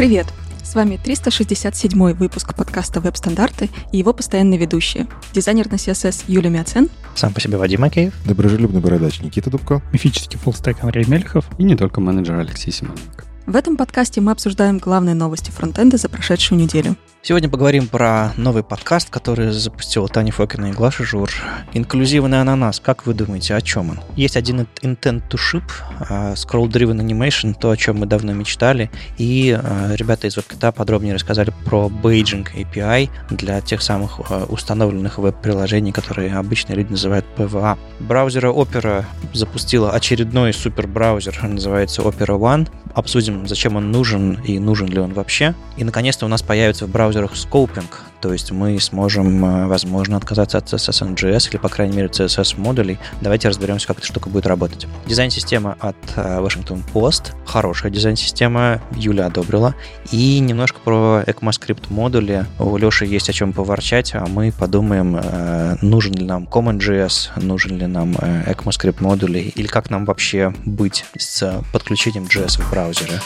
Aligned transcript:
Привет! 0.00 0.28
С 0.64 0.74
вами 0.74 0.96
367 0.96 2.14
выпуск 2.14 2.54
подкаста 2.54 3.02
«Веб-стандарты» 3.02 3.68
и 3.92 3.98
его 3.98 4.14
постоянные 4.14 4.58
ведущие. 4.58 5.06
Дизайнер 5.34 5.70
на 5.70 5.74
CSS 5.74 6.24
Юлия 6.26 6.48
Мяцен. 6.48 6.88
Сам 7.14 7.34
по 7.34 7.40
себе 7.42 7.58
Вадим 7.58 7.82
Макеев. 7.82 8.14
Доброжелюбный 8.24 8.80
бородач 8.80 9.20
Никита 9.20 9.50
Дубко. 9.50 9.82
Мифический 9.92 10.38
фуллстек 10.38 10.82
Андрей 10.82 11.04
Мельхов. 11.06 11.44
И 11.58 11.64
не 11.64 11.76
только 11.76 12.00
менеджер 12.00 12.36
Алексей 12.36 12.72
Симоненко. 12.72 13.24
В 13.44 13.54
этом 13.54 13.76
подкасте 13.76 14.22
мы 14.22 14.32
обсуждаем 14.32 14.78
главные 14.78 15.14
новости 15.14 15.50
фронтенда 15.50 15.98
за 15.98 16.08
прошедшую 16.08 16.58
неделю. 16.58 16.96
Сегодня 17.22 17.50
поговорим 17.50 17.86
про 17.86 18.32
новый 18.38 18.62
подкаст, 18.62 19.10
который 19.10 19.50
запустила 19.50 20.08
Таня 20.08 20.32
Фокина 20.32 20.70
и 20.70 20.72
Глаша 20.72 21.04
Жур. 21.04 21.30
«Инклюзивный 21.74 22.40
ананас». 22.40 22.80
Как 22.80 23.04
вы 23.04 23.12
думаете, 23.12 23.54
о 23.54 23.60
чем 23.60 23.90
он? 23.90 24.00
Есть 24.16 24.38
один 24.38 24.66
intent 24.80 25.28
to 25.28 25.36
ship, 25.36 25.62
uh, 26.08 26.32
scroll-driven 26.32 26.98
animation, 26.98 27.54
то, 27.60 27.72
о 27.72 27.76
чем 27.76 27.98
мы 27.98 28.06
давно 28.06 28.32
мечтали. 28.32 28.90
И 29.18 29.50
uh, 29.50 29.94
ребята 29.96 30.28
из 30.28 30.38
WebKit 30.38 30.72
подробнее 30.72 31.12
рассказали 31.12 31.52
про 31.66 31.88
Beijing 31.88 32.48
API 32.54 33.10
для 33.28 33.60
тех 33.60 33.82
самых 33.82 34.20
uh, 34.20 34.46
установленных 34.46 35.18
веб-приложений, 35.18 35.92
которые 35.92 36.34
обычно 36.34 36.72
люди 36.72 36.92
называют 36.92 37.26
PWA. 37.36 37.76
Браузера 37.98 38.50
Opera 38.50 39.04
запустила 39.34 39.92
очередной 39.92 40.54
супер-браузер, 40.54 41.38
называется 41.42 42.00
Opera 42.00 42.38
One. 42.38 42.66
Обсудим, 42.94 43.46
зачем 43.46 43.76
он 43.76 43.92
нужен 43.92 44.40
и 44.42 44.58
нужен 44.58 44.88
ли 44.88 44.98
он 44.98 45.12
вообще. 45.12 45.54
И, 45.76 45.84
наконец-то, 45.84 46.24
у 46.24 46.28
нас 46.28 46.42
появится 46.42 46.86
в 46.86 46.90
браузерах 47.10 47.36
скопинг, 47.36 48.02
то 48.20 48.32
есть 48.32 48.52
мы 48.52 48.78
сможем, 48.78 49.44
э, 49.44 49.66
возможно, 49.66 50.16
отказаться 50.16 50.58
от 50.58 50.72
CSS 50.72 51.14
NGS 51.14 51.50
или, 51.50 51.56
по 51.56 51.68
крайней 51.68 51.96
мере, 51.96 52.08
CSS 52.08 52.56
модулей. 52.56 53.00
Давайте 53.20 53.48
разберемся, 53.48 53.88
как 53.88 53.98
эта 53.98 54.06
штука 54.06 54.28
будет 54.28 54.46
работать. 54.46 54.86
Дизайн-система 55.06 55.76
от 55.80 55.96
э, 56.14 56.38
Washington 56.38 56.84
Post. 56.94 57.32
Хорошая 57.44 57.90
дизайн-система. 57.90 58.80
Юля 58.92 59.26
одобрила. 59.26 59.74
И 60.12 60.38
немножко 60.38 60.78
про 60.84 61.24
ECMAScript 61.26 61.86
модули. 61.88 62.46
У 62.60 62.76
Леши 62.76 63.06
есть 63.06 63.28
о 63.28 63.32
чем 63.32 63.52
поворчать, 63.52 64.14
а 64.14 64.26
мы 64.28 64.52
подумаем, 64.52 65.16
э, 65.16 65.78
нужен 65.82 66.14
ли 66.14 66.24
нам 66.24 66.44
CommonJS, 66.44 67.42
нужен 67.42 67.76
ли 67.76 67.86
нам 67.86 68.12
ECMAScript 68.12 69.02
модули, 69.02 69.40
или 69.40 69.66
как 69.66 69.90
нам 69.90 70.04
вообще 70.04 70.54
быть 70.64 71.04
с 71.18 71.60
подключением 71.72 72.26
JS 72.26 72.62
в 72.62 72.70
браузере. 72.70 73.18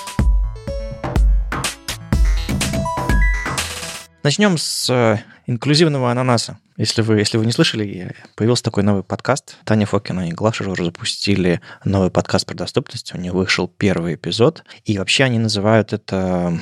Начнем 4.25 4.56
с 4.56 4.89
э, 4.89 5.22
инклюзивного 5.47 6.11
ананаса. 6.11 6.58
Если 6.78 7.03
вы, 7.03 7.19
если 7.19 7.36
вы 7.36 7.44
не 7.44 7.53
слышали, 7.53 8.17
появился 8.36 8.64
такой 8.64 8.83
новый 8.83 9.03
подкаст. 9.03 9.58
Таня 9.64 9.84
Фокина 9.84 10.30
и 10.30 10.33
Глаша 10.33 10.67
уже 10.67 10.83
запустили 10.83 11.61
новый 11.84 12.11
подкаст 12.11 12.47
про 12.47 12.55
доступность. 12.55 13.14
У 13.14 13.19
них 13.19 13.34
вышел 13.34 13.69
первый 13.69 14.14
эпизод. 14.14 14.64
И 14.86 14.97
вообще 14.97 15.25
они 15.25 15.39
называют 15.39 15.92
это 15.92 16.58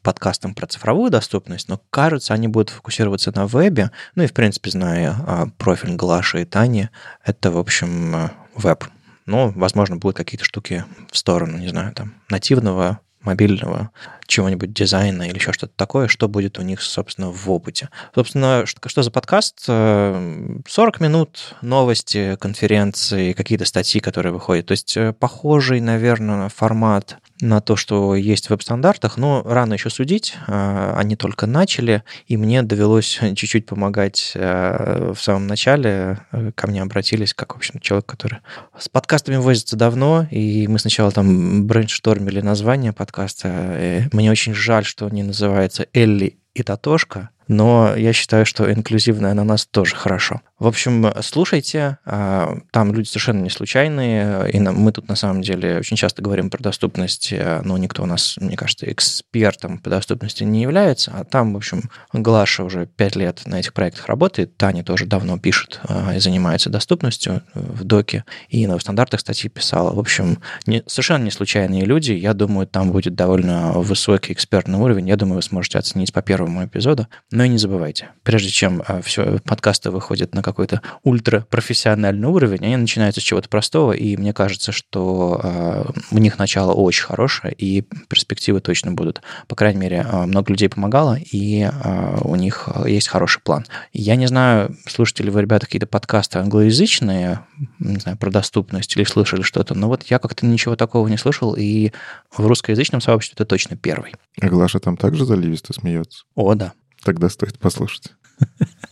подкастом 0.00 0.54
про 0.54 0.66
цифровую 0.66 1.10
доступность, 1.10 1.68
но 1.68 1.78
кажется, 1.90 2.32
они 2.32 2.48
будут 2.48 2.70
фокусироваться 2.70 3.32
на 3.34 3.46
вебе. 3.46 3.90
Ну 4.14 4.22
и, 4.22 4.26
в 4.26 4.32
принципе, 4.32 4.70
зная 4.70 5.14
а, 5.26 5.48
профиль 5.58 5.96
Глаши 5.96 6.40
и 6.40 6.44
Тани, 6.46 6.88
это, 7.22 7.50
в 7.50 7.58
общем, 7.58 8.16
э, 8.16 8.30
веб. 8.56 8.82
Но, 9.26 9.50
возможно, 9.54 9.96
будут 9.96 10.16
какие-то 10.16 10.46
штуки 10.46 10.86
в 11.12 11.18
сторону, 11.18 11.58
не 11.58 11.68
знаю, 11.68 11.92
там, 11.92 12.14
нативного 12.30 13.00
мобильного 13.24 13.90
чего-нибудь 14.26 14.72
дизайна 14.72 15.28
или 15.28 15.36
еще 15.36 15.52
что-то 15.52 15.72
такое, 15.76 16.08
что 16.08 16.28
будет 16.28 16.58
у 16.58 16.62
них, 16.62 16.80
собственно, 16.82 17.30
в 17.30 17.50
опыте. 17.50 17.88
Собственно, 18.14 18.64
что, 18.66 18.88
что 18.88 19.02
за 19.02 19.10
подкаст? 19.10 19.64
40 19.64 19.70
э, 19.70 20.64
минут 21.00 21.54
новости, 21.62 22.36
конференции, 22.40 23.32
какие-то 23.32 23.64
статьи, 23.64 24.00
которые 24.00 24.32
выходят. 24.32 24.66
То 24.66 24.72
есть 24.72 24.96
э, 24.96 25.12
похожий, 25.12 25.80
наверное, 25.80 26.48
формат 26.48 27.18
на 27.40 27.60
то, 27.60 27.76
что 27.76 28.14
есть 28.14 28.46
в 28.46 28.50
веб-стандартах, 28.50 29.16
но 29.16 29.42
рано 29.44 29.74
еще 29.74 29.90
судить. 29.90 30.34
Э, 30.46 30.94
они 30.96 31.16
только 31.16 31.46
начали, 31.46 32.02
и 32.26 32.36
мне 32.36 32.62
довелось 32.62 33.18
чуть-чуть 33.36 33.66
помогать 33.66 34.32
в 34.34 35.16
самом 35.16 35.46
начале. 35.46 36.18
Ко 36.54 36.66
мне 36.66 36.82
обратились 36.82 37.34
как, 37.34 37.54
в 37.54 37.56
общем, 37.56 37.80
человек, 37.80 38.06
который 38.06 38.40
с 38.78 38.88
подкастами 38.88 39.36
возится 39.36 39.76
давно, 39.76 40.26
и 40.30 40.66
мы 40.68 40.78
сначала 40.78 41.10
там 41.10 41.66
брейнштормили 41.66 42.40
название 42.40 42.92
подкаста, 42.92 44.08
мне 44.14 44.30
очень 44.30 44.54
жаль, 44.54 44.84
что 44.84 45.08
не 45.08 45.22
называется 45.22 45.86
Элли 45.92 46.38
и 46.54 46.62
Татошка, 46.62 47.30
но 47.48 47.94
я 47.94 48.12
считаю, 48.12 48.46
что 48.46 48.72
инклюзивный 48.72 49.30
ананас 49.30 49.66
тоже 49.66 49.94
хорошо. 49.96 50.40
В 50.60 50.68
общем, 50.68 51.12
слушайте, 51.22 51.98
а, 52.04 52.58
там 52.70 52.94
люди 52.94 53.08
совершенно 53.08 53.42
не 53.42 53.50
случайные, 53.50 54.48
и 54.52 54.60
мы 54.60 54.92
тут 54.92 55.08
на 55.08 55.16
самом 55.16 55.42
деле 55.42 55.78
очень 55.78 55.96
часто 55.96 56.22
говорим 56.22 56.48
про 56.48 56.62
доступность, 56.62 57.32
а, 57.32 57.60
но 57.64 57.76
никто 57.76 58.04
у 58.04 58.06
нас, 58.06 58.36
мне 58.38 58.56
кажется, 58.56 58.90
экспертом 58.90 59.78
по 59.78 59.90
доступности 59.90 60.44
не 60.44 60.62
является, 60.62 61.10
а 61.12 61.24
там, 61.24 61.54
в 61.54 61.56
общем, 61.56 61.90
Глаша 62.12 62.62
уже 62.62 62.86
пять 62.86 63.16
лет 63.16 63.42
на 63.46 63.58
этих 63.58 63.72
проектах 63.72 64.06
работает, 64.06 64.56
Таня 64.56 64.84
тоже 64.84 65.06
давно 65.06 65.40
пишет 65.40 65.80
а, 65.88 66.14
и 66.14 66.20
занимается 66.20 66.70
доступностью 66.70 67.42
в 67.54 67.82
доке, 67.82 68.24
и 68.48 68.64
на 68.68 68.78
стандартах 68.78 69.20
статьи 69.20 69.50
писала. 69.50 69.92
В 69.92 69.98
общем, 69.98 70.38
не, 70.66 70.84
совершенно 70.86 71.24
не 71.24 71.32
случайные 71.32 71.84
люди, 71.84 72.12
я 72.12 72.32
думаю, 72.32 72.68
там 72.68 72.92
будет 72.92 73.16
довольно 73.16 73.72
высокий 73.72 74.32
экспертный 74.32 74.78
уровень, 74.78 75.08
я 75.08 75.16
думаю, 75.16 75.36
вы 75.36 75.42
сможете 75.42 75.80
оценить 75.80 76.12
по 76.12 76.22
первому 76.22 76.64
эпизоду, 76.64 77.08
но 77.32 77.42
и 77.42 77.48
не 77.48 77.58
забывайте, 77.58 78.10
прежде 78.22 78.50
чем 78.50 78.84
все 79.02 79.40
подкасты 79.40 79.90
выходят 79.90 80.32
на 80.32 80.43
какой-то 80.44 80.82
ультрапрофессиональный 81.02 82.28
уровень, 82.28 82.64
они 82.64 82.76
начинаются 82.76 83.20
с 83.20 83.24
чего-то 83.24 83.48
простого, 83.48 83.92
и 83.92 84.16
мне 84.16 84.32
кажется, 84.32 84.70
что 84.70 85.40
э, 85.42 85.84
у 86.10 86.18
них 86.18 86.38
начало 86.38 86.72
очень 86.72 87.04
хорошее, 87.04 87.54
и 87.54 87.82
перспективы 88.08 88.60
точно 88.60 88.92
будут. 88.92 89.22
По 89.48 89.56
крайней 89.56 89.80
мере, 89.80 90.06
э, 90.06 90.26
много 90.26 90.52
людей 90.52 90.68
помогало, 90.68 91.18
и 91.18 91.62
э, 91.62 92.18
у 92.22 92.36
них 92.36 92.68
есть 92.86 93.08
хороший 93.08 93.40
план. 93.42 93.64
Я 93.92 94.16
не 94.16 94.26
знаю, 94.26 94.76
слушаете 94.86 95.24
ли 95.24 95.30
вы, 95.30 95.40
ребята, 95.40 95.66
какие-то 95.66 95.86
подкасты 95.86 96.38
англоязычные, 96.38 97.40
не 97.78 97.96
знаю, 97.96 98.18
про 98.18 98.30
доступность, 98.30 98.94
или 98.96 99.04
слышали 99.04 99.42
что-то, 99.42 99.74
но 99.74 99.88
вот 99.88 100.04
я 100.04 100.18
как-то 100.18 100.46
ничего 100.46 100.76
такого 100.76 101.08
не 101.08 101.16
слышал, 101.16 101.54
и 101.54 101.90
в 102.36 102.46
русскоязычном 102.46 103.00
сообществе 103.00 103.34
это 103.36 103.46
точно 103.46 103.76
первый. 103.76 104.14
А 104.40 104.48
Глаша 104.48 104.78
там 104.78 104.96
также 104.96 105.24
заливисто 105.24 105.72
смеется? 105.72 106.24
О, 106.34 106.54
да. 106.54 106.72
Тогда 107.02 107.28
стоит 107.28 107.58
послушать. 107.58 108.12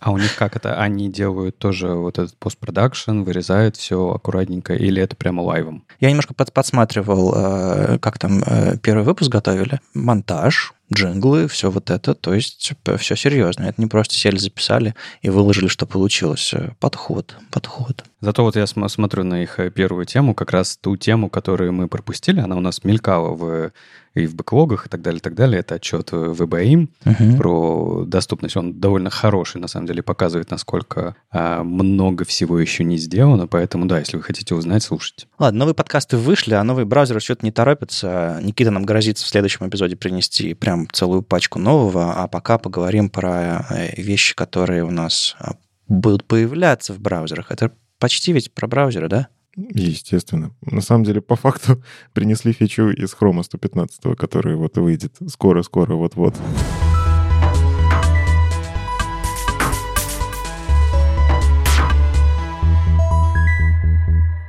А 0.00 0.10
у 0.10 0.18
них 0.18 0.34
как 0.34 0.56
это? 0.56 0.74
Они 0.74 1.08
делают 1.08 1.58
тоже 1.58 1.94
вот 1.94 2.18
этот 2.18 2.36
постпродакшн, 2.36 3.22
вырезают 3.22 3.76
все 3.76 4.10
аккуратненько, 4.10 4.74
или 4.74 5.00
это 5.00 5.14
прямо 5.14 5.42
лайвом? 5.42 5.84
Я 6.00 6.08
немножко 6.08 6.34
подсматривал, 6.34 7.32
э, 7.36 7.98
как 8.00 8.18
там 8.18 8.42
э, 8.44 8.78
первый 8.78 9.04
выпуск 9.04 9.30
готовили. 9.30 9.80
Монтаж, 9.94 10.74
джинглы, 10.92 11.48
все 11.48 11.70
вот 11.70 11.90
это, 11.90 12.14
то 12.14 12.34
есть 12.34 12.72
все 12.98 13.16
серьезно. 13.16 13.64
Это 13.64 13.80
не 13.80 13.86
просто 13.86 14.14
сели, 14.14 14.36
записали 14.36 14.94
и 15.20 15.30
выложили, 15.30 15.68
что 15.68 15.86
получилось. 15.86 16.54
Подход, 16.80 17.36
подход. 17.50 18.04
Зато 18.20 18.44
вот 18.44 18.56
я 18.56 18.66
смотрю 18.66 19.24
на 19.24 19.42
их 19.42 19.58
первую 19.74 20.06
тему, 20.06 20.34
как 20.34 20.52
раз 20.52 20.76
ту 20.76 20.96
тему, 20.96 21.28
которую 21.28 21.72
мы 21.72 21.88
пропустили, 21.88 22.40
она 22.40 22.56
у 22.56 22.60
нас 22.60 22.84
мелькала 22.84 23.34
в 23.34 23.72
и 24.14 24.26
в 24.26 24.34
бэклогах 24.34 24.86
и 24.86 24.88
так 24.88 25.00
далее, 25.00 25.18
и 25.18 25.22
так 25.22 25.34
далее. 25.34 25.60
Это 25.60 25.76
отчет 25.76 26.10
ВБАИМ 26.12 26.90
uh-huh. 27.04 27.36
про 27.36 28.04
доступность. 28.06 28.56
Он 28.56 28.78
довольно 28.78 29.10
хороший, 29.10 29.60
на 29.60 29.68
самом 29.68 29.86
деле, 29.86 30.02
показывает, 30.02 30.50
насколько 30.50 31.16
а, 31.30 31.62
много 31.62 32.24
всего 32.24 32.58
еще 32.58 32.84
не 32.84 32.98
сделано. 32.98 33.46
Поэтому, 33.46 33.86
да, 33.86 33.98
если 33.98 34.16
вы 34.16 34.22
хотите 34.22 34.54
узнать, 34.54 34.82
слушайте. 34.82 35.26
Ладно, 35.38 35.60
новые 35.60 35.74
подкасты 35.74 36.16
вышли, 36.16 36.54
а 36.54 36.62
новые 36.62 36.84
браузеры 36.84 37.20
что-то 37.20 37.44
не 37.44 37.52
торопятся. 37.52 38.38
Никита 38.42 38.70
нам 38.70 38.84
грозится 38.84 39.24
в 39.24 39.28
следующем 39.28 39.68
эпизоде 39.68 39.96
принести 39.96 40.54
прям 40.54 40.81
целую 40.90 41.22
пачку 41.22 41.58
нового, 41.58 42.14
а 42.14 42.28
пока 42.28 42.58
поговорим 42.58 43.10
про 43.10 43.66
э, 43.70 44.00
вещи, 44.00 44.34
которые 44.34 44.84
у 44.84 44.90
нас 44.90 45.36
а, 45.38 45.54
будут 45.88 46.24
появляться 46.24 46.92
в 46.92 47.00
браузерах. 47.00 47.50
Это 47.50 47.72
почти 47.98 48.32
ведь 48.32 48.52
про 48.52 48.66
браузеры, 48.66 49.08
да? 49.08 49.28
Естественно. 49.56 50.54
На 50.62 50.80
самом 50.80 51.04
деле, 51.04 51.20
по 51.20 51.36
факту, 51.36 51.82
принесли 52.14 52.52
фичу 52.52 52.88
из 52.88 53.14
Chrome 53.14 53.42
115, 53.42 54.16
который 54.16 54.56
вот 54.56 54.76
выйдет 54.78 55.16
скоро-скоро, 55.28 55.94
вот-вот. 55.94 56.34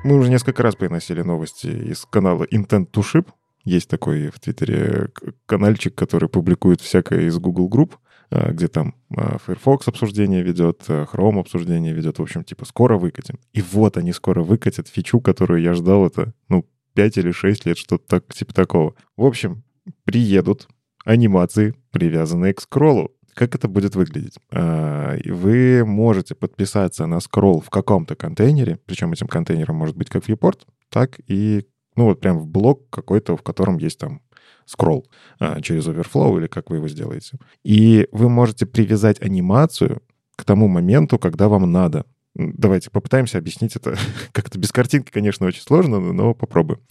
Мы 0.03 0.17
уже 0.17 0.29
несколько 0.29 0.63
раз 0.63 0.75
приносили 0.75 1.21
новости 1.21 1.67
из 1.67 2.05
канала 2.05 2.43
Intent 2.51 2.91
to 2.91 3.01
Ship. 3.01 3.25
Есть 3.63 3.89
такой 3.89 4.29
в 4.29 4.39
Твиттере 4.39 5.09
каналчик, 5.45 5.95
который 5.95 6.29
публикует 6.29 6.81
всякое 6.81 7.27
из 7.27 7.37
Google 7.37 7.69
Group. 7.69 7.93
Э, 8.33 8.51
где 8.51 8.67
там 8.67 8.95
э, 9.15 9.37
Firefox 9.45 9.87
обсуждение 9.87 10.41
ведет, 10.41 10.85
э, 10.87 11.05
Chrome 11.11 11.39
обсуждение 11.39 11.93
ведет, 11.93 12.17
в 12.17 12.21
общем, 12.21 12.43
типа, 12.43 12.65
скоро 12.65 12.97
выкатим. 12.97 13.39
И 13.53 13.61
вот 13.61 13.95
они 13.95 14.11
скоро 14.11 14.41
выкатят 14.41 14.87
фичу, 14.87 15.21
которую 15.21 15.61
я 15.61 15.75
ждал, 15.75 16.07
это, 16.07 16.33
ну, 16.49 16.65
5 16.95 17.17
или 17.17 17.31
6 17.31 17.65
лет, 17.67 17.77
что-то 17.77 18.03
так, 18.07 18.33
типа 18.33 18.51
такого. 18.53 18.95
В 19.17 19.25
общем, 19.25 19.63
приедут 20.03 20.67
анимации, 21.05 21.75
привязанные 21.91 22.55
к 22.55 22.61
скроллу. 22.61 23.11
Как 23.35 23.53
это 23.53 23.67
будет 23.67 23.95
выглядеть? 23.95 24.37
Вы 24.51 25.83
можете 25.85 26.35
подписаться 26.35 27.07
на 27.07 27.19
скролл 27.19 27.61
в 27.61 27.71
каком-то 27.71 28.15
контейнере, 28.15 28.79
причем 28.85 29.11
этим 29.11 29.27
контейнером 29.27 29.75
может 29.75 29.97
быть 29.97 30.09
как 30.09 30.29
viewport, 30.29 30.59
так 30.89 31.19
и, 31.27 31.65
ну 31.95 32.05
вот 32.05 32.19
прям 32.19 32.39
в 32.39 32.47
блок 32.47 32.89
какой-то, 32.89 33.37
в 33.37 33.41
котором 33.41 33.77
есть 33.77 33.99
там 33.99 34.21
скролл 34.65 35.05
а, 35.39 35.61
через 35.61 35.87
Overflow 35.87 36.37
или 36.39 36.47
как 36.47 36.69
вы 36.69 36.77
его 36.77 36.87
сделаете. 36.87 37.37
И 37.63 38.07
вы 38.11 38.29
можете 38.29 38.65
привязать 38.65 39.21
анимацию 39.21 40.01
к 40.35 40.45
тому 40.45 40.67
моменту, 40.67 41.19
когда 41.19 41.47
вам 41.47 41.71
надо. 41.71 42.05
Давайте 42.35 42.89
попытаемся 42.89 43.37
объяснить 43.37 43.75
это. 43.75 43.95
Как-то 44.31 44.57
без 44.57 44.71
картинки, 44.71 45.11
конечно, 45.11 45.45
очень 45.45 45.61
сложно, 45.61 45.99
но 45.99 46.33
попробуем. 46.33 46.81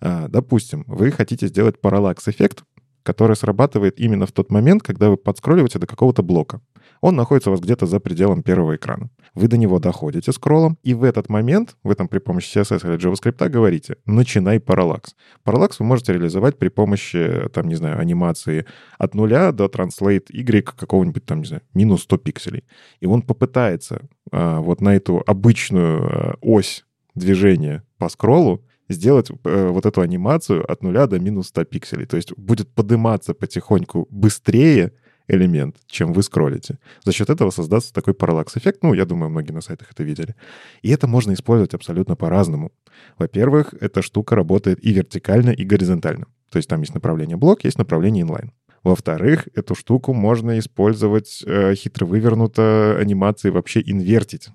А, 0.00 0.28
допустим, 0.28 0.84
вы 0.86 1.10
хотите 1.10 1.46
сделать 1.46 1.80
параллакс-эффект, 1.80 2.64
который 3.02 3.36
срабатывает 3.36 3.98
именно 3.98 4.26
в 4.26 4.32
тот 4.32 4.50
момент, 4.50 4.82
когда 4.82 5.08
вы 5.08 5.16
подскролливаете 5.16 5.78
до 5.78 5.86
какого-то 5.86 6.22
блока. 6.22 6.60
Он 7.00 7.16
находится 7.16 7.50
у 7.50 7.52
вас 7.52 7.60
где-то 7.60 7.86
за 7.86 7.98
пределом 7.98 8.42
первого 8.42 8.76
экрана. 8.76 9.10
Вы 9.34 9.48
до 9.48 9.56
него 9.56 9.78
доходите 9.78 10.32
скроллом, 10.32 10.78
и 10.82 10.92
в 10.92 11.02
этот 11.02 11.28
момент, 11.28 11.76
в 11.82 11.90
этом 11.90 12.08
при 12.08 12.18
помощи 12.18 12.58
CSS 12.58 12.86
или 12.86 12.98
JavaScript 12.98 13.48
говорите 13.48 13.96
«начинай 14.04 14.60
параллакс». 14.60 15.14
Параллакс 15.44 15.80
вы 15.80 15.86
можете 15.86 16.12
реализовать 16.12 16.58
при 16.58 16.68
помощи, 16.68 17.48
там, 17.52 17.68
не 17.68 17.74
знаю, 17.74 17.98
анимации 17.98 18.66
от 18.98 19.14
нуля 19.14 19.52
до 19.52 19.66
translate 19.66 20.26
y 20.30 20.62
какого-нибудь, 20.62 21.24
там, 21.24 21.40
не 21.40 21.46
знаю, 21.46 21.62
минус 21.74 22.02
100 22.02 22.18
пикселей. 22.18 22.64
И 23.00 23.06
он 23.06 23.22
попытается 23.22 24.02
а, 24.30 24.60
вот 24.60 24.80
на 24.80 24.94
эту 24.94 25.22
обычную 25.26 26.02
а, 26.02 26.34
ось 26.40 26.84
движения 27.14 27.82
по 27.98 28.08
скроллу 28.08 28.64
сделать 28.88 29.30
э, 29.30 29.68
вот 29.68 29.86
эту 29.86 30.00
анимацию 30.00 30.70
от 30.70 30.82
нуля 30.82 31.06
до 31.06 31.18
минус 31.20 31.48
100 31.48 31.64
пикселей. 31.64 32.06
То 32.06 32.16
есть 32.16 32.36
будет 32.36 32.68
подниматься 32.74 33.34
потихоньку 33.34 34.08
быстрее 34.10 34.92
элемент, 35.30 35.76
чем 35.86 36.12
вы 36.12 36.22
скроллите. 36.22 36.78
За 37.04 37.12
счет 37.12 37.30
этого 37.30 37.50
создастся 37.50 37.92
такой 37.92 38.14
параллакс-эффект. 38.14 38.82
Ну, 38.82 38.94
я 38.94 39.04
думаю, 39.04 39.30
многие 39.30 39.52
на 39.52 39.60
сайтах 39.60 39.92
это 39.92 40.02
видели. 40.02 40.34
И 40.82 40.90
это 40.90 41.06
можно 41.06 41.32
использовать 41.32 41.74
абсолютно 41.74 42.16
по-разному. 42.16 42.72
Во-первых, 43.18 43.74
эта 43.80 44.02
штука 44.02 44.34
работает 44.34 44.84
и 44.84 44.92
вертикально, 44.92 45.50
и 45.50 45.64
горизонтально. 45.64 46.26
То 46.50 46.58
есть 46.58 46.68
там 46.68 46.80
есть 46.80 46.94
направление 46.94 47.36
блок, 47.36 47.64
есть 47.64 47.78
направление 47.78 48.24
inline. 48.24 48.50
Во-вторых, 48.82 49.48
эту 49.54 49.74
штуку 49.74 50.14
можно 50.14 50.58
использовать 50.58 51.42
э, 51.46 51.74
хитро 51.74 52.06
вывернуто 52.06 52.96
анимации 52.98 53.50
вообще 53.50 53.82
инвертить. 53.84 54.48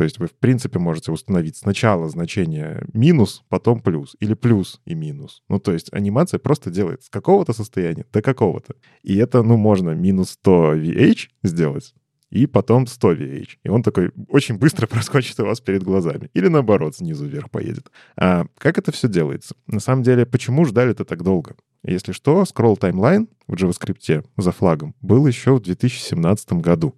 То 0.00 0.04
есть 0.04 0.18
вы, 0.18 0.28
в 0.28 0.32
принципе, 0.32 0.78
можете 0.78 1.12
установить 1.12 1.58
сначала 1.58 2.08
значение 2.08 2.86
минус, 2.94 3.44
потом 3.50 3.82
плюс, 3.82 4.16
или 4.18 4.32
плюс 4.32 4.80
и 4.86 4.94
минус. 4.94 5.42
Ну, 5.50 5.58
то 5.58 5.72
есть 5.72 5.92
анимация 5.92 6.38
просто 6.38 6.70
делает 6.70 7.02
с 7.02 7.10
какого-то 7.10 7.52
состояния 7.52 8.06
до 8.10 8.22
какого-то. 8.22 8.76
И 9.02 9.18
это, 9.18 9.42
ну, 9.42 9.58
можно 9.58 9.90
минус 9.90 10.30
100 10.30 10.76
VH 10.76 11.28
сделать, 11.42 11.94
и 12.30 12.46
потом 12.46 12.86
100 12.86 13.12
VH. 13.12 13.48
И 13.62 13.68
он 13.68 13.82
такой 13.82 14.10
очень 14.28 14.56
быстро 14.56 14.86
проскочит 14.90 15.38
у 15.38 15.44
вас 15.44 15.60
перед 15.60 15.82
глазами. 15.82 16.30
Или 16.32 16.48
наоборот, 16.48 16.96
снизу 16.96 17.26
вверх 17.26 17.50
поедет. 17.50 17.90
А 18.16 18.46
как 18.56 18.78
это 18.78 18.92
все 18.92 19.06
делается? 19.06 19.54
На 19.66 19.80
самом 19.80 20.02
деле, 20.02 20.24
почему 20.24 20.64
ждали 20.64 20.92
это 20.92 21.04
так 21.04 21.22
долго? 21.22 21.56
Если 21.82 22.12
что, 22.12 22.42
scroll 22.42 22.78
timeline 22.78 23.28
в 23.46 23.54
JavaScript 23.54 24.24
за 24.36 24.52
флагом 24.52 24.94
был 25.00 25.26
еще 25.26 25.54
в 25.54 25.60
2017 25.60 26.52
году. 26.54 26.94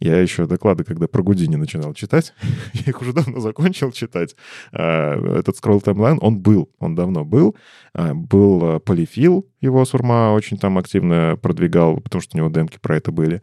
Я 0.00 0.20
еще 0.20 0.46
доклады, 0.46 0.84
когда 0.84 1.08
про 1.08 1.22
Гудини 1.22 1.56
начинал 1.56 1.94
читать, 1.94 2.34
я 2.74 2.82
их 2.86 3.00
уже 3.00 3.12
давно 3.12 3.40
закончил 3.40 3.90
читать. 3.92 4.36
А, 4.72 5.38
этот 5.38 5.56
scroll 5.56 5.82
timeline, 5.82 6.18
он 6.20 6.38
был, 6.38 6.70
он 6.78 6.94
давно 6.94 7.24
был. 7.24 7.56
А, 7.94 8.14
был 8.14 8.80
полифил, 8.80 9.46
его 9.60 9.84
Сурма 9.84 10.32
очень 10.34 10.58
там 10.58 10.78
активно 10.78 11.38
продвигал, 11.40 11.98
потому 12.00 12.22
что 12.22 12.36
у 12.36 12.38
него 12.38 12.50
демки 12.50 12.78
про 12.80 12.96
это 12.96 13.12
были. 13.12 13.42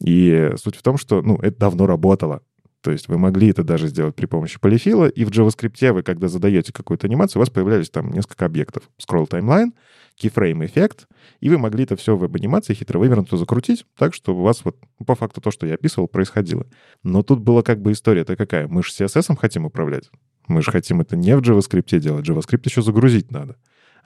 И 0.00 0.52
суть 0.56 0.76
в 0.76 0.82
том, 0.82 0.98
что, 0.98 1.22
ну, 1.22 1.36
это 1.36 1.58
давно 1.58 1.86
работало. 1.86 2.42
То 2.86 2.92
есть 2.92 3.08
вы 3.08 3.18
могли 3.18 3.48
это 3.48 3.64
даже 3.64 3.88
сделать 3.88 4.14
при 4.14 4.26
помощи 4.26 4.60
полифила, 4.60 5.08
и 5.08 5.24
в 5.24 5.30
JavaScript 5.30 5.92
вы, 5.92 6.04
когда 6.04 6.28
задаете 6.28 6.72
какую-то 6.72 7.08
анимацию, 7.08 7.40
у 7.40 7.42
вас 7.42 7.50
появлялись 7.50 7.90
там 7.90 8.12
несколько 8.12 8.46
объектов. 8.46 8.84
Scroll 8.96 9.28
timeline, 9.28 9.72
keyframe 10.22 10.64
эффект, 10.64 11.08
и 11.40 11.48
вы 11.48 11.58
могли 11.58 11.82
это 11.82 11.96
все 11.96 12.14
в 12.14 12.20
веб-анимации 12.20 12.74
хитро 12.74 13.00
вывернуто 13.00 13.38
закрутить, 13.38 13.86
так 13.98 14.14
что 14.14 14.36
у 14.36 14.40
вас 14.40 14.64
вот 14.64 14.76
ну, 15.00 15.04
по 15.04 15.16
факту 15.16 15.40
то, 15.40 15.50
что 15.50 15.66
я 15.66 15.74
описывал, 15.74 16.06
происходило. 16.06 16.64
Но 17.02 17.24
тут 17.24 17.40
была 17.40 17.64
как 17.64 17.82
бы 17.82 17.90
история-то 17.90 18.36
какая? 18.36 18.68
Мы 18.68 18.84
же 18.84 18.92
CSS 18.92 19.36
хотим 19.36 19.64
управлять. 19.64 20.08
Мы 20.46 20.62
же 20.62 20.70
хотим 20.70 21.00
это 21.00 21.16
не 21.16 21.36
в 21.36 21.40
JavaScript 21.40 21.98
делать. 21.98 22.24
JavaScript 22.24 22.62
еще 22.66 22.82
загрузить 22.82 23.32
надо. 23.32 23.56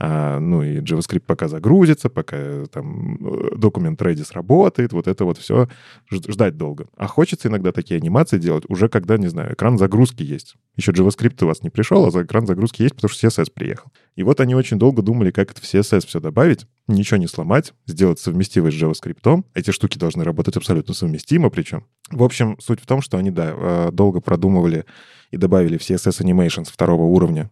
А, 0.02 0.40
ну 0.40 0.62
и 0.62 0.78
JavaScript 0.78 1.24
пока 1.26 1.46
загрузится, 1.46 2.08
пока 2.08 2.34
э, 2.38 2.66
там 2.72 3.16
э, 3.16 3.56
документ 3.58 4.00
ready 4.00 4.24
сработает, 4.24 4.94
вот 4.94 5.06
это 5.06 5.26
вот 5.26 5.36
все 5.36 5.68
ждать 6.10 6.56
долго. 6.56 6.86
А 6.96 7.06
хочется 7.06 7.48
иногда 7.48 7.70
такие 7.70 7.98
анимации 7.98 8.38
делать 8.38 8.64
уже 8.68 8.88
когда, 8.88 9.18
не 9.18 9.28
знаю, 9.28 9.52
экран 9.52 9.76
загрузки 9.76 10.22
есть. 10.22 10.54
Еще 10.76 10.92
JavaScript 10.92 11.44
у 11.44 11.48
вас 11.48 11.62
не 11.62 11.68
пришел, 11.68 12.06
а 12.06 12.22
экран 12.22 12.46
загрузки 12.46 12.80
есть, 12.80 12.94
потому 12.94 13.10
что 13.10 13.26
CSS 13.26 13.52
приехал. 13.52 13.92
И 14.16 14.22
вот 14.22 14.40
они 14.40 14.54
очень 14.54 14.78
долго 14.78 15.02
думали, 15.02 15.30
как 15.32 15.50
это 15.50 15.60
в 15.60 15.64
CSS 15.64 16.06
все 16.06 16.18
добавить, 16.18 16.66
ничего 16.88 17.18
не 17.18 17.26
сломать, 17.26 17.74
сделать 17.86 18.18
совместимость 18.20 18.78
с 18.78 18.82
JavaScript. 18.82 19.44
Эти 19.52 19.70
штуки 19.70 19.98
должны 19.98 20.24
работать 20.24 20.56
абсолютно 20.56 20.94
совместимо 20.94 21.50
причем. 21.50 21.84
В 22.10 22.22
общем, 22.22 22.56
суть 22.58 22.80
в 22.80 22.86
том, 22.86 23.02
что 23.02 23.18
они, 23.18 23.30
да, 23.30 23.52
э, 23.54 23.90
долго 23.92 24.22
продумывали 24.22 24.86
и 25.30 25.36
добавили 25.36 25.76
в 25.76 25.82
CSS 25.82 26.24
Animations 26.24 26.72
второго 26.72 27.02
уровня 27.02 27.50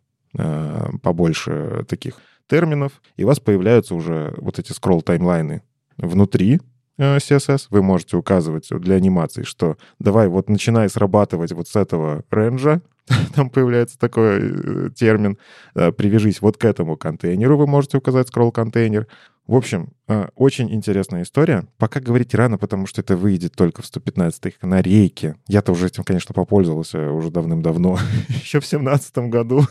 побольше 1.03 1.87
таких 1.89 2.21
терминов, 2.49 3.01
и 3.17 3.25
у 3.25 3.27
вас 3.29 3.41
появляются 3.41 3.95
уже 3.95 4.35
вот 4.39 4.59
эти 4.59 4.73
скролл-таймлайны 4.73 5.63
внутри 5.97 6.61
э, 6.97 7.17
CSS. 7.19 7.67
Вы 7.71 7.83
можете 7.83 8.17
указывать 8.17 8.69
для 8.71 8.97
анимации, 8.97 9.43
что 9.43 9.77
давай 9.99 10.29
вот 10.29 10.49
начинай 10.49 10.89
срабатывать 10.89 11.53
вот 11.53 11.69
с 11.69 11.77
этого 11.77 12.25
рейнджа, 12.31 12.81
там 13.35 13.51
появляется 13.51 13.99
такой 13.99 14.41
э, 14.41 14.91
термин, 14.95 15.39
э, 15.75 15.93
привяжись 15.93 16.41
вот 16.41 16.57
к 16.57 16.65
этому 16.65 16.97
контейнеру, 16.97 17.57
вы 17.57 17.67
можете 17.67 17.99
указать 17.99 18.29
скролл-контейнер. 18.29 19.07
В 19.49 19.55
общем, 19.55 19.95
э, 20.09 20.29
очень 20.35 20.71
интересная 20.71 21.23
история. 21.23 21.67
Пока 21.79 22.01
говорить 22.01 22.35
рано, 22.35 22.59
потому 22.59 22.87
что 22.87 23.01
это 23.01 23.17
выйдет 23.17 23.55
только 23.57 23.81
в 23.81 23.87
115-й 23.87 24.51
канарейке. 24.51 25.37
Я-то 25.47 25.73
уже 25.73 25.87
этим, 25.87 26.05
конечно, 26.05 26.35
попользовался 26.35 27.11
уже 27.11 27.31
давным-давно, 27.31 27.99
еще 28.29 28.61
в 28.61 28.67
17 28.67 29.17
году. 29.31 29.63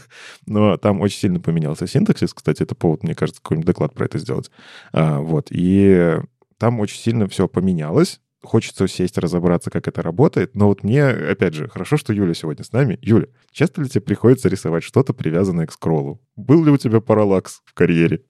Но 0.47 0.77
там 0.77 1.00
очень 1.00 1.19
сильно 1.19 1.39
поменялся 1.39 1.85
синтаксис. 1.85 2.33
Кстати, 2.33 2.63
это 2.63 2.74
повод, 2.74 3.03
мне 3.03 3.13
кажется, 3.13 3.39
какой-нибудь 3.39 3.68
доклад 3.68 3.94
про 3.94 4.06
это 4.06 4.18
сделать. 4.18 4.50
А, 4.94 5.19
вот. 5.19 5.50
И 5.51 6.21
там 6.57 6.80
очень 6.80 7.00
сильно 7.00 7.27
все 7.27 7.47
поменялось 7.47 8.19
хочется 8.44 8.87
сесть, 8.87 9.18
разобраться, 9.18 9.69
как 9.69 9.87
это 9.87 10.01
работает. 10.01 10.56
Но 10.56 10.68
вот 10.68 10.83
мне, 10.83 11.06
опять 11.06 11.54
же, 11.54 11.68
хорошо, 11.68 11.97
что 11.97 12.13
Юля 12.13 12.33
сегодня 12.33 12.63
с 12.63 12.71
нами. 12.71 12.97
Юля, 13.01 13.28
часто 13.51 13.81
ли 13.81 13.90
тебе 13.90 14.01
приходится 14.01 14.47
рисовать 14.47 14.83
что-то, 14.83 15.13
привязанное 15.13 15.66
к 15.66 15.73
скроллу? 15.73 16.21
Был 16.35 16.63
ли 16.63 16.71
у 16.71 16.78
тебя 16.78 17.01
параллакс 17.01 17.61
в 17.66 17.73
карьере? 17.73 18.21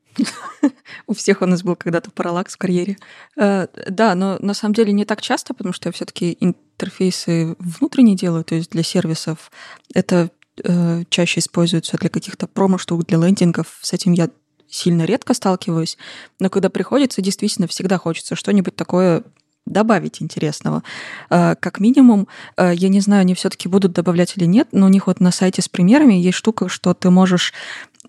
У 1.08 1.14
всех 1.14 1.42
у 1.42 1.46
нас 1.46 1.64
был 1.64 1.76
когда-то 1.76 2.12
параллакс 2.12 2.56
в 2.56 2.58
карьере. 2.58 2.98
Э, 3.36 3.68
да, 3.90 4.16
но 4.16 4.38
на 4.40 4.54
самом 4.54 4.74
деле 4.74 4.92
не 4.94 5.06
так 5.06 5.22
часто, 5.22 5.54
потому 5.54 5.74
что 5.74 5.90
я 5.90 5.94
все-таки 5.94 6.38
интерфейсы 6.40 7.56
внутренние 7.60 8.16
делаю, 8.16 8.44
то 8.44 8.56
есть 8.56 8.72
для 8.72 8.84
сервисов. 8.84 9.52
Это 9.94 10.30
э, 10.64 11.04
чаще 11.10 11.40
используется 11.40 11.98
для 11.98 12.10
каких-то 12.10 12.48
промо-штук, 12.48 13.06
для 13.06 13.18
лендингов. 13.18 13.80
С 13.82 13.94
этим 13.94 14.14
я 14.14 14.30
сильно 14.70 15.04
редко 15.04 15.34
сталкиваюсь. 15.34 15.98
Но 16.40 16.50
когда 16.50 16.70
приходится, 16.70 17.22
действительно 17.22 17.68
всегда 17.68 17.98
хочется 17.98 18.36
что-нибудь 18.36 18.76
такое 18.76 19.24
добавить 19.66 20.22
интересного. 20.22 20.84
Э, 21.30 21.56
как 21.60 21.80
минимум, 21.80 22.28
я 22.58 22.88
не 22.88 23.02
знаю, 23.02 23.22
они 23.22 23.34
все-таки 23.34 23.68
будут 23.68 23.92
добавлять 23.92 24.38
или 24.38 24.46
нет, 24.46 24.70
но 24.72 24.86
у 24.86 24.90
них 24.90 25.08
вот 25.08 25.20
на 25.20 25.32
сайте 25.32 25.62
с 25.62 25.68
примерами 25.68 26.14
есть 26.14 26.38
штука, 26.38 26.70
что 26.70 26.94
ты 26.94 27.10
можешь 27.10 27.54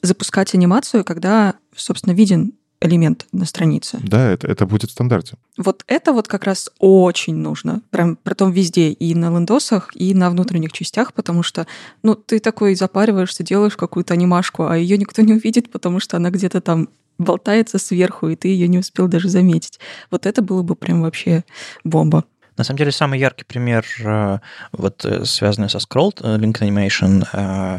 запускать 0.03 0.55
анимацию, 0.55 1.05
когда, 1.05 1.55
собственно, 1.79 2.15
виден 2.15 2.53
элемент 2.81 3.27
на 3.33 3.45
странице. 3.45 3.99
Да, 4.03 4.31
это, 4.31 4.47
это 4.47 4.67
будет 4.67 4.91
в 4.91 4.93
стандарте. 4.93 5.37
Вот 5.57 5.83
это 5.87 6.13
вот 6.13 6.29
как 6.29 6.45
раз 6.45 6.71
очень 6.79 7.35
нужно. 7.35 7.83
Прям 7.91 8.17
при 8.17 8.35
том 8.35 8.53
везде, 8.53 8.91
и 8.91 9.15
на 9.15 9.31
лендосах, 9.31 9.91
и 9.95 10.15
на 10.15 10.31
внутренних 10.31 10.73
частях, 10.73 11.13
потому 11.13 11.43
что, 11.43 11.67
ну, 12.03 12.15
ты 12.15 12.39
такой 12.39 12.75
запариваешься, 12.75 13.43
делаешь 13.43 13.77
какую-то 13.77 14.15
анимашку, 14.15 14.67
а 14.67 14.77
ее 14.77 14.97
никто 14.97 15.23
не 15.23 15.35
увидит, 15.35 15.71
потому 15.71 15.99
что 15.99 16.17
она 16.17 16.31
где-то 16.31 16.61
там 16.61 16.89
болтается 17.19 17.79
сверху, 17.79 18.29
и 18.29 18.37
ты 18.37 18.49
ее 18.49 18.69
не 18.69 18.79
успел 18.79 19.09
даже 19.09 19.29
заметить. 19.29 19.81
Вот 20.11 20.25
это 20.25 20.41
было 20.41 20.63
бы 20.63 20.77
прям 20.77 21.03
вообще 21.03 21.45
бомба. 21.83 22.25
На 22.59 22.65
самом 22.65 22.79
деле, 22.79 22.91
самый 22.91 23.21
яркий 23.21 23.45
пример, 23.45 23.87
э, 24.05 24.39
вот 24.73 25.05
э, 25.05 25.25
связанный 25.25 25.71
со 25.71 25.79
Scroll 25.79 26.13
э, 26.21 26.37
Link 26.39 26.61
Animation, 26.61 27.25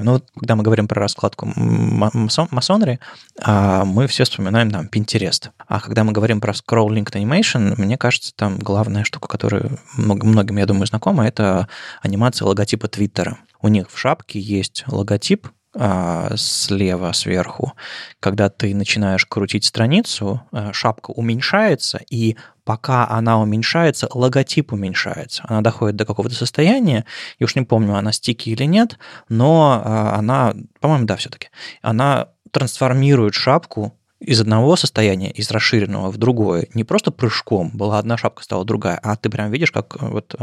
ну, 0.04 0.14
вот, 0.14 0.26
когда 0.40 0.56
мы 0.56 0.64
говорим 0.64 0.88
про 0.88 1.02
раскладку 1.02 1.52
масонри, 2.52 3.00
а, 3.42 3.84
мы 3.84 4.08
все 4.08 4.24
вспоминаем 4.24 4.72
там 4.72 4.88
Pinterest. 4.88 5.50
А 5.68 5.82
когда 5.82 6.04
мы 6.04 6.14
говорим 6.14 6.40
про 6.40 6.54
Scroll 6.54 6.90
Link 6.90 7.12
Animation, 7.12 7.76
мне 7.78 7.98
кажется, 7.98 8.34
там 8.34 8.58
главная 8.58 9.04
штука, 9.04 9.28
которая 9.28 9.72
многим, 9.98 10.58
я 10.58 10.66
думаю, 10.66 10.88
знакома, 10.88 11.28
это 11.28 11.68
анимация 12.02 12.46
логотипа 12.46 12.88
Твиттера. 12.88 13.38
У 13.62 13.68
них 13.68 13.92
в 13.92 13.98
шапке 13.98 14.40
есть 14.40 14.86
логотип, 14.88 15.50
слева 16.36 17.12
сверху, 17.12 17.74
когда 18.20 18.50
ты 18.50 18.74
начинаешь 18.74 19.26
крутить 19.26 19.66
страницу, 19.66 20.42
а, 20.52 20.74
шапка 20.74 21.12
уменьшается, 21.12 22.02
и 22.10 22.38
пока 22.64 23.08
она 23.08 23.40
уменьшается, 23.40 24.10
логотип 24.12 24.74
уменьшается. 24.74 25.44
Она 25.48 25.62
доходит 25.62 25.96
до 25.96 26.06
какого-то 26.06 26.34
состояния, 26.34 27.06
я 27.38 27.46
уж 27.46 27.56
не 27.56 27.62
помню, 27.62 27.96
она 27.96 28.12
стики 28.12 28.50
или 28.50 28.64
нет, 28.64 28.98
но 29.28 29.82
а, 29.84 30.16
она, 30.16 30.56
по-моему, 30.80 31.06
да, 31.06 31.18
все-таки, 31.18 31.50
она 31.82 32.30
трансформирует 32.52 33.36
шапку 33.36 33.99
из 34.20 34.42
одного 34.42 34.76
состояния, 34.76 35.32
из 35.32 35.50
расширенного 35.50 36.12
в 36.12 36.18
другое, 36.18 36.68
не 36.74 36.84
просто 36.84 37.12
прыжком, 37.12 37.72
была 37.74 38.00
одна 38.00 38.18
шапка, 38.18 38.44
стала 38.44 38.66
другая, 38.66 39.00
а 39.02 39.16
ты 39.16 39.30
прям 39.30 39.52
видишь, 39.52 39.72
как 39.72 40.02
вот 40.02 40.36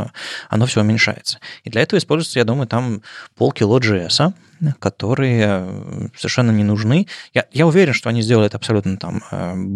оно 0.48 0.66
все 0.66 0.80
уменьшается. 0.80 1.38
И 1.64 1.70
для 1.70 1.82
этого 1.82 1.98
используется, 1.98 2.38
я 2.38 2.44
думаю, 2.44 2.66
там 2.66 3.02
полкило 3.36 3.78
JS, 3.78 4.32
которые 4.78 6.10
совершенно 6.16 6.50
не 6.50 6.64
нужны. 6.64 7.06
Я, 7.34 7.44
я 7.52 7.66
уверен, 7.66 7.92
что 7.92 8.08
они 8.08 8.22
сделали 8.22 8.46
это 8.46 8.56
абсолютно 8.56 8.96
там 8.96 9.22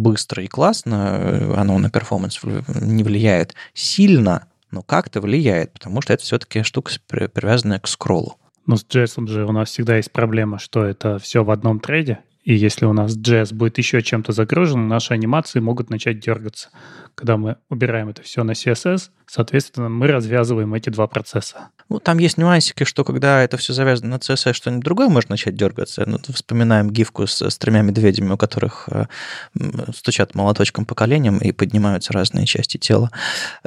быстро 0.03 0.43
и 0.43 0.47
классно, 0.47 1.55
оно 1.59 1.79
на 1.79 1.91
перформанс 1.91 2.41
не 2.43 3.05
влияет 3.05 3.55
сильно, 3.75 4.47
но 4.71 4.83
как-то 4.83 5.21
влияет, 5.21 5.73
потому 5.73 6.01
что 6.01 6.15
это 6.15 6.23
все-таки 6.23 6.63
штука, 6.63 6.93
привязанная 7.09 7.81
к 7.81 7.87
скроллу. 7.87 8.39
Но 8.67 8.77
с 8.77 8.85
JS 8.85 9.27
же 9.27 9.45
у 9.45 9.53
нас 9.53 9.69
всегда 9.69 9.97
есть 9.97 10.13
проблема, 10.13 10.59
что 10.59 10.85
это 10.85 11.19
все 11.19 11.45
в 11.45 11.51
одном 11.51 11.81
трейде, 11.81 12.21
и 12.43 12.55
если 12.55 12.87
у 12.87 12.93
нас 12.93 13.17
JS 13.17 13.55
будет 13.55 13.77
еще 13.79 14.03
чем-то 14.03 14.33
загружен, 14.33 14.89
наши 14.89 15.13
анимации 15.13 15.61
могут 15.61 15.91
начать 15.91 16.21
дергаться. 16.21 16.71
Когда 17.15 17.37
мы 17.37 17.57
убираем 17.69 18.09
это 18.09 18.23
все 18.23 18.45
на 18.45 18.53
CSS, 18.53 19.11
соответственно, 19.27 19.91
мы 19.91 20.07
развязываем 20.07 20.73
эти 20.73 20.89
два 20.89 21.07
процесса. 21.07 21.69
Ну, 21.91 21.99
там 21.99 22.19
есть 22.19 22.39
нюансики, 22.39 22.85
что 22.85 23.05
когда 23.05 23.43
это 23.43 23.59
все 23.59 23.75
завязано 23.75 24.11
на 24.11 24.15
CSS, 24.15 24.55
что-нибудь 24.55 24.85
другое 24.85 25.09
может 25.09 25.29
начать 25.29 25.55
дергаться. 25.55 26.05
Ну, 26.07 26.19
вспоминаем 26.33 26.91
гифку 26.91 27.27
с, 27.27 27.43
с 27.43 27.59
тремя 27.59 27.83
медведями, 27.83 28.33
у 28.33 28.39
которых 28.39 28.89
э, 28.91 29.05
стучат 29.95 30.35
молоточком 30.35 30.87
по 30.87 30.95
коленям 30.95 31.39
и 31.39 31.53
поднимаются 31.53 32.13
разные 32.15 32.47
части 32.47 32.79
тела. 32.79 33.11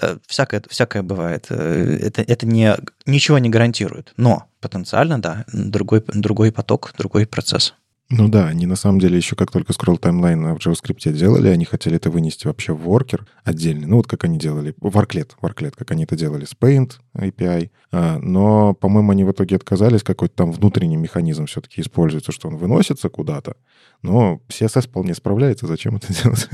Э, 0.01 0.17
всякое, 0.25 0.63
всякое 0.67 1.03
бывает. 1.03 1.45
Э, 1.49 1.99
это, 2.01 2.23
это 2.23 2.47
не, 2.47 2.75
ничего 3.05 3.37
не 3.37 3.49
гарантирует. 3.49 4.13
Но 4.17 4.47
потенциально, 4.61 5.21
да, 5.21 5.45
другой, 5.53 6.03
другой 6.07 6.51
поток, 6.51 6.93
другой 6.97 7.27
процесс. 7.27 7.75
Ну 8.15 8.27
да, 8.27 8.48
они 8.48 8.67
на 8.67 8.75
самом 8.75 9.00
деле 9.00 9.17
еще 9.17 9.36
как 9.36 9.50
только 9.50 9.74
scroll 9.74 9.98
таймлайн 9.98 10.53
в 10.53 10.58
JavaScript 10.58 11.12
делали, 11.13 11.48
они 11.48 11.65
хотели 11.65 11.96
это 11.96 12.12
вынести 12.12 12.46
вообще 12.46 12.72
в 12.72 12.88
worker 12.88 13.22
отдельный. 13.43 13.88
Ну 13.88 13.98
вот 13.98 14.08
как 14.08 14.24
они 14.24 14.38
делали, 14.38 14.75
в 14.79 14.96
Arclet, 14.96 15.32
как 15.75 15.89
они 15.89 16.03
это 16.03 16.15
делали 16.15 16.46
с 16.46 16.53
Paint 16.53 17.00
API. 17.17 17.70
А, 17.91 18.17
но, 18.20 18.74
по-моему, 18.74 19.12
они 19.12 19.24
в 19.24 19.32
итоге 19.32 19.55
отказались, 19.55 20.03
какой-то 20.03 20.36
там 20.36 20.51
внутренний 20.51 20.98
механизм 20.98 21.46
все-таки 21.46 21.82
используется, 21.82 22.32
что 22.32 22.48
он 22.48 22.58
выносится 22.58 23.10
куда-то. 23.10 23.55
Но 24.01 24.41
CSS 24.50 24.88
вполне 24.88 25.13
справляется, 25.13 25.67
зачем 25.67 25.96
это 25.96 26.13
делать? 26.24 26.50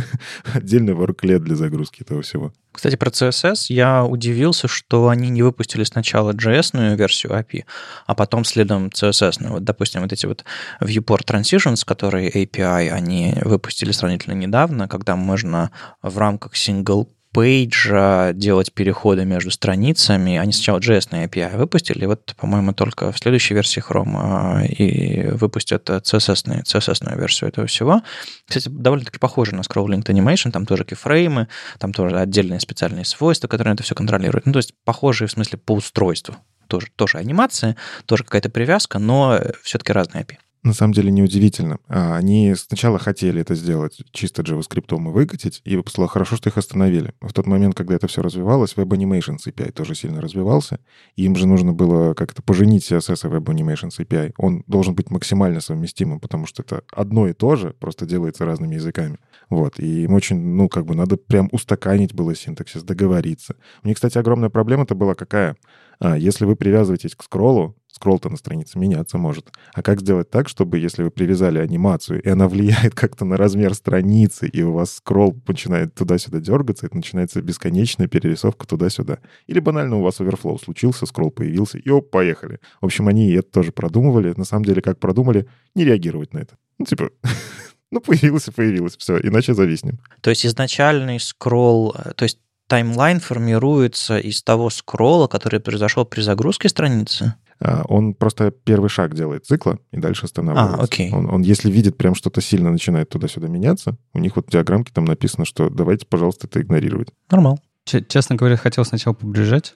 Отдельный 0.54 0.94
worklet 0.94 1.40
для 1.40 1.56
загрузки 1.56 2.02
этого 2.02 2.22
всего. 2.22 2.54
Кстати, 2.72 2.96
про 2.96 3.10
CSS 3.10 3.66
я 3.70 4.06
удивился, 4.06 4.68
что 4.68 5.10
они 5.10 5.30
не 5.30 5.42
выпустили 5.42 5.84
сначала 5.84 6.32
JS-ную 6.34 6.96
версию 6.96 7.34
API, 7.34 7.64
а 8.06 8.14
потом 8.14 8.46
следом 8.46 8.88
CSS. 8.90 9.48
Вот, 9.50 9.64
допустим, 9.64 10.02
вот 10.02 10.14
эти 10.14 10.28
вот 10.28 10.46
viewport 10.80 11.26
transitions, 11.26 11.84
которые 11.84 12.30
API, 12.30 12.90
они 12.90 13.36
выпустили 13.42 13.92
сравнительно 13.92 14.34
недавно, 14.34 14.88
когда 14.88 15.16
можно 15.16 15.72
в 16.04 16.18
рамках 16.18 16.54
single 16.54 17.08
пейджа 17.34 18.34
делать 18.34 18.74
переходы 18.74 19.26
между 19.26 19.52
страницами. 19.52 20.38
Они 20.38 20.52
сначала 20.52 20.80
JS 20.80 21.10
на 21.12 21.26
API 21.26 21.58
выпустили, 21.58 22.06
вот, 22.06 22.34
по-моему, 22.38 22.74
только 22.74 23.12
в 23.12 23.20
следующей 23.20 23.54
версии 23.54 23.84
Chrome 23.84 24.16
а, 24.16 24.64
и 24.66 25.28
выпустят 25.28 25.90
CSS, 25.90 26.64
CSS 26.64 27.20
версию 27.20 27.50
этого 27.50 27.68
всего. 27.68 28.02
Кстати, 28.48 28.70
довольно-таки 28.70 29.20
похоже 29.20 29.56
на 29.56 29.62
Scroll 29.62 29.88
Linked 29.88 30.06
Animation, 30.06 30.52
там 30.52 30.66
тоже 30.66 30.86
кейфреймы, 30.86 31.48
там 31.78 31.94
тоже 31.94 32.18
отдельные 32.18 32.60
специальные 32.60 33.06
свойства, 33.06 33.48
которые 33.48 33.74
это 33.74 33.84
все 33.84 33.96
контролируют. 33.96 34.46
Ну, 34.46 34.54
то 34.54 34.60
есть 34.60 34.74
похожие 34.84 35.28
в 35.28 35.32
смысле 35.32 35.60
по 35.60 35.74
устройству. 35.74 36.36
Тоже, 36.68 36.88
тоже 36.96 37.18
анимация, 37.18 37.76
тоже 38.06 38.24
какая-то 38.24 38.50
привязка, 38.50 39.00
но 39.00 39.40
все-таки 39.64 39.92
разные 39.92 40.24
API 40.24 40.38
на 40.64 40.74
самом 40.74 40.94
деле 40.94 41.12
неудивительно. 41.12 41.80
А, 41.88 42.18
они 42.18 42.54
сначала 42.56 43.00
хотели 43.00 43.42
это 43.42 43.56
сделать 43.56 44.02
чисто 44.12 44.42
JavaScript 44.42 44.96
и 44.96 45.12
выкатить, 45.12 45.62
и 45.64 45.78
было 45.78 46.08
хорошо, 46.08 46.36
что 46.36 46.50
их 46.50 46.58
остановили. 46.58 47.14
В 47.22 47.32
тот 47.34 47.48
момент, 47.48 47.76
когда 47.76 47.96
это 47.96 48.08
все 48.08 48.22
развивалось, 48.22 48.74
Web 48.76 48.90
Animations 48.90 49.40
API 49.48 49.72
тоже 49.72 49.96
сильно 49.96 50.22
развивался, 50.22 50.80
им 51.16 51.36
же 51.36 51.48
нужно 51.48 51.74
было 51.74 52.14
как-то 52.14 52.42
поженить 52.42 52.90
CSS 52.92 53.28
и 53.28 53.32
Web 53.32 53.46
Animations 53.46 54.00
API. 54.00 54.34
Он 54.38 54.64
должен 54.68 54.96
быть 54.96 55.10
максимально 55.12 55.62
совместимым, 55.62 56.20
потому 56.20 56.46
что 56.46 56.64
это 56.64 56.84
одно 56.92 57.28
и 57.28 57.34
то 57.34 57.56
же, 57.56 57.74
просто 57.80 58.06
делается 58.06 58.46
разными 58.46 58.76
языками. 58.76 59.18
Вот, 59.50 59.80
и 59.80 60.04
им 60.04 60.14
очень, 60.14 60.38
ну, 60.38 60.70
как 60.70 60.86
бы 60.86 60.96
надо 60.96 61.18
прям 61.18 61.50
устаканить 61.52 62.14
было 62.14 62.36
синтаксис, 62.36 62.84
договориться. 62.84 63.56
У 63.84 63.88
них, 63.88 63.96
кстати, 63.96 64.18
огромная 64.18 64.50
проблема-то 64.50 64.94
была 64.94 65.16
какая? 65.16 65.56
А, 66.00 66.18
если 66.18 66.46
вы 66.46 66.56
привязываетесь 66.56 67.16
к 67.16 67.24
скроллу, 67.24 67.76
скролл-то 68.00 68.30
на 68.30 68.38
странице 68.38 68.80
меняться 68.80 69.18
может. 69.18 69.52
А 69.74 69.82
как 69.82 70.00
сделать 70.00 70.30
так, 70.30 70.48
чтобы, 70.48 70.80
если 70.80 71.04
вы 71.04 71.12
привязали 71.12 71.60
анимацию, 71.60 72.22
и 72.22 72.30
она 72.30 72.48
влияет 72.50 72.96
как-то 72.96 73.26
на 73.26 73.36
размер 73.36 73.74
страницы, 73.74 74.48
и 74.48 74.64
у 74.64 74.72
вас 74.72 74.96
скролл 74.96 75.36
начинает 75.48 75.94
туда-сюда 75.94 76.40
дергаться, 76.40 76.86
это 76.86 76.96
начинается 76.96 77.42
бесконечная 77.42 78.08
перерисовка 78.08 78.66
туда-сюда. 78.66 79.20
Или 79.48 79.60
банально 79.60 79.98
у 79.98 80.02
вас 80.02 80.22
оверфлоу 80.22 80.58
случился, 80.58 81.06
скролл 81.06 81.30
появился, 81.30 81.78
и 81.78 81.90
оп, 81.90 82.10
поехали. 82.10 82.60
В 82.80 82.86
общем, 82.86 83.10
они 83.10 83.32
это 83.34 83.52
тоже 83.52 83.72
продумывали. 83.74 84.34
На 84.38 84.46
самом 84.46 84.64
деле, 84.64 84.82
как 84.82 85.00
продумали, 85.00 85.48
не 85.76 85.84
реагировать 85.84 86.34
на 86.34 86.40
это. 86.40 86.56
Ну, 86.78 86.86
типа, 86.86 87.10
ну, 87.92 88.00
появился, 88.00 88.54
появилось, 88.54 88.96
все, 88.96 89.20
иначе 89.20 89.54
зависнем. 89.54 90.00
То 90.22 90.30
есть 90.30 90.46
изначальный 90.46 91.20
скролл, 91.20 91.94
э, 91.98 92.14
то 92.16 92.24
есть 92.24 92.40
таймлайн 92.70 93.20
формируется 93.20 94.20
из 94.20 94.44
того 94.44 94.70
скролла, 94.70 95.28
который 95.28 95.60
произошел 95.60 96.06
при 96.06 96.22
загрузке 96.22 96.70
страницы? 96.70 97.34
А, 97.62 97.84
он 97.88 98.14
просто 98.14 98.52
первый 98.52 98.90
шаг 98.90 99.16
делает 99.16 99.46
цикла 99.46 99.80
и 99.92 99.98
дальше 99.98 100.26
останавливается. 100.26 100.82
А, 100.82 100.84
окей. 100.84 101.12
Он, 101.12 101.30
он, 101.30 101.42
если 101.42 101.70
видит 101.70 101.98
прям 101.98 102.16
что-то 102.16 102.42
сильно 102.42 102.72
начинает 102.72 103.10
туда-сюда 103.10 103.48
меняться, 103.48 103.98
у 104.14 104.20
них 104.20 104.36
вот 104.36 104.48
в 104.48 104.52
диаграммке 104.52 104.92
там 104.94 105.06
написано, 105.06 105.46
что 105.46 105.70
давайте, 105.70 106.06
пожалуйста, 106.06 106.48
это 106.48 106.62
игнорировать. 106.62 107.10
Нормал. 107.30 107.60
Честно 107.86 108.36
говоря, 108.36 108.56
хотел 108.56 108.86
сначала 108.86 109.14
побрежать, 109.14 109.76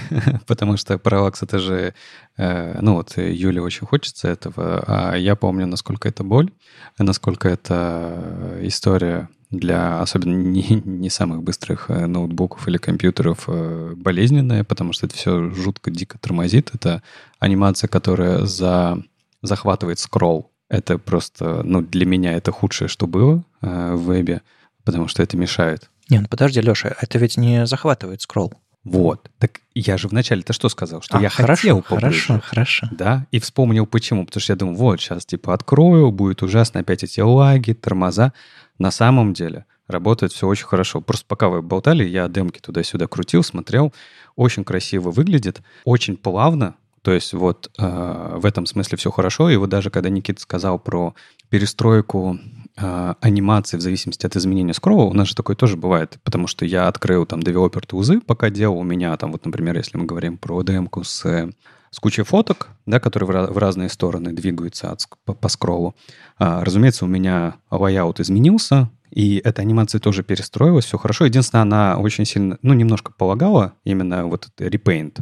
потому 0.46 0.76
что 0.76 0.98
параллакс 0.98 1.42
это 1.42 1.58
же, 1.58 1.94
э, 2.36 2.78
ну 2.80 2.94
вот 2.94 3.16
Юле 3.16 3.60
очень 3.60 3.86
хочется 3.86 4.28
этого, 4.28 4.84
а 4.86 5.16
я 5.16 5.34
помню, 5.34 5.66
насколько 5.66 6.08
это 6.08 6.22
боль, 6.22 6.50
насколько 6.98 7.48
это 7.48 8.58
история 8.62 9.28
для 9.50 10.00
особенно 10.00 10.36
не, 10.36 10.62
не 10.84 11.10
самых 11.10 11.42
быстрых 11.42 11.90
э, 11.90 12.06
ноутбуков 12.06 12.68
или 12.68 12.76
компьютеров 12.76 13.44
э, 13.46 13.94
болезненная, 13.96 14.64
потому 14.64 14.92
что 14.92 15.06
это 15.06 15.16
все 15.16 15.50
жутко 15.50 15.90
дико 15.90 16.18
тормозит. 16.18 16.70
Это 16.74 17.02
анимация, 17.38 17.88
которая 17.88 18.44
за, 18.44 19.02
захватывает 19.42 19.98
скролл. 19.98 20.50
Это 20.68 20.98
просто, 20.98 21.62
ну, 21.64 21.80
для 21.80 22.04
меня 22.04 22.34
это 22.34 22.52
худшее, 22.52 22.88
что 22.88 23.06
было 23.06 23.42
э, 23.62 23.94
в 23.94 24.04
вебе, 24.04 24.42
потому 24.84 25.08
что 25.08 25.22
это 25.22 25.36
мешает. 25.36 25.90
Не, 26.10 26.20
ну 26.20 26.28
подожди, 26.28 26.60
Леша, 26.60 26.94
это 27.00 27.18
ведь 27.18 27.36
не 27.36 27.66
захватывает 27.66 28.22
скролл. 28.22 28.52
Вот. 28.88 29.30
Так 29.38 29.60
я 29.74 29.96
же 29.96 30.08
вначале-то 30.08 30.52
что 30.52 30.68
сказал? 30.68 31.02
Что 31.02 31.18
а, 31.18 31.20
я 31.20 31.28
хорошо, 31.28 31.60
хотел 31.60 31.82
поближе. 31.82 32.26
Хорошо, 32.26 32.40
хорошо. 32.44 32.88
Да, 32.90 33.26
и 33.30 33.38
вспомнил 33.38 33.86
почему. 33.86 34.26
Потому 34.26 34.40
что 34.40 34.52
я 34.52 34.56
думал, 34.56 34.74
вот, 34.74 35.00
сейчас 35.00 35.26
типа 35.26 35.54
открою, 35.54 36.10
будет 36.10 36.42
ужасно 36.42 36.80
опять 36.80 37.04
эти 37.04 37.20
лаги, 37.20 37.72
тормоза. 37.72 38.32
На 38.78 38.90
самом 38.90 39.32
деле 39.32 39.66
работает 39.88 40.32
все 40.32 40.46
очень 40.46 40.66
хорошо. 40.66 41.00
Просто 41.00 41.26
пока 41.26 41.48
вы 41.48 41.62
болтали, 41.62 42.04
я 42.04 42.28
демки 42.28 42.60
туда-сюда 42.60 43.06
крутил, 43.06 43.42
смотрел. 43.42 43.92
Очень 44.36 44.64
красиво 44.64 45.10
выглядит, 45.10 45.60
очень 45.84 46.16
плавно. 46.16 46.74
То 47.02 47.12
есть 47.12 47.32
вот 47.32 47.70
э, 47.78 48.34
в 48.36 48.44
этом 48.44 48.66
смысле 48.66 48.98
все 48.98 49.10
хорошо. 49.10 49.50
И 49.50 49.56
вот 49.56 49.70
даже 49.70 49.90
когда 49.90 50.10
Никита 50.10 50.40
сказал 50.40 50.78
про 50.78 51.14
перестройку 51.48 52.38
э, 52.80 53.14
анимации 53.20 53.76
в 53.76 53.80
зависимости 53.80 54.24
от 54.26 54.36
изменения 54.36 54.74
скролла, 54.74 55.04
у 55.04 55.12
нас 55.12 55.28
же 55.28 55.34
такое 55.34 55.56
тоже 55.56 55.76
бывает, 55.76 56.18
потому 56.24 56.46
что 56.46 56.64
я 56.64 56.88
открыл 56.88 57.26
там 57.26 57.42
девелопер 57.42 57.86
тузы, 57.86 58.20
пока 58.20 58.50
делал 58.50 58.78
у 58.78 58.82
меня 58.82 59.16
там 59.16 59.32
вот, 59.32 59.44
например, 59.44 59.76
если 59.76 59.98
мы 59.98 60.06
говорим 60.06 60.38
про 60.38 60.62
демку 60.62 61.04
с 61.04 61.50
с 61.90 62.00
кучей 62.00 62.22
фоток, 62.22 62.68
да, 62.86 63.00
которые 63.00 63.26
в, 63.28 63.52
в 63.54 63.58
разные 63.58 63.88
стороны 63.88 64.32
двигаются 64.32 64.92
от, 64.92 65.06
по, 65.24 65.34
по 65.34 65.48
скроллу. 65.48 65.94
А, 66.38 66.64
разумеется, 66.64 67.04
у 67.04 67.08
меня 67.08 67.54
layout 67.70 68.20
изменился, 68.20 68.90
и 69.10 69.40
эта 69.42 69.62
анимация 69.62 70.00
тоже 70.00 70.22
перестроилась, 70.22 70.84
все 70.84 70.98
хорошо. 70.98 71.24
Единственное, 71.24 71.62
она 71.62 71.96
очень 71.98 72.24
сильно, 72.24 72.58
ну, 72.62 72.74
немножко 72.74 73.12
полагала 73.16 73.74
именно 73.84 74.26
вот 74.26 74.48
repaint 74.58 75.20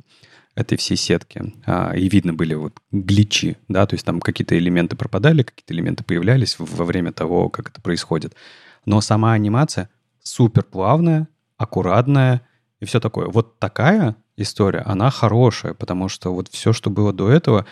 этой 0.57 0.77
всей 0.79 0.97
сетки. 0.97 1.55
А, 1.67 1.93
и 1.95 2.09
видно 2.09 2.33
были 2.35 2.55
вот 2.55 2.73
гличи, 2.91 3.57
да, 3.69 3.87
то 3.87 3.95
есть 3.95 4.05
там 4.05 4.21
какие-то 4.21 4.59
элементы 4.59 4.97
пропадали, 4.97 5.43
какие-то 5.43 5.75
элементы 5.75 6.03
появлялись 6.03 6.57
во 6.59 6.85
время 6.85 7.13
того, 7.13 7.51
как 7.51 7.69
это 7.69 7.81
происходит. 7.81 8.35
Но 8.87 9.01
сама 9.01 9.33
анимация 9.33 9.91
супер 10.23 10.65
плавная, 10.65 11.29
аккуратная 11.59 12.43
и 12.81 12.87
все 12.87 13.01
такое. 13.01 13.29
Вот 13.29 13.59
такая 13.59 14.17
история, 14.37 14.81
она 14.81 15.11
хорошая, 15.11 15.75
потому 15.75 16.09
что 16.09 16.35
вот 16.35 16.49
все, 16.49 16.73
что 16.73 16.91
было 16.91 17.13
до 17.13 17.31
этого, 17.31 17.67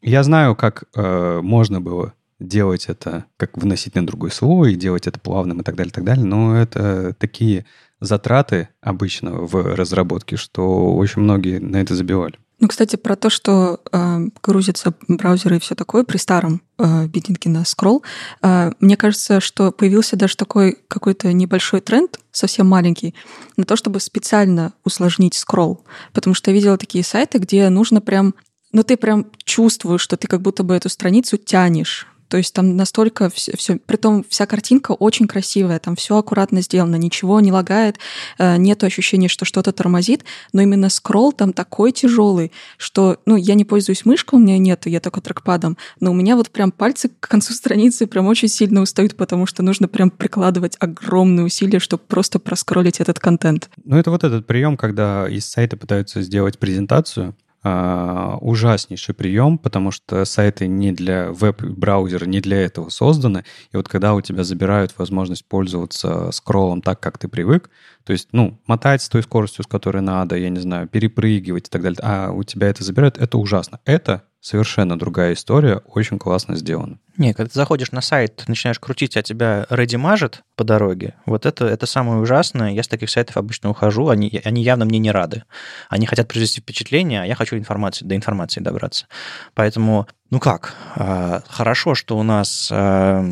я 0.00 0.22
знаю, 0.22 0.56
как 0.56 0.84
э, 0.94 1.40
можно 1.42 1.80
было 1.80 2.14
делать 2.38 2.86
это, 2.86 3.26
как 3.36 3.58
вносить 3.58 3.96
на 3.96 4.06
другой 4.06 4.30
слой, 4.30 4.74
делать 4.74 5.06
это 5.06 5.20
плавным 5.20 5.60
и 5.60 5.62
так 5.64 5.74
далее, 5.74 5.90
и 5.90 5.94
так 5.94 6.04
далее, 6.04 6.24
но 6.24 6.56
это 6.56 7.12
такие 7.14 7.66
затраты 8.00 8.68
обычно 8.80 9.32
в 9.32 9.74
разработке, 9.76 10.36
что 10.36 10.94
очень 10.94 11.22
многие 11.22 11.58
на 11.58 11.76
это 11.76 11.94
забивали. 11.94 12.38
Ну, 12.60 12.68
кстати, 12.68 12.96
про 12.96 13.16
то, 13.16 13.30
что 13.30 13.80
э, 13.90 14.18
грузятся 14.42 14.92
браузеры 15.08 15.56
и 15.56 15.60
все 15.60 15.74
такое 15.74 16.04
при 16.04 16.18
старом 16.18 16.60
э, 16.78 17.06
бидинге 17.06 17.48
на 17.48 17.64
скролл, 17.64 18.02
э, 18.42 18.72
мне 18.80 18.98
кажется, 18.98 19.40
что 19.40 19.72
появился 19.72 20.16
даже 20.16 20.36
такой 20.36 20.76
какой-то 20.88 21.32
небольшой 21.32 21.80
тренд, 21.80 22.20
совсем 22.32 22.68
маленький, 22.68 23.14
на 23.56 23.64
то, 23.64 23.76
чтобы 23.76 23.98
специально 23.98 24.74
усложнить 24.84 25.34
скролл. 25.34 25.86
Потому 26.12 26.34
что 26.34 26.50
я 26.50 26.54
видела 26.54 26.76
такие 26.76 27.02
сайты, 27.02 27.38
где 27.38 27.66
нужно 27.70 28.02
прям 28.02 28.34
ну, 28.72 28.84
ты 28.84 28.96
прям 28.96 29.26
чувствуешь, 29.44 30.00
что 30.00 30.16
ты 30.16 30.28
как 30.28 30.42
будто 30.42 30.62
бы 30.62 30.74
эту 30.74 30.88
страницу 30.88 31.36
тянешь. 31.36 32.06
То 32.30 32.36
есть 32.36 32.54
там 32.54 32.76
настолько 32.76 33.28
все, 33.28 33.56
все, 33.56 33.76
притом 33.76 34.24
вся 34.28 34.46
картинка 34.46 34.92
очень 34.92 35.26
красивая, 35.26 35.80
там 35.80 35.96
все 35.96 36.16
аккуратно 36.16 36.62
сделано, 36.62 36.94
ничего 36.94 37.40
не 37.40 37.50
лагает, 37.50 37.98
э, 38.38 38.56
нет 38.56 38.84
ощущения, 38.84 39.26
что 39.26 39.44
что-то 39.44 39.72
тормозит, 39.72 40.24
но 40.52 40.62
именно 40.62 40.88
скролл 40.90 41.32
там 41.32 41.52
такой 41.52 41.90
тяжелый, 41.90 42.52
что, 42.78 43.18
ну, 43.26 43.34
я 43.34 43.54
не 43.54 43.64
пользуюсь 43.64 44.04
мышкой, 44.04 44.38
у 44.38 44.42
меня 44.42 44.58
нету, 44.58 44.88
я 44.88 45.00
только 45.00 45.20
трекпадом, 45.20 45.76
но 45.98 46.12
у 46.12 46.14
меня 46.14 46.36
вот 46.36 46.50
прям 46.50 46.70
пальцы 46.70 47.08
к 47.08 47.28
концу 47.28 47.52
страницы 47.52 48.06
прям 48.06 48.28
очень 48.28 48.48
сильно 48.48 48.80
устают, 48.80 49.16
потому 49.16 49.46
что 49.46 49.64
нужно 49.64 49.88
прям 49.88 50.10
прикладывать 50.10 50.76
огромные 50.78 51.44
усилия, 51.44 51.80
чтобы 51.80 52.04
просто 52.06 52.38
проскролить 52.38 53.00
этот 53.00 53.18
контент. 53.18 53.68
Ну, 53.84 53.98
это 53.98 54.12
вот 54.12 54.22
этот 54.22 54.46
прием, 54.46 54.76
когда 54.76 55.28
из 55.28 55.46
сайта 55.46 55.76
пытаются 55.76 56.22
сделать 56.22 56.60
презентацию, 56.60 57.34
Uh, 57.62 58.38
ужаснейший 58.40 59.14
прием, 59.14 59.58
потому 59.58 59.90
что 59.90 60.24
сайты 60.24 60.66
не 60.66 60.92
для 60.92 61.30
веб-браузера, 61.30 62.24
не 62.24 62.40
для 62.40 62.62
этого 62.62 62.88
созданы. 62.88 63.44
И 63.70 63.76
вот 63.76 63.86
когда 63.86 64.14
у 64.14 64.22
тебя 64.22 64.44
забирают 64.44 64.94
возможность 64.96 65.44
пользоваться 65.44 66.30
скроллом 66.32 66.80
так, 66.80 67.00
как 67.00 67.18
ты 67.18 67.28
привык, 67.28 67.68
то 68.04 68.14
есть, 68.14 68.28
ну, 68.32 68.58
мотать 68.66 69.02
с 69.02 69.10
той 69.10 69.22
скоростью, 69.22 69.64
с 69.64 69.66
которой 69.66 70.00
надо, 70.00 70.36
я 70.36 70.48
не 70.48 70.58
знаю, 70.58 70.88
перепрыгивать 70.88 71.68
и 71.68 71.70
так 71.70 71.82
далее, 71.82 71.98
а 72.02 72.30
у 72.32 72.42
тебя 72.44 72.68
это 72.68 72.82
забирают, 72.82 73.18
это 73.18 73.36
ужасно. 73.36 73.78
Это 73.84 74.22
совершенно 74.40 74.98
другая 74.98 75.34
история, 75.34 75.82
очень 75.86 76.18
классно 76.18 76.56
сделано. 76.56 76.98
Не, 77.16 77.34
когда 77.34 77.50
ты 77.50 77.54
заходишь 77.54 77.92
на 77.92 78.00
сайт, 78.00 78.44
начинаешь 78.48 78.78
крутить, 78.78 79.16
а 79.16 79.22
тебя 79.22 79.66
ready 79.68 79.98
мажет 79.98 80.42
по 80.56 80.64
дороге, 80.64 81.14
вот 81.26 81.44
это, 81.44 81.66
это 81.66 81.84
самое 81.86 82.18
ужасное. 82.20 82.72
Я 82.72 82.82
с 82.82 82.88
таких 82.88 83.10
сайтов 83.10 83.36
обычно 83.36 83.68
ухожу, 83.70 84.08
они, 84.08 84.40
они 84.44 84.62
явно 84.62 84.86
мне 84.86 84.98
не 84.98 85.10
рады. 85.10 85.44
Они 85.90 86.06
хотят 86.06 86.28
произвести 86.28 86.62
впечатление, 86.62 87.22
а 87.22 87.26
я 87.26 87.34
хочу 87.34 87.56
информации, 87.56 88.06
до 88.06 88.16
информации 88.16 88.60
добраться. 88.60 89.06
Поэтому, 89.54 90.08
ну 90.30 90.40
как, 90.40 90.74
а, 90.96 91.42
хорошо, 91.46 91.94
что 91.94 92.16
у 92.16 92.22
нас 92.22 92.70
а, 92.72 93.22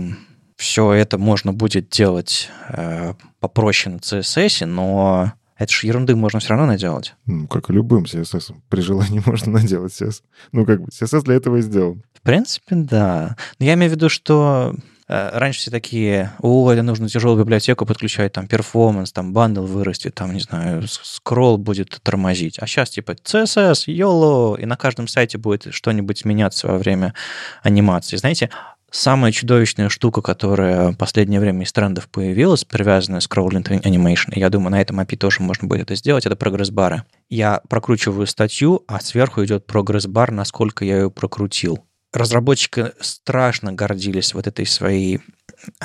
все 0.57 0.93
это 0.93 1.17
можно 1.17 1.55
будет 1.55 1.89
делать 1.89 2.51
а, 2.69 3.15
попроще 3.41 3.95
на 3.95 3.99
CSS, 4.01 4.67
но 4.67 5.33
это 5.59 5.73
же 5.73 5.89
ерунды 5.89 6.15
можно 6.15 6.39
все 6.39 6.51
равно 6.51 6.67
наделать. 6.67 7.15
Ну, 7.27 7.49
как 7.49 7.69
и 7.69 7.73
любым 7.73 8.05
CSS. 8.05 8.55
При 8.69 8.81
желании 8.81 9.21
можно 9.27 9.53
наделать 9.53 9.93
CSS. 9.93 10.23
Ну, 10.53 10.65
как 10.65 10.81
бы, 10.81 10.89
CSS 10.89 11.23
для 11.23 11.35
этого 11.35 11.57
и 11.57 11.63
сделан. 11.63 12.03
В 12.15 12.23
принципе, 12.23 12.77
да. 12.77 13.37
Но 13.59 13.67
я 13.67 13.75
имею 13.75 13.91
в 13.91 13.95
виду, 13.95 14.09
что 14.09 14.75
э, 15.09 15.31
раньше 15.37 15.61
все 15.61 15.71
такие, 15.73 16.33
о, 16.41 16.71
это 16.71 16.83
нужно 16.83 17.09
тяжелую 17.09 17.43
библиотеку 17.43 17.87
подключать, 17.87 18.33
там, 18.33 18.47
performance, 18.47 19.11
там, 19.11 19.33
bundle 19.33 19.65
вырастет, 19.65 20.15
там, 20.15 20.33
не 20.33 20.41
знаю, 20.41 20.85
скролл 20.87 21.59
будет 21.59 21.99
тормозить. 22.05 22.59
А 22.61 22.67
сейчас, 22.69 22.91
типа, 22.91 23.13
CSS, 23.13 23.89
YOLO, 23.89 24.61
и 24.61 24.65
на 24.65 24.77
каждом 24.77 25.09
сайте 25.09 25.39
будет 25.39 25.75
что-нибудь 25.75 26.25
меняться 26.25 26.69
во 26.69 26.79
время 26.79 27.15
анимации. 27.63 28.17
Знаете, 28.17 28.51
Самая 28.91 29.33
чудовищная 29.33 29.91
штука, 29.91 30.23
которая 30.23 30.93
в 30.93 30.97
последнее 30.97 31.41
время 31.41 31.65
из 31.65 31.73
трендов 31.73 32.09
появилась, 32.09 32.65
привязанная 32.65 33.21
с 33.21 33.29
Crawling 33.29 33.83
Animation, 33.83 34.33
я 34.35 34.49
думаю, 34.49 34.71
на 34.71 34.81
этом 34.81 34.99
API 34.99 35.17
тоже 35.17 35.43
можно 35.43 35.69
будет 35.69 35.83
это 35.83 35.95
сделать, 35.95 36.25
это 36.25 36.37
прогресс-бары. 36.37 37.03
Я 37.29 37.61
прокручиваю 37.69 38.27
статью, 38.27 38.85
а 38.89 39.01
сверху 39.01 39.45
идет 39.45 39.67
прогресс-бар, 39.67 40.31
насколько 40.31 40.87
я 40.87 40.97
ее 40.97 41.11
прокрутил. 41.11 41.85
Разработчики 42.15 42.93
страшно 43.01 43.73
гордились 43.75 44.33
вот 44.33 44.47
этой 44.47 44.65
своей, 44.65 45.21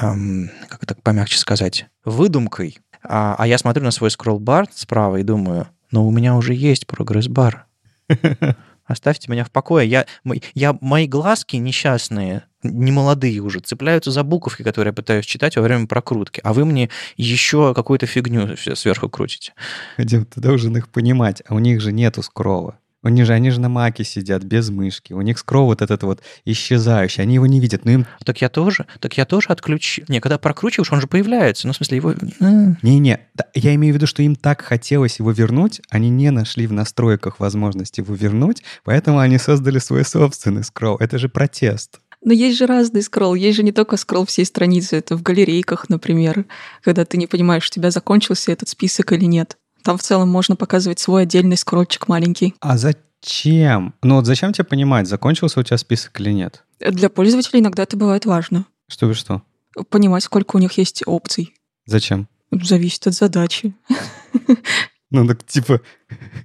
эм, 0.01 0.49
как 0.69 0.84
это 0.84 0.95
помягче 0.95 1.38
сказать, 1.38 1.88
выдумкой. 2.06 2.77
А, 3.04 3.36
а 3.38 3.45
я 3.45 3.58
смотрю 3.58 3.84
на 3.84 3.91
свой 3.91 4.12
скролл-бар 4.12 4.67
справа 4.73 5.17
и 5.17 5.23
думаю, 5.23 5.67
ну 5.91 6.08
у 6.08 6.12
меня 6.12 6.36
уже 6.36 6.54
есть 6.54 6.88
прогресс-бар. 6.88 7.65
Оставьте 8.86 9.32
меня 9.32 9.46
в 9.46 9.52
покое. 9.52 9.88
Я, 9.88 10.06
я, 10.54 10.78
мои 10.82 11.08
глазки 11.08 11.56
несчастные, 11.56 12.43
не 12.63 12.91
молодые 12.91 13.39
уже, 13.39 13.60
цепляются 13.60 14.12
за 14.12 14.24
буковки, 14.24 14.63
которые 14.63 14.91
я 14.91 14.93
пытаюсь 14.93 15.26
читать 15.26 15.56
во 15.56 15.62
время 15.62 15.88
прокрутки, 15.88 16.41
а 16.43 16.54
вы 16.54 16.65
мне 16.65 16.89
еще 17.15 17.74
какую-то 17.74 18.06
фигню 18.06 18.56
сверху 18.58 19.10
крутите. 19.10 19.54
Дим, 19.98 20.26
ты 20.26 20.41
должен 20.41 20.76
их 20.76 20.89
понимать, 20.89 21.41
а 21.48 21.56
у 21.56 21.60
них 21.60 21.82
же 21.82 21.91
нету 21.91 22.22
скролла. 22.24 22.78
У 23.03 23.09
них 23.09 23.25
же, 23.25 23.33
они 23.33 23.51
же 23.51 23.59
на 23.59 23.69
маке 23.69 24.03
сидят 24.03 24.43
без 24.43 24.69
мышки. 24.69 25.13
У 25.13 25.21
них 25.21 25.37
скролл 25.37 25.65
вот 25.65 25.81
этот 25.81 26.03
вот 26.03 26.21
исчезающий. 26.45 27.21
Они 27.21 27.35
его 27.35 27.45
не 27.45 27.59
видят. 27.59 27.85
Но 27.85 27.91
им... 27.91 28.05
Так 28.23 28.41
я 28.41 28.49
тоже, 28.49 28.85
так 28.99 29.17
я 29.17 29.25
тоже 29.25 29.49
отключу. 29.49 30.03
Не, 30.07 30.21
когда 30.21 30.37
прокручиваешь, 30.37 30.91
он 30.91 31.01
же 31.01 31.07
появляется. 31.07 31.67
Ну, 31.67 31.73
в 31.73 31.75
смысле, 31.75 31.97
его... 31.97 32.13
Не-не, 32.81 33.19
я 33.53 33.75
имею 33.75 33.93
в 33.93 33.97
виду, 33.97 34.07
что 34.07 34.23
им 34.23 34.35
так 34.35 34.61
хотелось 34.61 35.19
его 35.19 35.31
вернуть, 35.31 35.81
они 35.89 36.09
не 36.09 36.31
нашли 36.31 36.65
в 36.65 36.73
настройках 36.73 37.39
возможности 37.39 37.99
его 37.99 38.15
вернуть, 38.15 38.63
поэтому 38.83 39.19
они 39.19 39.37
создали 39.37 39.79
свой 39.79 40.05
собственный 40.05 40.63
скролл. 40.63 40.97
Это 40.97 41.17
же 41.17 41.29
протест. 41.29 41.99
Но 42.25 42.31
есть 42.31 42.57
же 42.57 42.65
разный 42.65 43.01
скролл. 43.01 43.35
Есть 43.35 43.57
же 43.57 43.63
не 43.63 43.73
только 43.73 43.97
скролл 43.97 44.25
всей 44.25 44.45
страницы. 44.45 44.95
Это 44.95 45.17
в 45.17 45.23
галерейках, 45.23 45.89
например, 45.89 46.45
когда 46.81 47.03
ты 47.03 47.17
не 47.17 47.27
понимаешь, 47.27 47.67
у 47.67 47.71
тебя 47.71 47.91
закончился 47.91 48.51
этот 48.51 48.69
список 48.69 49.11
или 49.11 49.25
нет. 49.25 49.57
Там 49.84 49.98
в 49.98 50.02
целом 50.02 50.30
можно 50.30 50.56
показывать 50.56 51.00
свой 51.00 51.24
отдельный 51.24 51.58
скрольчик 51.58 52.08
маленький. 52.08 52.56
А 52.62 52.78
зачем? 52.78 53.93
Ну 54.02 54.15
вот 54.15 54.26
зачем 54.26 54.54
тебе 54.54 54.63
понимать, 54.65 55.08
закончился 55.08 55.60
у 55.60 55.63
тебя 55.63 55.78
список 55.78 56.19
или 56.22 56.32
нет? 56.32 56.63
Для 56.80 57.10
пользователей 57.10 57.60
иногда 57.60 57.84
это 57.84 57.98
бывает 57.98 58.26
важно. 58.26 58.65
Чтобы 58.88 59.13
что? 59.13 59.41
Понимать, 59.89 60.24
сколько 60.24 60.56
у 60.56 60.60
них 60.60 60.78
есть 60.78 61.04
опций. 61.06 61.54
Зачем? 61.86 62.28
Зависит 62.52 63.08
от 63.08 63.13
задачи. 63.13 63.74
Ну 65.12 65.28
так 65.28 65.46
типа 65.46 65.82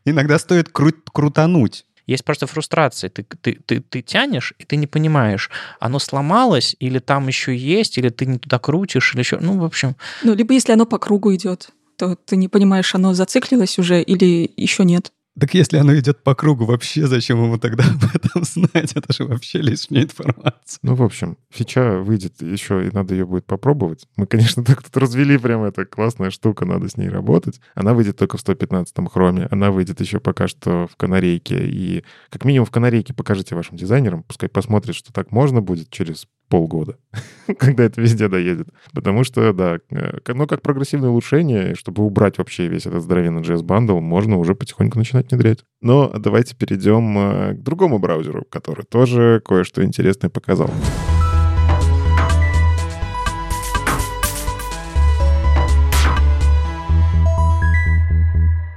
иногда 0.05 0.39
стоит 0.39 0.69
кру- 0.69 0.93
крутануть. 1.13 1.85
Есть 2.07 2.25
просто 2.25 2.47
фрустрация. 2.47 3.11
Ты, 3.11 3.23
ты, 3.23 3.59
ты, 3.65 3.81
ты 3.81 4.01
тянешь, 4.03 4.55
и 4.59 4.65
ты 4.65 4.77
не 4.77 4.87
понимаешь, 4.87 5.51
оно 5.79 5.99
сломалось, 5.99 6.75
или 6.81 6.99
там 6.99 7.29
еще 7.29 7.55
есть, 7.55 7.99
или 7.99 8.09
ты 8.09 8.25
не 8.25 8.39
туда 8.39 8.59
крутишь, 8.59 9.13
или 9.13 9.21
еще. 9.21 9.39
Ну, 9.41 9.59
в 9.59 9.65
общем. 9.65 9.95
Ну, 10.23 10.35
либо 10.35 10.55
если 10.55 10.73
оно 10.73 10.87
по 10.87 10.99
кругу 10.99 11.35
идет 11.35 11.71
то 11.99 12.17
ты 12.17 12.37
не 12.37 12.49
понимаешь, 12.49 12.95
оно 12.95 13.13
зациклилось 13.13 13.79
уже 13.79 14.01
или 14.01 14.51
еще 14.57 14.85
нет. 14.85 15.13
Так 15.39 15.55
если 15.55 15.77
оно 15.77 15.97
идет 15.97 16.25
по 16.25 16.35
кругу, 16.35 16.65
вообще 16.65 17.07
зачем 17.07 17.43
ему 17.43 17.59
тогда 17.59 17.85
об 17.89 18.15
этом 18.15 18.43
знать? 18.43 18.93
Это 18.95 19.13
же 19.13 19.25
вообще 19.25 19.61
лишняя 19.61 20.03
информация. 20.03 20.81
Ну, 20.83 20.95
в 20.95 21.03
общем, 21.03 21.37
фича 21.51 21.99
выйдет 22.01 22.43
еще, 22.43 22.87
и 22.87 22.91
надо 22.91 23.15
ее 23.15 23.25
будет 23.25 23.47
попробовать. 23.47 24.07
Мы, 24.17 24.27
конечно, 24.27 24.65
так 24.65 24.83
тут 24.83 24.97
развели 24.97 25.39
прямо 25.39 25.69
это 25.69 25.85
классная 25.85 26.31
штука, 26.31 26.65
надо 26.65 26.89
с 26.89 26.97
ней 26.97 27.09
работать. 27.09 27.61
Она 27.75 27.95
выйдет 27.95 28.17
только 28.17 28.37
в 28.37 28.45
115-м 28.45 29.07
хроме. 29.09 29.47
Она 29.51 29.71
выйдет 29.71 30.01
еще 30.01 30.19
пока 30.19 30.49
что 30.49 30.89
в 30.89 30.97
канарейке. 30.97 31.69
И 31.69 32.05
как 32.31 32.45
минимум 32.45 32.67
в 32.67 32.71
канарейке 32.71 33.15
покажите 33.15 33.55
вашим 33.55 33.77
дизайнерам, 33.77 34.25
пускай 34.25 34.49
посмотрят, 34.49 34.97
что 34.97 35.13
так 35.13 35.31
можно 35.31 35.61
будет 35.61 35.91
через 35.91 36.27
полгода, 36.49 36.99
когда 37.59 37.85
это 37.85 38.01
везде 38.01 38.29
доедет. 38.29 38.69
Потому 38.93 39.25
что, 39.25 39.53
да, 39.53 39.79
э, 39.91 40.19
ну, 40.35 40.47
как 40.47 40.63
прогрессивное 40.63 41.11
улучшение, 41.11 41.75
чтобы 41.75 42.05
убрать 42.05 42.39
вообще 42.39 42.69
весь 42.69 42.87
этот 42.87 43.03
здоровенный 43.03 43.43
JS 43.43 43.63
Bundle, 43.63 44.01
можно 44.01 44.37
уже 44.39 44.55
потихоньку 44.55 44.99
начинать 44.99 45.31
внедрять. 45.31 45.65
Но 45.81 46.09
давайте 46.19 46.57
перейдем 46.57 47.19
э, 47.19 47.55
к 47.55 47.63
другому 47.63 47.99
браузеру, 47.99 48.45
который 48.49 48.85
тоже 48.85 49.41
кое-что 49.45 49.85
интересное 49.85 50.31
показал. 50.31 50.71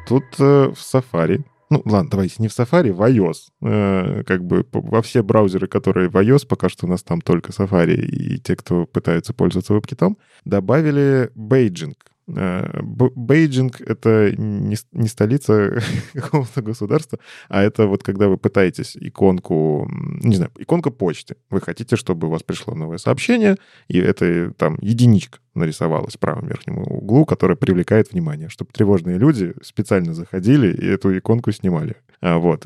Тут 0.07 0.25
э, 0.39 0.73
в 0.75 0.77
Safari 0.77 1.45
ну, 1.71 1.81
ладно, 1.85 2.09
давайте 2.11 2.35
не 2.39 2.49
в 2.49 2.51
Safari, 2.51 2.91
в 2.91 3.01
iOS. 3.01 3.47
Э, 3.61 4.23
как 4.25 4.43
бы 4.43 4.67
во 4.73 5.01
все 5.01 5.23
браузеры, 5.23 5.67
которые 5.67 6.09
в 6.09 6.17
iOS, 6.17 6.45
пока 6.45 6.67
что 6.67 6.85
у 6.85 6.89
нас 6.89 7.01
там 7.01 7.21
только 7.21 7.53
Safari 7.53 7.95
и 7.95 8.39
те, 8.39 8.57
кто 8.57 8.85
пытается 8.85 9.33
пользоваться 9.33 9.73
WebKit, 9.73 10.15
добавили 10.43 11.31
бейджинг. 11.33 12.10
Э, 12.35 12.81
бейджинг— 12.81 13.81
это 13.85 14.31
не, 14.37 14.77
не 14.91 15.07
столица 15.07 15.81
какого-то 16.13 16.61
государства, 16.61 17.19
а 17.49 17.61
это 17.61 17.87
вот 17.87 18.03
когда 18.03 18.27
вы 18.27 18.37
пытаетесь 18.37 18.97
иконку, 18.99 19.89
не 20.23 20.35
знаю, 20.35 20.51
иконка 20.57 20.91
почты. 20.91 21.35
Вы 21.49 21.61
хотите, 21.61 21.95
чтобы 21.95 22.27
у 22.27 22.29
вас 22.29 22.43
пришло 22.43 22.75
новое 22.75 22.97
сообщение, 22.97 23.57
и 23.87 23.99
это 23.99 24.53
там 24.57 24.77
единичка 24.81 25.39
нарисовалась 25.53 26.15
в 26.15 26.19
правом 26.19 26.47
верхнем 26.47 26.79
углу, 26.79 27.25
которая 27.25 27.57
привлекает 27.57 28.11
внимание, 28.11 28.49
чтобы 28.49 28.71
тревожные 28.71 29.17
люди 29.17 29.53
специально 29.61 30.13
заходили 30.13 30.73
и 30.73 30.85
эту 30.85 31.17
иконку 31.17 31.51
снимали. 31.51 31.95
А, 32.21 32.37
вот. 32.37 32.65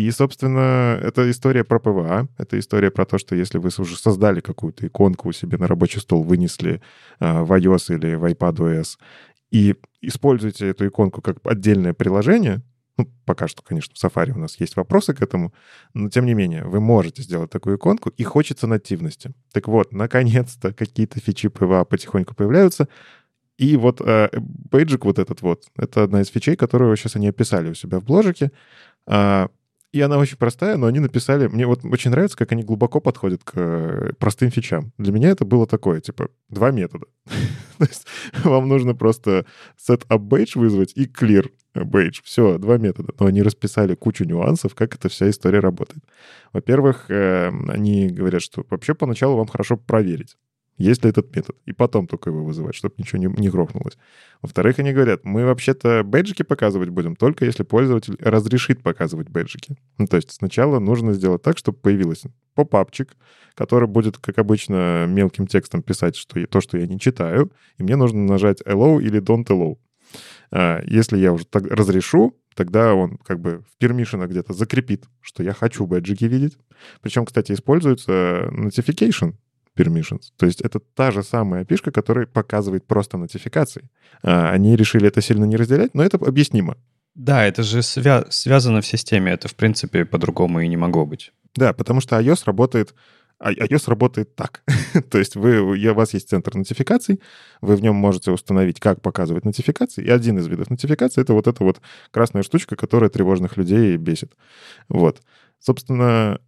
И, 0.00 0.10
собственно, 0.12 0.98
это 1.02 1.30
история 1.30 1.62
про 1.62 1.78
PWA, 1.78 2.26
это 2.38 2.58
история 2.58 2.90
про 2.90 3.04
то, 3.04 3.18
что 3.18 3.36
если 3.36 3.58
вы 3.58 3.68
уже 3.76 3.98
создали 3.98 4.40
какую-то 4.40 4.86
иконку 4.86 5.28
у 5.28 5.32
себя 5.32 5.58
на 5.58 5.66
рабочий 5.66 6.00
стол, 6.00 6.22
вынесли 6.22 6.80
э, 7.20 7.42
в 7.42 7.52
iOS 7.52 7.94
или 7.94 8.14
в 8.14 8.24
iPadOS, 8.24 8.96
и 9.50 9.74
используете 10.00 10.68
эту 10.68 10.86
иконку 10.86 11.20
как 11.20 11.36
отдельное 11.44 11.92
приложение, 11.92 12.62
Ну, 12.96 13.10
пока 13.26 13.46
что, 13.46 13.62
конечно, 13.62 13.94
в 13.94 14.02
Safari 14.02 14.32
у 14.32 14.38
нас 14.38 14.58
есть 14.60 14.76
вопросы 14.76 15.12
к 15.12 15.20
этому, 15.22 15.52
но 15.92 16.08
тем 16.08 16.24
не 16.24 16.34
менее, 16.34 16.64
вы 16.64 16.80
можете 16.80 17.22
сделать 17.22 17.50
такую 17.50 17.76
иконку, 17.76 18.08
и 18.08 18.24
хочется 18.24 18.66
нативности. 18.66 19.32
Так 19.52 19.68
вот, 19.68 19.92
наконец-то 19.92 20.72
какие-то 20.72 21.20
фичи 21.20 21.48
PWA 21.48 21.84
потихоньку 21.84 22.34
появляются, 22.34 22.88
и 23.58 23.76
вот 23.76 24.00
э, 24.00 24.30
бейджик 24.70 25.04
вот 25.04 25.18
этот 25.18 25.42
вот, 25.42 25.64
это 25.76 26.04
одна 26.04 26.22
из 26.22 26.28
фичей, 26.28 26.56
которую 26.56 26.96
сейчас 26.96 27.16
они 27.16 27.28
описали 27.28 27.68
у 27.68 27.74
себя 27.74 27.98
в 28.00 28.04
бложике. 28.04 28.50
Э, 29.06 29.48
и 29.92 30.00
она 30.00 30.18
очень 30.18 30.36
простая, 30.36 30.76
но 30.76 30.86
они 30.86 31.00
написали... 31.00 31.48
Мне 31.48 31.66
вот 31.66 31.84
очень 31.84 32.10
нравится, 32.10 32.36
как 32.36 32.52
они 32.52 32.62
глубоко 32.62 33.00
подходят 33.00 33.42
к 33.42 33.52
э, 33.56 34.12
простым 34.18 34.50
фичам. 34.50 34.92
Для 34.98 35.12
меня 35.12 35.30
это 35.30 35.44
было 35.44 35.66
такое, 35.66 36.00
типа, 36.00 36.28
два 36.48 36.70
метода. 36.70 37.06
То 37.78 37.84
есть 37.84 38.06
вам 38.44 38.68
нужно 38.68 38.94
просто 38.94 39.46
set 39.76 40.06
up 40.08 40.20
badge 40.20 40.52
вызвать 40.54 40.92
и 40.94 41.06
clear 41.06 41.50
badge. 41.74 42.20
Все, 42.22 42.58
два 42.58 42.78
метода. 42.78 43.12
Но 43.18 43.26
они 43.26 43.42
расписали 43.42 43.96
кучу 43.96 44.24
нюансов, 44.24 44.76
как 44.76 44.94
эта 44.94 45.08
вся 45.08 45.28
история 45.28 45.58
работает. 45.58 46.04
Во-первых, 46.52 47.10
э, 47.10 47.48
они 47.68 48.08
говорят, 48.08 48.42
что 48.42 48.64
вообще 48.70 48.94
поначалу 48.94 49.36
вам 49.36 49.48
хорошо 49.48 49.76
проверить 49.76 50.36
есть 50.80 51.04
ли 51.04 51.10
этот 51.10 51.34
метод, 51.36 51.56
и 51.66 51.72
потом 51.72 52.06
только 52.06 52.30
его 52.30 52.42
вызывать, 52.42 52.74
чтобы 52.74 52.94
ничего 52.96 53.18
не, 53.18 53.26
не 53.26 53.50
грохнулось. 53.50 53.98
Во-вторых, 54.40 54.78
они 54.78 54.92
говорят, 54.92 55.24
мы 55.24 55.44
вообще-то 55.44 56.02
бэджики 56.04 56.42
показывать 56.42 56.88
будем 56.88 57.16
только 57.16 57.44
если 57.44 57.64
пользователь 57.64 58.16
разрешит 58.18 58.82
показывать 58.82 59.28
бэджики. 59.28 59.76
Ну, 59.98 60.06
то 60.06 60.16
есть 60.16 60.30
сначала 60.30 60.78
нужно 60.78 61.12
сделать 61.12 61.42
так, 61.42 61.58
чтобы 61.58 61.78
появился 61.78 62.32
поп-апчик, 62.54 63.14
который 63.54 63.88
будет, 63.88 64.16
как 64.16 64.38
обычно, 64.38 65.04
мелким 65.06 65.46
текстом 65.46 65.82
писать 65.82 66.16
что 66.16 66.44
то, 66.46 66.60
что 66.62 66.78
я 66.78 66.86
не 66.86 66.98
читаю, 66.98 67.52
и 67.76 67.82
мне 67.82 67.96
нужно 67.96 68.20
нажать 68.20 68.62
allow 68.62 69.02
или 69.02 69.20
don't 69.20 69.46
allow. 69.48 69.76
А, 70.50 70.80
если 70.86 71.18
я 71.18 71.34
уже 71.34 71.44
так 71.44 71.66
разрешу, 71.66 72.34
тогда 72.54 72.94
он 72.94 73.18
как 73.18 73.38
бы 73.38 73.62
в 73.70 73.76
пермишинах 73.76 74.30
где-то 74.30 74.54
закрепит, 74.54 75.04
что 75.20 75.42
я 75.42 75.52
хочу 75.52 75.86
бэджики 75.86 76.24
видеть. 76.24 76.56
Причем, 77.02 77.26
кстати, 77.26 77.52
используется 77.52 78.48
notification 78.50 79.34
permissions. 79.76 80.30
То 80.36 80.46
есть 80.46 80.60
это 80.60 80.80
та 80.80 81.10
же 81.10 81.22
самая 81.22 81.64
пишка, 81.64 81.90
которая 81.90 82.26
показывает 82.26 82.86
просто 82.86 83.18
нотификации. 83.18 83.88
А, 84.22 84.50
они 84.50 84.76
решили 84.76 85.08
это 85.08 85.20
сильно 85.20 85.44
не 85.44 85.56
разделять, 85.56 85.94
но 85.94 86.02
это 86.02 86.16
объяснимо. 86.16 86.76
Да, 87.14 87.44
это 87.44 87.62
же 87.62 87.80
свя- 87.80 88.26
связано 88.30 88.80
в 88.80 88.86
системе. 88.86 89.32
Это, 89.32 89.48
в 89.48 89.54
принципе, 89.54 90.04
по-другому 90.04 90.60
и 90.60 90.68
не 90.68 90.76
могло 90.76 91.06
быть. 91.06 91.32
Да, 91.56 91.72
потому 91.72 92.00
что 92.00 92.18
iOS 92.18 92.42
работает 92.46 92.94
а, 93.40 93.52
iOS 93.52 93.88
работает 93.88 94.36
так. 94.36 94.62
То 95.10 95.18
есть 95.18 95.34
вы, 95.34 95.60
у 95.60 95.94
вас 95.94 96.12
есть 96.12 96.28
центр 96.28 96.54
нотификаций, 96.54 97.20
вы 97.62 97.74
в 97.74 97.82
нем 97.82 97.96
можете 97.96 98.30
установить, 98.32 98.78
как 98.80 99.00
показывать 99.00 99.46
нотификации, 99.46 100.04
и 100.04 100.10
один 100.10 100.38
из 100.38 100.46
видов 100.46 100.68
нотификации— 100.68 101.20
это 101.22 101.32
вот 101.32 101.46
эта 101.46 101.64
вот 101.64 101.80
красная 102.10 102.42
штучка, 102.42 102.76
которая 102.76 103.08
тревожных 103.08 103.56
людей 103.56 103.96
бесит. 103.96 104.36
Вот. 104.90 105.22
Собственно, 105.58 106.40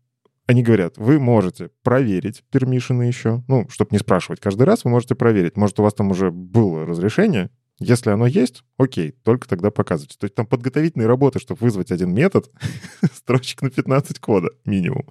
они 0.47 0.63
говорят, 0.63 0.99
вы 0.99 1.19
можете 1.19 1.71
проверить 1.83 2.43
пермишины 2.51 3.05
еще, 3.05 3.43
ну, 3.49 3.69
чтобы 3.69 3.91
не 3.93 3.99
спрашивать 3.99 4.41
каждый 4.41 4.65
раз, 4.65 4.85
вы 4.85 4.91
можете 4.91 5.15
проверить. 5.15 5.57
Может, 5.57 5.79
у 5.81 5.83
вас 5.83 5.95
там 5.95 6.11
уже 6.11 6.31
было 6.31 6.85
разрешение, 6.85 7.51
если 7.79 8.11
оно 8.11 8.27
есть, 8.27 8.65
окей, 8.77 9.13
только 9.25 9.49
тогда 9.49 9.71
показывайте. 9.71 10.17
То 10.19 10.25
есть 10.25 10.35
там 10.35 10.47
подготовительные 10.47 11.07
работы, 11.07 11.39
чтобы 11.39 11.61
вызвать 11.61 11.91
один 11.91 12.13
метод, 12.13 12.51
строчек 13.13 13.63
на 13.63 13.71
15 13.71 14.19
кода 14.19 14.51
минимум. 14.65 15.09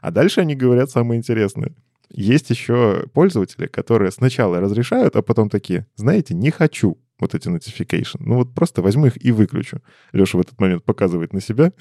А 0.00 0.10
дальше 0.10 0.40
они 0.40 0.54
говорят 0.54 0.90
самое 0.90 1.18
интересное. 1.18 1.72
Есть 2.10 2.50
еще 2.50 3.06
пользователи, 3.12 3.66
которые 3.66 4.10
сначала 4.12 4.60
разрешают, 4.60 5.16
а 5.16 5.22
потом 5.22 5.50
такие, 5.50 5.86
знаете, 5.96 6.34
не 6.34 6.50
хочу 6.50 6.98
вот 7.18 7.34
эти 7.34 7.48
notification. 7.48 8.16
Ну 8.20 8.36
вот 8.36 8.54
просто 8.54 8.82
возьму 8.82 9.06
их 9.06 9.24
и 9.24 9.30
выключу. 9.30 9.80
Леша 10.12 10.38
в 10.38 10.40
этот 10.40 10.60
момент 10.60 10.84
показывает 10.84 11.32
на 11.32 11.40
себя. 11.40 11.72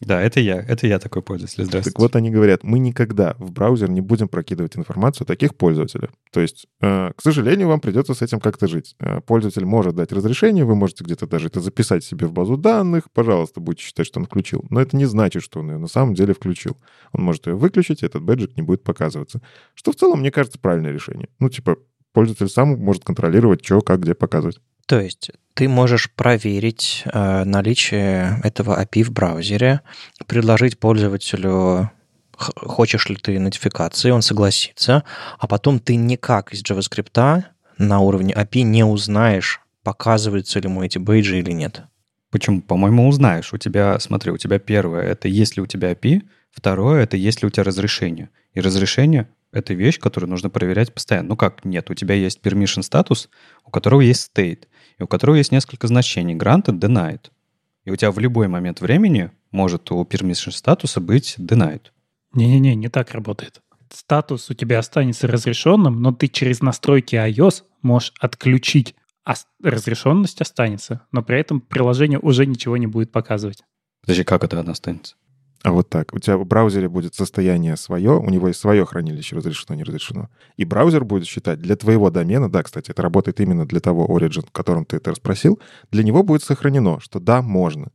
Да, 0.00 0.20
это 0.20 0.40
я. 0.40 0.60
Это 0.60 0.88
я 0.88 0.98
такой 0.98 1.22
пользователь. 1.22 1.64
Здравствуйте. 1.64 1.90
Так 1.90 2.00
вот 2.00 2.16
они 2.16 2.30
говорят, 2.30 2.64
мы 2.64 2.80
никогда 2.80 3.36
в 3.38 3.52
браузер 3.52 3.88
не 3.88 4.00
будем 4.00 4.26
прокидывать 4.26 4.76
информацию 4.76 5.26
таких 5.26 5.54
пользователей. 5.54 6.08
То 6.32 6.40
есть, 6.40 6.66
э, 6.80 7.12
к 7.16 7.22
сожалению, 7.22 7.68
вам 7.68 7.78
придется 7.78 8.12
с 8.12 8.20
этим 8.20 8.40
как-то 8.40 8.66
жить. 8.66 8.96
Э, 8.98 9.20
пользователь 9.20 9.64
может 9.64 9.94
дать 9.94 10.10
разрешение, 10.10 10.64
вы 10.64 10.74
можете 10.74 11.04
где-то 11.04 11.28
даже 11.28 11.46
это 11.46 11.60
записать 11.60 12.02
себе 12.02 12.26
в 12.26 12.32
базу 12.32 12.56
данных, 12.56 13.12
пожалуйста, 13.12 13.60
будете 13.60 13.84
считать, 13.84 14.06
что 14.06 14.18
он 14.18 14.26
включил. 14.26 14.64
Но 14.70 14.80
это 14.80 14.96
не 14.96 15.04
значит, 15.04 15.44
что 15.44 15.60
он 15.60 15.70
ее 15.70 15.78
на 15.78 15.86
самом 15.86 16.14
деле 16.14 16.34
включил. 16.34 16.76
Он 17.12 17.22
может 17.22 17.46
ее 17.46 17.54
выключить, 17.54 18.02
и 18.02 18.06
этот 18.06 18.22
бэджик 18.22 18.56
не 18.56 18.62
будет 18.62 18.82
показываться. 18.82 19.40
Что 19.74 19.92
в 19.92 19.94
целом, 19.94 20.18
мне 20.18 20.32
кажется, 20.32 20.58
правильное 20.58 20.90
решение. 20.90 21.28
Ну, 21.38 21.48
типа, 21.48 21.76
пользователь 22.12 22.48
сам 22.48 22.78
может 22.78 23.04
контролировать, 23.04 23.64
что, 23.64 23.80
как, 23.80 24.00
где 24.00 24.14
показывать. 24.14 24.60
То 24.86 25.00
есть 25.00 25.30
ты 25.54 25.68
можешь 25.68 26.10
проверить 26.10 27.02
э, 27.04 27.44
наличие 27.44 28.40
этого 28.42 28.82
API 28.82 29.04
в 29.04 29.12
браузере, 29.12 29.80
предложить 30.26 30.78
пользователю 30.78 31.90
хочешь 32.36 33.08
ли 33.08 33.16
ты 33.16 33.38
нотификации, 33.38 34.10
он 34.10 34.22
согласится, 34.22 35.04
а 35.38 35.46
потом 35.46 35.78
ты 35.78 35.96
никак 35.96 36.52
из 36.52 36.62
JavaScript 36.62 37.44
на 37.78 38.00
уровне 38.00 38.34
API 38.34 38.62
не 38.62 38.84
узнаешь, 38.84 39.60
показываются 39.82 40.58
ли 40.58 40.68
ему 40.68 40.82
эти 40.82 40.98
бейджи 40.98 41.38
или 41.38 41.52
нет. 41.52 41.82
Почему? 42.30 42.62
По-моему, 42.62 43.08
узнаешь. 43.08 43.52
У 43.52 43.58
тебя, 43.58 43.98
смотри, 44.00 44.32
у 44.32 44.38
тебя 44.38 44.58
первое, 44.58 45.02
это 45.02 45.28
есть 45.28 45.56
ли 45.56 45.62
у 45.62 45.66
тебя 45.66 45.92
API, 45.92 46.22
второе, 46.50 47.02
это 47.02 47.16
есть 47.16 47.42
ли 47.42 47.48
у 47.48 47.50
тебя 47.50 47.64
разрешение. 47.64 48.30
И 48.54 48.60
разрешение 48.60 49.28
это 49.52 49.74
вещь, 49.74 49.98
которую 49.98 50.30
нужно 50.30 50.50
проверять 50.50 50.92
постоянно. 50.92 51.30
Ну 51.30 51.36
как 51.36 51.64
нет? 51.64 51.90
У 51.90 51.94
тебя 51.94 52.14
есть 52.14 52.40
permission 52.40 52.82
статус, 52.82 53.28
у 53.64 53.70
которого 53.70 54.00
есть 54.00 54.30
state, 54.34 54.64
и 54.98 55.02
у 55.02 55.06
которого 55.06 55.36
есть 55.36 55.52
несколько 55.52 55.86
значений. 55.86 56.34
Granted, 56.34 56.80
denied. 56.80 57.30
И 57.84 57.90
у 57.90 57.96
тебя 57.96 58.10
в 58.10 58.18
любой 58.18 58.48
момент 58.48 58.80
времени 58.80 59.30
может 59.50 59.90
у 59.92 60.02
permission 60.04 60.50
статуса 60.50 61.00
быть 61.00 61.36
denied. 61.38 61.82
Не-не-не, 62.32 62.74
не 62.74 62.88
так 62.88 63.12
работает. 63.12 63.60
Статус 63.90 64.48
у 64.48 64.54
тебя 64.54 64.78
останется 64.78 65.26
разрешенным, 65.26 66.00
но 66.00 66.12
ты 66.12 66.28
через 66.28 66.62
настройки 66.62 67.14
iOS 67.14 67.62
можешь 67.82 68.14
отключить, 68.18 68.94
а 69.24 69.34
разрешенность 69.62 70.40
останется, 70.40 71.02
но 71.12 71.22
при 71.22 71.38
этом 71.38 71.60
приложение 71.60 72.18
уже 72.18 72.46
ничего 72.46 72.78
не 72.78 72.86
будет 72.86 73.12
показывать. 73.12 73.62
Подожди, 74.00 74.24
как 74.24 74.44
это 74.44 74.58
она 74.58 74.72
останется? 74.72 75.14
А 75.62 75.70
вот 75.70 75.88
так. 75.88 76.12
У 76.12 76.18
тебя 76.18 76.36
в 76.36 76.44
браузере 76.44 76.88
будет 76.88 77.14
состояние 77.14 77.76
свое, 77.76 78.18
у 78.18 78.28
него 78.28 78.48
есть 78.48 78.58
свое 78.58 78.84
хранилище, 78.84 79.36
разрешено, 79.36 79.76
не 79.76 79.84
разрешено. 79.84 80.28
И 80.56 80.64
браузер 80.64 81.04
будет 81.04 81.26
считать 81.26 81.60
для 81.60 81.76
твоего 81.76 82.10
домена, 82.10 82.50
да, 82.50 82.64
кстати, 82.64 82.90
это 82.90 83.02
работает 83.02 83.40
именно 83.40 83.64
для 83.64 83.78
того 83.78 84.06
Origin, 84.06 84.44
в 84.46 84.50
котором 84.50 84.84
ты 84.84 84.96
это 84.96 85.10
расспросил, 85.10 85.60
для 85.92 86.02
него 86.02 86.24
будет 86.24 86.42
сохранено, 86.42 86.98
что 87.00 87.20
да, 87.20 87.42
можно. 87.42 87.92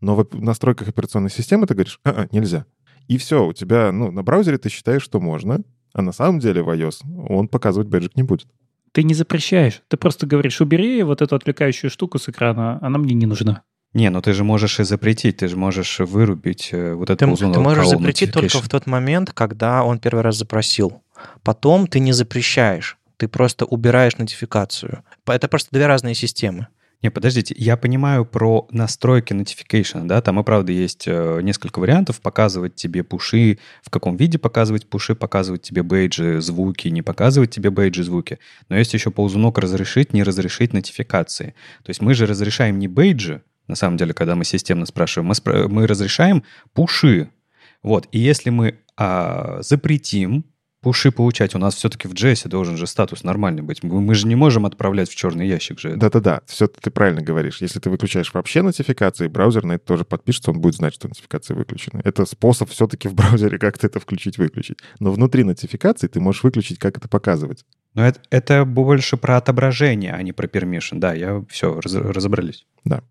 Но 0.00 0.16
в 0.16 0.26
настройках 0.32 0.88
операционной 0.88 1.30
системы 1.30 1.66
ты 1.66 1.74
говоришь, 1.74 2.00
а, 2.04 2.10
-а 2.10 2.28
нельзя. 2.32 2.64
И 3.06 3.18
все, 3.18 3.46
у 3.46 3.52
тебя, 3.52 3.92
ну, 3.92 4.10
на 4.10 4.22
браузере 4.22 4.56
ты 4.56 4.70
считаешь, 4.70 5.02
что 5.02 5.20
можно, 5.20 5.62
а 5.92 6.00
на 6.00 6.12
самом 6.12 6.38
деле 6.38 6.62
в 6.62 6.70
iOS 6.70 7.02
он 7.28 7.48
показывать 7.48 7.88
бэджик 7.88 8.16
не 8.16 8.22
будет. 8.22 8.48
Ты 8.92 9.02
не 9.02 9.14
запрещаешь. 9.14 9.82
Ты 9.88 9.96
просто 9.96 10.26
говоришь, 10.26 10.60
убери 10.60 11.02
вот 11.02 11.20
эту 11.20 11.36
отвлекающую 11.36 11.90
штуку 11.90 12.18
с 12.18 12.28
экрана, 12.28 12.78
она 12.80 12.98
мне 12.98 13.14
не 13.14 13.26
нужна. 13.26 13.62
Не, 13.92 14.10
ну 14.10 14.22
ты 14.22 14.32
же 14.32 14.44
можешь 14.44 14.78
и 14.78 14.84
запретить, 14.84 15.38
ты 15.38 15.48
же 15.48 15.56
можешь 15.56 15.98
вырубить 15.98 16.68
э, 16.72 16.94
вот 16.94 17.10
эту 17.10 17.36
ты, 17.36 17.36
ты 17.36 17.60
можешь 17.60 17.88
запретить 17.88 18.32
только 18.32 18.58
в 18.58 18.68
тот 18.68 18.86
момент, 18.86 19.32
когда 19.32 19.82
он 19.82 19.98
первый 19.98 20.22
раз 20.22 20.36
запросил. 20.36 21.02
Потом 21.42 21.88
ты 21.88 21.98
не 21.98 22.12
запрещаешь, 22.12 22.98
ты 23.16 23.26
просто 23.26 23.64
убираешь 23.64 24.16
нотификацию. 24.16 25.02
Это 25.26 25.48
просто 25.48 25.70
две 25.72 25.86
разные 25.86 26.14
системы. 26.14 26.68
Не, 27.02 27.10
подождите, 27.10 27.54
я 27.56 27.78
понимаю 27.78 28.26
про 28.26 28.68
настройки 28.70 29.32
notification, 29.32 30.04
да, 30.04 30.20
там 30.20 30.38
и 30.38 30.44
правда 30.44 30.70
есть 30.70 31.04
э, 31.06 31.40
несколько 31.42 31.78
вариантов, 31.78 32.20
показывать 32.20 32.74
тебе 32.74 33.02
пуши, 33.02 33.58
в 33.82 33.88
каком 33.88 34.18
виде 34.18 34.38
показывать 34.38 34.86
пуши, 34.86 35.14
показывать 35.14 35.62
тебе 35.62 35.82
бейджи, 35.82 36.42
звуки, 36.42 36.88
не 36.88 37.00
показывать 37.00 37.50
тебе 37.50 37.70
бейджи, 37.70 38.04
звуки. 38.04 38.38
Но 38.68 38.76
есть 38.76 38.92
еще 38.92 39.10
ползунок 39.10 39.56
разрешить, 39.58 40.12
не 40.12 40.22
разрешить 40.22 40.74
нотификации. 40.74 41.54
То 41.84 41.90
есть 41.90 42.02
мы 42.02 42.12
же 42.12 42.26
разрешаем 42.26 42.78
не 42.78 42.86
бейджи, 42.86 43.42
на 43.70 43.76
самом 43.76 43.96
деле, 43.96 44.12
когда 44.12 44.34
мы 44.34 44.44
системно 44.44 44.86
спрашиваем, 44.86 45.28
мы, 45.28 45.34
спра- 45.34 45.68
мы 45.68 45.86
разрешаем 45.86 46.44
пуши. 46.74 47.30
Вот, 47.82 48.08
и 48.12 48.18
если 48.18 48.50
мы 48.50 48.78
а, 48.96 49.62
запретим 49.62 50.44
пуши 50.80 51.12
получать, 51.12 51.54
у 51.54 51.58
нас 51.58 51.74
все-таки 51.74 52.08
в 52.08 52.12
JS 52.12 52.48
должен 52.48 52.76
же 52.76 52.86
статус 52.86 53.22
нормальный 53.22 53.62
быть. 53.62 53.82
Мы, 53.82 54.00
мы 54.00 54.14
же 54.14 54.26
не 54.26 54.34
можем 54.34 54.66
отправлять 54.66 55.10
в 55.10 55.14
черный 55.14 55.46
ящик 55.46 55.78
же. 55.78 55.96
Да-да-да, 55.96 56.40
все 56.46 56.66
ты 56.68 56.90
правильно 56.90 57.20
говоришь. 57.20 57.60
Если 57.60 57.78
ты 57.80 57.90
выключаешь 57.90 58.32
вообще 58.32 58.62
нотификации, 58.62 59.28
браузер 59.28 59.64
на 59.64 59.72
это 59.72 59.84
тоже 59.84 60.04
подпишется, 60.04 60.50
он 60.50 60.60
будет 60.60 60.76
знать, 60.76 60.94
что 60.94 61.08
нотификации 61.08 61.54
выключены. 61.54 62.00
Это 62.04 62.24
способ 62.24 62.70
все-таки 62.70 63.08
в 63.08 63.14
браузере 63.14 63.58
как-то 63.58 63.86
это 63.86 64.00
включить-выключить. 64.00 64.78
Но 64.98 65.12
внутри 65.12 65.44
нотификации 65.44 66.08
ты 66.08 66.20
можешь 66.20 66.42
выключить, 66.42 66.78
как 66.78 66.96
это 66.96 67.08
показывать. 67.08 67.64
Но 67.94 68.06
это, 68.06 68.20
это 68.30 68.64
больше 68.64 69.16
про 69.16 69.36
отображение, 69.36 70.12
а 70.12 70.22
не 70.22 70.32
про 70.32 70.46
permission. 70.46 70.98
Да, 70.98 71.12
я 71.12 71.44
все, 71.48 71.80
раз, 71.80 71.94
разобрались. 71.94 72.66
Да. 72.84 73.02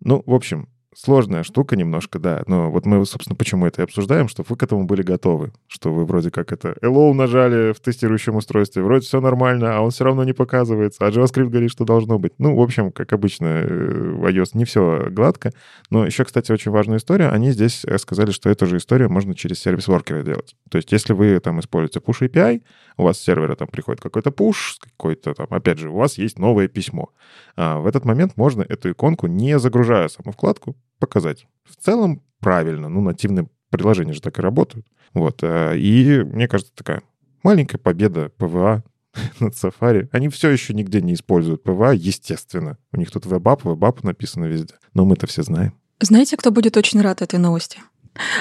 Ну, 0.00 0.22
в 0.26 0.34
общем, 0.34 0.68
сложная 0.96 1.42
штука 1.42 1.76
немножко, 1.76 2.18
да. 2.18 2.42
Но 2.46 2.70
вот 2.70 2.86
мы, 2.86 3.04
собственно, 3.04 3.36
почему 3.36 3.66
это 3.66 3.82
и 3.82 3.84
обсуждаем, 3.84 4.28
чтобы 4.28 4.46
вы 4.50 4.56
к 4.56 4.62
этому 4.62 4.84
были 4.84 5.02
готовы. 5.02 5.52
Что 5.66 5.92
вы 5.92 6.06
вроде 6.06 6.30
как 6.30 6.52
это 6.52 6.74
hello 6.80 7.12
нажали 7.12 7.72
в 7.72 7.80
тестирующем 7.80 8.36
устройстве, 8.36 8.82
вроде 8.82 9.04
все 9.04 9.20
нормально, 9.20 9.76
а 9.76 9.80
он 9.80 9.90
все 9.90 10.04
равно 10.04 10.24
не 10.24 10.32
показывается, 10.32 11.06
а 11.06 11.10
JavaScript 11.10 11.48
говорит, 11.48 11.70
что 11.70 11.84
должно 11.84 12.18
быть. 12.18 12.32
Ну, 12.38 12.56
в 12.56 12.60
общем, 12.60 12.92
как 12.92 13.12
обычно, 13.12 13.46
э, 13.46 13.66
в 13.66 14.24
iOS 14.24 14.50
не 14.54 14.64
все 14.64 15.08
гладко. 15.10 15.52
Но 15.90 16.06
еще, 16.06 16.24
кстати, 16.24 16.50
очень 16.50 16.70
важная 16.70 16.96
история. 16.96 17.28
Они 17.28 17.50
здесь 17.50 17.84
э, 17.84 17.98
сказали, 17.98 18.30
что 18.30 18.48
эту 18.48 18.66
же 18.66 18.78
историю 18.78 19.10
можно 19.10 19.34
через 19.34 19.60
сервис-воркеры 19.60 20.24
делать. 20.24 20.56
То 20.70 20.78
есть 20.78 20.90
если 20.92 21.12
вы 21.12 21.38
там 21.40 21.60
используете 21.60 22.00
push 22.00 22.26
API, 22.26 22.62
у 22.96 23.02
вас 23.02 23.18
с 23.18 23.22
сервера 23.22 23.54
там 23.54 23.68
приходит 23.68 24.00
какой-то 24.00 24.30
push, 24.30 24.78
какой-то 24.80 25.34
там, 25.34 25.46
опять 25.50 25.78
же, 25.78 25.90
у 25.90 25.96
вас 25.96 26.16
есть 26.16 26.38
новое 26.38 26.68
письмо. 26.68 27.10
А 27.56 27.78
в 27.78 27.86
этот 27.86 28.06
момент 28.06 28.36
можно 28.36 28.62
эту 28.62 28.90
иконку, 28.90 29.26
не 29.26 29.58
загружая 29.58 30.08
саму 30.08 30.32
вкладку, 30.32 30.76
показать. 30.98 31.46
В 31.64 31.76
целом 31.76 32.22
правильно, 32.40 32.88
ну, 32.88 33.00
нативные 33.00 33.48
приложения 33.70 34.12
же 34.12 34.20
так 34.20 34.38
и 34.38 34.42
работают. 34.42 34.86
Вот, 35.14 35.42
э, 35.42 35.76
и 35.78 36.22
мне 36.24 36.48
кажется, 36.48 36.72
такая 36.74 37.02
маленькая 37.42 37.78
победа 37.78 38.30
PWA 38.36 38.84
над 39.40 39.54
Safari. 39.54 40.08
Они 40.12 40.28
все 40.28 40.50
еще 40.50 40.74
нигде 40.74 41.00
не 41.00 41.14
используют 41.14 41.62
PWA, 41.62 41.92
естественно. 41.92 42.78
У 42.92 42.98
них 42.98 43.10
тут 43.10 43.26
Web 43.26 43.41
App, 43.41 43.62
Web 43.62 43.81
App 43.81 44.00
написано 44.02 44.44
везде. 44.44 44.74
Но 44.94 45.04
мы-то 45.04 45.26
все 45.26 45.42
знаем. 45.42 45.74
Знаете, 46.00 46.36
кто 46.36 46.50
будет 46.50 46.76
очень 46.76 47.00
рад 47.00 47.22
этой 47.22 47.38
новости? 47.38 47.78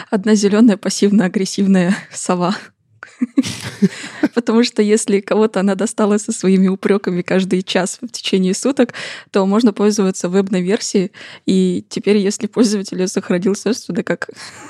Одна 0.10 0.36
зеленая 0.36 0.78
пассивно-агрессивная 0.78 1.96
сова. 2.12 2.56
Потому 4.36 4.64
что 4.64 4.82
если 4.82 5.20
кого-то 5.20 5.60
она 5.60 5.76
достала 5.76 6.18
со 6.18 6.32
своими 6.32 6.68
упреками 6.68 7.22
каждый 7.22 7.64
час 7.64 8.00
в 8.02 8.08
течение 8.08 8.54
суток, 8.54 8.94
то 9.32 9.46
можно 9.46 9.74
пользоваться 9.74 10.30
вебной 10.30 10.62
версией. 10.62 11.12
И 11.46 11.86
теперь, 11.90 12.18
если 12.18 12.48
пользователь 12.48 13.00
ее 13.00 13.08
сохранил 13.08 13.56
собственно 13.56 14.04
как, 14.04 14.30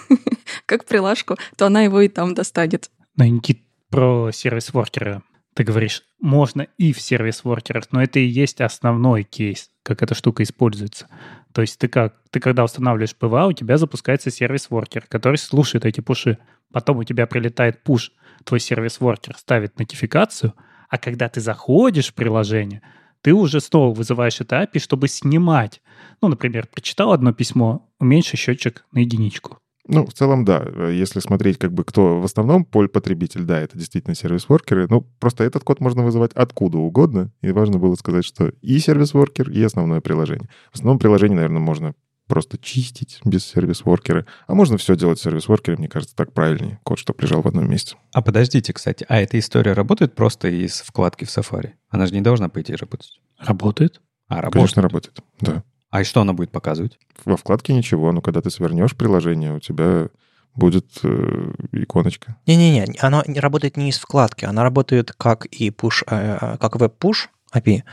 как 0.65 0.85
прилажку, 0.85 1.37
то 1.57 1.65
она 1.65 1.81
его 1.81 2.01
и 2.01 2.07
там 2.07 2.33
достанет. 2.33 2.89
Но, 3.15 3.25
Никит, 3.25 3.61
про 3.89 4.31
сервис-воркеры 4.31 5.21
ты 5.55 5.63
говоришь, 5.63 6.03
можно 6.19 6.67
и 6.77 6.91
в 6.91 6.99
сервис-воркерах, 6.99 7.85
но 7.91 8.03
это 8.03 8.19
и 8.19 8.25
есть 8.25 8.59
основной 8.59 9.23
кейс, 9.23 9.71
как 9.83 10.03
эта 10.03 10.13
штука 10.13 10.43
используется. 10.43 11.07
То 11.55 11.61
есть 11.61 11.79
ты 11.79 11.87
как? 11.87 12.15
Ты 12.31 12.41
когда 12.41 12.65
устанавливаешь 12.65 13.15
PWA, 13.15 13.47
у 13.47 13.53
тебя 13.53 13.77
запускается 13.77 14.29
service 14.29 14.67
worker, 14.67 15.05
который 15.07 15.37
слушает 15.37 15.85
эти 15.85 16.01
пуши. 16.01 16.37
Потом 16.73 16.97
у 16.97 17.05
тебя 17.05 17.27
прилетает 17.27 17.81
пуш, 17.81 18.11
твой 18.43 18.59
service 18.59 19.01
worker 19.01 19.37
ставит 19.37 19.79
нотификацию, 19.79 20.53
а 20.89 20.97
когда 20.97 21.29
ты 21.29 21.39
заходишь 21.39 22.09
в 22.09 22.13
приложение, 22.13 22.81
ты 23.21 23.33
уже 23.33 23.61
снова 23.61 23.95
вызываешь 23.95 24.41
это 24.41 24.63
API, 24.63 24.79
чтобы 24.79 25.07
снимать. 25.07 25.81
Ну, 26.21 26.27
например, 26.27 26.67
прочитал 26.67 27.13
одно 27.13 27.31
письмо, 27.31 27.89
уменьши 27.99 28.35
счетчик 28.35 28.85
на 28.91 28.99
единичку. 28.99 29.57
Ну, 29.87 30.05
в 30.05 30.13
целом, 30.13 30.45
да. 30.45 30.63
Если 30.89 31.19
смотреть, 31.19 31.57
как 31.57 31.71
бы, 31.71 31.83
кто 31.83 32.19
в 32.19 32.25
основном 32.25 32.65
потребитель, 32.65 33.43
да, 33.43 33.59
это 33.59 33.77
действительно 33.77 34.15
сервис-воркеры. 34.15 34.87
Ну, 34.89 35.01
просто 35.19 35.43
этот 35.43 35.63
код 35.63 35.79
можно 35.79 36.03
вызывать 36.03 36.31
откуда 36.33 36.77
угодно. 36.79 37.31
И 37.41 37.51
важно 37.51 37.77
было 37.77 37.95
сказать, 37.95 38.25
что 38.25 38.51
и 38.61 38.79
сервис-воркер, 38.79 39.49
и 39.51 39.61
основное 39.61 40.01
приложение. 40.01 40.49
В 40.71 40.75
основном 40.75 40.97
приложение, 40.97 41.35
наверное, 41.35 41.61
можно 41.61 41.93
просто 42.27 42.57
чистить 42.57 43.19
без 43.23 43.45
сервис-воркера. 43.45 44.25
А 44.47 44.55
можно 44.55 44.77
все 44.77 44.95
делать 44.95 45.19
сервис-воркером, 45.19 45.77
мне 45.79 45.87
кажется, 45.87 46.15
так 46.15 46.33
правильнее. 46.33 46.79
Код, 46.83 46.97
чтобы 46.97 47.21
лежал 47.21 47.41
в 47.41 47.47
одном 47.47 47.69
месте. 47.69 47.95
А 48.11 48.23
подождите, 48.23 48.73
кстати, 48.73 49.05
а 49.07 49.21
эта 49.21 49.37
история 49.37 49.73
работает 49.73 50.15
просто 50.15 50.47
из 50.47 50.81
вкладки 50.81 51.25
в 51.25 51.27
Safari? 51.27 51.73
Она 51.89 52.07
же 52.07 52.13
не 52.13 52.21
должна, 52.21 52.49
по 52.49 52.61
идее, 52.61 52.77
работать. 52.77 53.19
Работает. 53.37 54.01
А, 54.27 54.37
работает. 54.37 54.53
Конечно, 54.53 54.81
работает, 54.81 55.19
да. 55.39 55.63
А 55.95 56.01
и 56.01 56.03
что 56.03 56.19
она 56.19 56.33
будет 56.33 56.51
показывать? 56.51 56.99
Во 57.23 57.37
вкладке 57.37 57.73
ничего, 57.73 58.11
но 58.11 58.19
когда 58.19 58.41
ты 58.41 58.49
свернешь 58.49 58.97
приложение, 58.97 59.53
у 59.53 59.61
тебя 59.61 60.09
будет 60.53 60.87
э, 61.03 61.53
иконочка. 61.71 62.35
Не-не-не, 62.45 62.97
она 62.99 63.23
не 63.27 63.39
работает 63.39 63.77
не 63.77 63.87
из 63.87 63.97
вкладки, 63.97 64.43
она 64.43 64.63
работает 64.63 65.13
как 65.13 65.45
и 65.45 65.69
push, 65.69 66.03
э, 66.05 66.57
как 66.59 66.75
веб-пуш 66.75 67.29
API. 67.53 67.83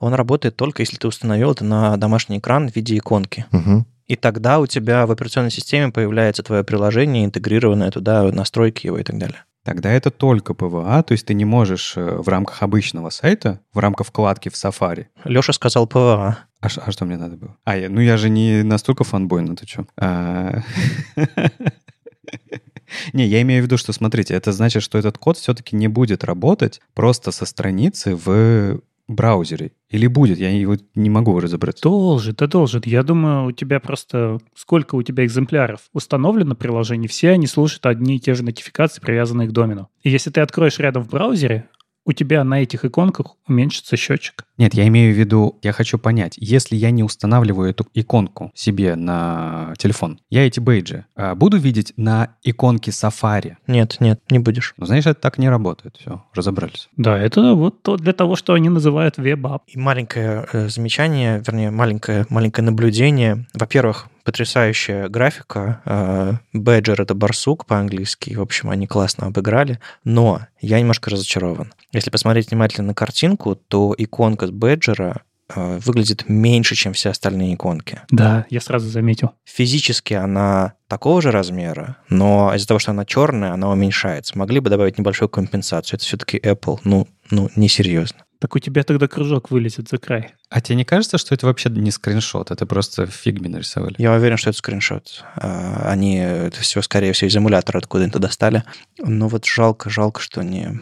Он 0.00 0.12
работает 0.12 0.56
только 0.56 0.82
если 0.82 0.96
ты 0.96 1.06
установил 1.06 1.52
это 1.52 1.62
на 1.64 1.96
домашний 1.96 2.38
экран 2.38 2.68
в 2.68 2.74
виде 2.74 2.98
иконки. 2.98 3.46
Угу. 3.52 3.86
И 4.12 4.16
тогда 4.16 4.60
у 4.60 4.66
тебя 4.66 5.06
в 5.06 5.10
операционной 5.10 5.50
системе 5.50 5.90
появляется 5.90 6.42
твое 6.42 6.62
приложение, 6.64 7.24
интегрированное 7.24 7.90
туда, 7.90 8.24
настройки 8.24 8.84
его 8.86 8.98
и 8.98 9.02
так 9.04 9.16
далее. 9.16 9.44
Тогда 9.64 9.90
это 9.90 10.10
только 10.10 10.52
PWA, 10.52 11.02
то 11.02 11.12
есть 11.12 11.24
ты 11.24 11.32
не 11.32 11.46
можешь 11.46 11.94
э, 11.96 12.16
в 12.18 12.28
рамках 12.28 12.62
обычного 12.62 13.08
сайта, 13.08 13.60
в 13.72 13.78
рамках 13.78 14.08
вкладки 14.08 14.50
в 14.50 14.52
Safari. 14.52 15.06
Леша 15.24 15.54
сказал 15.54 15.86
PWA. 15.86 16.40
А, 16.60 16.66
а 16.84 16.92
что 16.92 17.06
мне 17.06 17.16
надо 17.16 17.38
было? 17.38 17.56
А, 17.64 17.74
я, 17.74 17.88
ну 17.88 18.02
я 18.02 18.18
же 18.18 18.28
не 18.28 18.62
настолько 18.62 19.02
фанбой, 19.02 19.40
ну 19.40 19.56
ты 19.56 19.66
что? 19.66 19.86
А... 19.96 20.60
Не, 23.14 23.26
я 23.26 23.40
имею 23.40 23.62
в 23.62 23.64
виду, 23.64 23.78
что, 23.78 23.94
смотрите, 23.94 24.34
это 24.34 24.52
значит, 24.52 24.82
что 24.82 24.98
этот 24.98 25.16
код 25.16 25.38
все-таки 25.38 25.74
не 25.74 25.88
будет 25.88 26.22
работать 26.22 26.82
просто 26.92 27.30
со 27.30 27.46
страницы 27.46 28.14
в 28.14 28.82
браузере? 29.12 29.72
Или 29.90 30.06
будет? 30.06 30.38
Я 30.38 30.50
его 30.50 30.76
не 30.94 31.10
могу 31.10 31.38
разобраться. 31.38 31.82
Должен, 31.82 32.34
да 32.36 32.46
должен. 32.46 32.82
Я 32.84 33.02
думаю, 33.02 33.46
у 33.46 33.52
тебя 33.52 33.80
просто... 33.80 34.38
Сколько 34.54 34.94
у 34.94 35.02
тебя 35.02 35.24
экземпляров 35.24 35.82
установлено 35.92 36.54
приложений, 36.54 37.08
все 37.08 37.30
они 37.30 37.46
слушают 37.46 37.86
одни 37.86 38.16
и 38.16 38.20
те 38.20 38.34
же 38.34 38.44
нотификации, 38.44 39.00
привязанные 39.00 39.48
к 39.48 39.52
домену. 39.52 39.88
И 40.02 40.10
если 40.10 40.30
ты 40.30 40.40
откроешь 40.40 40.78
рядом 40.78 41.04
в 41.04 41.10
браузере, 41.10 41.68
у 42.04 42.12
тебя 42.12 42.44
на 42.44 42.62
этих 42.62 42.84
иконках 42.84 43.36
уменьшится 43.46 43.96
счетчик. 43.96 44.44
Нет, 44.58 44.74
я 44.74 44.86
имею 44.88 45.14
в 45.14 45.18
виду, 45.18 45.58
я 45.62 45.72
хочу 45.72 45.98
понять, 45.98 46.34
если 46.36 46.76
я 46.76 46.90
не 46.90 47.02
устанавливаю 47.02 47.70
эту 47.70 47.86
иконку 47.94 48.50
себе 48.54 48.96
на 48.96 49.74
телефон, 49.78 50.20
я 50.30 50.46
эти 50.46 50.60
бейджи 50.60 51.06
а, 51.16 51.34
буду 51.34 51.58
видеть 51.58 51.92
на 51.96 52.36
иконке 52.42 52.90
Safari? 52.90 53.56
Нет, 53.66 53.96
нет, 54.00 54.20
не 54.30 54.38
будешь. 54.38 54.74
Ну, 54.76 54.86
знаешь, 54.86 55.06
это 55.06 55.20
так 55.20 55.38
не 55.38 55.48
работает. 55.48 55.96
Все, 55.98 56.24
разобрались. 56.34 56.88
Да, 56.96 57.18
это 57.18 57.54
вот 57.54 57.82
то 57.82 57.96
для 57.96 58.12
того, 58.12 58.36
что 58.36 58.54
они 58.54 58.68
называют 58.68 59.16
web 59.18 59.38
app. 59.38 59.64
И 59.66 59.78
маленькое 59.78 60.46
э, 60.52 60.68
замечание, 60.68 61.42
вернее, 61.44 61.70
маленькое, 61.70 62.26
маленькое 62.28 62.64
наблюдение. 62.64 63.46
Во-первых, 63.54 64.08
потрясающая 64.24 65.08
графика. 65.08 66.40
Badger— 66.52 67.00
это 67.02 67.14
барсук 67.14 67.66
по-английски. 67.66 68.34
В 68.34 68.40
общем, 68.40 68.70
они 68.70 68.86
классно 68.86 69.26
обыграли. 69.26 69.80
Но 70.04 70.40
я 70.60 70.78
немножко 70.80 71.10
разочарован. 71.10 71.72
Если 71.92 72.10
посмотреть 72.10 72.50
внимательно 72.50 72.88
на 72.88 72.94
картинку, 72.94 73.54
то 73.54 73.94
иконка 73.96 74.46
с 74.46 74.50
бэджером 74.50 75.22
э, 75.54 75.78
выглядит 75.84 76.28
меньше, 76.28 76.74
чем 76.74 76.92
все 76.94 77.10
остальные 77.10 77.54
иконки. 77.54 78.00
Да, 78.10 78.46
я 78.48 78.60
сразу 78.60 78.88
заметил. 78.88 79.32
Физически 79.44 80.14
она 80.14 80.74
такого 80.88 81.20
же 81.20 81.30
размера, 81.30 81.98
но 82.08 82.54
из-за 82.54 82.68
того, 82.68 82.78
что 82.78 82.92
она 82.92 83.04
черная, 83.04 83.52
она 83.52 83.70
уменьшается. 83.70 84.38
Могли 84.38 84.60
бы 84.60 84.70
добавить 84.70 84.98
небольшую 84.98 85.28
компенсацию. 85.28 85.96
Это 85.98 86.04
все-таки 86.04 86.38
Apple. 86.38 86.78
Ну, 86.84 87.08
ну, 87.30 87.50
несерьезно. 87.56 88.24
Так 88.42 88.56
у 88.56 88.58
тебя 88.58 88.82
тогда 88.82 89.06
кружок 89.06 89.52
вылезет 89.52 89.88
за 89.88 89.98
край. 89.98 90.34
А 90.50 90.60
тебе 90.60 90.74
не 90.74 90.84
кажется, 90.84 91.16
что 91.16 91.32
это 91.32 91.46
вообще 91.46 91.70
не 91.70 91.92
скриншот, 91.92 92.50
это 92.50 92.66
просто 92.66 93.06
в 93.06 93.10
фигме 93.10 93.48
нарисовали? 93.48 93.94
Я 93.98 94.12
уверен, 94.12 94.36
что 94.36 94.50
это 94.50 94.58
скриншот. 94.58 95.22
А, 95.36 95.84
они 95.88 96.16
это 96.16 96.58
все, 96.58 96.82
скорее 96.82 97.12
всего, 97.12 97.28
из 97.28 97.36
эмулятора 97.36 97.78
откуда-то 97.78 98.18
достали. 98.18 98.64
Но 98.98 99.28
вот 99.28 99.44
жалко, 99.44 99.90
жалко, 99.90 100.20
что 100.20 100.42
не, 100.42 100.80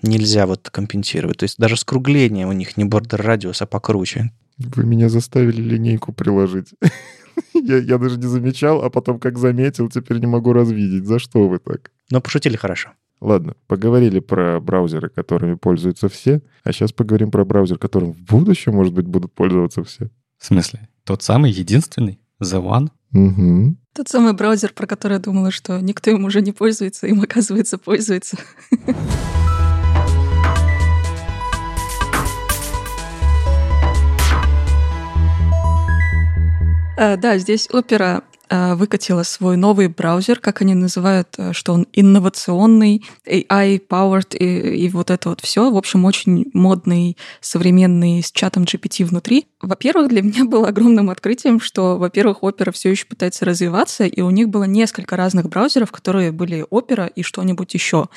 нельзя 0.00 0.46
вот 0.46 0.70
компенсировать. 0.70 1.36
То 1.36 1.42
есть 1.42 1.58
даже 1.58 1.76
скругление 1.76 2.46
у 2.46 2.52
них 2.52 2.78
не 2.78 2.86
бордер 2.86 3.20
радиус, 3.20 3.60
а 3.60 3.66
покруче. 3.66 4.32
Вы 4.56 4.86
меня 4.86 5.10
заставили 5.10 5.60
линейку 5.60 6.14
приложить. 6.14 6.68
я, 7.52 7.76
я 7.76 7.98
даже 7.98 8.16
не 8.16 8.28
замечал, 8.28 8.82
а 8.82 8.88
потом 8.88 9.20
как 9.20 9.36
заметил, 9.36 9.90
теперь 9.90 10.20
не 10.20 10.26
могу 10.26 10.54
развидеть. 10.54 11.04
За 11.04 11.18
что 11.18 11.48
вы 11.48 11.58
так? 11.58 11.90
Но 12.10 12.22
пошутили 12.22 12.56
хорошо. 12.56 12.92
Ладно, 13.20 13.54
поговорили 13.66 14.20
про 14.20 14.60
браузеры, 14.60 15.08
которыми 15.08 15.54
пользуются 15.54 16.08
все, 16.08 16.40
а 16.62 16.72
сейчас 16.72 16.92
поговорим 16.92 17.30
про 17.30 17.44
браузер, 17.44 17.78
которым 17.78 18.12
в 18.12 18.20
будущем, 18.20 18.74
может 18.74 18.94
быть, 18.94 19.06
будут 19.06 19.32
пользоваться 19.32 19.82
все. 19.82 20.08
В 20.38 20.46
смысле? 20.46 20.88
Тот 21.04 21.22
самый 21.22 21.50
единственный? 21.50 22.20
The 22.40 22.62
One? 22.62 22.90
Угу. 23.12 23.76
Тот 23.94 24.08
самый 24.08 24.34
браузер, 24.34 24.72
про 24.72 24.86
который 24.86 25.14
я 25.14 25.18
думала, 25.18 25.50
что 25.50 25.80
никто 25.80 26.10
им 26.10 26.24
уже 26.24 26.40
не 26.40 26.52
пользуется, 26.52 27.08
им, 27.08 27.20
оказывается, 27.22 27.78
пользуется. 27.78 28.38
Э, 36.96 37.16
Да, 37.16 37.38
здесь 37.38 37.68
Opera 37.72 38.22
э, 38.22 38.37
выкатила 38.74 39.22
свой 39.22 39.56
новый 39.56 39.88
браузер, 39.88 40.40
как 40.40 40.62
они 40.62 40.74
называют, 40.74 41.28
э, 41.38 41.52
что 41.52 41.72
он 41.72 41.86
инновационный, 41.92 43.04
AI-powered 43.26 44.36
и, 44.36 44.84
и 44.84 44.88
вот 44.88 45.10
это 45.10 45.30
вот 45.30 45.40
все. 45.40 45.70
В 45.70 45.76
общем, 45.76 46.04
очень 46.04 46.50
модный, 46.52 47.16
современный, 47.40 48.22
с 48.22 48.32
чатом 48.32 48.64
GPT 48.64 49.04
внутри. 49.04 49.46
Во-первых, 49.60 50.08
для 50.08 50.22
меня 50.22 50.44
было 50.44 50.68
огромным 50.68 51.10
открытием, 51.10 51.60
что, 51.60 51.98
во-первых, 51.98 52.38
Opera 52.42 52.72
все 52.72 52.90
еще 52.90 53.06
пытается 53.06 53.44
развиваться, 53.44 54.04
и 54.04 54.20
у 54.20 54.30
них 54.30 54.48
было 54.48 54.64
несколько 54.64 55.16
разных 55.16 55.48
браузеров, 55.48 55.92
которые 55.92 56.32
были 56.32 56.64
Opera 56.70 57.10
и 57.14 57.22
что-нибудь 57.22 57.74
еще. 57.74 58.08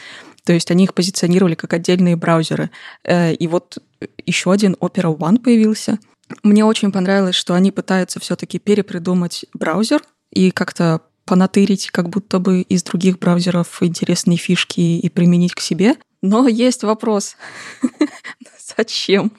То 0.45 0.53
есть 0.53 0.71
они 0.71 0.85
их 0.85 0.93
позиционировали 0.93 1.55
как 1.55 1.73
отдельные 1.73 2.15
браузеры. 2.15 2.71
Э, 3.03 3.33
И 3.33 3.47
вот 3.47 3.77
еще 4.25 4.51
один 4.51 4.75
Opera 4.79 5.15
One 5.15 5.39
появился— 5.39 5.99
Мне 6.43 6.65
очень 6.65 6.91
понравилось, 6.91 7.35
что 7.35 7.53
они 7.53 7.71
пытаются 7.71 8.19
все-таки 8.19 8.59
перепридумать 8.59 9.45
браузер 9.53 10.01
и 10.31 10.51
как-то 10.51 11.01
понатырить 11.25 11.91
как 11.91 12.09
будто 12.09 12.39
бы 12.39 12.61
из 12.61 12.83
других 12.83 13.19
браузеров 13.19 13.81
интересные 13.83 14.37
фишки 14.37 14.81
и 14.81 15.09
применить 15.09 15.53
к 15.53 15.59
себе. 15.59 15.95
Но 16.21 16.47
есть 16.47 16.83
вопрос. 16.83 17.35
Зачем? 18.77 19.31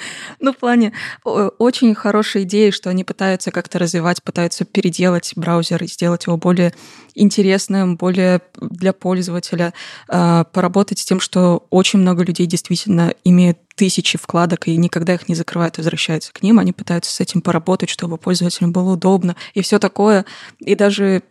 Ну, 0.40 0.52
в 0.52 0.56
плане 0.56 0.92
очень 1.24 1.94
хорошей 1.94 2.44
идеи, 2.44 2.70
что 2.70 2.90
они 2.90 3.04
пытаются 3.04 3.50
как-то 3.50 3.78
развивать, 3.78 4.22
пытаются 4.22 4.64
переделать 4.64 5.32
браузер 5.36 5.82
и 5.82 5.86
сделать 5.86 6.26
его 6.26 6.36
более 6.36 6.72
интересным, 7.14 7.96
более 7.96 8.40
для 8.60 8.92
пользователя, 8.92 9.74
а, 10.08 10.44
поработать 10.44 10.98
с 10.98 11.04
тем, 11.04 11.20
что 11.20 11.66
очень 11.70 11.98
много 11.98 12.22
людей 12.22 12.46
действительно 12.46 13.12
имеют 13.24 13.58
тысячи 13.74 14.18
вкладок 14.18 14.68
и 14.68 14.76
никогда 14.76 15.14
их 15.14 15.28
не 15.28 15.34
закрывают, 15.34 15.78
возвращаются 15.78 16.32
к 16.32 16.42
ним. 16.42 16.58
Они 16.58 16.72
пытаются 16.72 17.12
с 17.12 17.20
этим 17.20 17.42
поработать, 17.42 17.90
чтобы 17.90 18.18
пользователям 18.18 18.72
было 18.72 18.92
удобно 18.92 19.36
и 19.54 19.62
все 19.62 19.78
такое. 19.78 20.24
И 20.58 20.74
даже 20.74 21.22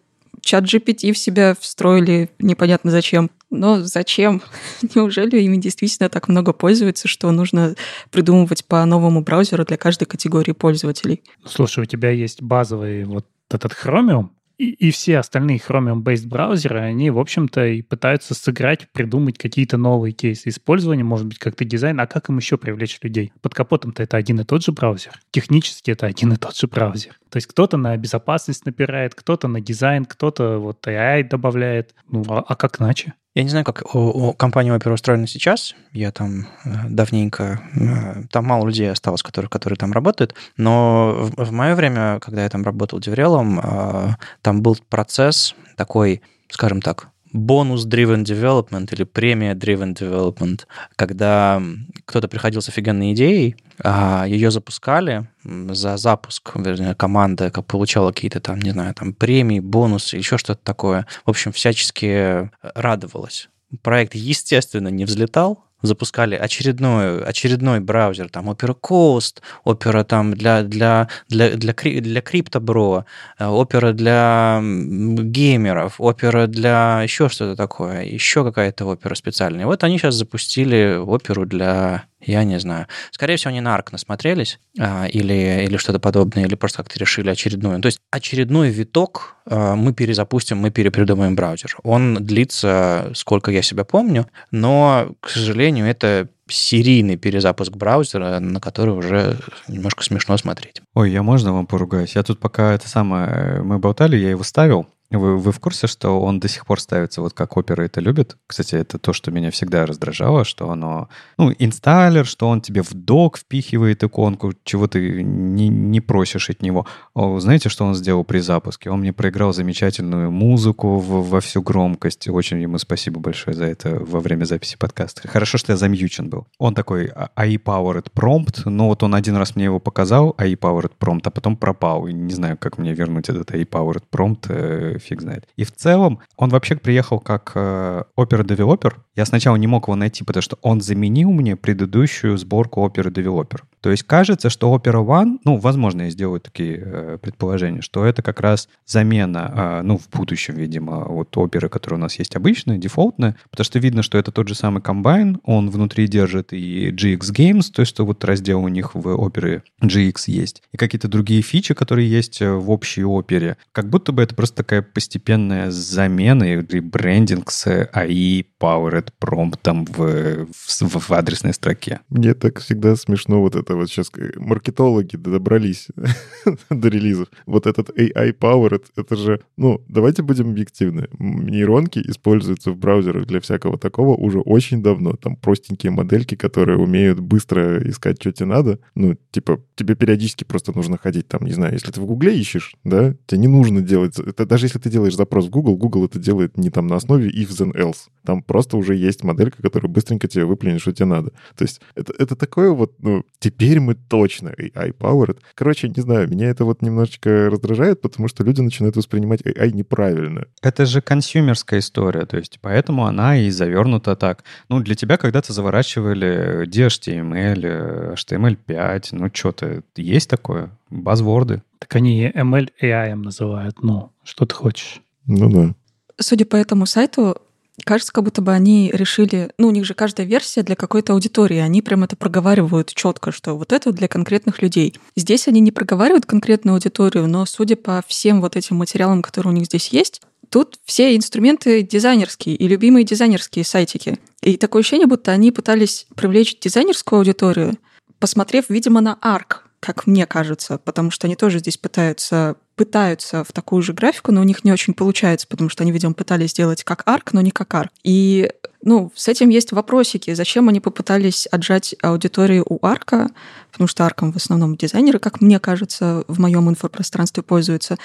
чат 0.42 0.64
GPT 0.64 1.14
в 1.14 1.18
себя 1.18 1.56
встроили 1.60 2.30
непонятно 2.40 2.92
зачем. 2.92 3.30
Но 3.50 3.82
зачем? 3.82 4.42
Неужели 4.96 5.42
ими 5.42 5.58
действительно 5.58 6.10
так 6.10 6.28
много 6.28 6.54
пользуются, 6.54 7.08
что 7.08 7.32
нужно 7.32 7.76
придумывать 8.12 8.66
по 8.66 8.84
новому 8.86 9.22
браузеру 9.22 9.66
для 9.66 9.78
каждой 9.78 10.06
категории 10.06 10.52
пользователей? 10.52 11.24
Слушай, 11.46 11.84
у 11.84 11.86
тебя 11.86 12.12
есть 12.12 12.42
базовый 12.42 13.06
вот 13.06 13.26
этот 13.50 13.74
Chromium, 13.74 14.30
и, 14.60 14.72
и 14.72 14.92
все 14.92 15.20
остальные 15.20 15.62
Chromium-based 15.66 16.28
браузеры, 16.28 16.82
они, 16.82 17.10
в 17.10 17.18
общем-то, 17.18 17.66
и 17.66 17.82
пытаются 17.82 18.36
сыграть, 18.36 18.92
придумать 18.92 19.38
какие-то 19.38 19.78
новые 19.78 20.12
кейсы 20.12 20.50
использования, 20.50 21.06
может 21.06 21.28
быть, 21.28 21.40
как-то 21.40 21.64
дизайн, 21.64 21.98
а 22.02 22.08
как 22.08 22.30
им 22.30 22.38
еще 22.38 22.58
привлечь 22.58 23.00
людей? 23.02 23.32
Под 23.42 23.54
капотом-то 23.54 24.04
это 24.04 24.18
один 24.18 24.42
и 24.42 24.44
тот 24.44 24.64
же 24.64 24.74
браузер. 24.74 25.14
Технически 25.32 25.92
это 25.92 26.08
один 26.08 26.34
и 26.34 26.36
тот 26.36 26.58
же 26.58 26.68
браузер. 26.68 27.18
То 27.30 27.38
есть 27.38 27.48
кто-то 27.48 27.78
на 27.78 27.96
безопасность 27.96 28.66
напирает, 28.66 29.16
кто-то 29.16 29.48
на 29.48 29.62
дизайн, 29.62 30.04
кто-то 30.04 30.60
вот 30.60 30.86
AI 30.86 31.24
добавляет. 31.24 31.96
Ну, 32.10 32.26
а, 32.28 32.44
а 32.46 32.56
как 32.58 32.82
иначе? 32.82 33.14
Я 33.36 33.44
не 33.44 33.50
знаю, 33.50 33.64
как 33.64 33.96
у, 33.96 34.00
у 34.00 34.34
компании 34.34 34.76
Opera 34.76 34.94
устроена 34.94 35.28
сейчас. 35.28 35.76
Я 35.94 36.12
там 36.12 36.48
э, 36.66 36.70
давненько... 36.90 37.62
Э, 37.76 38.24
там 38.32 38.46
мало 38.46 38.66
людей 38.66 38.92
осталось, 38.92 39.22
которые, 39.22 39.50
которые 39.50 39.78
там 39.78 39.92
работают. 39.92 40.34
Но 40.58 41.30
в, 41.38 41.46
в 41.46 41.52
мое 41.52 41.76
время, 41.76 42.20
когда 42.20 42.44
я 42.44 42.50
там 42.50 42.64
работал 42.64 43.00
деврелом, 43.00 43.60
э, 43.60 44.16
там 44.42 44.64
был 44.64 44.78
процесс 44.90 45.56
такой, 45.78 46.22
скажем 46.50 46.82
так, 46.82 47.10
бонус-driven 47.32 48.24
development 48.24 48.94
или 48.94 49.04
премия-driven 49.04 49.94
development, 49.94 50.62
когда 50.96 51.62
кто-то 52.06 52.28
приходил 52.28 52.64
с 52.64 52.70
офигенной 52.70 53.14
идеей, 53.14 53.56
ее 53.84 54.52
запускали, 54.52 55.28
за 55.44 55.98
запуск, 55.98 56.52
вернее, 56.56 56.96
команда 56.96 57.50
получала 57.52 58.12
какие-то 58.12 58.40
там, 58.40 58.60
не 58.60 58.72
знаю, 58.72 58.94
там 58.94 59.14
премии, 59.14 59.60
бонусы, 59.60 60.18
еще 60.18 60.38
что-то 60.38 60.62
такое. 60.64 61.06
В 61.26 61.30
общем, 61.30 61.52
всячески 61.52 62.50
радовалась. 62.62 63.50
Проект, 63.82 64.16
естественно, 64.16 64.88
не 64.90 65.06
взлетал, 65.06 65.64
запускали 65.82 66.36
очередной, 66.36 67.24
очередной 67.24 67.80
браузер, 67.80 68.30
там 68.30 68.50
Opera 68.50 68.76
Coast, 68.80 69.42
Opera 69.66 70.04
там 70.04 70.34
для, 70.34 70.64
для, 70.64 71.08
для, 71.30 71.52
для, 71.52 71.74
для 71.74 72.22
криптобро, 72.22 73.06
Opera 73.40 73.94
для 73.94 74.60
геймеров, 74.62 76.00
Opera 76.00 76.48
для 76.48 77.02
еще 77.04 77.30
что-то 77.30 77.56
такое, 77.56 78.04
еще 78.04 78.44
какая-то 78.44 78.86
Opera 78.86 79.16
специальная. 79.16 79.66
Вот 79.66 79.84
они 79.84 79.98
сейчас 79.98 80.16
запустили 80.16 80.98
оперу 80.98 81.46
для 81.46 82.04
я 82.22 82.44
не 82.44 82.60
знаю. 82.60 82.88
Скорее 83.12 83.38
всего, 83.38 83.50
они 83.50 83.62
на 83.62 83.76
арк 83.76 83.92
насмотрелись 83.92 84.60
а, 84.78 85.06
или, 85.06 85.66
или 85.66 85.78
что-то 85.78 86.00
подобное, 86.00 86.46
или 86.46 86.56
просто 86.56 86.80
как-то 86.84 87.00
решили 87.00 87.30
очередную. 87.30 87.82
То 87.82 87.88
есть 87.88 88.00
очередной 88.12 88.70
виток 88.70 89.38
а, 89.46 89.76
мы 89.76 89.94
перезапустим, 89.94 90.58
мы 90.58 90.70
перепридумаем 90.70 91.36
браузер. 91.36 91.78
Он 91.84 92.16
длится, 92.16 93.12
сколько 93.16 93.52
я 93.52 93.62
себя 93.62 93.84
помню, 93.84 94.28
но, 94.52 95.14
к 95.22 95.30
сожалению, 95.30 95.86
это 95.86 96.30
серийный 96.48 97.16
перезапуск 97.16 97.74
браузера, 97.74 98.40
на 98.40 98.60
который 98.60 98.96
уже 98.96 99.38
немножко 99.68 100.04
смешно 100.04 100.36
смотреть. 100.38 100.82
Ой, 100.96 101.12
я 101.12 101.24
можно 101.24 101.54
вам 101.54 101.68
поругаюсь? 101.68 102.16
Я 102.16 102.24
тут 102.24 102.40
пока 102.40 102.74
это 102.74 102.90
самое... 102.90 103.62
Мы 103.62 103.78
болтали, 103.78 104.18
я 104.18 104.32
его 104.32 104.44
ставил, 104.44 104.88
вы, 105.18 105.38
вы 105.38 105.52
в 105.52 105.60
курсе, 105.60 105.88
что 105.88 106.22
он 106.22 106.40
до 106.40 106.48
сих 106.48 106.68
пор 106.68 106.80
ставится 106.80 107.22
вот 107.22 107.34
как 107.34 107.58
опера 107.58 107.82
это 107.84 108.00
любит? 108.00 108.38
Кстати, 108.46 108.76
это 108.76 109.00
то, 109.00 109.12
что 109.12 109.32
меня 109.32 109.50
всегда 109.50 109.88
раздражало, 109.88 110.46
что 110.46 110.70
оно, 110.70 111.10
ну, 111.38 111.52
инсталлер, 111.58 112.28
что 112.28 112.48
он 112.48 112.62
тебе 112.62 112.84
в 112.84 112.94
док 112.94 113.40
впихивает 113.40 114.04
иконку, 114.04 114.54
чего 114.64 114.88
ты 114.88 115.24
не, 115.24 115.70
не 115.70 116.00
просишь 116.00 116.52
от 116.52 116.62
него. 116.62 116.86
О, 117.16 117.40
знаете, 117.40 117.70
что 117.70 117.86
он 117.86 117.96
сделал 117.96 118.24
при 118.24 118.38
запуске? 118.40 118.92
Он 118.92 119.00
мне 119.00 119.12
проиграл 119.12 119.52
замечательную 119.52 120.30
музыку 120.30 121.00
в, 121.00 121.28
во 121.28 121.42
всю 121.42 121.64
громкость. 121.64 122.28
Очень 122.28 122.62
ему 122.62 122.78
спасибо 122.78 123.20
большое 123.20 123.58
за 123.58 123.66
это 123.66 123.98
во 124.00 124.20
время 124.20 124.46
записи 124.46 124.78
подкаста. 124.78 125.28
Хорошо, 125.28 125.58
что 125.58 125.74
я 125.74 125.78
замьючен 125.78 126.30
был. 126.30 126.46
Он 126.60 126.76
такой 126.76 127.12
AI-powered 127.36 128.12
prompt, 128.14 128.70
но 128.70 128.90
вот 128.90 129.02
он 129.02 129.16
один 129.16 129.38
раз 129.38 129.56
мне 129.56 129.66
его 129.66 129.80
показал, 129.80 130.36
AI-powered 130.38 130.92
prompt, 131.00 131.22
а 131.24 131.32
потом 131.32 131.58
пропал. 131.58 132.08
Не 132.08 132.34
знаю, 132.34 132.58
как 132.58 132.78
мне 132.78 132.94
вернуть 132.94 133.30
этот 133.30 133.50
AI-powered 133.50 134.04
prompt 134.12 134.99
фиг 135.00 135.22
знает. 135.22 135.48
И 135.56 135.64
в 135.64 135.72
целом 135.72 136.20
он 136.38 136.50
вообще 136.50 136.76
приехал 136.76 137.20
как 137.20 137.52
э, 137.56 138.04
опера-девелопер. 138.16 139.04
Я 139.16 139.26
сначала 139.26 139.56
не 139.56 139.68
мог 139.68 139.88
его 139.88 139.96
найти, 139.96 140.24
потому 140.24 140.42
что 140.42 140.58
он 140.62 140.82
заменил 140.82 141.32
мне 141.32 141.56
предыдущую 141.56 142.38
сборку 142.38 142.82
опера-девелопер. 142.82 143.64
То 143.82 143.92
есть 143.92 144.04
кажется, 144.04 144.50
что 144.50 144.76
Opera 144.76 145.06
One, 145.06 145.40
ну, 145.46 145.58
возможно, 145.58 146.04
я 146.04 146.10
сделаю 146.10 146.40
такие 146.40 146.82
э, 146.84 147.18
предположения, 147.22 147.82
что 147.82 148.06
это 148.06 148.22
как 148.22 148.40
раз 148.42 148.68
замена, 148.86 149.80
э, 149.80 149.82
ну, 149.84 149.98
в 149.98 150.10
будущем, 150.10 150.56
видимо, 150.56 151.06
вот 151.06 151.36
оперы, 151.38 151.70
которая 151.70 152.00
у 152.00 152.02
нас 152.02 152.20
есть 152.20 152.36
обычная, 152.36 152.78
дефолтная, 152.78 153.36
потому 153.50 153.66
что 153.66 153.80
видно, 153.80 154.04
что 154.04 154.18
это 154.18 154.32
тот 154.32 154.48
же 154.48 154.56
самый 154.56 154.82
комбайн, 154.82 155.40
он 155.44 155.70
внутри 155.70 156.08
держит 156.08 156.54
и 156.54 156.92
GX 156.92 157.20
Games, 157.34 157.72
то 157.72 157.82
есть 157.82 157.92
что 157.92 158.06
вот 158.06 158.24
раздел 158.24 158.64
у 158.64 158.68
них 158.68 158.96
в 158.96 159.08
опере 159.16 159.64
GX 159.82 160.16
есть, 160.28 160.64
и 160.72 160.78
какие-то 160.78 161.08
другие 161.08 161.42
фичи, 161.42 161.74
которые 161.74 162.10
есть 162.10 162.42
э, 162.42 162.52
в 162.52 162.70
общей 162.70 163.04
опере. 163.04 163.58
Как 163.72 163.90
будто 163.90 164.12
бы 164.12 164.24
это 164.24 164.36
просто 164.36 164.58
такая 164.58 164.82
постепенная 164.82 165.72
замена 165.72 166.44
и 166.44 166.80
брендинг 166.80 167.52
с 167.52 167.68
AI 167.68 168.46
Powered 168.60 169.10
промптом 169.20 169.86
в, 169.86 170.48
в, 170.52 170.82
в 170.82 171.12
адресной 171.12 171.54
строке. 171.54 172.02
Мне 172.10 172.34
так 172.34 172.60
всегда 172.60 172.96
смешно 172.96 173.42
вот 173.42 173.56
это 173.56 173.69
это 173.70 173.76
вот 173.76 173.90
сейчас 173.90 174.12
маркетологи 174.36 175.16
добрались 175.16 175.90
до 176.72 176.88
релизов. 176.88 177.28
Вот 177.46 177.68
этот 177.68 177.90
AI 177.92 178.36
Powered, 178.36 178.84
это 178.96 179.16
же, 179.16 179.42
ну, 179.58 179.82
давайте 179.88 180.24
будем 180.24 180.50
объективны. 180.50 181.08
Нейронки 181.20 182.00
используются 182.00 182.72
в 182.72 182.78
браузерах 182.78 183.28
для 183.28 183.40
всякого 183.40 183.78
такого 183.78 184.16
уже 184.16 184.40
очень 184.40 184.82
давно. 184.82 185.14
Там 185.14 185.36
простенькие 185.36 185.92
модельки, 185.92 186.36
которые 186.36 186.80
умеют 186.80 187.20
быстро 187.20 187.88
искать, 187.88 188.20
что 188.20 188.32
тебе 188.32 188.48
надо. 188.48 188.80
Ну, 188.96 189.16
типа, 189.30 189.62
тебе 189.76 189.94
периодически 189.94 190.46
просто 190.46 190.76
нужно 190.76 190.98
ходить 190.98 191.28
там, 191.28 191.46
не 191.46 191.54
знаю, 191.54 191.74
если 191.74 191.92
ты 191.92 192.02
в 192.02 192.06
Гугле 192.06 192.36
ищешь, 192.36 192.76
да, 192.84 193.14
тебе 193.28 193.42
не 193.42 193.48
нужно 193.48 193.82
делать... 193.82 194.18
Это 194.18 194.48
даже 194.48 194.66
если 194.66 194.80
ты 194.80 194.90
делаешь 194.90 195.16
запрос 195.16 195.46
в 195.46 195.50
Google, 195.52 195.78
Google 195.78 196.06
это 196.06 196.18
делает 196.18 196.58
не 196.58 196.72
там 196.72 196.88
на 196.88 196.96
основе 196.96 197.30
if 197.30 197.50
then 197.50 197.74
else. 197.74 198.10
Там 198.26 198.42
просто 198.42 198.78
уже 198.78 198.96
есть 198.96 199.24
моделька, 199.24 199.62
которая 199.62 199.92
быстренько 199.92 200.28
тебе 200.28 200.46
выплюнет, 200.46 200.82
что 200.82 200.92
тебе 200.92 201.06
надо. 201.06 201.32
То 201.56 201.64
есть 201.64 201.82
это, 201.94 202.14
это 202.18 202.36
такое 202.36 202.72
вот, 202.72 202.94
ну, 203.00 203.24
типа 203.40 203.59
теперь 203.60 203.80
мы 203.80 203.96
точно 203.96 204.50
AI-powered. 204.50 205.40
Короче, 205.54 205.90
не 205.90 206.02
знаю, 206.02 206.30
меня 206.30 206.50
это 206.50 206.64
вот 206.64 206.82
немножечко 206.82 207.50
раздражает, 207.50 208.02
потому 208.02 208.28
что 208.28 208.44
люди 208.44 208.62
начинают 208.62 208.96
воспринимать 208.96 209.42
AI 209.42 209.72
неправильно. 209.72 210.46
Это 210.62 210.86
же 210.86 211.02
консюмерская 211.02 211.82
история, 211.82 212.26
то 212.26 212.38
есть 212.38 212.60
поэтому 212.62 213.06
она 213.06 213.38
и 213.38 213.50
завернута 213.50 214.16
так. 214.16 214.44
Ну, 214.70 214.80
для 214.80 214.96
тебя 214.96 215.18
когда-то 215.18 215.52
заворачивали 215.52 216.66
DHTML, 216.68 218.14
HTML5, 218.14 219.08
ну, 219.12 219.30
что-то 219.34 219.84
есть 219.96 220.30
такое? 220.30 220.70
Базворды. 220.90 221.62
Так 221.80 221.96
они 221.96 222.30
ML 222.30 222.70
AI 222.82 223.16
называют, 223.16 223.84
ну, 223.84 224.12
что 224.24 224.46
ты 224.46 224.56
хочешь. 224.56 225.02
Ну 225.28 225.50
да. 225.50 225.76
Судя 226.18 226.46
по 226.46 226.56
этому 226.56 226.86
сайту, 226.86 227.42
Кажется, 227.84 228.14
как 228.14 228.24
будто 228.24 228.42
бы 228.42 228.52
они 228.52 228.92
решили, 228.94 229.52
ну, 229.58 229.68
у 229.68 229.72
них 229.72 229.86
же 229.86 229.94
каждая 229.94 230.26
версия 230.26 230.64
для 230.64 230.76
какой-то 230.76 231.14
аудитории, 231.14 231.58
они 231.58 231.82
прям 231.82 232.04
это 232.04 232.16
проговаривают 232.16 232.94
четко, 232.94 233.32
что 233.32 233.56
вот 233.56 233.72
это 233.74 233.92
для 233.92 234.08
конкретных 234.08 234.62
людей. 234.62 234.96
Здесь 235.16 235.48
они 235.48 235.60
не 235.60 235.72
проговаривают 235.72 236.26
конкретную 236.26 236.76
аудиторию, 236.76 237.28
но 237.28 237.46
судя 237.46 237.76
по 237.76 238.04
всем 238.08 238.42
вот 238.42 238.56
этим 238.56 238.78
материалам, 238.78 239.22
которые 239.22 239.54
у 239.54 239.56
них 239.56 239.66
здесь 239.66 239.90
есть, 239.90 240.22
тут 240.50 240.80
все 240.86 241.16
инструменты 241.16 241.82
дизайнерские 241.82 242.56
и 242.56 242.68
любимые 242.68 243.06
дизайнерские 243.06 243.66
сайтики. 243.66 244.20
И 244.42 244.58
такое 244.58 244.82
ощущение, 244.82 245.08
будто 245.08 245.32
они 245.32 245.52
пытались 245.52 246.08
привлечь 246.16 246.58
дизайнерскую 246.60 247.20
аудиторию, 247.20 247.78
посмотрев, 248.20 248.66
видимо, 248.70 249.02
на 249.02 249.18
ARC, 249.22 249.69
как 249.80 250.08
мне 250.08 250.26
кажется, 250.26 250.78
потому 250.78 251.12
что 251.12 251.28
они 251.28 251.36
тоже 251.36 251.60
здесь 251.60 251.78
пытаются 251.78 252.56
пытаются 252.76 253.44
в 253.44 253.52
такую 253.52 253.82
же 253.82 253.92
графику, 253.92 254.32
но 254.32 254.40
у 254.40 254.46
них 254.46 254.64
не 254.64 254.72
очень 254.72 254.94
получается, 254.94 255.46
потому 255.48 255.70
что 255.70 255.84
они, 255.84 255.92
видимо, 255.92 256.14
пытались 256.14 256.52
сделать 256.52 256.86
как 256.86 257.04
арк, 257.06 257.34
но 257.34 257.42
не 257.42 257.52
как 257.52 257.74
арк. 257.76 257.92
И 258.06 258.50
ну, 258.82 259.12
с 259.16 259.28
этим 259.28 259.50
есть 259.50 259.74
вопросики. 259.74 260.34
Зачем 260.34 260.70
они 260.70 260.80
попытались 260.80 261.46
отжать 261.48 261.94
аудиторию 262.02 262.66
у 262.70 262.80
арка? 262.86 263.32
Потому 263.72 263.90
что 263.90 264.06
арком 264.06 264.32
в 264.32 264.38
основном 264.38 264.78
дизайнеры, 264.78 265.20
как 265.20 265.42
мне 265.42 265.60
кажется, 265.60 266.24
в 266.30 266.40
моем 266.40 266.70
инфопространстве 266.70 267.44
пользуются. 267.44 267.98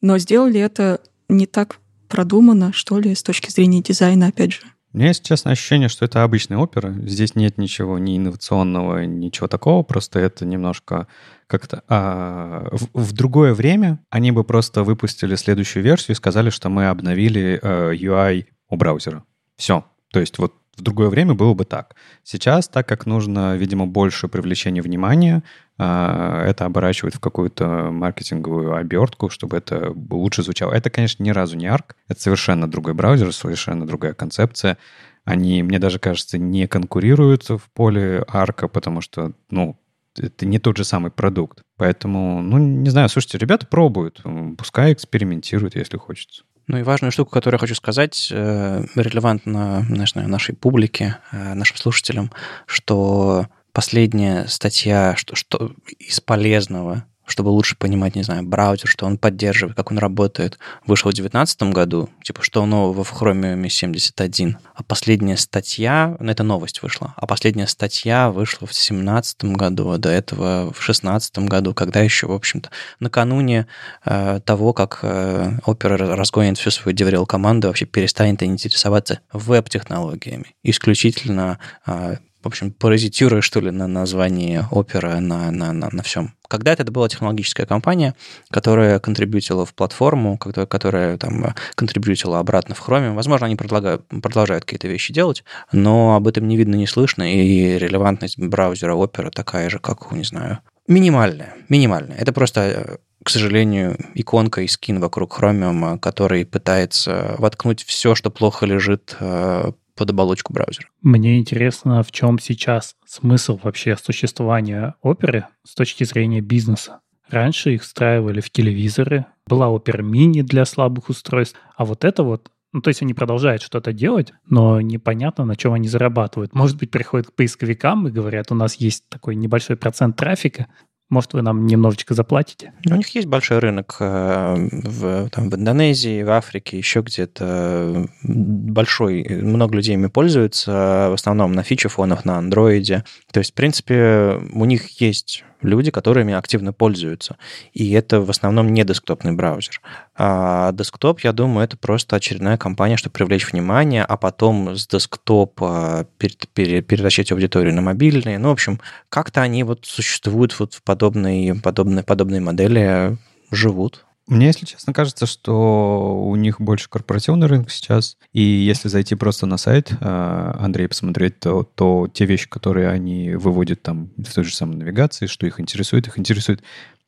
Но 0.00 0.16
сделали 0.16 0.60
это 0.60 1.00
не 1.28 1.44
так 1.46 1.76
продумано, 2.08 2.72
что 2.72 2.98
ли, 2.98 3.14
с 3.14 3.22
точки 3.22 3.50
зрения 3.50 3.82
дизайна, 3.82 4.28
опять 4.28 4.52
же. 4.52 4.62
У 4.92 4.98
меня 4.98 5.08
есть, 5.08 5.24
честно, 5.24 5.52
ощущение, 5.52 5.88
что 5.88 6.04
это 6.04 6.22
обычная 6.22 6.58
опера. 6.58 6.92
Здесь 7.04 7.34
нет 7.34 7.56
ничего 7.56 7.98
ни 7.98 8.18
инновационного, 8.18 9.06
ничего 9.06 9.48
такого. 9.48 9.82
Просто 9.82 10.18
это 10.18 10.44
немножко 10.44 11.06
как-то... 11.46 11.82
А, 11.88 12.68
в, 12.72 12.88
в 12.92 13.12
другое 13.12 13.54
время 13.54 14.04
они 14.10 14.32
бы 14.32 14.44
просто 14.44 14.82
выпустили 14.82 15.34
следующую 15.36 15.82
версию 15.82 16.14
и 16.14 16.18
сказали, 16.18 16.50
что 16.50 16.68
мы 16.68 16.88
обновили 16.88 17.58
а, 17.62 17.92
UI 17.92 18.46
у 18.68 18.76
браузера. 18.76 19.24
Все. 19.56 19.84
То 20.10 20.20
есть 20.20 20.36
вот 20.38 20.54
в 20.76 20.82
другое 20.82 21.08
время 21.08 21.34
было 21.34 21.54
бы 21.54 21.64
так. 21.64 21.96
Сейчас, 22.22 22.68
так 22.68 22.88
как 22.88 23.04
нужно, 23.06 23.56
видимо, 23.56 23.86
больше 23.86 24.28
привлечения 24.28 24.80
внимания, 24.80 25.42
а, 25.78 26.44
это 26.46 26.64
оборачивает 26.64 27.14
в 27.14 27.20
какую-то 27.20 27.90
маркетинговую 27.90 28.74
обертку, 28.74 29.28
чтобы 29.28 29.58
это 29.58 29.94
лучше 30.10 30.42
звучало. 30.42 30.72
Это, 30.72 30.90
конечно, 30.90 31.22
ни 31.22 31.30
разу 31.30 31.56
не 31.56 31.66
ARC, 31.66 31.94
это 32.08 32.20
совершенно 32.20 32.70
другой 32.70 32.94
браузер, 32.94 33.32
совершенно 33.32 33.86
другая 33.86 34.14
концепция. 34.14 34.78
Они, 35.24 35.62
мне 35.62 35.78
даже 35.78 35.98
кажется, 35.98 36.38
не 36.38 36.66
конкурируют 36.66 37.48
в 37.48 37.62
поле 37.74 38.24
арка, 38.26 38.66
потому 38.66 39.02
что, 39.02 39.32
ну, 39.50 39.78
это 40.18 40.46
не 40.46 40.58
тот 40.58 40.76
же 40.76 40.84
самый 40.84 41.10
продукт. 41.10 41.62
Поэтому, 41.76 42.42
ну, 42.42 42.58
не 42.58 42.90
знаю, 42.90 43.08
слушайте, 43.08 43.38
ребята 43.38 43.66
пробуют, 43.66 44.22
пускай 44.58 44.92
экспериментируют, 44.92 45.76
если 45.76 45.96
хочется. 45.96 46.44
Ну 46.68 46.78
и 46.78 46.82
важную 46.82 47.12
штуку, 47.12 47.30
которую 47.30 47.56
я 47.58 47.60
хочу 47.60 47.74
сказать, 47.74 48.28
э, 48.30 48.84
релевантно 48.94 49.84
нашей 50.28 50.54
публике, 50.54 51.18
э, 51.32 51.54
нашим 51.54 51.76
слушателям, 51.76 52.30
что 52.66 53.46
последняя 53.72 54.46
статья, 54.46 55.14
что, 55.16 55.34
что 55.34 55.72
из 55.98 56.20
полезного 56.20 57.04
чтобы 57.32 57.48
лучше 57.48 57.76
понимать, 57.76 58.14
не 58.14 58.22
знаю, 58.22 58.42
браузер, 58.44 58.86
что 58.86 59.06
он 59.06 59.18
поддерживает, 59.18 59.76
как 59.76 59.90
он 59.90 59.98
работает, 59.98 60.58
вышел 60.86 61.10
в 61.10 61.14
2019 61.14 61.62
году, 61.74 62.10
типа, 62.22 62.42
что 62.42 62.64
нового 62.66 63.02
в 63.02 63.12
Chromium 63.20 63.68
71. 63.68 64.58
А 64.74 64.82
последняя 64.82 65.36
статья, 65.36 66.16
ну, 66.20 66.30
это 66.30 66.42
новость 66.42 66.82
вышла, 66.82 67.14
а 67.16 67.26
последняя 67.26 67.66
статья 67.66 68.30
вышла 68.30 68.66
в 68.66 68.70
2017 68.70 69.44
году, 69.44 69.90
а 69.90 69.98
до 69.98 70.10
этого 70.10 70.66
в 70.66 70.74
2016 70.74 71.38
году, 71.38 71.74
когда 71.74 72.00
еще, 72.00 72.26
в 72.26 72.32
общем-то, 72.32 72.70
накануне 73.00 73.66
э, 74.04 74.40
того, 74.44 74.72
как 74.72 75.00
э, 75.02 75.58
Opera 75.66 75.96
разгонит 76.14 76.58
всю 76.58 76.70
свою 76.70 76.96
DevRel 76.96 77.26
команду, 77.26 77.68
вообще 77.68 77.86
перестанет 77.86 78.42
интересоваться 78.42 79.20
веб-технологиями. 79.32 80.54
Исключительно 80.62 81.58
э, 81.86 82.16
в 82.42 82.46
общем, 82.46 82.72
паразитируя, 82.72 83.40
что 83.40 83.60
ли, 83.60 83.70
на 83.70 83.86
названии 83.86 84.64
опера, 84.70 85.20
на, 85.20 85.50
на, 85.50 85.72
на, 85.72 85.88
на 85.90 86.02
всем. 86.02 86.34
Когда-то 86.48 86.82
это 86.82 86.92
была 86.92 87.08
технологическая 87.08 87.66
компания, 87.66 88.14
которая 88.50 88.98
контрибьютила 88.98 89.64
в 89.64 89.74
платформу, 89.74 90.36
которая, 90.36 90.66
которая 90.66 91.18
там 91.18 91.54
контрибьютила 91.74 92.38
обратно 92.38 92.74
в 92.74 92.86
Chrome. 92.86 93.14
Возможно, 93.14 93.46
они 93.46 93.56
продолжают, 93.56 94.06
продолжают 94.08 94.64
какие-то 94.64 94.88
вещи 94.88 95.12
делать, 95.12 95.44
но 95.72 96.16
об 96.16 96.28
этом 96.28 96.48
не 96.48 96.56
видно, 96.56 96.74
не 96.74 96.86
слышно, 96.86 97.32
и 97.32 97.78
релевантность 97.78 98.38
браузера 98.38 98.94
Opera 98.94 99.30
такая 99.30 99.70
же, 99.70 99.78
как, 99.78 100.10
не 100.12 100.24
знаю, 100.24 100.58
минимальная. 100.88 101.54
Минимальная. 101.68 102.16
Это 102.16 102.32
просто 102.32 102.98
к 103.22 103.30
сожалению, 103.30 103.96
иконка 104.14 104.62
и 104.62 104.68
скин 104.68 104.98
вокруг 105.00 105.38
Chromium, 105.38 105.98
который 105.98 106.44
пытается 106.44 107.36
воткнуть 107.38 107.84
все, 107.84 108.14
что 108.14 108.30
плохо 108.30 108.66
лежит 108.66 109.16
э, 109.20 109.72
под 109.96 110.10
оболочку 110.10 110.52
браузера. 110.52 110.88
Мне 111.02 111.38
интересно, 111.38 112.02
в 112.02 112.12
чем 112.12 112.38
сейчас 112.38 112.94
смысл 113.06 113.58
вообще 113.62 113.96
существования 113.96 114.94
оперы 115.02 115.46
с 115.64 115.74
точки 115.74 116.04
зрения 116.04 116.40
бизнеса. 116.40 117.00
Раньше 117.28 117.74
их 117.74 117.82
встраивали 117.82 118.40
в 118.40 118.50
телевизоры, 118.50 119.26
была 119.46 119.68
опера 119.70 120.02
мини 120.02 120.42
для 120.42 120.64
слабых 120.64 121.08
устройств, 121.08 121.58
а 121.76 121.84
вот 121.84 122.04
это 122.04 122.22
вот 122.22 122.50
ну, 122.74 122.80
то 122.80 122.88
есть 122.88 123.02
они 123.02 123.12
продолжают 123.12 123.60
что-то 123.60 123.92
делать, 123.92 124.32
но 124.46 124.80
непонятно, 124.80 125.44
на 125.44 125.56
чем 125.56 125.74
они 125.74 125.88
зарабатывают. 125.88 126.54
Может 126.54 126.78
быть, 126.78 126.90
приходят 126.90 127.26
к 127.26 127.34
поисковикам 127.34 128.08
и 128.08 128.10
говорят, 128.10 128.50
у 128.50 128.54
нас 128.54 128.76
есть 128.76 129.06
такой 129.10 129.34
небольшой 129.34 129.76
процент 129.76 130.16
трафика, 130.16 130.68
может, 131.12 131.34
вы 131.34 131.42
нам 131.42 131.66
немножечко 131.66 132.14
заплатите? 132.14 132.72
У 132.90 132.94
них 132.94 133.14
есть 133.14 133.26
большой 133.26 133.58
рынок 133.58 133.96
э, 134.00 134.68
в, 134.72 135.28
там, 135.28 135.50
в 135.50 135.54
Индонезии, 135.54 136.22
в 136.22 136.30
Африке, 136.30 136.78
еще 136.78 137.02
где-то 137.02 138.06
большой. 138.22 139.26
Много 139.28 139.76
людей 139.76 139.94
ими 139.94 140.06
пользуются, 140.06 141.08
в 141.10 141.12
основном 141.12 141.52
на 141.52 141.62
фичи-фонах, 141.62 142.24
на 142.24 142.38
андроиде. 142.38 143.04
То 143.30 143.40
есть, 143.40 143.52
в 143.52 143.54
принципе, 143.54 144.40
у 144.52 144.64
них 144.64 145.00
есть 145.02 145.44
люди, 145.62 145.90
которыми 145.90 146.34
активно 146.34 146.72
пользуются. 146.72 147.36
И 147.72 147.92
это 147.92 148.20
в 148.20 148.30
основном 148.30 148.72
не 148.72 148.84
десктопный 148.84 149.32
браузер. 149.32 149.80
А 150.16 150.72
десктоп, 150.72 151.20
я 151.20 151.32
думаю, 151.32 151.64
это 151.64 151.76
просто 151.76 152.16
очередная 152.16 152.56
компания, 152.56 152.96
чтобы 152.96 153.14
привлечь 153.14 153.50
внимание, 153.50 154.04
а 154.04 154.16
потом 154.16 154.76
с 154.76 154.86
десктопа 154.86 156.06
перетащить 156.18 157.32
аудиторию 157.32 157.74
на 157.74 157.82
мобильные. 157.82 158.38
Ну, 158.38 158.48
в 158.48 158.52
общем, 158.52 158.80
как-то 159.08 159.42
они 159.42 159.64
вот 159.64 159.86
существуют 159.86 160.58
вот 160.58 160.74
в 160.74 160.82
подобной, 160.82 161.60
подобной, 161.62 162.02
подобной 162.02 162.40
модели, 162.40 163.16
живут. 163.50 164.04
Мне, 164.28 164.46
если 164.46 164.64
честно, 164.64 164.92
кажется, 164.92 165.26
что 165.26 166.22
у 166.24 166.36
них 166.36 166.60
больше 166.60 166.88
корпоративный 166.88 167.48
рынок 167.48 167.70
сейчас. 167.70 168.16
И 168.32 168.40
если 168.40 168.88
зайти 168.88 169.14
просто 169.14 169.46
на 169.46 169.56
сайт 169.56 169.92
э, 169.92 169.96
Андрей 170.00 170.86
посмотреть, 170.86 171.40
то, 171.40 171.64
то 171.64 172.08
те 172.12 172.24
вещи, 172.24 172.48
которые 172.48 172.88
они 172.88 173.34
выводят 173.34 173.82
там 173.82 174.12
в 174.16 174.32
той 174.32 174.44
же 174.44 174.54
самой 174.54 174.76
навигации, 174.76 175.26
что 175.26 175.46
их 175.46 175.58
интересует, 175.58 176.06
их 176.06 176.18
интересует 176.18 176.62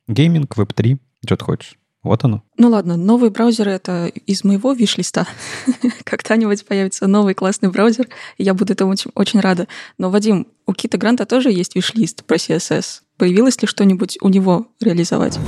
гейминг, 0.08 0.56
веб-3, 0.56 0.98
что 1.24 1.36
ты 1.36 1.44
хочешь. 1.44 1.78
Вот 2.02 2.22
оно. 2.22 2.42
Ну 2.58 2.68
ладно, 2.68 2.96
новые 2.98 3.30
браузеры— 3.30 3.70
это 3.72 4.06
из 4.06 4.44
моего 4.44 4.72
виш-листа. 4.72 5.26
Когда-нибудь 6.04 6.66
появится 6.66 7.06
новый 7.06 7.32
классный 7.32 7.70
браузер, 7.70 8.08
и 8.36 8.44
я 8.44 8.52
буду 8.52 8.74
этому 8.74 8.90
очень, 8.92 9.10
очень 9.14 9.40
рада. 9.40 9.68
Но, 9.96 10.10
Вадим, 10.10 10.46
у 10.66 10.74
Кита 10.74 10.98
Гранта 10.98 11.24
тоже 11.24 11.50
есть 11.50 11.74
виш-лист 11.74 12.24
про 12.24 12.36
CSS. 12.36 13.00
Появилось 13.16 13.60
ли 13.62 13.66
что-нибудь 13.66 14.18
у 14.20 14.28
него 14.28 14.66
реализовать? 14.80 15.38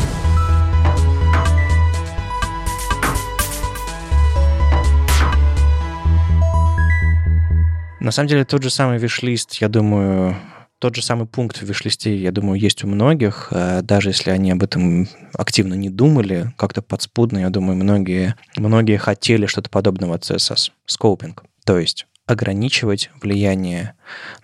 На 8.06 8.12
самом 8.12 8.28
деле 8.28 8.44
тот 8.44 8.62
же 8.62 8.70
самый 8.70 8.98
виш-лист, 8.98 9.54
я 9.54 9.68
думаю, 9.68 10.36
тот 10.78 10.94
же 10.94 11.02
самый 11.02 11.26
пункт 11.26 11.56
в 11.56 11.62
виш-листе, 11.62 12.16
я 12.16 12.30
думаю, 12.30 12.56
есть 12.56 12.84
у 12.84 12.86
многих, 12.86 13.48
э, 13.50 13.82
даже 13.82 14.10
если 14.10 14.30
они 14.30 14.52
об 14.52 14.62
этом 14.62 15.08
активно 15.34 15.74
не 15.74 15.90
думали, 15.90 16.54
как-то 16.56 16.82
подспудно, 16.82 17.38
я 17.38 17.50
думаю, 17.50 17.74
многие, 17.74 18.36
многие 18.56 18.96
хотели 18.96 19.46
что-то 19.46 19.70
подобного 19.70 20.14
от 20.14 20.22
CSS. 20.22 20.70
Скопинг. 20.86 21.42
То 21.64 21.80
есть 21.80 22.06
ограничивать 22.26 23.10
влияние 23.20 23.94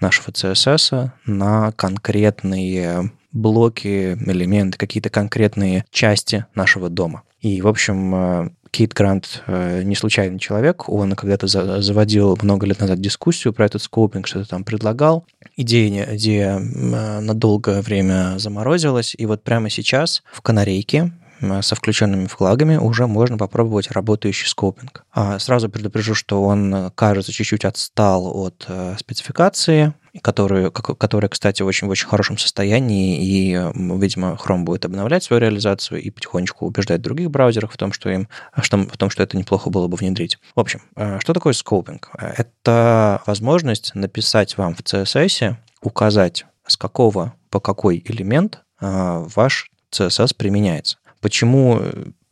нашего 0.00 0.32
CSS 0.32 1.10
на 1.26 1.70
конкретные 1.70 3.12
блоки, 3.30 4.14
элементы, 4.26 4.76
какие-то 4.76 5.08
конкретные 5.08 5.84
части 5.92 6.46
нашего 6.56 6.88
дома. 6.88 7.22
И, 7.40 7.62
в 7.62 7.68
общем, 7.68 8.14
э, 8.14 8.50
Кейт 8.72 8.94
Грант 8.94 9.42
э, 9.46 9.82
не 9.82 9.94
случайный 9.94 10.38
человек, 10.38 10.88
он 10.88 11.14
когда-то 11.14 11.46
заводил 11.46 12.38
много 12.40 12.66
лет 12.66 12.80
назад 12.80 13.00
дискуссию 13.00 13.52
про 13.52 13.66
этот 13.66 13.82
скопинг, 13.82 14.26
что-то 14.26 14.48
там 14.48 14.64
предлагал. 14.64 15.26
Идея, 15.56 16.16
идея 16.16 16.58
э, 16.58 17.20
на 17.20 17.34
долгое 17.34 17.82
время 17.82 18.38
заморозилась, 18.38 19.14
и 19.16 19.26
вот 19.26 19.44
прямо 19.44 19.68
сейчас 19.68 20.22
в 20.32 20.40
канарейке 20.40 21.12
со 21.60 21.74
включенными 21.74 22.26
флагами 22.26 22.76
уже 22.76 23.06
можно 23.06 23.36
попробовать 23.36 23.90
работающий 23.90 24.48
скопинг. 24.48 25.04
А 25.12 25.38
сразу 25.38 25.68
предупрежу, 25.68 26.14
что 26.14 26.42
он, 26.42 26.92
кажется, 26.94 27.32
чуть-чуть 27.32 27.64
отстал 27.64 28.26
от 28.34 28.64
э, 28.68 28.94
спецификации, 28.98 29.92
которую, 30.20 30.70
которая, 30.70 31.28
кстати, 31.28 31.62
очень, 31.62 31.86
в 31.88 31.90
очень 31.90 32.06
хорошем 32.06 32.38
состоянии, 32.38 33.18
и, 33.22 33.52
видимо, 33.74 34.38
Chrome 34.42 34.64
будет 34.64 34.84
обновлять 34.84 35.24
свою 35.24 35.40
реализацию 35.40 36.02
и 36.02 36.10
потихонечку 36.10 36.66
убеждать 36.66 37.00
других 37.00 37.30
браузеров 37.30 37.72
в 37.72 37.76
том, 37.76 37.92
что 37.92 38.10
им, 38.10 38.28
что, 38.60 38.76
в 38.78 38.96
том, 38.96 39.10
что 39.10 39.22
это 39.22 39.36
неплохо 39.36 39.70
было 39.70 39.88
бы 39.88 39.96
внедрить. 39.96 40.38
В 40.54 40.60
общем, 40.60 40.82
э, 40.96 41.18
что 41.20 41.32
такое 41.32 41.54
скопинг? 41.54 42.10
Это 42.18 43.22
возможность 43.26 43.94
написать 43.94 44.56
вам 44.58 44.74
в 44.74 44.80
CSS, 44.80 45.56
указать, 45.80 46.44
с 46.66 46.76
какого 46.76 47.34
по 47.50 47.60
какой 47.60 48.02
элемент 48.04 48.60
э, 48.80 49.24
ваш 49.34 49.70
CSS 49.92 50.34
применяется. 50.36 50.98
Почему 51.20 51.80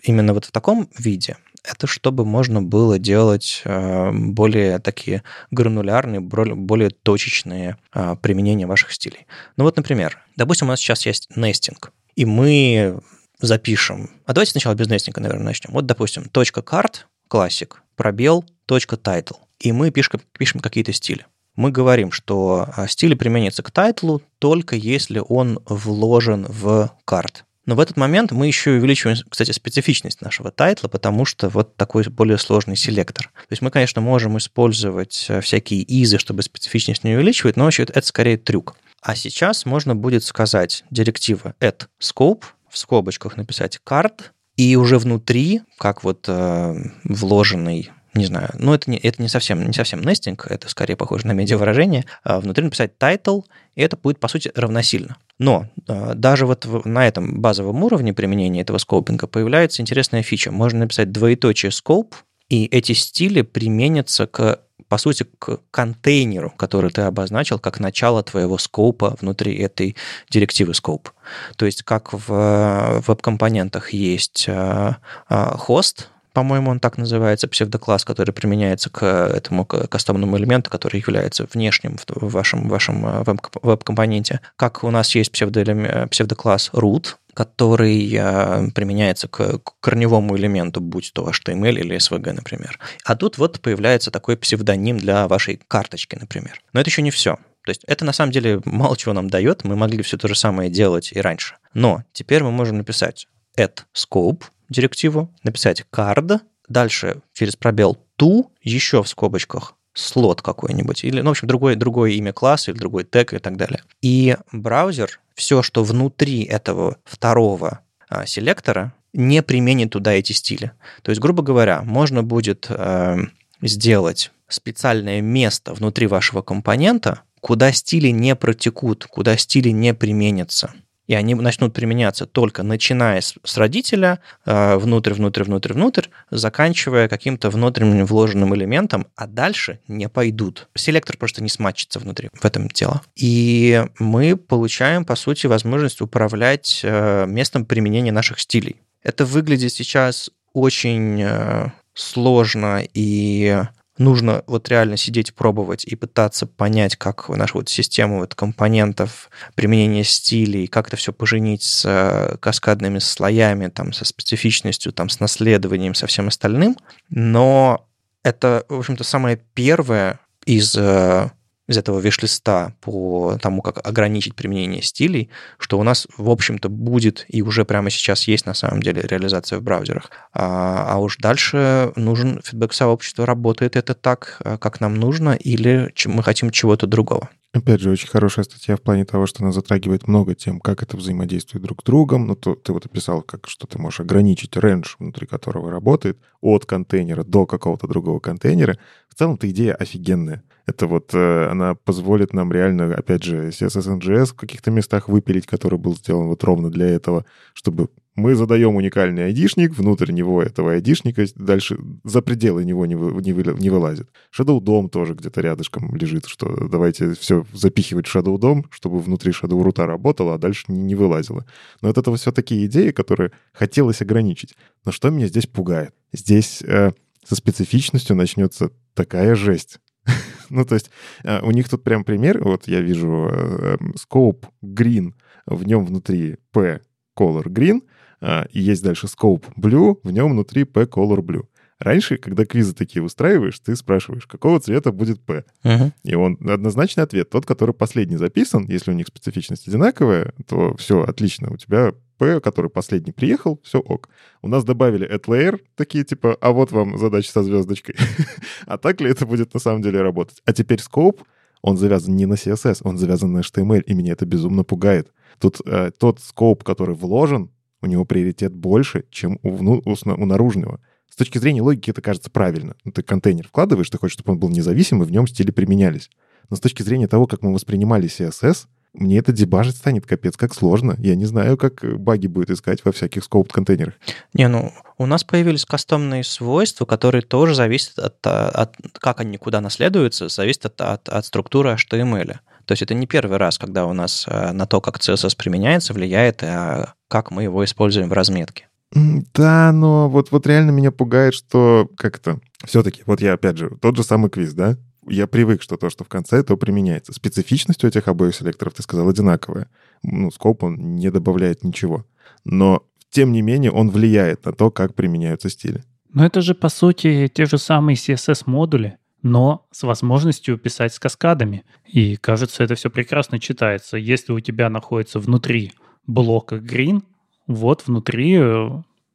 именно 0.02 0.34
вот 0.34 0.44
в 0.44 0.50
таком 0.50 0.88
виде? 0.98 1.36
Это 1.64 1.86
чтобы 1.86 2.24
можно 2.24 2.62
было 2.62 2.98
делать 2.98 3.62
э, 3.64 4.11
более 4.12 4.78
такие 4.78 5.22
гранулярные, 5.50 6.20
более 6.20 6.90
точечные 6.90 7.76
э, 7.94 8.16
применения 8.20 8.66
ваших 8.66 8.92
стилей. 8.92 9.26
Ну 9.56 9.64
вот, 9.64 9.76
например, 9.76 10.18
допустим, 10.36 10.68
у 10.68 10.70
нас 10.70 10.80
сейчас 10.80 11.06
есть 11.06 11.28
nesting, 11.36 11.92
и 12.16 12.24
мы 12.24 13.00
запишем. 13.40 14.11
А 14.26 14.32
давайте 14.32 14.52
сначала 14.52 14.74
без 14.74 14.88
нестинга, 14.88 15.20
наверное, 15.20 15.46
начнем. 15.46 15.72
Вот, 15.72 15.86
допустим, 15.86 16.24
точка 16.24 16.62
card, 16.62 17.06
классик, 17.28 17.82
пробел, 17.96 18.44
точка 18.66 18.96
title. 18.96 19.36
И 19.58 19.72
мы 19.72 19.90
пишем, 19.90 20.20
пишем 20.38 20.61
какие-то 20.61 20.92
стили. 20.92 21.26
Мы 21.56 21.70
говорим, 21.70 22.12
что 22.12 22.68
стиль 22.88 23.16
применяется 23.16 23.62
к 23.62 23.70
тайтлу 23.70 24.22
только 24.38 24.76
если 24.76 25.22
он 25.26 25.61
вложен 25.66 26.46
в 26.48 26.90
card. 27.04 27.44
Но 27.66 27.74
в 27.74 27.80
этот 27.80 27.96
момент 27.96 28.32
мы 28.32 28.46
еще 28.46 28.72
увеличиваем, 28.72 29.18
кстати, 29.28 29.52
специфичность 29.52 30.22
нашего 30.22 30.50
тайтла, 30.50 30.88
потому 30.88 31.24
что 31.24 31.48
вот 31.48 31.76
такой 31.76 32.04
более 32.04 32.38
сложный 32.38 32.76
селектор. 32.76 33.26
То 33.26 33.52
есть 33.52 33.62
мы, 33.62 33.70
конечно, 33.70 34.00
можем 34.00 34.38
использовать 34.38 35.26
э, 35.28 35.40
всякие 35.40 35.82
is 35.82 36.00
ы, 36.00 36.18
чтобы 36.18 36.42
специфичность 36.42 37.04
не 37.04 37.14
увеличивать, 37.14 37.56
но 37.56 37.64
вообще 37.64 37.82
это 37.82 38.02
скорее 38.02 38.38
трюк. 38.38 38.76
А 39.02 39.14
сейчас 39.14 39.66
можно 39.66 39.94
будет 39.94 40.24
сказать 40.24 40.84
директива 40.90 41.54
add 41.61 41.86
scope, 42.00 42.44
в 42.68 42.78
скобочках 42.78 43.36
написать 43.36 43.78
card, 43.86 44.22
и 44.56 44.76
уже 44.76 44.98
внутри, 44.98 45.62
как 45.78 46.04
вот 46.04 46.26
э, 46.28 46.74
вложенный 47.04 47.90
не 48.14 48.24
знаю, 48.24 48.50
ну 48.58 48.74
это 48.74 48.90
не, 48.90 48.98
это 48.98 49.22
не 49.22 49.28
совсем 49.28 49.64
не 49.64 49.72
совсем 49.72 50.02
нестинг, 50.02 50.46
это 50.50 50.68
скорее 50.68 50.96
похоже 50.96 51.28
на 51.28 51.32
медиавыражение, 51.32 52.04
а 52.24 52.40
внутри 52.40 52.64
написать 52.64 52.94
title, 52.98 53.44
и 53.76 53.82
это 53.82 53.96
будет, 53.96 54.18
по 54.18 54.26
сути, 54.28 54.50
равносильно. 54.54 55.16
Но 55.41 55.66
э, 55.88 56.12
даже 56.14 56.45
вот 56.45 56.66
на 56.84 57.09
этом 57.09 57.41
базовом 57.41 57.82
уровне 57.82 58.12
применения 58.12 58.61
этого 58.61 58.76
скопинга 58.76 59.26
появляется 59.26 59.80
интересная 59.80 60.22
фича. 60.22 60.53
Можно 60.53 60.80
написать 60.80 61.12
двоеточие 61.12 61.70
scope, 61.70 62.12
и 62.51 62.66
эти 62.66 62.93
стили 62.93 63.43
применятся 63.43 64.26
к 64.26 64.61
по 64.88 64.99
сути, 64.99 65.24
к 65.38 65.61
контейнеру, 65.70 66.51
который 66.57 66.91
ты 66.91 67.03
обозначил 67.03 67.61
как 67.61 67.78
начало 67.78 68.24
твоего 68.24 68.59
скопа 68.59 69.16
внутри 69.20 69.57
этой 69.57 69.95
директивы 70.28 70.72
scope. 70.72 71.11
То 71.57 71.64
есть 71.64 71.84
как 71.84 72.12
в 72.12 73.01
веб-компонентах 73.07 73.93
есть 73.93 74.47
э, 74.49 74.95
хост, 75.28 76.11
по-моему, 76.32 76.70
он 76.70 76.80
так 76.80 76.98
называется, 76.98 77.48
псевдокласс, 77.48 78.04
который 78.04 78.32
применяется 78.32 78.90
к 78.90 79.04
этому 79.04 79.64
кастомному 79.64 80.38
элементу, 80.38 80.70
который 80.70 81.00
является 81.00 81.46
внешним 81.52 81.98
в 82.06 82.30
вашем, 82.30 82.68
вашем 82.68 83.06
э, 83.06 83.24
веб-компоненте. 83.62 84.40
Как 84.56 84.84
у 84.84 84.90
нас 84.90 85.14
есть 85.14 85.32
псевдокласс 85.32 86.70
root, 86.72 87.16
который 87.34 88.12
э, 88.12 88.70
применяется 88.74 89.28
к 89.28 89.60
корневому 89.80 90.36
элементу, 90.36 90.80
будь 90.80 91.12
то 91.12 91.28
HTML 91.28 91.72
или 91.72 91.96
SVG, 91.96 92.32
например. 92.32 92.78
А 93.04 93.16
тут 93.16 93.38
вот 93.38 93.60
появляется 93.60 94.10
такой 94.10 94.36
псевдоним 94.36 94.98
для 94.98 95.28
вашей 95.28 95.60
карточки, 95.68 96.16
например. 96.16 96.60
Но 96.72 96.80
это 96.80 96.90
еще 96.90 97.02
не 97.02 97.10
все. 97.10 97.36
То 97.64 97.70
есть 97.70 97.82
это 97.86 98.04
на 98.04 98.12
самом 98.12 98.32
деле 98.32 98.60
мало 98.64 98.96
чего 98.96 99.12
нам 99.12 99.28
дает, 99.28 99.64
мы 99.64 99.76
могли 99.76 100.02
все 100.02 100.16
то 100.16 100.28
же 100.28 100.34
самое 100.34 100.70
делать 100.70 101.12
и 101.12 101.20
раньше. 101.20 101.56
Но 101.74 102.04
теперь 102.12 102.42
мы 102.42 102.50
можем 102.50 102.78
написать 102.78 103.26
add 103.56 103.80
scope, 103.94 104.44
директиву, 104.70 105.28
написать 105.42 105.84
card, 105.92 106.40
дальше 106.68 107.20
через 107.34 107.56
пробел 107.56 107.98
to, 108.18 108.46
еще 108.62 109.02
в 109.02 109.08
скобочках 109.08 109.74
слот 109.92 110.40
какой-нибудь, 110.40 111.04
или, 111.04 111.20
ну, 111.20 111.28
в 111.28 111.32
общем, 111.32 111.48
другое, 111.48 111.74
другое 111.74 112.12
имя 112.12 112.32
класса 112.32 112.70
или 112.70 112.78
другой 112.78 113.04
тег 113.04 113.34
и 113.34 113.38
так 113.38 113.56
далее. 113.56 113.82
И 114.00 114.36
браузер, 114.52 115.20
все, 115.34 115.62
что 115.62 115.82
внутри 115.82 116.44
этого 116.44 116.96
второго 117.04 117.80
а, 118.08 118.24
селектора, 118.24 118.94
не 119.12 119.42
применит 119.42 119.90
туда 119.90 120.12
эти 120.12 120.32
стили. 120.32 120.72
То 121.02 121.10
есть, 121.10 121.20
грубо 121.20 121.42
говоря, 121.42 121.82
можно 121.82 122.22
будет 122.22 122.66
э, 122.68 123.16
сделать 123.60 124.30
специальное 124.46 125.20
место 125.20 125.74
внутри 125.74 126.06
вашего 126.06 126.42
компонента, 126.42 127.22
куда 127.40 127.72
стили 127.72 128.08
не 128.08 128.36
протекут, 128.36 129.06
куда 129.06 129.36
стили 129.36 129.70
не 129.70 129.94
применятся 129.94 130.72
и 131.11 131.14
они 131.14 131.34
начнут 131.34 131.74
применяться 131.74 132.24
только 132.24 132.62
начиная 132.62 133.20
с, 133.20 133.56
родителя, 133.56 134.20
э, 134.46 134.76
внутрь, 134.76 135.12
внутрь, 135.12 135.42
внутрь, 135.42 135.72
внутрь, 135.72 136.06
заканчивая 136.30 137.08
каким-то 137.08 137.50
внутренним 137.50 138.06
вложенным 138.06 138.54
элементом, 138.54 139.08
а 139.16 139.26
дальше 139.26 139.80
не 139.88 140.08
пойдут. 140.08 140.68
Селектор 140.76 141.16
просто 141.16 141.42
не 141.42 141.48
смачится 141.48 141.98
внутри, 141.98 142.30
в 142.32 142.44
этом 142.44 142.68
дело. 142.68 143.02
И 143.16 143.84
мы 143.98 144.36
получаем, 144.36 145.04
по 145.04 145.16
сути, 145.16 145.48
возможность 145.48 146.00
управлять 146.00 146.82
э, 146.84 147.26
местом 147.26 147.64
применения 147.64 148.12
наших 148.12 148.38
стилей. 148.38 148.76
Это 149.02 149.24
выглядит 149.24 149.72
сейчас 149.72 150.30
очень 150.52 151.20
э, 151.24 151.70
сложно 151.92 152.84
и 152.94 153.64
нужно 154.01 154.42
вот 154.46 154.68
реально 154.68 154.96
сидеть, 154.96 155.34
пробовать 155.34 155.84
и 155.84 155.94
пытаться 155.94 156.46
понять, 156.46 156.96
как 156.96 157.28
наша 157.28 157.55
вот 157.55 157.68
система 157.68 158.18
вот 158.18 158.34
компонентов, 158.34 159.30
применения 159.55 160.03
стилей, 160.03 160.66
как 160.66 160.88
это 160.88 160.96
все 160.96 161.12
поженить 161.12 161.62
с 161.62 161.84
э, 161.84 162.36
каскадными 162.38 162.98
слоями, 162.98 163.68
там, 163.68 163.92
со 163.92 164.05
специфичностью, 164.05 164.92
там, 164.92 165.09
с 165.09 165.20
наследованием, 165.20 165.94
со 165.94 166.07
всем 166.07 166.28
остальным. 166.28 166.76
Но 167.11 167.86
это, 168.24 168.64
в 168.68 168.78
общем-то, 168.78 169.05
самое 169.05 169.40
первое 169.55 170.18
из 170.46 170.74
э, 170.76 171.30
из 171.70 171.78
этого 171.78 172.00
виш-листа 172.00 172.74
по 172.80 173.38
тому, 173.40 173.62
как 173.62 173.86
ограничить 173.86 174.34
применение 174.34 174.82
стилей, 174.82 175.30
что 175.56 175.78
у 175.78 175.84
нас, 175.84 176.08
в 176.16 176.28
общем-то, 176.28 176.68
будет 176.68 177.24
и 177.28 177.42
уже 177.42 177.64
прямо 177.64 177.90
сейчас 177.90 178.26
есть 178.26 178.44
на 178.44 178.54
самом 178.54 178.82
деле 178.82 179.02
реализация 179.02 179.60
в 179.60 179.62
браузерах. 179.62 180.10
А, 180.32 180.86
а 180.88 180.98
уж 180.98 181.16
дальше 181.18 181.92
нужен 181.94 182.40
фидбэк 182.44 182.72
сообщества, 182.72 183.24
работает 183.24 183.76
это 183.76 183.94
так, 183.94 184.38
э, 184.44 184.58
как 184.58 184.80
нам 184.80 184.96
нужно, 184.96 185.30
или 185.30 185.94
мы 186.06 186.24
хотим 186.24 186.50
чего-то 186.50 186.88
другого. 186.88 187.30
Опять 187.53 187.80
же, 187.80 187.90
очень 187.90 188.09
хорошая 188.09 188.44
статья 188.44 188.76
в 188.76 188.80
плане 188.80 189.05
того, 189.05 189.26
что 189.26 189.42
она 189.42 189.51
затрагивает 189.51 190.07
много 190.07 190.36
тем, 190.36 190.61
как 190.61 190.84
это 190.84 190.96
взаимодействует 190.96 191.64
друг 191.64 191.80
с 191.80 191.84
другом. 191.84 192.28
Ну, 192.28 192.36
то, 192.36 192.55
ты 192.55 192.72
вот 192.72 192.86
описал, 192.86 193.22
как, 193.22 193.48
что 193.48 193.66
ты 193.66 193.76
можешь 193.76 193.98
ограничить 193.98 194.57
рейндж, 194.57 194.94
внутри 195.01 195.26
которого 195.26 195.68
работает, 195.68 196.16
от 196.40 196.64
контейнера 196.64 197.24
до 197.24 197.46
какого-то 197.46 197.88
другого 197.88 198.20
контейнера. 198.20 198.78
В 199.09 199.16
целом-то 199.16 199.51
идея 199.51 199.74
офигенная. 199.74 200.44
Это 200.66 200.86
вот 200.86 201.12
э, 201.12 201.48
она 201.51 201.74
позволит 201.74 202.32
нам 202.32 202.53
реально, 202.53 202.94
опять 202.94 203.24
же, 203.24 203.48
CSS 203.48 203.98
NGS 203.98 204.26
в 204.26 204.34
каких-то 204.34 204.70
местах 204.70 205.09
выпилить, 205.09 205.46
который 205.46 205.80
был 205.80 205.96
сделан 205.96 206.28
вот 206.28 206.44
ровно 206.44 206.70
для 206.70 206.86
этого, 206.86 207.24
чтобы 207.55 207.88
мы 208.20 208.34
задаем 208.34 208.76
уникальный 208.76 209.24
айдишник, 209.24 209.76
внутрь 209.76 210.12
него 210.12 210.42
этого 210.42 210.72
айдишника 210.72 211.24
дальше 211.34 211.78
за 212.04 212.22
пределы 212.22 212.64
него 212.64 212.86
не, 212.86 212.94
вы, 212.94 213.20
не, 213.22 213.32
вы, 213.32 213.54
не 213.58 213.70
вылазит. 213.70 214.08
Shadow 214.36 214.60
DOM 214.60 214.88
тоже 214.88 215.14
где-то 215.14 215.40
рядышком 215.40 215.94
лежит, 215.96 216.26
что 216.26 216.68
давайте 216.68 217.14
все 217.14 217.44
запихивать 217.52 218.06
в 218.06 218.14
Shadow 218.14 218.38
DOM, 218.38 218.66
чтобы 218.70 219.00
внутри 219.00 219.32
Shadow 219.32 219.60
Root 219.62 219.84
работало, 219.84 220.34
а 220.34 220.38
дальше 220.38 220.64
не, 220.68 220.80
не 220.80 220.94
вылазило. 220.94 221.44
Но 221.80 221.88
вот 221.88 221.98
это 221.98 222.14
все 222.14 222.30
такие 222.32 222.66
идеи, 222.66 222.90
которые 222.90 223.32
хотелось 223.52 224.02
ограничить. 224.02 224.54
Но 224.84 224.92
что 224.92 225.10
меня 225.10 225.26
здесь 225.26 225.46
пугает? 225.46 225.94
Здесь 226.12 226.62
э, 226.62 226.92
со 227.24 227.34
специфичностью 227.34 228.16
начнется 228.16 228.70
такая 228.94 229.34
жесть. 229.34 229.78
ну, 230.50 230.64
то 230.64 230.74
есть 230.74 230.90
э, 231.24 231.40
у 231.42 231.50
них 231.50 231.68
тут 231.68 231.82
прям 231.82 232.04
пример, 232.04 232.42
вот 232.42 232.68
я 232.68 232.80
вижу 232.80 233.28
э, 233.30 233.76
эм, 233.80 233.94
scope 233.94 234.44
green, 234.62 235.12
в 235.46 235.66
нем 235.66 235.84
внутри 235.84 236.36
p 236.52 236.80
color 237.18 237.44
green, 237.44 237.82
э, 237.82 237.99
и 238.22 238.60
есть 238.60 238.82
дальше 238.82 239.06
scope 239.06 239.44
blue, 239.56 239.98
в 240.02 240.10
нем 240.10 240.30
внутри 240.32 240.64
p 240.64 240.82
color 240.82 241.20
blue. 241.20 241.44
Раньше, 241.80 242.18
когда 242.18 242.44
квизы 242.44 242.74
такие 242.74 243.02
устраиваешь, 243.02 243.58
ты 243.58 243.74
спрашиваешь, 243.74 244.26
какого 244.26 244.60
цвета 244.60 244.92
будет 244.92 245.24
P. 245.24 245.44
Uh-huh. 245.64 245.90
И 246.04 246.14
он 246.14 246.36
однозначный 246.46 247.04
ответ, 247.04 247.30
тот, 247.30 247.46
который 247.46 247.74
последний 247.74 248.18
записан, 248.18 248.66
если 248.68 248.90
у 248.90 248.94
них 248.94 249.06
специфичность 249.06 249.66
одинаковая, 249.66 250.34
то 250.46 250.76
все, 250.76 251.02
отлично, 251.02 251.50
у 251.50 251.56
тебя 251.56 251.94
P, 252.18 252.38
который 252.40 252.70
последний 252.70 253.12
приехал, 253.12 253.58
все 253.64 253.78
ок. 253.78 254.10
У 254.42 254.48
нас 254.48 254.62
добавили 254.62 255.10
at 255.10 255.24
layer, 255.24 255.58
такие 255.74 256.04
типа, 256.04 256.36
а 256.42 256.52
вот 256.52 256.70
вам 256.70 256.98
задача 256.98 257.32
со 257.32 257.42
звездочкой. 257.42 257.96
а 258.66 258.76
так 258.76 259.00
ли 259.00 259.10
это 259.10 259.24
будет 259.24 259.54
на 259.54 259.60
самом 259.60 259.80
деле 259.80 260.02
работать? 260.02 260.42
А 260.44 260.52
теперь 260.52 260.80
scope, 260.80 261.22
он 261.62 261.78
завязан 261.78 262.14
не 262.14 262.26
на 262.26 262.34
CSS, 262.34 262.80
он 262.84 262.98
завязан 262.98 263.32
на 263.32 263.38
HTML, 263.38 263.80
и 263.80 263.94
меня 263.94 264.12
это 264.12 264.26
безумно 264.26 264.64
пугает. 264.64 265.10
Тут 265.38 265.62
э, 265.64 265.92
тот 265.98 266.20
скоп, 266.20 266.62
который 266.62 266.94
вложен, 266.94 267.50
у 267.82 267.86
него 267.86 268.04
приоритет 268.04 268.52
больше, 268.52 269.04
чем 269.10 269.38
у, 269.42 269.50
вну, 269.50 269.82
у, 269.84 269.94
у 269.94 270.26
наружного. 270.26 270.80
С 271.08 271.16
точки 271.16 271.38
зрения 271.38 271.62
логики 271.62 271.90
это 271.90 272.02
кажется 272.02 272.30
правильно. 272.30 272.76
Ну, 272.84 272.92
ты 272.92 273.02
контейнер 273.02 273.46
вкладываешь, 273.46 273.90
ты 273.90 273.98
хочешь, 273.98 274.14
чтобы 274.14 274.32
он 274.32 274.38
был 274.38 274.48
независим, 274.48 275.02
и 275.02 275.06
в 275.06 275.10
нем 275.10 275.26
стили 275.26 275.50
применялись. 275.50 276.10
Но 276.48 276.56
с 276.56 276.60
точки 276.60 276.82
зрения 276.82 277.08
того, 277.08 277.26
как 277.26 277.42
мы 277.42 277.52
воспринимали 277.52 278.08
CSS, 278.08 278.66
мне 278.92 279.18
это 279.18 279.32
дебажить 279.32 279.76
станет 279.76 280.04
капец 280.04 280.36
как 280.36 280.52
сложно. 280.52 280.96
Я 280.98 281.14
не 281.14 281.24
знаю, 281.24 281.56
как 281.56 281.84
баги 282.00 282.26
будет 282.26 282.50
искать 282.50 282.84
во 282.84 282.90
всяких 282.90 283.22
скоуп-контейнерах. 283.24 283.94
Не, 284.34 284.48
ну, 284.48 284.72
у 284.98 285.06
нас 285.06 285.22
появились 285.22 285.64
кастомные 285.64 286.24
свойства, 286.24 286.86
которые 286.86 287.22
тоже 287.22 287.54
зависят 287.54 287.98
от, 287.98 288.26
от 288.26 288.76
как 288.94 289.20
они 289.20 289.38
куда 289.38 289.60
наследуются, 289.60 290.28
зависит 290.28 290.66
от, 290.66 290.80
от, 290.80 291.08
от 291.08 291.24
структуры 291.24 291.70
HTML. 291.70 292.38
То 292.70 292.74
есть 292.74 292.82
это 292.82 292.94
не 292.94 293.08
первый 293.08 293.36
раз, 293.36 293.58
когда 293.58 293.84
у 293.84 293.92
нас 293.92 294.26
э, 294.28 294.52
на 294.52 294.64
то, 294.64 294.80
как 294.80 294.98
CSS 294.98 295.36
применяется, 295.36 295.92
влияет, 295.92 296.44
а 296.44 296.94
как 297.08 297.32
мы 297.32 297.42
его 297.42 297.64
используем 297.64 298.08
в 298.08 298.12
разметке. 298.12 298.68
Да, 298.94 299.72
но 299.72 300.08
вот, 300.08 300.30
вот 300.30 300.46
реально 300.46 300.70
меня 300.70 300.92
пугает, 300.92 301.34
что 301.34 301.90
как-то... 301.96 302.38
Все-таки, 302.64 303.02
вот 303.06 303.20
я 303.20 303.32
опять 303.32 303.56
же, 303.56 303.76
тот 303.82 303.96
же 303.96 304.04
самый 304.04 304.30
квиз, 304.30 304.52
да? 304.52 304.76
Я 305.08 305.26
привык, 305.26 305.62
что 305.62 305.78
то, 305.78 305.90
что 305.90 306.04
в 306.04 306.08
конце, 306.08 306.44
то 306.44 306.56
применяется. 306.56 307.12
Специфичность 307.12 307.82
у 307.82 307.88
этих 307.88 308.06
обоих 308.06 308.36
селекторов, 308.36 308.74
ты 308.74 308.84
сказал, 308.84 309.08
одинаковая. 309.08 309.66
Ну, 310.04 310.30
скоп, 310.30 310.62
он 310.62 310.94
не 310.94 311.10
добавляет 311.10 311.64
ничего. 311.64 312.06
Но, 312.44 312.84
тем 313.10 313.32
не 313.32 313.42
менее, 313.42 313.72
он 313.72 313.90
влияет 313.90 314.44
на 314.44 314.52
то, 314.52 314.70
как 314.70 314.94
применяются 314.94 315.50
стили. 315.50 315.82
Но 316.12 316.24
это 316.24 316.40
же, 316.40 316.54
по 316.54 316.68
сути, 316.68 317.28
те 317.34 317.46
же 317.46 317.58
самые 317.58 317.96
CSS-модули, 317.96 318.92
но 319.22 319.66
с 319.70 319.82
возможностью 319.82 320.58
писать 320.58 320.94
с 320.94 320.98
каскадами. 320.98 321.64
И, 321.86 322.16
кажется, 322.16 322.64
это 322.64 322.74
все 322.74 322.90
прекрасно 322.90 323.38
читается. 323.38 323.96
Если 323.96 324.32
у 324.32 324.40
тебя 324.40 324.68
находится 324.70 325.18
внутри 325.18 325.72
блока 326.06 326.56
green, 326.56 327.02
вот 327.46 327.86
внутри 327.86 328.36
э, 328.36 328.68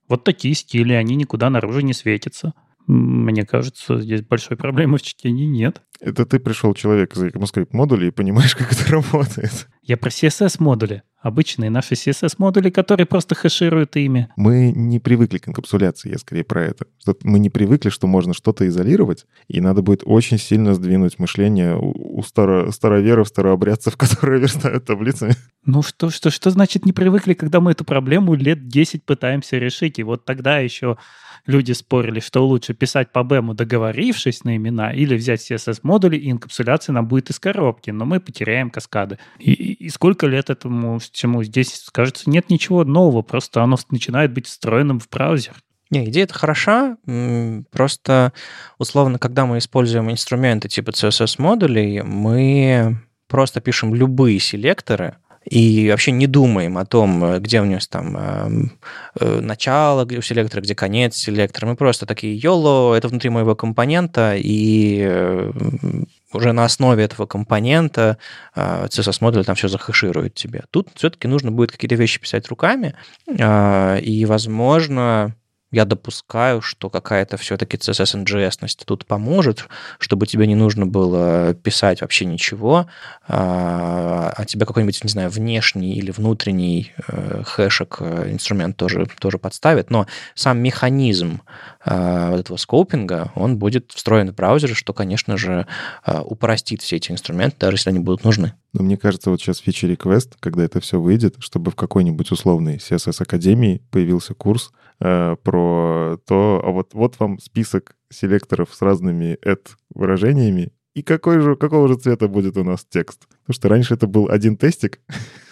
вот 0.07 0.23
такие 0.23 0.53
стили, 0.55 0.93
они 0.93 1.15
никуда 1.15 1.49
наружу 1.49 1.79
не 1.79 1.93
светятся. 1.93 2.53
Мне 2.87 3.45
кажется, 3.45 3.99
здесь 3.99 4.21
большой 4.21 4.57
проблемы 4.57 4.97
в 4.97 5.01
чтении 5.01 5.45
нет. 5.45 5.81
Это 5.99 6.25
ты 6.25 6.39
пришел 6.39 6.73
человек 6.75 7.15
из 7.15 7.23
ECMAScript 7.23 7.69
модуля 7.71 8.07
и 8.07 8.11
понимаешь, 8.11 8.55
как 8.57 8.71
это 8.71 8.91
работает. 8.91 9.67
Я 9.81 9.97
про 9.97 10.09
CSS-модули. 10.09 11.01
Обычные 11.25 11.71
наши 11.71 11.95
CSS-модули, 11.95 12.69
которые 12.69 13.07
просто 13.07 13.33
хэшируют 13.33 13.95
имя. 13.95 14.29
Мы 14.35 14.71
не 14.71 14.99
привыкли 14.99 15.39
к 15.39 15.47
инкапсуляции, 15.47 16.11
я 16.11 16.19
скорее 16.19 16.43
про 16.43 16.63
это. 16.63 16.85
Мы 17.23 17.39
не 17.39 17.49
привыкли, 17.49 17.89
что 17.89 18.05
можно 18.05 18.35
что-то 18.35 18.67
изолировать, 18.67 19.25
и 19.47 19.59
надо 19.59 19.81
будет 19.81 20.03
очень 20.05 20.37
сильно 20.37 20.75
сдвинуть 20.75 21.17
мышление 21.17 21.79
у 21.79 22.21
старо, 22.21 22.69
староверов, 22.69 23.27
старообрядцев, 23.27 23.97
которые 23.97 24.39
верстают 24.39 24.85
таблицами. 24.85 25.33
Ну 25.65 25.81
что, 25.81 26.11
что, 26.11 26.29
что 26.29 26.51
значит 26.51 26.85
не 26.85 26.93
привыкли, 26.93 27.33
когда 27.33 27.59
мы 27.59 27.71
эту 27.71 27.83
проблему 27.85 28.35
лет 28.35 28.67
10 28.67 29.03
пытаемся 29.03 29.57
решить? 29.57 29.97
И 29.97 30.03
вот 30.03 30.23
тогда 30.23 30.59
еще 30.59 30.97
люди 31.47 31.71
спорили, 31.71 32.19
что 32.19 32.45
лучше 32.45 32.75
писать 32.75 33.11
по 33.11 33.23
бэму, 33.23 33.55
договорившись 33.55 34.43
на 34.43 34.57
имена, 34.57 34.93
или 34.93 35.15
взять 35.15 35.41
CSS-модули, 35.49 36.17
и 36.17 36.29
инкапсуляция 36.29 36.93
нам 36.93 37.07
будет 37.07 37.31
из 37.31 37.39
коробки, 37.39 37.89
но 37.89 38.05
мы 38.05 38.19
потеряем 38.19 38.69
каскады. 38.69 39.17
И, 39.39 39.53
и 39.53 39.89
сколько 39.89 40.27
лет 40.27 40.51
этому 40.51 40.99
всему 40.99 41.43
здесь, 41.43 41.87
кажется, 41.91 42.29
нет 42.29 42.49
ничего 42.51 42.83
нового, 42.83 43.23
просто 43.23 43.63
оно 43.63 43.77
начинает 43.89 44.33
быть 44.33 44.45
встроенным 44.45 44.99
в 44.99 45.09
браузер. 45.09 45.53
Не, 45.89 46.05
идея 46.09 46.23
это 46.25 46.33
хороша, 46.33 46.97
просто 47.71 48.33
условно, 48.77 49.19
когда 49.19 49.45
мы 49.45 49.59
используем 49.59 50.11
инструменты 50.11 50.67
типа 50.67 50.89
CSS-модулей, 50.89 52.01
мы 52.01 52.99
просто 53.27 53.61
пишем 53.61 53.93
любые 53.93 54.39
селекторы, 54.39 55.17
и 55.45 55.89
вообще 55.91 56.11
не 56.11 56.27
думаем 56.27 56.77
о 56.77 56.85
том, 56.85 57.23
э, 57.23 57.39
где 57.39 57.61
у 57.61 57.65
нас 57.65 57.87
там 57.87 58.17
эм, 58.17 58.71
э, 59.19 59.39
начало 59.41 60.05
у 60.05 60.21
селектора, 60.21 60.61
где 60.61 60.73
конец 60.73 61.15
селектора. 61.15 61.67
Мы 61.67 61.75
просто 61.75 62.05
такие, 62.05 62.37
YOLO, 62.37 62.95
это 62.95 63.07
внутри 63.07 63.29
моего 63.29 63.55
компонента, 63.55 64.35
и 64.35 65.03
э, 65.07 65.51
уже 66.33 66.51
на 66.51 66.65
основе 66.65 67.03
этого 67.03 67.27
компонента 67.27 68.17
CSS-модуль 68.55 69.45
там 69.45 69.55
все 69.55 69.69
захэширует 69.69 70.33
тебе. 70.33 70.63
Тут 70.71 70.89
все-таки 70.95 71.27
нужно 71.27 71.51
будет 71.51 71.71
какие-то 71.71 71.95
вещи 71.95 72.19
писать 72.19 72.49
руками, 72.49 72.93
и, 73.29 74.25
возможно, 74.27 75.33
я 75.75 75.83
допускаю, 75.83 76.61
что 76.61 76.89
какая-то 76.89 77.35
все-таки 77.35 77.75
CSS 77.75 78.23
NGS 78.23 78.85
тут 78.85 79.05
поможет, 79.05 79.67
чтобы 79.99 80.25
тебе 80.25 80.47
не 80.47 80.55
нужно 80.55 80.87
было 80.87 81.53
писать 81.53 81.99
вообще 81.99 82.23
ничего, 82.23 82.87
а, 83.27 84.31
а 84.37 84.45
тебе 84.45 84.65
какой-нибудь, 84.65 85.03
не 85.03 85.09
знаю, 85.09 85.29
внешний 85.29 85.95
или 85.95 86.11
внутренний 86.11 86.93
э, 87.09 87.43
хэшек 87.43 87.97
э, 87.99 88.31
инструмент 88.31 88.77
тоже, 88.77 89.05
тоже 89.19 89.37
подставит, 89.37 89.89
но 89.89 90.07
сам 90.33 90.59
механизм 90.59 91.41
а, 91.83 92.31
вот 92.31 92.39
этого 92.39 92.55
скопинга, 92.55 93.33
он 93.35 93.57
будет 93.57 93.91
встроен 93.91 94.31
в 94.31 94.35
браузере, 94.35 94.75
что, 94.75 94.93
конечно 94.93 95.35
же, 95.35 95.67
упростит 96.05 96.83
все 96.83 96.95
эти 96.95 97.11
инструменты, 97.11 97.57
даже 97.59 97.75
если 97.75 97.89
они 97.89 97.99
будут 97.99 98.23
нужны. 98.23 98.53
Но 98.71 98.83
мне 98.83 98.95
кажется, 98.95 99.29
вот 99.29 99.41
сейчас 99.41 99.57
фичи 99.59 99.85
request, 99.85 100.35
когда 100.39 100.63
это 100.63 100.79
все 100.79 101.01
выйдет, 101.01 101.35
чтобы 101.39 101.71
в 101.71 101.75
какой-нибудь 101.75 102.31
условной 102.31 102.77
CSS 102.77 103.21
Академии 103.21 103.81
появился 103.91 104.33
курс, 104.33 104.71
Э, 105.01 105.35
про 105.43 105.64
то, 106.25 106.61
а 106.63 106.71
вот, 106.71 106.93
вот 106.93 107.19
вам 107.19 107.39
список 107.39 107.95
селекторов 108.09 108.73
с 108.73 108.81
разными 108.81 109.37
add 109.45 109.67
выражениями, 109.93 110.71
и 110.95 111.01
какой 111.01 111.41
же, 111.41 111.57
какого 111.57 111.89
же 111.89 111.95
цвета 111.95 112.29
будет 112.29 112.55
у 112.55 112.63
нас 112.63 112.85
текст? 112.89 113.27
Потому 113.27 113.53
что 113.53 113.67
раньше 113.67 113.93
это 113.95 114.07
был 114.07 114.29
один 114.29 114.55
тестик, 114.55 115.01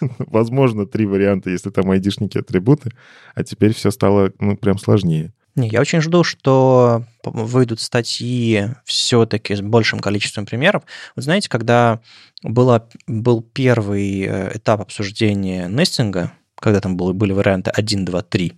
возможно, 0.18 0.86
три 0.86 1.04
варианта, 1.04 1.50
если 1.50 1.70
там 1.70 1.90
айдишники 1.90 2.38
атрибуты, 2.38 2.90
а 3.34 3.44
теперь 3.44 3.74
все 3.74 3.90
стало, 3.90 4.32
ну, 4.40 4.56
прям 4.56 4.78
сложнее. 4.78 5.32
Не, 5.54 5.68
я 5.68 5.80
очень 5.80 6.00
жду, 6.00 6.24
что 6.24 7.04
выйдут 7.22 7.80
статьи 7.80 8.70
все-таки 8.84 9.54
с 9.54 9.60
большим 9.60 10.00
количеством 10.00 10.46
примеров. 10.46 10.82
Вы 11.14 11.22
знаете, 11.22 11.48
когда 11.48 12.00
было, 12.42 12.88
был 13.06 13.42
первый 13.42 14.22
э, 14.22 14.56
этап 14.56 14.80
обсуждения 14.80 15.68
нестинга, 15.68 16.32
когда 16.64 16.80
там 16.80 16.96
были, 16.96 17.12
были 17.12 17.32
варианты 17.32 17.70
1, 17.70 18.06
2, 18.06 18.22
3. 18.22 18.52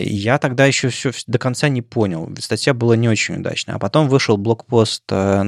Я 0.00 0.38
тогда 0.40 0.64
еще 0.64 0.88
все 0.88 1.12
до 1.26 1.38
конца 1.38 1.68
не 1.68 1.82
понял. 1.82 2.34
Статья 2.38 2.72
была 2.72 2.96
не 2.96 3.10
очень 3.10 3.36
удачная. 3.36 3.74
А 3.74 3.78
потом 3.78 4.08
вышел 4.08 4.38
блокпост 4.38 5.02
э, 5.10 5.42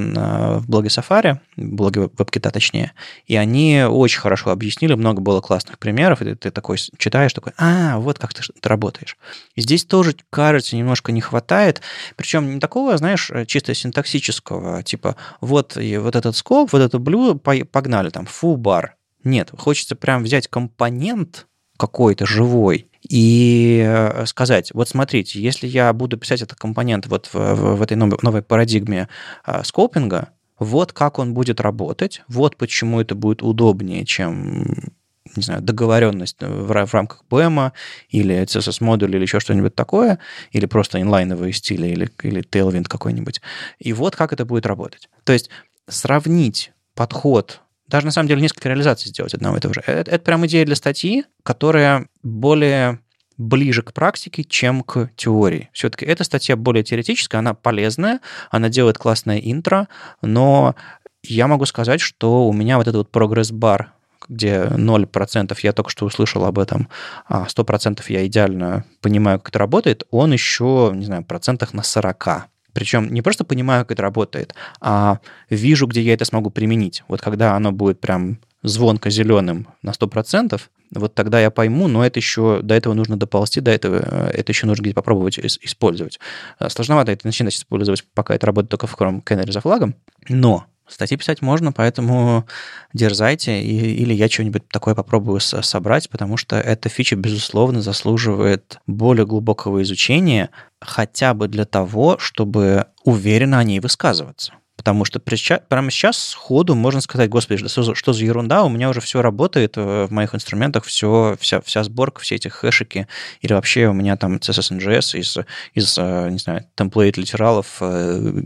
в 0.59 0.67
блоге 0.67 0.89
Safari, 0.89 1.39
блоге 1.57 2.01
WebKit 2.01 2.51
точнее, 2.51 2.91
и 3.25 3.35
они 3.35 3.85
очень 3.89 4.19
хорошо 4.19 4.51
объяснили, 4.51 4.93
много 4.93 5.21
было 5.21 5.41
классных 5.41 5.79
примеров, 5.79 6.21
и 6.21 6.25
ты, 6.25 6.35
ты 6.35 6.51
такой 6.51 6.77
читаешь, 6.99 7.33
такой, 7.33 7.53
а, 7.57 7.97
вот 7.97 8.19
как 8.19 8.35
ты, 8.35 8.43
ты 8.43 8.69
работаешь. 8.69 9.17
И 9.55 9.61
здесь 9.61 9.83
тоже, 9.83 10.15
кажется, 10.29 10.75
немножко 10.75 11.11
не 11.11 11.21
хватает, 11.21 11.81
причем 12.15 12.53
не 12.53 12.59
такого, 12.59 12.95
знаешь, 12.97 13.31
чисто 13.47 13.73
синтаксического, 13.73 14.83
типа, 14.83 15.15
вот, 15.41 15.75
и 15.77 15.97
вот 15.97 16.15
этот 16.15 16.35
скоп, 16.35 16.71
вот 16.71 16.83
это 16.83 16.99
блю, 16.99 17.35
погнали, 17.35 18.11
там, 18.11 18.27
фу 18.27 18.57
бар. 18.57 18.95
Нет, 19.23 19.51
хочется 19.57 19.95
прям 19.95 20.23
взять 20.23 20.47
компонент, 20.47 21.47
какой-то 21.77 22.25
живой 22.25 22.87
и 23.07 23.83
э, 23.85 24.25
сказать, 24.25 24.71
вот 24.73 24.87
смотрите, 24.87 25.41
если 25.41 25.67
я 25.67 25.91
буду 25.93 26.17
писать 26.17 26.41
этот 26.41 26.57
компонент 26.57 27.07
вот 27.07 27.27
в, 27.27 27.35
в, 27.35 27.75
в 27.75 27.81
этой 27.81 27.97
новой, 27.97 28.17
новой 28.21 28.41
парадигме 28.41 29.09
а, 29.43 29.63
скопинга, 29.63 30.29
вот 30.57 30.93
как 30.93 31.19
он 31.19 31.33
будет 31.33 31.59
работать, 31.59 32.21
вот 32.27 32.55
почему 32.55 33.01
это 33.01 33.15
будет 33.15 33.41
удобнее, 33.43 34.05
чем 34.05 34.93
не 35.35 35.41
знаю, 35.41 35.61
договоренность 35.61 36.41
в, 36.41 36.67
в 36.67 36.93
рамках 36.93 37.23
BEM 37.29 37.71
или 38.09 38.43
CSS-модуль 38.43 39.15
или 39.15 39.23
еще 39.23 39.39
что-нибудь 39.39 39.75
такое, 39.75 40.19
или 40.51 40.65
просто 40.65 41.01
инлайновые 41.01 41.53
стили, 41.53 41.87
или, 41.87 42.09
или 42.21 42.43
Tailwind 42.43 42.87
какой-нибудь. 42.87 43.41
И 43.79 43.93
вот 43.93 44.15
как 44.15 44.31
это 44.31 44.45
будет 44.45 44.65
работать. 44.65 45.09
То 45.23 45.33
есть 45.33 45.49
сравнить 45.87 46.71
подход 46.93 47.61
даже 47.93 48.07
на 48.07 48.11
самом 48.11 48.27
деле 48.27 48.41
несколько 48.41 48.69
реализаций 48.69 49.09
сделать 49.09 49.35
одного 49.35 49.57
и 49.57 49.59
того 49.59 49.75
же. 49.75 49.83
Это, 49.85 50.09
это 50.09 50.25
прям 50.25 50.43
идея 50.47 50.65
для 50.65 50.75
статьи, 50.75 51.25
которая 51.43 52.07
более 52.23 52.97
ближе 53.37 53.83
к 53.83 53.93
практике, 53.93 54.43
чем 54.43 54.81
к 54.81 55.11
теории. 55.15 55.69
Все-таки 55.73 56.03
эта 56.03 56.23
статья 56.23 56.55
более 56.55 56.83
теоретическая, 56.83 57.37
она 57.37 57.53
полезная, 57.53 58.19
она 58.49 58.69
делает 58.69 58.97
классное 58.97 59.37
интро, 59.37 59.89
но 60.23 60.75
я 61.21 61.47
могу 61.47 61.65
сказать, 61.65 62.01
что 62.01 62.47
у 62.47 62.53
меня 62.53 62.77
вот 62.77 62.87
этот 62.87 62.95
вот 62.95 63.11
прогресс-бар, 63.11 63.93
где 64.27 64.63
0% 64.63 65.55
я 65.61 65.71
только 65.71 65.91
что 65.91 66.07
услышал 66.07 66.45
об 66.45 66.57
этом, 66.57 66.89
а 67.27 67.45
100% 67.45 68.01
я 68.07 68.25
идеально 68.25 68.85
понимаю, 69.01 69.37
как 69.37 69.49
это 69.49 69.59
работает, 69.59 70.03
он 70.09 70.33
еще, 70.33 70.91
не 70.95 71.05
знаю, 71.05 71.23
процентах 71.23 71.73
на 71.73 71.83
40. 71.83 72.47
Причем 72.73 73.13
не 73.13 73.21
просто 73.21 73.43
понимаю, 73.43 73.83
как 73.83 73.91
это 73.91 74.01
работает, 74.01 74.55
а 74.81 75.19
вижу, 75.49 75.87
где 75.87 76.01
я 76.01 76.13
это 76.13 76.25
смогу 76.25 76.49
применить. 76.49 77.03
Вот 77.07 77.21
когда 77.21 77.55
оно 77.55 77.71
будет 77.71 77.99
прям 77.99 78.39
звонко 78.63 79.09
зеленым 79.09 79.67
на 79.81 79.91
100%, 79.91 80.59
вот 80.95 81.15
тогда 81.15 81.39
я 81.39 81.51
пойму, 81.51 81.87
но 81.87 82.05
это 82.05 82.19
еще, 82.19 82.61
до 82.61 82.75
этого 82.75 82.93
нужно 82.93 83.17
доползти, 83.17 83.61
до 83.61 83.71
этого 83.71 83.95
э, 83.95 84.31
это 84.33 84.51
еще 84.51 84.67
нужно 84.67 84.83
где-то 84.83 84.95
попробовать 84.95 85.39
использовать. 85.39 86.19
Э, 86.59 86.69
сложновато 86.69 87.11
это 87.11 87.27
начинать 87.27 87.55
использовать, 87.55 88.03
пока 88.13 88.35
это 88.35 88.47
работает 88.47 88.71
только 88.71 88.87
в 88.87 88.95
Chrome 88.95 89.23
Canary 89.23 89.51
за 89.51 89.61
флагом, 89.61 89.95
но 90.29 90.65
Статьи 90.87 91.17
писать 91.17 91.41
можно, 91.41 91.71
поэтому 91.71 92.45
дерзайте, 92.93 93.61
и, 93.61 93.95
или 93.95 94.13
я 94.13 94.29
что-нибудь 94.29 94.67
такое 94.67 94.95
попробую 94.95 95.39
собрать, 95.39 96.09
потому 96.09 96.35
что 96.37 96.57
эта 96.57 96.89
фича, 96.89 97.15
безусловно, 97.15 97.81
заслуживает 97.81 98.79
более 98.85 99.25
глубокого 99.25 99.81
изучения, 99.81 100.49
хотя 100.81 101.33
бы 101.33 101.47
для 101.47 101.65
того, 101.65 102.17
чтобы 102.19 102.87
уверенно 103.05 103.59
о 103.59 103.63
ней 103.63 103.79
высказываться. 103.79 104.53
Потому 104.75 105.05
что 105.05 105.19
прямо 105.19 105.91
сейчас 105.91 106.17
сходу 106.17 106.75
можно 106.75 106.99
сказать, 106.99 107.29
господи, 107.29 107.67
что, 107.67 107.93
что 107.93 108.13
за 108.13 108.25
ерунда, 108.25 108.63
у 108.63 108.69
меня 108.69 108.89
уже 108.89 109.01
все 109.01 109.21
работает 109.21 109.77
э, 109.77 110.07
в 110.07 110.11
моих 110.11 110.33
инструментах, 110.33 110.83
все, 110.83 111.37
вся, 111.39 111.61
вся 111.61 111.83
сборка, 111.83 112.21
все 112.21 112.35
эти 112.35 112.47
хэшики, 112.47 113.07
или 113.41 113.53
вообще 113.53 113.87
у 113.87 113.93
меня 113.93 114.17
там 114.17 114.37
CSS 114.37 114.77
NGS 114.77 115.19
из, 115.19 115.37
из 115.73 115.97
э, 115.97 116.29
не 116.31 116.39
знаю, 116.39 116.65
темплейт 116.75 117.17
литералов 117.17 117.77
э, 117.81 118.41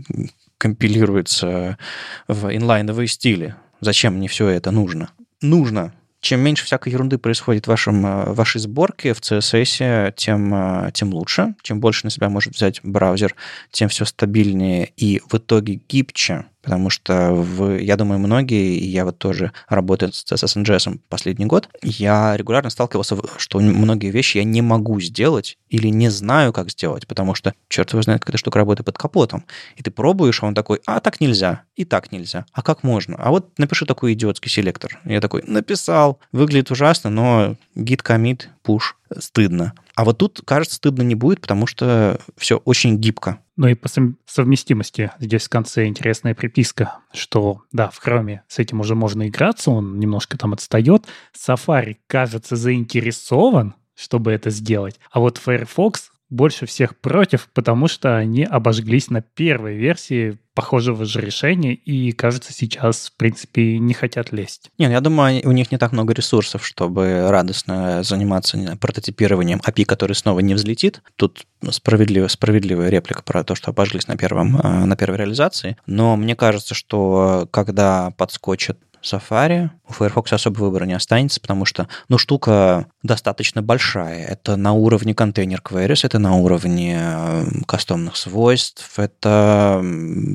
компилируется 0.58 1.78
в 2.26 2.54
инлайновые 2.54 3.08
стили. 3.08 3.54
Зачем 3.80 4.14
мне 4.14 4.28
все 4.28 4.48
это 4.48 4.70
нужно? 4.70 5.10
Нужно 5.40 5.92
чем 6.20 6.40
меньше 6.40 6.64
всякой 6.64 6.92
ерунды 6.92 7.16
происходит 7.18 7.66
в, 7.66 7.68
вашем, 7.68 8.02
в 8.02 8.34
вашей 8.34 8.60
сборке 8.60 9.14
в 9.14 9.20
CSS, 9.20 10.12
тем, 10.16 10.90
тем 10.92 11.14
лучше. 11.14 11.54
Чем 11.62 11.80
больше 11.80 12.06
на 12.06 12.10
себя 12.10 12.28
может 12.28 12.54
взять 12.54 12.80
браузер, 12.82 13.34
тем 13.70 13.88
все 13.88 14.04
стабильнее 14.04 14.90
и 14.96 15.20
в 15.28 15.34
итоге 15.36 15.80
гибче 15.88 16.46
потому 16.68 16.90
что 16.90 17.32
в, 17.32 17.78
я 17.78 17.96
думаю, 17.96 18.18
многие, 18.18 18.76
и 18.76 18.86
я 18.86 19.06
вот 19.06 19.16
тоже 19.16 19.52
работаю 19.68 20.12
с 20.12 20.22
JS 20.30 21.00
последний 21.08 21.46
год, 21.46 21.70
я 21.82 22.36
регулярно 22.36 22.68
сталкивался, 22.68 23.16
что 23.38 23.58
многие 23.58 24.10
вещи 24.10 24.36
я 24.36 24.44
не 24.44 24.60
могу 24.60 25.00
сделать 25.00 25.56
или 25.70 25.88
не 25.88 26.10
знаю, 26.10 26.52
как 26.52 26.70
сделать, 26.70 27.06
потому 27.06 27.34
что 27.34 27.54
черт 27.70 27.90
его 27.92 28.02
знает, 28.02 28.20
как 28.20 28.28
эта 28.28 28.38
штука 28.38 28.58
работает 28.58 28.84
под 28.84 28.98
капотом. 28.98 29.44
И 29.76 29.82
ты 29.82 29.90
пробуешь, 29.90 30.42
а 30.42 30.46
он 30.46 30.54
такой, 30.54 30.80
а 30.84 31.00
так 31.00 31.22
нельзя, 31.22 31.62
и 31.74 31.86
так 31.86 32.12
нельзя, 32.12 32.44
а 32.52 32.60
как 32.60 32.82
можно? 32.82 33.16
А 33.16 33.30
вот 33.30 33.58
напиши 33.58 33.86
такой 33.86 34.12
идиотский 34.12 34.50
селектор. 34.50 35.00
Я 35.06 35.22
такой, 35.22 35.44
написал, 35.46 36.20
выглядит 36.32 36.70
ужасно, 36.70 37.08
но 37.08 37.56
git 37.76 38.02
commit, 38.02 38.42
push, 38.68 38.94
стыдно. 39.18 39.72
А 39.94 40.04
вот 40.04 40.18
тут, 40.18 40.42
кажется, 40.44 40.76
стыдно 40.76 41.02
не 41.02 41.14
будет, 41.14 41.40
потому 41.40 41.66
что 41.66 42.20
все 42.36 42.58
очень 42.58 42.96
гибко. 42.98 43.40
Ну 43.56 43.66
и 43.66 43.74
по 43.74 43.88
совместимости 44.26 45.10
здесь 45.18 45.46
в 45.46 45.48
конце 45.48 45.86
интересная 45.86 46.34
приписка, 46.34 46.98
что 47.12 47.62
да, 47.72 47.88
в 47.88 48.06
Chrome 48.06 48.40
с 48.46 48.58
этим 48.58 48.80
уже 48.80 48.94
можно 48.94 49.28
играться, 49.28 49.70
он 49.70 49.98
немножко 49.98 50.36
там 50.38 50.52
отстает. 50.52 51.06
Safari, 51.34 51.96
кажется, 52.06 52.56
заинтересован, 52.56 53.74
чтобы 53.96 54.30
это 54.32 54.50
сделать. 54.50 55.00
А 55.10 55.18
вот 55.18 55.38
Firefox 55.38 56.12
больше 56.30 56.66
всех 56.66 56.96
против, 56.96 57.48
потому 57.54 57.88
что 57.88 58.16
они 58.16 58.44
обожглись 58.44 59.10
на 59.10 59.22
первой 59.22 59.76
версии 59.76 60.38
похожего 60.58 61.04
же 61.04 61.20
решения 61.20 61.74
и, 61.74 62.10
кажется, 62.10 62.52
сейчас, 62.52 63.10
в 63.10 63.16
принципе, 63.16 63.78
не 63.78 63.94
хотят 63.94 64.32
лезть. 64.32 64.70
Нет, 64.76 64.90
я 64.90 65.00
думаю, 65.00 65.40
у 65.44 65.52
них 65.52 65.70
не 65.70 65.78
так 65.78 65.92
много 65.92 66.12
ресурсов, 66.12 66.66
чтобы 66.66 67.28
радостно 67.30 68.02
заниматься 68.02 68.76
прототипированием 68.80 69.60
API, 69.64 69.84
который 69.84 70.14
снова 70.14 70.40
не 70.40 70.54
взлетит. 70.54 71.00
Тут 71.14 71.46
справедливая, 71.70 72.28
справедливая 72.28 72.88
реплика 72.88 73.22
про 73.22 73.44
то, 73.44 73.54
что 73.54 73.70
обожглись 73.70 74.08
на, 74.08 74.16
первом, 74.16 74.56
э, 74.56 74.84
на 74.84 74.96
первой 74.96 75.18
реализации. 75.18 75.76
Но 75.86 76.16
мне 76.16 76.34
кажется, 76.34 76.74
что 76.74 77.46
когда 77.52 78.10
подскочит 78.16 78.78
Safari, 79.02 79.70
у 79.88 79.92
Firefox 79.92 80.32
особо 80.32 80.58
выбора 80.60 80.84
не 80.84 80.92
останется, 80.92 81.40
потому 81.40 81.64
что, 81.64 81.88
ну, 82.08 82.18
штука 82.18 82.86
достаточно 83.02 83.62
большая. 83.62 84.26
Это 84.26 84.56
на 84.56 84.72
уровне 84.72 85.14
контейнер 85.14 85.62
queries, 85.64 86.00
это 86.04 86.18
на 86.18 86.36
уровне 86.36 86.98
э, 87.00 87.44
кастомных 87.66 88.16
свойств, 88.16 88.98
это 88.98 89.82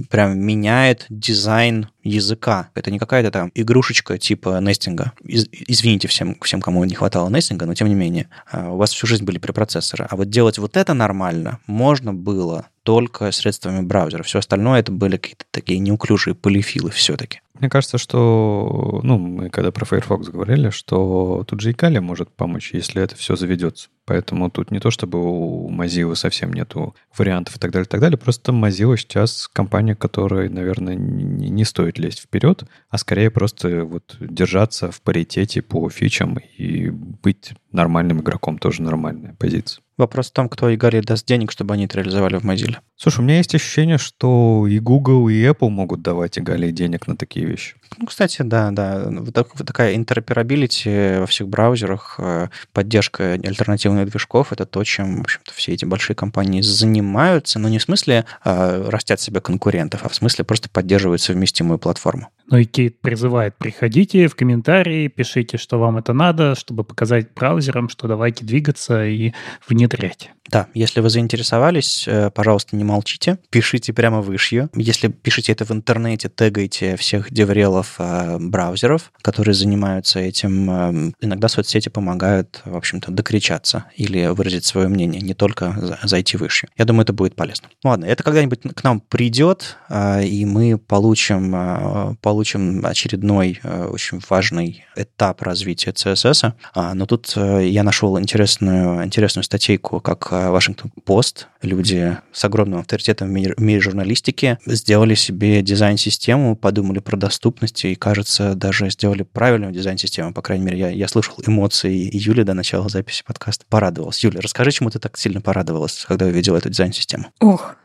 прям 0.09 0.39
меняет 0.39 1.05
дизайн 1.09 1.87
языка. 2.03 2.69
Это 2.75 2.91
не 2.91 2.99
какая-то 2.99 3.31
там 3.31 3.51
игрушечка 3.55 4.17
типа 4.17 4.59
нестинга. 4.59 5.13
Из, 5.23 5.47
извините 5.51 6.07
всем, 6.07 6.37
всем, 6.41 6.61
кому 6.61 6.83
не 6.83 6.95
хватало 6.95 7.29
нестинга, 7.29 7.65
но 7.65 7.73
тем 7.73 7.87
не 7.87 7.95
менее, 7.95 8.29
э, 8.51 8.67
у 8.67 8.77
вас 8.77 8.91
всю 8.91 9.07
жизнь 9.07 9.23
были 9.23 9.37
препроцессоры. 9.37 10.07
А 10.09 10.15
вот 10.15 10.29
делать 10.29 10.57
вот 10.57 10.77
это 10.77 10.93
нормально 10.93 11.59
можно 11.67 12.13
было 12.13 12.65
только 12.83 13.31
средствами 13.31 13.81
браузера. 13.81 14.23
Все 14.23 14.39
остальное 14.39 14.81
это 14.81 14.91
были 14.91 15.17
какие-то 15.17 15.45
такие 15.51 15.79
неуклюжие 15.79 16.35
полифилы 16.35 16.91
все-таки. 16.91 17.41
Мне 17.63 17.69
кажется, 17.69 17.97
что, 17.97 18.99
ну, 19.03 19.17
мы 19.17 19.49
когда 19.49 19.71
про 19.71 19.85
Firefox 19.85 20.27
говорили, 20.27 20.69
что 20.69 21.45
тут 21.47 21.61
же 21.61 21.71
и 21.71 21.73
Kali 21.73 22.01
может 22.01 22.29
помочь, 22.29 22.73
если 22.73 23.01
это 23.01 23.15
все 23.15 23.37
заведется. 23.37 23.87
Поэтому 24.05 24.51
тут 24.51 24.69
не 24.69 24.79
то, 24.79 24.91
чтобы 24.91 25.19
у 25.21 25.71
Mozilla 25.71 26.13
совсем 26.15 26.51
нету 26.51 26.93
вариантов 27.17 27.55
и 27.55 27.59
так 27.59 27.71
далее, 27.71 27.85
и 27.85 27.89
так 27.89 28.01
далее. 28.01 28.17
Просто 28.17 28.51
Mozilla 28.51 28.97
сейчас 28.97 29.47
компания, 29.47 29.95
которая, 29.95 30.49
наверное, 30.49 30.95
не, 30.95 31.49
не 31.49 31.63
стоит 31.63 31.97
лезть 31.99 32.19
вперед, 32.19 32.65
а 32.89 32.97
скорее 32.97 33.31
просто 33.31 33.85
вот 33.85 34.17
держаться 34.19 34.91
в 34.91 35.01
паритете 35.01 35.61
по 35.61 35.89
фичам 35.89 36.37
и 36.57 36.89
быть 36.89 37.53
нормальным 37.71 38.19
игроком 38.19 38.57
тоже 38.57 38.81
нормальная 38.81 39.35
позиция. 39.39 39.83
Вопрос 39.95 40.29
в 40.29 40.33
том, 40.33 40.49
кто 40.49 40.69
и 40.69 40.75
Гарри 40.75 41.01
даст 41.01 41.25
денег, 41.27 41.51
чтобы 41.51 41.75
они 41.75 41.85
это 41.85 41.97
реализовали 41.97 42.37
в 42.37 42.43
Mozilla. 42.43 42.77
Слушай, 42.95 43.19
у 43.19 43.23
меня 43.23 43.37
есть 43.37 43.53
ощущение, 43.53 43.99
что 43.99 44.65
и 44.67 44.79
Google, 44.79 45.29
и 45.29 45.35
Apple 45.43 45.69
могут 45.69 46.01
давать 46.01 46.39
Игалии 46.39 46.71
денег 46.71 47.07
на 47.07 47.15
такие 47.15 47.52
вещи. 47.53 47.75
Ну, 47.97 48.05
кстати, 48.05 48.41
да, 48.41 48.71
да. 48.71 49.05
Вот 49.09 49.33
такая 49.65 49.95
интероперабилити 49.95 51.19
во 51.19 51.25
всех 51.25 51.47
браузерах, 51.47 52.15
э, 52.19 52.47
поддержка 52.71 53.33
альтернативных 53.33 54.09
движков— 54.09 54.51
это 54.51 54.65
то, 54.65 54.83
чем, 54.83 55.17
в 55.17 55.21
общем-то, 55.21 55.53
все 55.53 55.73
эти 55.73 55.85
большие 55.85 56.15
компании 56.15 56.61
занимаются, 56.61 57.59
но 57.59 57.69
не 57.69 57.79
в 57.79 57.83
смысле 57.83 58.25
э, 58.43 58.89
растят 58.89 59.19
себе 59.19 59.41
конкурентов, 59.41 60.01
а 60.03 60.09
в 60.09 60.15
смысле 60.15 60.45
просто 60.45 60.69
поддерживают 60.69 61.21
совместимую 61.21 61.79
платформу. 61.79 62.29
Ну 62.47 62.57
и 62.57 62.65
Кейт 62.65 62.99
призывает, 62.99 63.55
приходите 63.57 64.27
в 64.27 64.35
комментарии, 64.35 65.07
пишите, 65.07 65.57
что 65.57 65.79
вам 65.79 65.97
это 65.97 66.13
надо, 66.13 66.55
чтобы 66.55 66.83
показать 66.83 67.33
браузерам, 67.33 67.89
что 67.89 68.07
давайте 68.07 68.45
двигаться 68.45 69.05
и 69.05 69.33
внедрять. 69.67 70.29
Да, 70.49 70.67
если 70.73 70.99
вы 70.99 71.09
заинтересовались, 71.09 72.05
э, 72.07 72.29
пожалуйста, 72.29 72.75
не 72.75 72.83
молчите, 72.83 73.39
пишите 73.49 73.93
прямо 73.93 74.21
вышью. 74.21 74.69
Если 74.75 75.07
пишите 75.07 75.53
это 75.53 75.65
в 75.65 75.71
интернете, 75.71 76.29
тегайте 76.29 76.97
всех 76.97 77.31
деврелов 77.31 77.82
э, 77.97 78.37
браузеров, 78.39 79.11
которые 79.21 79.55
занимаются 79.55 80.19
этим. 80.19 80.69
Э, 80.69 81.11
иногда 81.21 81.47
соцсети 81.47 81.89
помогают, 81.89 82.61
в 82.65 82.75
общем-то, 82.75 83.11
докричаться 83.11 83.85
или 83.95 84.27
выразить 84.27 84.65
свое 84.65 84.87
мнение, 84.87 85.21
не 85.21 85.33
только 85.33 85.97
зайти 86.03 86.37
выше. 86.37 86.67
Я 86.77 86.85
думаю, 86.85 87.03
это 87.03 87.13
будет 87.13 87.35
полезно. 87.35 87.69
Ладно, 87.83 88.05
это 88.05 88.23
когда-нибудь 88.23 88.61
к 88.75 88.83
нам 88.83 88.99
придет, 88.99 89.77
и 89.91 90.45
мы 90.45 90.77
получим, 90.77 92.17
получим 92.21 92.85
очередной 92.85 93.59
очень 93.63 94.21
важный 94.29 94.85
этап 94.95 95.41
развития 95.41 95.91
CSS. 95.91 96.53
А, 96.73 96.93
но 96.93 97.05
тут 97.05 97.35
я 97.35 97.83
нашел 97.83 98.19
интересную, 98.19 99.03
интересную 99.05 99.43
статейку, 99.43 99.99
как 99.99 100.31
Вашингтон 100.31 100.91
Пост, 101.05 101.47
люди 101.67 102.17
с 102.31 102.45
огромным 102.45 102.79
авторитетом 102.79 103.29
в 103.29 103.31
мире, 103.31 103.53
в 103.57 103.61
мире 103.61 103.79
журналистики, 103.79 104.57
сделали 104.65 105.15
себе 105.15 105.61
дизайн-систему, 105.61 106.55
подумали 106.55 106.99
про 106.99 107.17
доступность 107.17 107.85
и, 107.85 107.95
кажется, 107.95 108.55
даже 108.55 108.89
сделали 108.89 109.23
правильную 109.23 109.71
дизайн-систему. 109.71 110.33
По 110.33 110.41
крайней 110.41 110.65
мере, 110.65 110.79
я, 110.79 110.89
я 110.89 111.07
слышал 111.07 111.35
эмоции 111.45 112.09
Юли 112.13 112.43
до 112.43 112.53
начала 112.53 112.89
записи 112.89 113.23
подкаста. 113.25 113.65
Порадовалась. 113.69 114.23
Юля, 114.23 114.41
расскажи, 114.41 114.71
чему 114.71 114.89
ты 114.89 114.99
так 114.99 115.17
сильно 115.17 115.41
порадовалась, 115.41 116.05
когда 116.07 116.25
увидела 116.25 116.57
эту 116.57 116.69
дизайн-систему? 116.69 117.25
Ох, 117.39 117.75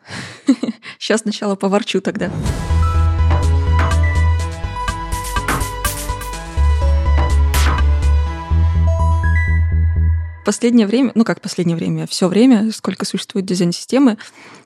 сейчас 0.99 1.21
сначала 1.23 1.57
поворчу 1.57 2.01
тогда. 2.01 2.31
Последнее 10.49 10.87
время, 10.87 11.13
ну 11.15 11.25
как 11.25 11.43
последнее 11.43 11.77
время, 11.77 12.07
все 12.07 12.27
время, 12.27 12.73
сколько 12.73 13.05
существует 13.05 13.45
дизайн-системы, 13.45 14.17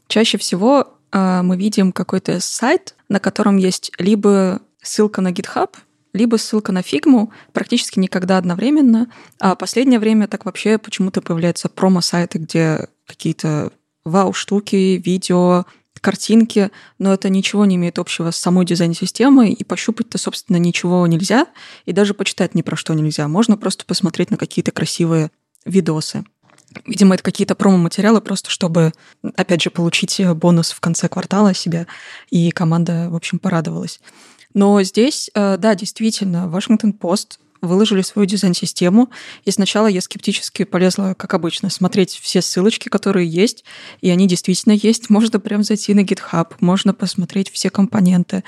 чаще 0.06 0.38
всего 0.38 0.94
э, 1.10 1.42
мы 1.42 1.56
видим 1.56 1.90
какой-то 1.90 2.38
сайт, 2.38 2.94
на 3.08 3.18
котором 3.18 3.56
есть 3.56 3.90
либо 3.98 4.60
ссылка 4.80 5.20
на 5.20 5.32
GitHub, 5.32 5.70
либо 6.12 6.36
ссылка 6.36 6.70
на 6.70 6.82
фигму, 6.82 7.32
практически 7.52 7.98
никогда 7.98 8.38
одновременно. 8.38 9.10
А 9.40 9.56
последнее 9.56 9.98
время 9.98 10.28
так 10.28 10.44
вообще 10.44 10.78
почему-то 10.78 11.20
появляются 11.20 11.68
промо-сайты, 11.68 12.38
где 12.38 12.86
какие-то 13.04 13.72
вау-штуки, 14.04 15.02
видео, 15.04 15.64
картинки, 16.00 16.70
но 17.00 17.12
это 17.12 17.28
ничего 17.28 17.64
не 17.64 17.74
имеет 17.74 17.98
общего 17.98 18.30
с 18.30 18.36
самой 18.36 18.66
дизайн-системой, 18.66 19.52
и 19.52 19.64
пощупать-то, 19.64 20.16
собственно, 20.18 20.58
ничего 20.58 21.04
нельзя, 21.08 21.48
и 21.86 21.92
даже 21.92 22.14
почитать 22.14 22.54
ни 22.54 22.62
про 22.62 22.76
что 22.76 22.94
нельзя. 22.94 23.26
Можно 23.26 23.56
просто 23.56 23.84
посмотреть 23.84 24.30
на 24.30 24.36
какие-то 24.36 24.70
красивые 24.70 25.30
видосы. 25.64 26.24
Видимо, 26.86 27.14
это 27.14 27.22
какие-то 27.22 27.54
промо-материалы, 27.54 28.20
просто 28.20 28.50
чтобы, 28.50 28.92
опять 29.36 29.62
же, 29.62 29.70
получить 29.70 30.20
бонус 30.36 30.72
в 30.72 30.80
конце 30.80 31.08
квартала 31.08 31.54
себе, 31.54 31.86
и 32.30 32.50
команда, 32.50 33.08
в 33.10 33.14
общем, 33.14 33.38
порадовалась. 33.38 34.00
Но 34.54 34.82
здесь, 34.82 35.30
э, 35.34 35.56
да, 35.58 35.74
действительно, 35.74 36.48
Вашингтон 36.48 36.92
Пост 36.92 37.38
выложили 37.62 38.02
свою 38.02 38.26
дизайн-систему, 38.26 39.10
и 39.44 39.50
сначала 39.52 39.86
я 39.86 40.00
скептически 40.00 40.64
полезла, 40.64 41.14
как 41.16 41.32
обычно, 41.34 41.70
смотреть 41.70 42.18
все 42.20 42.42
ссылочки, 42.42 42.88
которые 42.88 43.28
есть, 43.28 43.64
и 44.00 44.10
они 44.10 44.26
действительно 44.26 44.72
есть. 44.72 45.10
Можно 45.10 45.38
прям 45.38 45.62
зайти 45.62 45.94
на 45.94 46.00
GitHub, 46.00 46.54
можно 46.60 46.92
посмотреть 46.92 47.50
все 47.50 47.70
компоненты. 47.70 48.42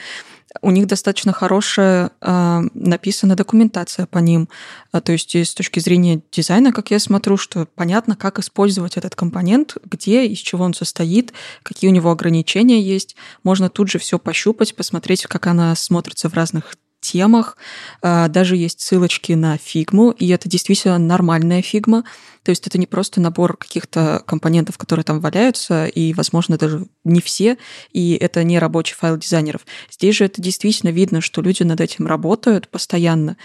У 0.63 0.71
них 0.71 0.87
достаточно 0.87 1.33
хорошая 1.33 2.11
э, 2.21 2.61
написана 2.75 3.35
документация 3.35 4.07
по 4.07 4.19
ним. 4.19 4.49
А, 4.93 5.01
то 5.01 5.13
есть 5.13 5.35
с 5.35 5.55
точки 5.55 5.81
зрения 5.81 6.23
дизайна, 6.31 6.73
как 6.73 6.91
я 6.91 6.99
смотрю, 6.99 7.37
что 7.37 7.67
понятно, 7.75 8.17
как 8.17 8.39
использовать 8.39 8.97
этот 8.97 9.15
компонент, 9.15 9.77
где, 9.85 10.27
из 10.27 10.39
чего 10.39 10.65
он 10.65 10.75
состоит, 10.75 11.33
какие 11.63 11.91
у 11.91 11.93
него 11.93 12.11
ограничения 12.11 12.81
есть. 12.81 13.17
Можно 13.43 13.69
тут 13.69 13.89
же 13.89 13.99
все 13.99 14.19
пощупать, 14.19 14.77
посмотреть, 14.77 15.27
как 15.27 15.47
она 15.47 15.75
смотрится 15.75 16.29
в 16.29 16.35
разных 16.35 16.75
темах. 17.05 17.57
А, 18.03 18.29
даже 18.29 18.57
есть 18.57 18.81
ссылочки 18.81 19.33
на 19.33 19.59
фигму, 19.59 20.11
и 20.11 20.29
это 20.29 20.49
действительно 20.49 20.99
нормальная 20.99 21.63
фигма. 21.63 22.05
То 22.43 22.51
есть 22.51 22.67
это 22.67 22.79
не 22.79 22.87
просто 22.87 23.21
набор 23.21 23.57
каких-то 23.57 24.23
компонентов, 24.27 24.77
которые 24.79 25.05
там 25.05 25.21
валяются, 25.21 25.87
и, 25.87 26.13
возможно, 26.15 26.59
даже 26.59 26.87
не 27.05 27.21
все, 27.21 27.57
и 27.93 28.15
это 28.21 28.43
не 28.45 28.59
рабочий 28.59 28.95
файл 28.95 29.17
дизайнеров. 29.17 29.63
Здесь 29.91 30.17
же 30.17 30.25
это 30.25 30.43
действительно 30.43 30.91
видно, 30.91 31.21
что 31.21 31.43
люди 31.43 31.63
над 31.63 31.81
этим 31.81 32.07
работают 32.07 32.69
постоянно. 32.69 33.37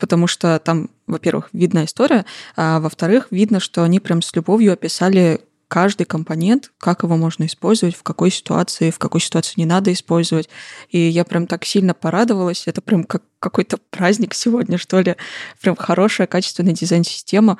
потому 0.00 0.26
что 0.26 0.58
там, 0.58 0.88
во-первых, 1.06 1.50
видна 1.52 1.84
история, 1.84 2.24
а 2.56 2.80
во-вторых, 2.80 3.28
видно, 3.30 3.60
что 3.60 3.82
они 3.82 4.00
прям 4.00 4.22
с 4.22 4.34
любовью 4.34 4.72
описали 4.72 5.42
каждый 5.70 6.04
компонент, 6.04 6.72
как 6.78 7.04
его 7.04 7.16
можно 7.16 7.46
использовать, 7.46 7.94
в 7.94 8.02
какой 8.02 8.32
ситуации, 8.32 8.90
в 8.90 8.98
какой 8.98 9.20
ситуации 9.20 9.54
не 9.56 9.66
надо 9.66 9.92
использовать. 9.92 10.48
И 10.90 10.98
я 10.98 11.24
прям 11.24 11.46
так 11.46 11.64
сильно 11.64 11.94
порадовалась. 11.94 12.64
Это 12.66 12.80
прям 12.80 13.04
как 13.04 13.22
какой-то 13.38 13.78
праздник 13.90 14.34
сегодня, 14.34 14.78
что 14.78 15.00
ли. 15.00 15.14
Прям 15.62 15.76
хорошая, 15.76 16.26
качественная 16.26 16.74
дизайн-система. 16.74 17.56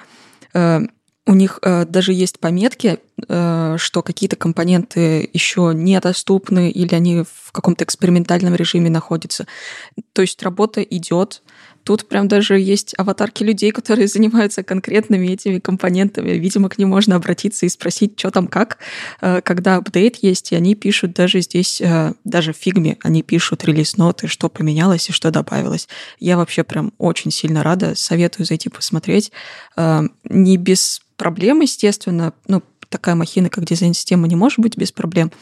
Э, 0.54 0.80
у 1.26 1.34
них 1.34 1.60
э, 1.62 1.84
даже 1.84 2.12
есть 2.12 2.40
пометки, 2.40 2.98
э, 3.28 3.76
что 3.78 4.02
какие-то 4.02 4.34
компоненты 4.34 5.30
еще 5.32 5.70
недоступны 5.72 6.68
или 6.68 6.92
они 6.96 7.22
в 7.22 7.52
каком-то 7.52 7.84
экспериментальном 7.84 8.56
режиме 8.56 8.90
находятся. 8.90 9.46
То 10.12 10.22
есть 10.22 10.42
работа 10.42 10.82
идет, 10.82 11.42
Тут 11.84 12.08
прям 12.08 12.28
даже 12.28 12.58
есть 12.58 12.94
аватарки 12.98 13.42
людей, 13.42 13.70
которые 13.72 14.08
занимаются 14.08 14.62
конкретными 14.62 15.28
этими 15.28 15.58
компонентами. 15.58 16.30
Видимо, 16.30 16.68
к 16.68 16.78
ним 16.78 16.90
можно 16.90 17.16
обратиться 17.16 17.66
и 17.66 17.68
спросить, 17.68 18.18
что 18.18 18.30
там 18.30 18.46
как, 18.46 18.78
э, 19.20 19.40
когда 19.42 19.76
апдейт 19.76 20.16
есть, 20.16 20.52
и 20.52 20.56
они 20.56 20.74
пишут 20.74 21.12
даже 21.12 21.40
здесь, 21.40 21.80
э, 21.80 22.12
даже 22.24 22.52
в 22.52 22.56
фигме, 22.56 22.98
они 23.02 23.22
пишут 23.22 23.64
релиз-ноты, 23.64 24.28
что 24.28 24.48
поменялось 24.48 25.08
и 25.08 25.12
что 25.12 25.30
добавилось. 25.30 25.88
Я 26.18 26.36
вообще 26.36 26.64
прям 26.64 26.92
очень 26.98 27.30
сильно 27.30 27.62
рада, 27.62 27.94
советую 27.94 28.46
зайти 28.46 28.68
посмотреть. 28.68 29.32
Э, 29.76 30.02
не 30.24 30.56
без 30.56 31.02
проблем, 31.16 31.60
естественно, 31.60 32.32
ну, 32.48 32.62
такая 32.88 33.14
махина, 33.14 33.48
как 33.48 33.64
дизайн-система, 33.64 34.28
не 34.28 34.36
может 34.36 34.58
быть 34.58 34.76
без 34.76 34.92
проблем, 34.92 35.32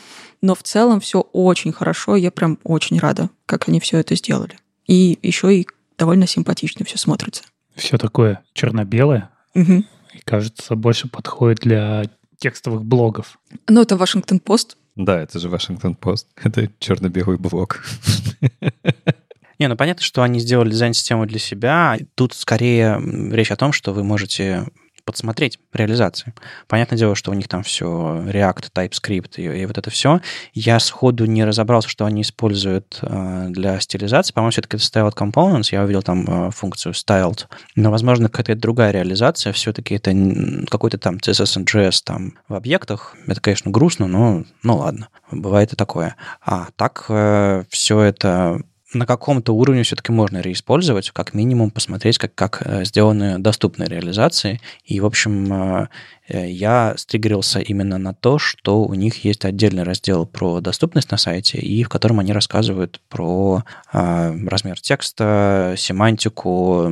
но 0.43 0.55
в 0.55 0.63
целом 0.63 1.01
все 1.01 1.21
очень 1.21 1.73
хорошо, 1.73 2.15
я 2.15 2.31
прям 2.31 2.59
очень 2.63 2.99
рада, 2.99 3.31
как 3.47 3.69
они 3.69 3.81
все 3.81 3.99
это 3.99 4.15
сделали. 4.15 4.59
И 4.87 5.19
еще 5.23 5.55
и 5.55 5.67
довольно 5.99 6.27
симпатично 6.27 6.85
все 6.85 6.97
смотрится. 6.97 7.43
Все 7.75 7.99
такое 7.99 8.43
черно-белое. 8.55 9.31
Угу. 9.55 9.73
И, 9.73 10.19
кажется, 10.25 10.75
больше 10.75 11.09
подходит 11.09 11.61
для 11.61 12.05
текстовых 12.39 12.85
блогов. 12.85 13.39
Ну, 13.69 13.83
это 13.83 13.97
Вашингтон-Пост. 13.97 14.77
Да, 14.97 15.21
это 15.21 15.39
же 15.39 15.49
Вашингтон-Пост. 15.49 16.27
Это 16.43 16.71
черно-белый 16.79 17.37
блог. 17.39 17.85
Не, 19.59 19.67
ну 19.67 19.77
понятно, 19.77 20.03
что 20.05 20.23
они 20.23 20.39
сделали 20.39 20.71
дизайн-систему 20.71 21.27
для 21.27 21.41
себя. 21.41 21.99
Тут 22.15 22.35
скорее 22.35 23.01
речь 23.33 23.51
о 23.51 23.57
том, 23.57 23.73
что 23.73 23.93
вы 23.93 24.05
можете 24.05 24.67
подсмотреть 25.09 25.59
реализации. 25.73 26.35
Понятное 26.67 26.99
дело, 26.99 27.15
что 27.15 27.31
у 27.31 27.35
них 27.35 27.49
там 27.49 27.63
все 27.63 27.87
React, 27.87 28.71
TypeScript 28.75 29.37
и, 29.37 29.63
и 29.63 29.65
вот 29.65 29.79
это 29.79 29.89
все. 29.89 30.21
Я 30.53 30.79
сходу 30.81 31.25
не 31.25 31.47
разобрался, 31.47 31.89
что 31.89 32.05
они 32.05 32.21
используют 32.21 32.99
э, 33.01 33.47
для 33.49 33.81
стилизации. 33.81 34.35
По-моему, 34.35 34.51
все-таки 34.51 34.77
это 34.77 34.85
Styled 34.85 35.15
Components. 35.15 35.69
Я 35.73 35.83
увидел 35.83 36.03
там 36.03 36.27
э, 36.27 36.51
функцию 36.51 36.93
Styled. 36.93 37.47
Но, 37.75 37.91
возможно, 37.91 38.29
какая-то 38.29 38.61
другая 38.61 38.91
реализация. 38.91 39.55
Все-таки 39.55 39.95
это 39.95 40.13
какой-то 40.71 40.99
там 40.99 41.17
CSS 41.17 41.57
and 41.57 41.65
JS 41.65 42.03
там 42.05 42.35
в 42.47 42.55
объектах. 42.55 43.17
Это, 43.27 43.41
конечно, 43.41 43.71
грустно, 43.71 44.09
но 44.09 44.45
ну 44.63 44.77
ладно. 44.77 45.09
Бывает 45.31 45.73
и 45.73 45.77
такое. 45.77 46.17
А 46.45 46.67
так 46.77 47.07
э, 47.09 47.65
все 47.71 48.01
это 48.01 48.61
на 48.95 49.07
каком-то 49.07 49.53
уровне 49.53 49.83
все-таки 49.83 50.13
можно 50.13 50.41
реиспользовать, 50.41 51.11
как 51.11 51.35
минимум 51.35 51.71
посмотреть, 51.71 52.19
как, 52.19 52.35
как 52.35 52.63
э, 52.65 52.85
сделаны 52.85 53.39
доступные 53.39 53.89
реализации. 53.89 54.61
И, 54.85 55.01
в 55.01 55.07
общем, 55.07 55.53
э, 55.53 55.89
э, 56.29 56.51
я 56.51 56.95
стригерился 56.97 57.61
именно 57.61 57.99
на 57.99 58.15
то, 58.15 58.39
что 58.39 58.85
у 58.85 58.95
них 58.95 59.25
есть 59.25 59.45
отдельный 59.45 59.83
раздел 59.83 60.25
про 60.27 60.61
доступность 60.61 61.11
на 61.11 61.19
сайте, 61.19 61.59
и 61.59 61.83
в 61.83 61.89
котором 61.89 62.21
они 62.21 62.33
рассказывают 62.33 63.01
про 63.09 63.65
размер 63.93 64.81
текста, 64.81 65.75
семантику, 65.77 66.91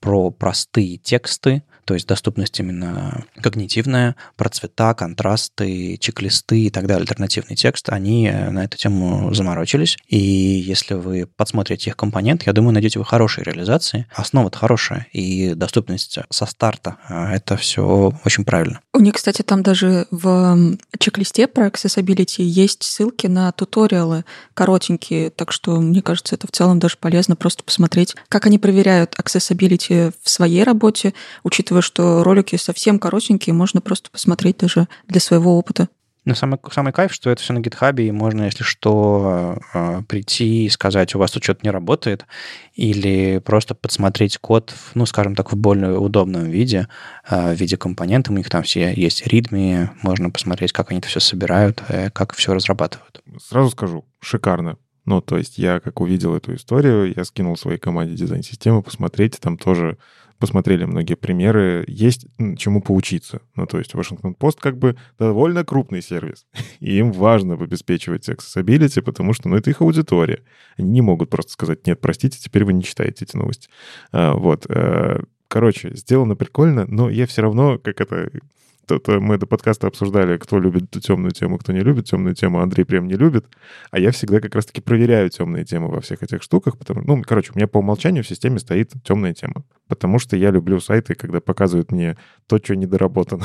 про 0.00 0.30
простые 0.30 0.98
тексты, 0.98 1.62
то 1.84 1.94
есть 1.94 2.06
доступность 2.06 2.58
именно 2.60 3.24
когнитивная, 3.40 4.16
про 4.36 4.48
цвета, 4.48 4.94
контрасты, 4.94 5.96
чек-листы 5.98 6.62
и 6.62 6.70
так 6.70 6.86
далее, 6.86 7.02
альтернативный 7.02 7.56
текст, 7.56 7.88
они 7.90 8.28
э, 8.28 8.50
на 8.50 8.64
эту 8.64 8.76
тему 8.76 9.32
заморочились. 9.34 9.96
И 10.08 10.18
если 10.18 10.94
вы 10.94 11.26
подсмотрите 11.26 11.90
их 11.90 11.96
компонент, 11.96 12.44
я 12.44 12.52
думаю, 12.52 12.72
найдете 12.72 12.98
вы 12.98 13.04
хорошие 13.04 13.44
реализации. 13.44 14.06
Основа-то 14.14 14.58
хорошая, 14.58 15.06
и 15.12 15.54
доступность 15.54 16.18
со 16.30 16.46
старта 16.46 16.96
э,— 17.08 17.24
это 17.34 17.56
все 17.56 18.12
очень 18.24 18.44
правильно. 18.44 18.80
У 18.92 19.00
них, 19.00 19.14
кстати, 19.14 19.42
там 19.42 19.62
даже 19.62 20.06
в 20.10 20.76
чек-листе 20.98 21.46
про 21.46 21.66
accessibility 21.66 22.42
есть 22.42 22.82
ссылки 22.82 23.26
на 23.26 23.50
туториалы 23.52 24.24
коротенькие, 24.54 25.30
так 25.30 25.52
что, 25.52 25.80
мне 25.80 26.02
кажется, 26.02 26.34
это 26.34 26.46
в 26.46 26.50
целом 26.50 26.78
даже 26.78 26.96
полезно 26.96 27.36
просто 27.36 27.64
посмотреть, 27.64 28.14
как 28.28 28.46
они 28.46 28.58
проверяют 28.58 29.14
accessibility 29.18 30.12
в 30.22 30.30
своей 30.30 30.62
работе, 30.64 31.14
учитывая 31.42 31.73
учитывая, 31.74 31.82
что 31.82 32.22
ролики 32.22 32.56
совсем 32.56 32.98
коротенькие, 32.98 33.54
можно 33.54 33.80
просто 33.80 34.10
посмотреть 34.10 34.58
даже 34.58 34.88
для 35.08 35.20
своего 35.20 35.58
опыта. 35.58 35.88
Но 36.24 36.34
самый, 36.34 36.58
самый 36.72 36.92
кайф, 36.94 37.12
что 37.12 37.28
это 37.28 37.42
все 37.42 37.52
на 37.52 37.60
гитхабе, 37.60 38.08
и 38.08 38.10
можно, 38.10 38.44
если 38.44 38.64
что, 38.64 39.58
э, 39.74 40.00
прийти 40.08 40.64
и 40.64 40.70
сказать, 40.70 41.14
у 41.14 41.18
вас 41.18 41.30
тут 41.32 41.44
что-то 41.44 41.60
не 41.64 41.70
работает, 41.70 42.24
или 42.74 43.42
просто 43.44 43.74
подсмотреть 43.74 44.38
код, 44.38 44.74
ну, 44.94 45.04
скажем 45.04 45.34
так, 45.34 45.52
в 45.52 45.56
более 45.56 45.98
удобном 45.98 46.44
виде, 46.44 46.88
э, 47.28 47.54
в 47.54 47.60
виде 47.60 47.76
компонентов. 47.76 48.32
У 48.32 48.36
них 48.38 48.48
там 48.48 48.62
все 48.62 48.94
есть 48.94 49.26
ритми, 49.26 49.90
можно 50.00 50.30
посмотреть, 50.30 50.72
как 50.72 50.90
они 50.90 51.00
это 51.00 51.08
все 51.08 51.20
собирают, 51.20 51.82
э, 51.88 52.08
как 52.10 52.32
все 52.34 52.54
разрабатывают. 52.54 53.22
Сразу 53.38 53.68
скажу, 53.70 54.06
шикарно. 54.20 54.78
Ну, 55.04 55.20
то 55.20 55.36
есть 55.36 55.58
я, 55.58 55.80
как 55.80 56.00
увидел 56.00 56.34
эту 56.34 56.54
историю, 56.54 57.12
я 57.14 57.24
скинул 57.24 57.58
своей 57.58 57.78
команде 57.78 58.14
дизайн-системы 58.14 58.82
посмотреть, 58.82 59.38
там 59.38 59.58
тоже 59.58 59.98
посмотрели 60.38 60.84
многие 60.84 61.14
примеры, 61.14 61.84
есть 61.86 62.26
чему 62.56 62.82
поучиться. 62.82 63.40
Ну, 63.54 63.66
то 63.66 63.78
есть 63.78 63.94
Вашингтон-Пост 63.94 64.60
как 64.60 64.78
бы 64.78 64.96
довольно 65.18 65.64
крупный 65.64 66.02
сервис, 66.02 66.46
и 66.80 66.98
им 66.98 67.12
важно 67.12 67.54
обеспечивать 67.54 68.28
accessibility, 68.28 69.02
потому 69.02 69.32
что, 69.32 69.48
ну, 69.48 69.56
это 69.56 69.70
их 69.70 69.80
аудитория. 69.80 70.42
Они 70.76 70.90
не 70.90 71.00
могут 71.00 71.30
просто 71.30 71.52
сказать, 71.52 71.86
нет, 71.86 72.00
простите, 72.00 72.38
теперь 72.38 72.64
вы 72.64 72.72
не 72.72 72.82
читаете 72.82 73.24
эти 73.24 73.36
новости. 73.36 73.68
А, 74.12 74.34
вот. 74.34 74.66
Э, 74.68 75.22
короче, 75.48 75.94
сделано 75.94 76.36
прикольно, 76.36 76.86
но 76.86 77.08
я 77.10 77.26
все 77.26 77.42
равно, 77.42 77.78
как 77.78 78.00
это 78.00 78.30
то, 78.86 78.98
то 78.98 79.20
мы 79.20 79.38
до 79.38 79.46
подкаста 79.46 79.86
обсуждали, 79.86 80.36
кто 80.36 80.58
любит 80.58 80.90
темную 80.90 81.32
тему, 81.32 81.58
кто 81.58 81.72
не 81.72 81.80
любит 81.80 82.06
темную 82.06 82.34
тему. 82.34 82.60
Андрей 82.60 82.84
прям 82.84 83.06
не 83.06 83.14
любит. 83.14 83.46
А 83.90 83.98
я 83.98 84.10
всегда 84.10 84.40
как 84.40 84.54
раз-таки 84.54 84.80
проверяю 84.80 85.30
темные 85.30 85.64
темы 85.64 85.88
во 85.88 86.00
всех 86.00 86.22
этих 86.22 86.42
штуках. 86.42 86.78
Потому, 86.78 87.02
ну, 87.02 87.22
короче, 87.22 87.52
у 87.54 87.58
меня 87.58 87.66
по 87.66 87.78
умолчанию 87.78 88.22
в 88.22 88.28
системе 88.28 88.58
стоит 88.58 88.92
темная 89.02 89.34
тема. 89.34 89.64
Потому 89.88 90.18
что 90.18 90.36
я 90.36 90.50
люблю 90.50 90.80
сайты, 90.80 91.14
когда 91.14 91.40
показывают 91.40 91.92
мне 91.92 92.16
то, 92.46 92.58
что 92.58 92.76
недоработано. 92.76 93.44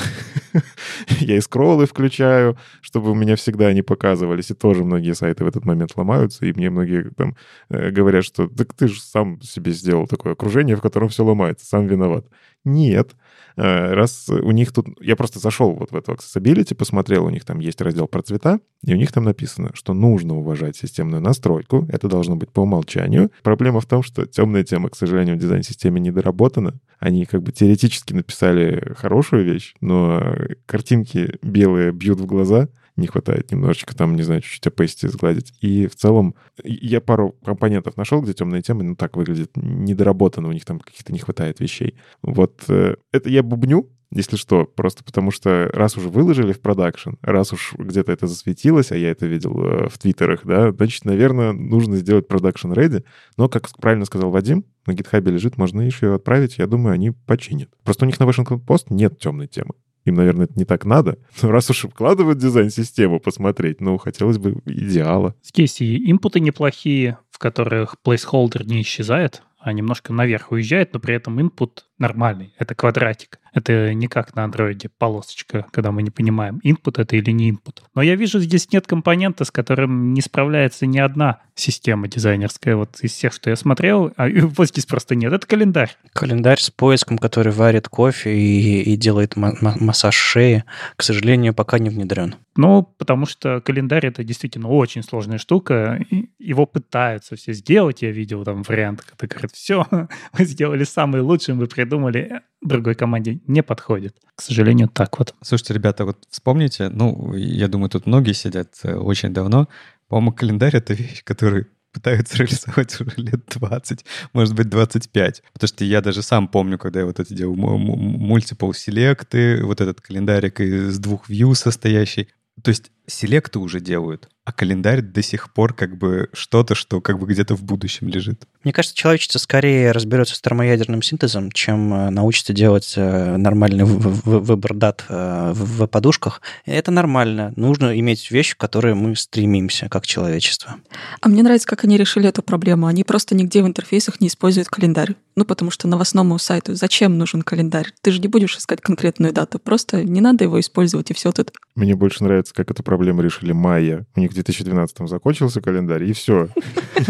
я 1.19 1.37
и 1.37 1.41
скроллы 1.41 1.85
включаю, 1.85 2.57
чтобы 2.81 3.11
у 3.11 3.15
меня 3.15 3.35
всегда 3.35 3.67
они 3.67 3.81
показывались. 3.81 4.51
И 4.51 4.53
тоже 4.53 4.83
многие 4.83 5.13
сайты 5.13 5.43
в 5.43 5.47
этот 5.47 5.65
момент 5.65 5.91
ломаются. 5.95 6.45
И 6.45 6.53
мне 6.53 6.69
многие 6.69 7.11
там 7.11 7.35
э, 7.69 7.91
говорят, 7.91 8.25
что 8.25 8.47
так 8.47 8.73
ты 8.73 8.87
же 8.87 8.99
сам 9.01 9.41
себе 9.41 9.71
сделал 9.71 10.07
такое 10.07 10.33
окружение, 10.33 10.75
в 10.75 10.81
котором 10.81 11.09
все 11.09 11.23
ломается, 11.23 11.65
сам 11.65 11.87
виноват. 11.87 12.25
Нет. 12.65 13.11
Э, 13.13 13.28
раз 13.55 14.29
у 14.29 14.51
них 14.51 14.71
тут... 14.71 14.87
Я 15.01 15.15
просто 15.15 15.39
зашел 15.39 15.73
вот 15.73 15.91
в 15.91 15.95
эту 15.95 16.13
Accessibility, 16.13 16.75
посмотрел, 16.75 17.25
у 17.25 17.29
них 17.29 17.45
там 17.45 17.59
есть 17.59 17.81
раздел 17.81 18.07
про 18.07 18.21
цвета, 18.21 18.59
и 18.83 18.93
у 18.93 18.97
них 18.97 19.11
там 19.11 19.25
написано, 19.25 19.71
что 19.73 19.93
нужно 19.93 20.37
уважать 20.37 20.75
системную 20.75 21.21
настройку, 21.21 21.85
это 21.91 22.07
должно 22.07 22.35
быть 22.35 22.51
по 22.51 22.61
умолчанию. 22.61 23.31
Проблема 23.43 23.81
в 23.81 23.85
том, 23.85 24.03
что 24.03 24.25
темная 24.25 24.63
тема, 24.63 24.89
к 24.89 24.95
сожалению, 24.95 25.35
в 25.35 25.39
дизайн-системе 25.39 25.99
недоработана. 25.99 26.79
Они 26.99 27.25
как 27.25 27.43
бы 27.43 27.51
теоретически 27.51 28.13
написали 28.13 28.93
хорошую 28.97 29.45
вещь, 29.45 29.73
но 29.81 30.35
картинки 30.65 31.37
белые 31.41 31.91
бьют 31.91 32.19
в 32.19 32.25
глаза, 32.25 32.69
не 32.99 33.07
хватает 33.07 33.51
немножечко 33.51 33.95
там, 33.95 34.15
не 34.15 34.23
знаю, 34.23 34.41
чуть-чуть 34.41 34.67
опейсти 34.67 35.07
сгладить. 35.07 35.53
И 35.61 35.87
в 35.87 35.95
целом 35.95 36.35
я 36.63 37.01
пару 37.01 37.35
компонентов 37.43 37.97
нашел, 37.97 38.21
где 38.21 38.33
темные 38.33 38.61
темы, 38.61 38.83
ну 38.83 38.95
так 38.95 39.17
выглядит 39.17 39.51
недоработанно, 39.55 40.49
у 40.49 40.53
них 40.53 40.65
там 40.65 40.79
каких-то 40.79 41.13
не 41.13 41.19
хватает 41.19 41.59
вещей. 41.59 41.95
Вот 42.21 42.63
э, 42.67 42.95
это 43.11 43.29
я 43.29 43.43
бубню, 43.43 43.89
если 44.11 44.37
что, 44.37 44.65
просто 44.65 45.03
потому 45.03 45.29
что 45.29 45.69
раз 45.71 45.95
уже 45.95 46.09
выложили 46.09 46.51
в 46.51 46.61
продакшн, 46.61 47.11
раз 47.21 47.53
уж 47.53 47.75
где-то 47.77 48.11
это 48.11 48.25
засветилось, 48.25 48.91
а 48.91 48.97
я 48.97 49.11
это 49.11 49.27
видел 49.27 49.59
э, 49.63 49.87
в 49.87 49.99
твиттерах, 49.99 50.41
да, 50.45 50.71
значит, 50.71 51.05
наверное, 51.05 51.53
нужно 51.53 51.97
сделать 51.97 52.27
продакшн 52.27 52.71
ready. 52.71 53.03
Но, 53.37 53.49
как 53.49 53.69
правильно 53.77 54.05
сказал 54.05 54.31
Вадим, 54.31 54.65
на 54.87 54.93
гитхабе 54.93 55.31
лежит, 55.31 55.57
можно 55.57 55.81
еще 55.81 56.15
отправить, 56.15 56.57
я 56.57 56.65
думаю, 56.65 56.93
они 56.93 57.11
починят. 57.11 57.69
Просто 57.83 58.05
у 58.05 58.07
них 58.07 58.19
на 58.19 58.23
Washington 58.23 58.59
Post 58.65 58.85
нет 58.89 59.19
темной 59.19 59.47
темы. 59.47 59.73
Им, 60.09 60.15
наверное, 60.15 60.45
это 60.45 60.53
не 60.57 60.65
так 60.65 60.85
надо. 60.85 61.19
Но 61.41 61.51
раз 61.51 61.69
уж 61.69 61.85
вкладывают 61.85 62.39
дизайн-систему 62.39 63.19
посмотреть, 63.19 63.79
ну, 63.79 63.97
хотелось 63.97 64.37
бы 64.37 64.61
идеала. 64.65 65.35
Здесь 65.43 65.81
и 65.81 66.09
инпуты 66.11 66.39
неплохие, 66.39 67.19
в 67.29 67.37
которых 67.37 67.95
placeholder 68.05 68.63
не 68.63 68.81
исчезает, 68.81 69.43
а 69.59 69.71
немножко 69.71 70.11
наверх 70.11 70.51
уезжает, 70.51 70.93
но 70.93 70.99
при 70.99 71.15
этом 71.15 71.39
input 71.39 71.69
нормальный, 71.99 72.53
это 72.57 72.75
квадратик. 72.75 73.39
Это 73.53 73.93
не 73.93 74.07
как 74.07 74.35
на 74.35 74.43
андроиде 74.43 74.89
полосочка, 74.89 75.65
когда 75.71 75.91
мы 75.91 76.03
не 76.03 76.11
понимаем, 76.11 76.59
input 76.63 77.01
это 77.01 77.15
или 77.15 77.31
не 77.31 77.51
input. 77.51 77.81
Но 77.95 78.01
я 78.01 78.15
вижу, 78.15 78.39
здесь 78.39 78.71
нет 78.71 78.85
компонента, 78.87 79.43
с 79.43 79.51
которым 79.51 80.13
не 80.13 80.21
справляется 80.21 80.85
ни 80.85 80.99
одна 80.99 81.39
система 81.55 82.07
дизайнерская. 82.07 82.75
Вот 82.75 82.99
из 83.01 83.11
всех, 83.11 83.33
что 83.33 83.49
я 83.49 83.55
смотрел, 83.55 84.13
а 84.17 84.27
вот 84.55 84.69
здесь 84.69 84.85
просто 84.85 85.15
нет. 85.15 85.33
Это 85.33 85.45
календарь. 85.45 85.95
Календарь 86.13 86.59
с 86.59 86.69
поиском, 86.69 87.17
который 87.17 87.51
варит 87.51 87.87
кофе 87.89 88.35
и, 88.37 88.81
и 88.81 88.95
делает 88.95 89.35
массаж 89.35 90.15
шеи, 90.15 90.63
к 90.95 91.03
сожалению, 91.03 91.53
пока 91.53 91.79
не 91.79 91.89
внедрен. 91.89 92.35
Ну, 92.55 92.83
потому 92.97 93.25
что 93.25 93.61
календарь 93.61 94.07
это 94.07 94.23
действительно 94.23 94.67
очень 94.67 95.01
сложная 95.03 95.37
штука. 95.37 95.99
Его 96.39 96.65
пытаются 96.65 97.35
все 97.35 97.53
сделать. 97.53 98.01
Я 98.01 98.11
видел 98.11 98.43
там 98.43 98.63
вариант, 98.63 99.01
когда 99.01 99.27
говорят, 99.27 99.51
все, 99.53 99.85
мы 100.37 100.45
сделали 100.45 100.83
самый 100.83 101.21
лучший, 101.21 101.53
мы 101.53 101.67
придумали 101.89 102.41
другой 102.61 102.93
команде 102.95 103.39
не 103.47 103.63
подходит. 103.63 104.15
К 104.35 104.41
сожалению, 104.41 104.89
так 104.89 105.17
вот. 105.17 105.33
Слушайте, 105.41 105.73
ребята, 105.73 106.05
вот 106.05 106.17
вспомните, 106.29 106.89
ну, 106.89 107.33
я 107.35 107.67
думаю, 107.67 107.89
тут 107.89 108.05
многие 108.05 108.33
сидят 108.33 108.69
э, 108.83 108.93
очень 108.93 109.33
давно. 109.33 109.67
По-моему, 110.07 110.33
календарь— 110.33 110.75
это 110.77 110.93
вещь, 110.93 111.23
которую 111.23 111.67
пытаются 111.91 112.37
реализовать 112.43 113.01
уже 113.01 113.13
лет 113.17 113.41
20, 113.47 114.05
может 114.33 114.55
быть, 114.55 114.69
25. 114.69 115.43
Потому 115.53 115.67
что 115.67 115.83
я 115.83 116.01
даже 116.01 116.21
сам 116.21 116.47
помню, 116.47 116.77
когда 116.77 116.99
я 116.99 117.05
вот 117.05 117.19
это 117.19 117.33
делал 117.33 117.55
мультипл 117.55 118.71
селекты, 118.73 119.63
вот 119.63 119.81
этот 119.81 119.99
календарик 120.01 120.59
из 120.59 120.99
двух 120.99 121.27
вью 121.27 121.55
состоящий. 121.55 122.27
То 122.63 122.69
есть 122.69 122.91
селекты 123.07 123.57
уже 123.59 123.79
делают, 123.79 124.29
а 124.49 124.51
календарь 124.51 125.03
до 125.03 125.21
сих 125.21 125.53
пор 125.53 125.73
как 125.73 125.95
бы 125.95 126.27
что-то, 126.33 126.73
что 126.73 127.01
как 127.01 127.19
бы 127.19 127.27
где-то 127.27 127.55
в 127.55 127.61
будущем 127.61 128.07
лежит. 128.07 128.47
Мне 128.63 128.73
кажется, 128.73 128.97
человечество 128.97 129.37
скорее 129.37 129.91
разберется 129.91 130.35
с 130.35 130.41
термоядерным 130.41 131.03
синтезом, 131.03 131.51
чем 131.51 131.93
э, 131.93 132.09
научится 132.09 132.51
делать 132.51 132.93
э, 132.97 133.37
нормальный 133.37 133.83
выбор 133.85 134.73
дат 134.73 135.05
э, 135.07 135.51
в 135.53 135.85
подушках. 135.85 136.41
Это 136.65 136.89
нормально. 136.89 137.53
Нужно 137.57 137.97
иметь 137.99 138.31
вещи, 138.31 138.53
в 138.53 138.57
которые 138.57 138.95
мы 138.95 139.15
стремимся 139.15 139.87
как 139.87 140.07
человечество. 140.07 140.77
А 141.21 141.29
мне 141.29 141.43
нравится, 141.43 141.67
как 141.67 141.83
они 141.83 141.95
решили 141.95 142.27
эту 142.27 142.41
проблему. 142.41 142.87
Они 142.87 143.03
просто 143.03 143.35
нигде 143.35 143.61
в 143.61 143.67
интерфейсах 143.67 144.19
не 144.19 144.29
используют 144.29 144.67
календарь. 144.67 145.13
Ну, 145.35 145.45
потому 145.45 145.71
что 145.71 145.87
новостному 145.87 146.37
сайту 146.39 146.75
зачем 146.75 147.17
нужен 147.17 147.43
календарь? 147.43 147.93
Ты 148.01 148.11
же 148.11 148.19
не 148.19 148.27
будешь 148.27 148.57
искать 148.57 148.81
конкретную 148.81 149.31
дату. 149.31 149.59
Просто 149.59 150.03
не 150.03 150.19
надо 150.19 150.43
его 150.43 150.59
использовать, 150.59 151.11
и 151.11 151.13
все 151.13 151.31
тут. 151.31 151.53
Мне 151.75 151.95
больше 151.95 152.23
нравится, 152.23 152.53
как 152.53 152.71
эта 152.71 152.83
проблему 152.83 153.21
решили 153.21 153.53
майя. 153.53 154.05
У 154.15 154.19
них 154.19 154.33
2012 154.43 155.09
закончился 155.09 155.61
календарь, 155.61 156.03
и 156.03 156.13
все. 156.13 156.49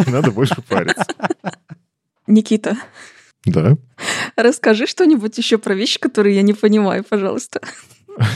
Не 0.06 0.12
надо 0.12 0.32
больше 0.32 0.62
париться. 0.68 1.06
Никита. 2.28 2.78
Да. 3.46 3.78
Расскажи 4.36 4.88
что-нибудь 4.88 5.38
еще 5.38 5.58
про 5.58 5.74
вещи, 5.74 6.00
которые 6.00 6.36
я 6.36 6.42
не 6.42 6.54
понимаю, 6.54 7.04
пожалуйста. 7.04 7.62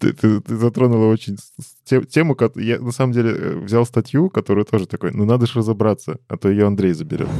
Ты, 0.00 0.12
ты, 0.12 0.42
ты 0.42 0.56
затронула 0.58 1.10
очень 1.10 1.38
тему, 1.86 2.36
я 2.56 2.78
на 2.78 2.92
самом 2.92 3.14
деле 3.14 3.30
э, 3.30 3.56
взял 3.56 3.86
статью, 3.86 4.28
которую 4.28 4.66
тоже 4.66 4.86
такой, 4.86 5.12
ну 5.12 5.24
надо 5.24 5.46
же 5.46 5.60
разобраться, 5.60 6.18
а 6.28 6.36
то 6.36 6.50
ее 6.50 6.66
Андрей 6.66 6.92
заберет. 6.92 7.30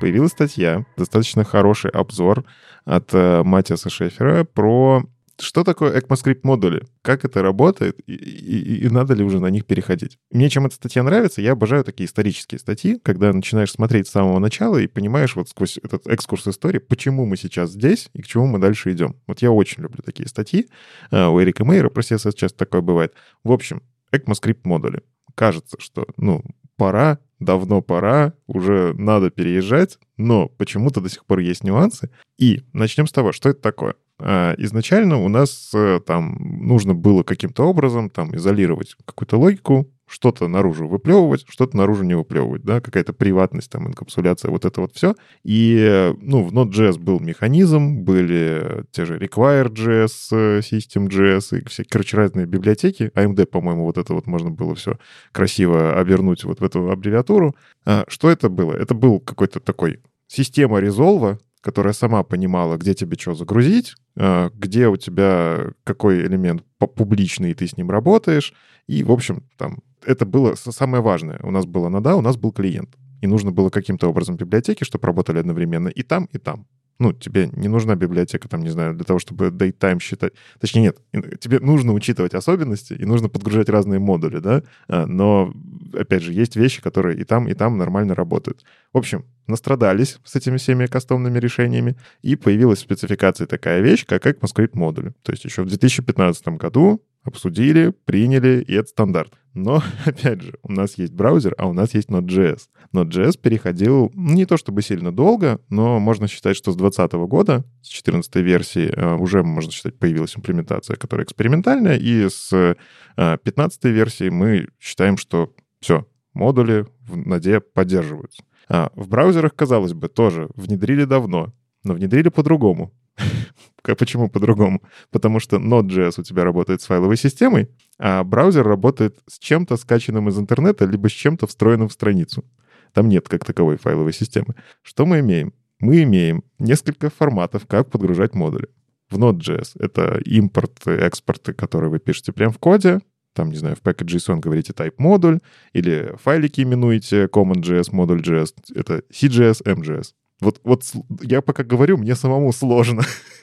Появилась 0.00 0.32
статья, 0.32 0.86
достаточно 0.96 1.44
хороший 1.44 1.90
обзор 1.90 2.44
от 2.86 3.12
э, 3.12 3.42
Матиаса 3.42 3.90
Шефера 3.90 4.44
про 4.44 5.04
что 5.38 5.64
такое 5.64 5.98
ECMAScript 5.98 6.40
модули? 6.42 6.86
Как 7.02 7.24
это 7.24 7.42
работает? 7.42 7.98
И, 8.06 8.14
и, 8.14 8.86
и 8.86 8.88
надо 8.88 9.14
ли 9.14 9.24
уже 9.24 9.40
на 9.40 9.48
них 9.48 9.66
переходить? 9.66 10.18
Мне 10.30 10.48
чем 10.48 10.66
эта 10.66 10.74
статья 10.74 11.02
нравится, 11.02 11.40
я 11.40 11.52
обожаю 11.52 11.84
такие 11.84 12.06
исторические 12.06 12.58
статьи, 12.58 12.98
когда 13.02 13.32
начинаешь 13.32 13.72
смотреть 13.72 14.06
с 14.06 14.10
самого 14.10 14.38
начала 14.38 14.76
и 14.78 14.86
понимаешь 14.86 15.36
вот 15.36 15.48
сквозь 15.48 15.78
этот 15.82 16.06
экскурс 16.06 16.46
истории, 16.48 16.78
почему 16.78 17.24
мы 17.24 17.36
сейчас 17.36 17.70
здесь 17.70 18.10
и 18.12 18.22
к 18.22 18.26
чему 18.26 18.46
мы 18.46 18.58
дальше 18.58 18.92
идем. 18.92 19.16
Вот 19.26 19.40
я 19.42 19.50
очень 19.50 19.82
люблю 19.82 20.02
такие 20.04 20.28
статьи. 20.28 20.68
А, 21.10 21.30
у 21.30 21.40
Эрика 21.42 21.64
Мейера 21.64 21.88
про 21.88 22.02
CSS 22.02 22.34
часто 22.34 22.58
такое 22.58 22.80
бывает. 22.80 23.14
В 23.44 23.52
общем, 23.52 23.82
ECMAScript 24.12 24.60
модули. 24.64 25.02
Кажется, 25.34 25.76
что, 25.78 26.06
ну, 26.16 26.42
пора, 26.80 27.18
давно 27.40 27.82
пора, 27.82 28.32
уже 28.46 28.94
надо 28.96 29.28
переезжать, 29.28 29.98
но 30.16 30.48
почему-то 30.48 31.02
до 31.02 31.10
сих 31.10 31.26
пор 31.26 31.40
есть 31.40 31.62
нюансы. 31.62 32.08
И 32.38 32.62
начнем 32.72 33.06
с 33.06 33.12
того, 33.12 33.32
что 33.32 33.50
это 33.50 33.60
такое. 33.60 33.96
А, 34.18 34.54
изначально 34.56 35.18
у 35.18 35.28
нас 35.28 35.72
э, 35.74 36.00
там 36.06 36.38
нужно 36.40 36.94
было 36.94 37.22
каким-то 37.22 37.64
образом 37.64 38.08
там 38.08 38.34
изолировать 38.34 38.96
какую-то 39.04 39.36
логику, 39.36 39.90
что-то 40.10 40.48
наружу 40.48 40.88
выплевывать, 40.88 41.44
что-то 41.48 41.76
наружу 41.76 42.02
не 42.02 42.14
выплевывать, 42.14 42.62
да, 42.62 42.80
какая-то 42.80 43.12
приватность, 43.12 43.70
там, 43.70 43.86
инкапсуляция, 43.86 44.50
вот 44.50 44.64
это 44.64 44.80
вот 44.80 44.92
все. 44.92 45.14
И, 45.44 46.12
ну, 46.20 46.42
в 46.42 46.52
Node.js 46.52 46.98
был 46.98 47.20
механизм, 47.20 47.98
были 47.98 48.84
те 48.90 49.04
же 49.04 49.18
Require.js, 49.18 50.10
э, 50.32 50.58
System.js 50.60 51.58
и 51.58 51.68
все, 51.68 51.84
короче, 51.88 52.16
разные 52.16 52.46
библиотеки. 52.46 53.12
AMD, 53.14 53.46
по-моему, 53.46 53.84
вот 53.84 53.98
это 53.98 54.12
вот 54.12 54.26
можно 54.26 54.50
было 54.50 54.74
все 54.74 54.98
красиво 55.30 55.98
обернуть 55.98 56.42
вот 56.42 56.60
в 56.60 56.64
эту 56.64 56.90
аббревиатуру. 56.90 57.54
А, 57.84 58.04
что 58.08 58.30
это 58.30 58.48
было? 58.48 58.72
Это 58.72 58.94
был 58.94 59.20
какой-то 59.20 59.60
такой 59.60 60.00
система 60.26 60.80
резолва, 60.80 61.38
которая 61.60 61.92
сама 61.92 62.24
понимала, 62.24 62.76
где 62.78 62.94
тебе 62.94 63.16
что 63.16 63.34
загрузить, 63.34 63.94
а, 64.16 64.50
где 64.54 64.88
у 64.88 64.96
тебя 64.96 65.68
какой 65.84 66.26
элемент 66.26 66.64
публичный, 66.78 67.52
и 67.52 67.54
ты 67.54 67.68
с 67.68 67.76
ним 67.76 67.90
работаешь. 67.90 68.54
И, 68.88 69.04
в 69.04 69.12
общем, 69.12 69.44
там 69.56 69.78
это 70.04 70.26
было 70.26 70.54
самое 70.54 71.02
важное. 71.02 71.40
У 71.42 71.50
нас 71.50 71.66
была 71.66 71.88
нада, 71.88 72.16
у 72.16 72.20
нас 72.20 72.36
был 72.36 72.52
клиент. 72.52 72.96
И 73.20 73.26
нужно 73.26 73.50
было 73.50 73.70
каким-то 73.70 74.08
образом 74.08 74.36
библиотеки, 74.36 74.84
чтобы 74.84 75.06
работали 75.06 75.38
одновременно 75.38 75.88
и 75.88 76.02
там, 76.02 76.28
и 76.32 76.38
там. 76.38 76.66
Ну, 77.00 77.14
тебе 77.14 77.48
не 77.54 77.68
нужна 77.68 77.94
библиотека, 77.94 78.46
там, 78.46 78.60
не 78.60 78.68
знаю, 78.68 78.94
для 78.94 79.04
того, 79.04 79.18
чтобы 79.18 79.46
datetime 79.46 80.00
считать. 80.00 80.34
Точнее, 80.60 80.92
нет, 81.14 81.40
тебе 81.40 81.58
нужно 81.58 81.94
учитывать 81.94 82.34
особенности, 82.34 82.92
и 82.92 83.06
нужно 83.06 83.30
подгружать 83.30 83.70
разные 83.70 83.98
модули, 83.98 84.38
да? 84.38 84.62
А, 84.86 85.06
но, 85.06 85.50
опять 85.94 86.22
же, 86.22 86.34
есть 86.34 86.56
вещи, 86.56 86.82
которые 86.82 87.18
и 87.18 87.24
там, 87.24 87.48
и 87.48 87.54
там 87.54 87.78
нормально 87.78 88.14
работают. 88.14 88.64
В 88.92 88.98
общем, 88.98 89.24
настрадались 89.46 90.18
с 90.24 90.36
этими 90.36 90.58
всеми 90.58 90.84
кастомными 90.84 91.38
решениями, 91.38 91.96
и 92.20 92.36
появилась 92.36 92.80
в 92.80 92.82
спецификации 92.82 93.46
такая 93.46 93.80
вещь, 93.80 94.04
как 94.04 94.26
ECMAScript 94.26 94.72
модули. 94.74 95.14
То 95.22 95.32
есть 95.32 95.46
еще 95.46 95.62
в 95.62 95.68
2015 95.68 96.48
году 96.48 97.02
обсудили, 97.22 97.94
приняли, 98.04 98.62
и 98.68 98.74
это 98.74 98.88
стандарт. 98.88 99.32
Но, 99.54 99.82
опять 100.04 100.42
же, 100.42 100.54
у 100.62 100.72
нас 100.72 100.96
есть 100.98 101.12
браузер, 101.12 101.54
а 101.58 101.66
у 101.66 101.72
нас 101.72 101.94
есть 101.94 102.08
Node.js. 102.08 102.62
Node.js 102.94 103.38
переходил 103.38 104.10
ну, 104.14 104.34
не 104.34 104.46
то 104.46 104.56
чтобы 104.56 104.82
сильно 104.82 105.12
долго, 105.12 105.60
но 105.68 105.98
можно 105.98 106.28
считать, 106.28 106.56
что 106.56 106.72
с 106.72 106.76
2020 106.76 107.12
года, 107.28 107.64
с 107.82 107.88
14 107.88 108.36
версии, 108.36 108.92
э, 108.94 109.16
уже, 109.16 109.42
можно 109.42 109.72
считать, 109.72 109.98
появилась 109.98 110.36
имплементация, 110.36 110.96
которая 110.96 111.24
экспериментальная, 111.24 111.96
и 111.96 112.28
с 112.28 112.76
15 113.16 113.84
э, 113.84 113.90
версии 113.90 114.28
мы 114.28 114.68
считаем, 114.78 115.16
что 115.16 115.52
все, 115.80 116.06
модули 116.34 116.86
в 117.00 117.16
Node 117.16 117.60
поддерживаются. 117.60 118.42
А 118.68 118.92
в 118.94 119.08
браузерах, 119.08 119.54
казалось 119.54 119.94
бы, 119.94 120.08
тоже 120.08 120.48
внедрили 120.54 121.04
давно, 121.04 121.52
но 121.82 121.94
внедрили 121.94 122.28
по-другому. 122.28 122.92
Почему 123.98 124.28
по-другому? 124.28 124.82
Потому 125.10 125.40
что 125.40 125.56
Node.js 125.56 126.14
у 126.20 126.22
тебя 126.22 126.44
работает 126.44 126.82
с 126.82 126.86
файловой 126.86 127.16
системой, 127.16 127.68
а 127.98 128.24
браузер 128.24 128.66
работает 128.66 129.18
с 129.26 129.38
чем-то 129.38 129.76
скачанным 129.76 130.28
из 130.28 130.38
интернета, 130.38 130.84
либо 130.84 131.08
с 131.08 131.12
чем-то 131.12 131.46
встроенным 131.46 131.88
в 131.88 131.92
страницу. 131.92 132.44
Там 132.92 133.08
нет 133.08 133.28
как 133.28 133.44
таковой 133.44 133.76
файловой 133.76 134.12
системы. 134.12 134.54
Что 134.82 135.06
мы 135.06 135.20
имеем? 135.20 135.54
Мы 135.78 136.02
имеем 136.02 136.44
несколько 136.58 137.10
форматов, 137.10 137.66
как 137.66 137.90
подгружать 137.90 138.34
модули. 138.34 138.68
В 139.08 139.18
Node.js 139.18 139.72
это 139.78 140.20
импорты, 140.24 140.90
экспорты, 140.90 141.52
которые 141.52 141.90
вы 141.90 141.98
пишете 141.98 142.32
прямо 142.32 142.52
в 142.52 142.58
коде, 142.58 143.00
там, 143.32 143.50
не 143.50 143.56
знаю, 143.56 143.76
в 143.76 143.82
package.json 143.82 144.40
говорите 144.40 144.72
type 144.72 144.94
модуль, 144.98 145.40
или 145.72 146.14
файлики 146.22 146.62
именуете 146.62 147.24
common.js, 147.24 147.90
module.js, 147.92 148.54
это 148.74 149.02
CJS, 149.10 149.64
MJS. 149.64 150.14
Вот, 150.40 150.60
вот 150.64 150.84
я 151.22 151.42
пока 151.42 151.64
говорю, 151.64 151.98
мне 151.98 152.14
самому 152.14 152.52
сложно. 152.52 153.02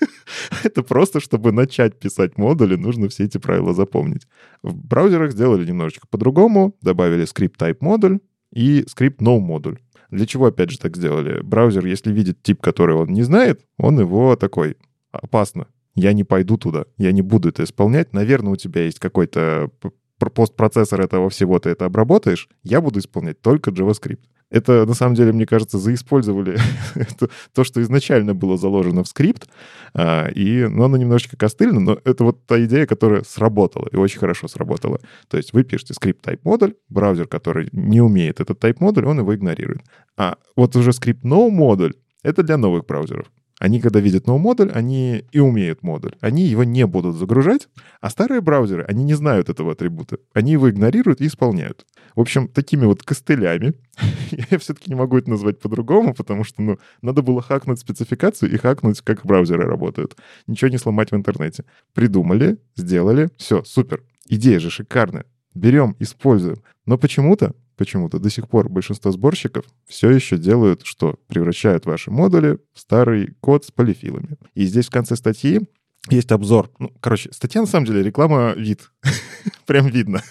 Это 0.63 0.83
просто, 0.83 1.19
чтобы 1.19 1.51
начать 1.51 1.99
писать 1.99 2.37
модули, 2.37 2.75
нужно 2.75 3.07
все 3.07 3.25
эти 3.25 3.37
правила 3.37 3.73
запомнить. 3.73 4.27
В 4.63 4.75
браузерах 4.75 5.31
сделали 5.31 5.65
немножечко 5.65 6.07
по-другому, 6.09 6.75
добавили 6.81 7.25
скрипт 7.25 7.61
type 7.61 7.77
модуль 7.81 8.19
и 8.51 8.83
скрипт 8.87 9.21
no 9.21 9.39
модуль. 9.39 9.79
Для 10.09 10.25
чего, 10.25 10.45
опять 10.45 10.71
же, 10.71 10.79
так 10.79 10.95
сделали? 10.95 11.41
Браузер, 11.41 11.85
если 11.85 12.11
видит 12.11 12.41
тип, 12.41 12.61
который 12.61 12.95
он 12.95 13.09
не 13.09 13.23
знает, 13.23 13.65
он 13.77 13.99
его 13.99 14.35
такой, 14.35 14.77
опасно, 15.11 15.67
я 15.95 16.13
не 16.13 16.23
пойду 16.23 16.57
туда, 16.57 16.85
я 16.97 17.11
не 17.11 17.21
буду 17.21 17.49
это 17.49 17.63
исполнять. 17.63 18.13
Наверное, 18.13 18.53
у 18.53 18.55
тебя 18.55 18.83
есть 18.83 18.99
какой-то 18.99 19.69
постпроцессор 20.17 21.01
этого 21.01 21.29
всего, 21.29 21.59
ты 21.59 21.69
это 21.69 21.85
обработаешь. 21.85 22.49
Я 22.63 22.81
буду 22.81 22.99
исполнять 22.99 23.41
только 23.41 23.71
JavaScript. 23.71 24.21
Это, 24.49 24.85
на 24.85 24.93
самом 24.93 25.15
деле, 25.15 25.33
мне 25.33 25.45
кажется, 25.45 25.77
заиспользовали 25.77 26.57
то, 27.53 27.63
что 27.63 27.81
изначально 27.81 28.33
было 28.33 28.57
заложено 28.57 29.03
в 29.03 29.07
скрипт, 29.07 29.49
а, 29.93 30.27
и, 30.27 30.65
ну, 30.67 30.83
оно 30.83 30.95
немножечко 30.95 31.35
костыльно, 31.35 31.79
но 31.79 31.99
это 32.05 32.23
вот 32.23 32.45
та 32.45 32.63
идея, 32.63 32.85
которая 32.85 33.23
сработала, 33.23 33.87
и 33.91 33.97
очень 33.97 34.19
хорошо 34.19 34.47
сработала. 34.47 34.99
То 35.27 35.37
есть 35.37 35.51
вы 35.51 35.63
пишете 35.63 35.93
скрипт 35.93 36.25
type 36.25 36.39
модуль, 36.43 36.75
браузер, 36.87 37.27
который 37.27 37.67
не 37.73 37.99
умеет 37.99 38.39
этот 38.39 38.63
type 38.63 38.77
модуль, 38.79 39.05
он 39.05 39.19
его 39.19 39.35
игнорирует. 39.35 39.81
А 40.15 40.37
вот 40.55 40.75
уже 40.75 40.93
скрипт 40.93 41.25
no 41.25 41.49
модуль, 41.49 41.93
это 42.23 42.41
для 42.43 42.57
новых 42.57 42.85
браузеров. 42.85 43.27
Они, 43.59 43.81
когда 43.81 43.99
видят 43.99 44.27
новый 44.27 44.41
модуль, 44.41 44.71
они 44.71 45.25
и 45.31 45.39
умеют 45.39 45.81
модуль. 45.81 46.13
Они 46.21 46.43
его 46.43 46.63
не 46.63 46.85
будут 46.85 47.15
загружать, 47.15 47.69
а 48.01 48.09
старые 48.09 48.39
браузеры, 48.41 48.85
они 48.87 49.03
не 49.03 49.15
знают 49.15 49.49
этого 49.49 49.71
атрибута. 49.71 50.19
Они 50.33 50.51
его 50.51 50.69
игнорируют 50.69 51.21
и 51.21 51.27
исполняют. 51.27 51.85
В 52.15 52.21
общем, 52.21 52.47
такими 52.47 52.85
вот 52.85 53.01
костылями, 53.01 53.73
я 54.51 54.59
все-таки 54.59 54.91
не 54.91 54.95
могу 54.95 55.17
это 55.17 55.31
назвать 55.31 55.59
по-другому, 55.59 56.13
потому 56.13 56.43
что, 56.43 56.61
ну, 56.61 56.77
надо 57.01 57.23
было 57.23 57.41
хакнуть 57.41 57.79
спецификацию 57.79 58.51
и 58.51 58.57
хакнуть, 58.57 59.01
как 59.01 59.25
браузеры 59.25 59.63
работают. 59.63 60.15
Ничего 60.45 60.69
не 60.69 60.77
сломать 60.77 61.11
в 61.11 61.15
интернете. 61.15 61.65
Придумали, 61.93 62.59
сделали, 62.75 63.29
все, 63.37 63.63
супер. 63.63 64.03
Идея 64.29 64.59
же 64.59 64.69
шикарная. 64.69 65.25
Берем, 65.55 65.95
используем. 65.99 66.57
Но 66.85 66.99
почему-то 66.99 67.55
почему-то 67.77 68.19
до 68.19 68.29
сих 68.29 68.49
пор 68.49 68.69
большинство 68.69 69.11
сборщиков 69.11 69.65
все 69.87 70.09
еще 70.09 70.37
делают, 70.37 70.81
что 70.83 71.19
превращают 71.27 71.85
ваши 71.85 72.11
модули 72.11 72.59
в 72.73 72.79
старый 72.79 73.35
код 73.39 73.65
с 73.65 73.71
полифилами. 73.71 74.37
И 74.55 74.65
здесь 74.65 74.87
в 74.87 74.91
конце 74.91 75.15
статьи 75.15 75.61
есть 76.09 76.31
обзор. 76.31 76.71
Ну, 76.79 76.91
короче, 76.99 77.31
статья 77.31 77.61
на 77.61 77.67
самом 77.67 77.85
деле 77.85 78.03
реклама 78.03 78.53
вид. 78.53 78.91
Прям 79.65 79.87
видно, 79.87 80.23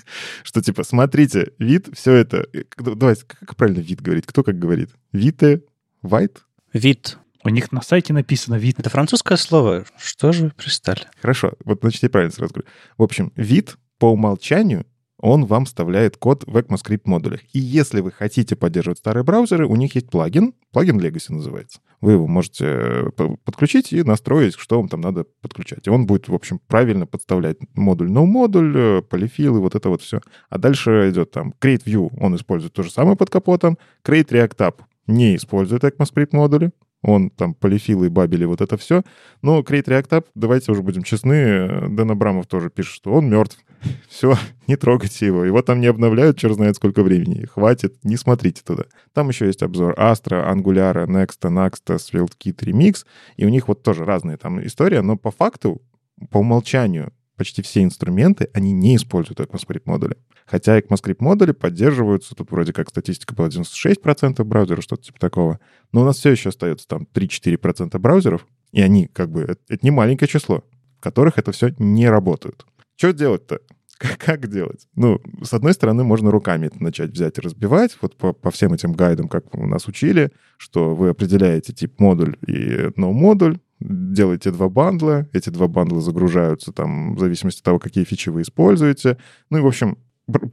что 0.42 0.62
типа, 0.62 0.84
смотрите, 0.84 1.53
вид, 1.59 1.88
все 1.94 2.12
это... 2.12 2.47
Э, 2.53 2.64
давайте, 2.78 3.24
как 3.26 3.57
правильно 3.57 3.80
вид 3.80 4.01
говорить? 4.01 4.26
Кто 4.26 4.42
как 4.42 4.59
говорит? 4.59 4.90
Вите? 5.12 5.62
Вайт? 6.03 6.42
Вид. 6.72 7.18
У 7.44 7.49
них 7.49 7.70
на 7.72 7.82
сайте 7.82 8.12
написано 8.12 8.57
вид. 8.57 8.80
Это 8.80 8.90
французское 8.90 9.36
слово. 9.36 9.84
Что 9.99 10.32
же 10.32 10.44
вы 10.44 10.51
пристали? 10.51 11.03
Хорошо, 11.20 11.53
вот 11.64 11.78
значит 11.80 12.03
я 12.03 12.11
правильно 12.11 12.32
сразу 12.32 12.55
говорю. 12.55 12.68
В 12.97 13.03
общем, 13.03 13.32
вид 13.36 13.76
по 13.99 14.11
умолчанию 14.11 14.86
он 15.18 15.46
вам 15.46 15.64
вставляет 15.64 16.16
код 16.16 16.44
в 16.46 16.56
ECMAScript 16.56 17.02
модулях. 17.04 17.40
И 17.52 17.58
если 17.58 18.00
вы 18.00 18.12
хотите 18.12 18.56
поддерживать 18.56 18.98
старые 18.98 19.24
браузеры, 19.24 19.66
у 19.66 19.76
них 19.76 19.94
есть 19.94 20.10
плагин, 20.10 20.54
плагин 20.72 21.00
Legacy 21.00 21.32
называется. 21.32 21.80
Вы 22.00 22.12
его 22.12 22.26
можете 22.26 22.64
э, 22.66 23.10
подключить 23.44 23.92
и 23.92 24.02
настроить, 24.02 24.54
что 24.56 24.76
вам 24.76 24.88
там 24.88 25.00
надо 25.00 25.24
подключать. 25.40 25.86
И 25.86 25.90
он 25.90 26.06
будет, 26.06 26.28
в 26.28 26.34
общем, 26.34 26.60
правильно 26.66 27.06
подставлять 27.06 27.56
модуль 27.74 28.10
no 28.10 28.26
модуль, 28.26 28.76
э, 28.76 29.02
полифилы, 29.02 29.60
вот 29.60 29.74
это 29.74 29.88
вот 29.88 30.02
все. 30.02 30.20
А 30.50 30.58
дальше 30.58 31.10
идет 31.10 31.30
там 31.30 31.54
create 31.60 31.84
view, 31.84 32.10
он 32.20 32.36
использует 32.36 32.74
то 32.74 32.82
же 32.82 32.90
самое 32.90 33.16
под 33.16 33.30
капотом, 33.30 33.78
create 34.04 34.28
react 34.28 34.58
app 34.58 34.80
не 35.06 35.36
использует 35.36 35.84
ECMAScript 35.84 36.30
модули, 36.32 36.72
он 37.03 37.30
там 37.30 37.55
полифилы, 37.55 38.11
бабели, 38.11 38.44
вот 38.44 38.61
это 38.61 38.76
все. 38.76 39.03
Но 39.42 39.61
React 39.61 40.09
App, 40.09 40.26
давайте 40.34 40.72
уже 40.72 40.82
будем 40.82 41.03
честны, 41.03 41.88
Дэн 41.88 42.11
Абрамов 42.11 42.47
тоже 42.47 42.70
пишет, 42.70 42.94
что 42.94 43.12
он 43.12 43.28
мертв. 43.28 43.59
Все, 44.09 44.36
не 44.66 44.76
трогайте 44.76 45.26
его. 45.26 45.44
Его 45.44 45.62
там 45.62 45.80
не 45.80 45.86
обновляют, 45.86 46.38
черт 46.38 46.55
знает 46.55 46.76
сколько 46.76 47.03
времени. 47.03 47.44
Хватит, 47.44 47.97
не 48.05 48.16
смотрите 48.16 48.62
туда. 48.64 48.84
Там 49.12 49.28
еще 49.28 49.47
есть 49.47 49.62
обзор 49.62 49.94
Astra, 49.94 50.51
Angular, 50.53 51.07
Next, 51.07 51.40
Naxta, 51.42 51.97
SvelteKit, 51.97 52.57
Remix. 52.57 53.05
И 53.36 53.44
у 53.44 53.49
них 53.49 53.68
вот 53.68 53.82
тоже 53.82 54.05
разные 54.05 54.36
там 54.36 54.64
истории, 54.64 54.99
но 54.99 55.16
по 55.16 55.30
факту, 55.30 55.82
по 56.30 56.38
умолчанию, 56.38 57.12
почти 57.37 57.62
все 57.62 57.82
инструменты, 57.82 58.49
они 58.53 58.72
не 58.72 58.97
используют 58.97 59.41
ECMAScript 59.41 59.82
модули. 59.84 60.16
Хотя 60.47 60.78
ECMAScript 60.78 61.18
модули 61.20 61.53
поддерживаются, 61.53 62.34
тут 62.34 62.51
вроде 62.51 62.72
как 62.72 62.89
статистика 62.89 63.34
была 63.34 63.49
96% 63.49 64.43
браузеров, 64.45 64.84
что-то 64.84 65.05
типа 65.05 65.18
такого. 65.18 65.61
Но 65.93 66.03
у 66.03 66.05
нас 66.05 66.16
все 66.16 66.30
еще 66.30 66.49
остается 66.49 66.89
там 66.89 67.07
3-4% 67.12 67.99
браузеров, 67.99 68.47
и 68.72 68.80
они 68.80 69.07
как 69.07 69.30
бы, 69.30 69.43
это, 69.43 69.61
это 69.68 69.84
не 69.84 69.91
маленькое 69.91 70.28
число, 70.28 70.64
в 70.99 71.01
которых 71.01 71.39
это 71.39 71.53
все 71.53 71.74
не 71.78 72.09
работает. 72.09 72.64
Что 72.97 73.12
делать-то? 73.12 73.61
Как 74.18 74.49
делать? 74.49 74.87
Ну, 74.95 75.20
с 75.43 75.53
одной 75.53 75.72
стороны, 75.72 76.05
можно 76.05 76.30
руками 76.30 76.66
это 76.66 76.82
начать 76.82 77.11
взять 77.11 77.39
и 77.39 77.41
разбивать, 77.41 77.97
вот 78.01 78.16
по, 78.16 78.32
по 78.32 78.51
всем 78.51 78.72
этим 78.72 78.93
гайдам, 78.93 79.28
как 79.28 79.55
у 79.55 79.66
нас 79.66 79.89
учили, 79.89 80.32
что 80.59 80.95
вы 80.95 81.11
определяете 81.11 81.72
тип 81.72 81.99
модуль 81.99 82.37
и 82.47 82.91
no 82.97 83.12
модуль, 83.12 83.59
делаете 83.81 84.51
два 84.51 84.68
бандла, 84.68 85.29
эти 85.33 85.51
два 85.51 85.68
бандла 85.68 86.01
загружаются 86.01 86.72
там 86.72 87.14
в 87.14 87.20
зависимости 87.20 87.61
от 87.61 87.64
того, 87.64 87.79
какие 87.79 88.05
фичи 88.05 88.31
вы 88.31 88.43
используете. 88.43 89.18
Ну 89.51 89.59
и, 89.59 89.61
в 89.61 89.66
общем, 89.66 89.99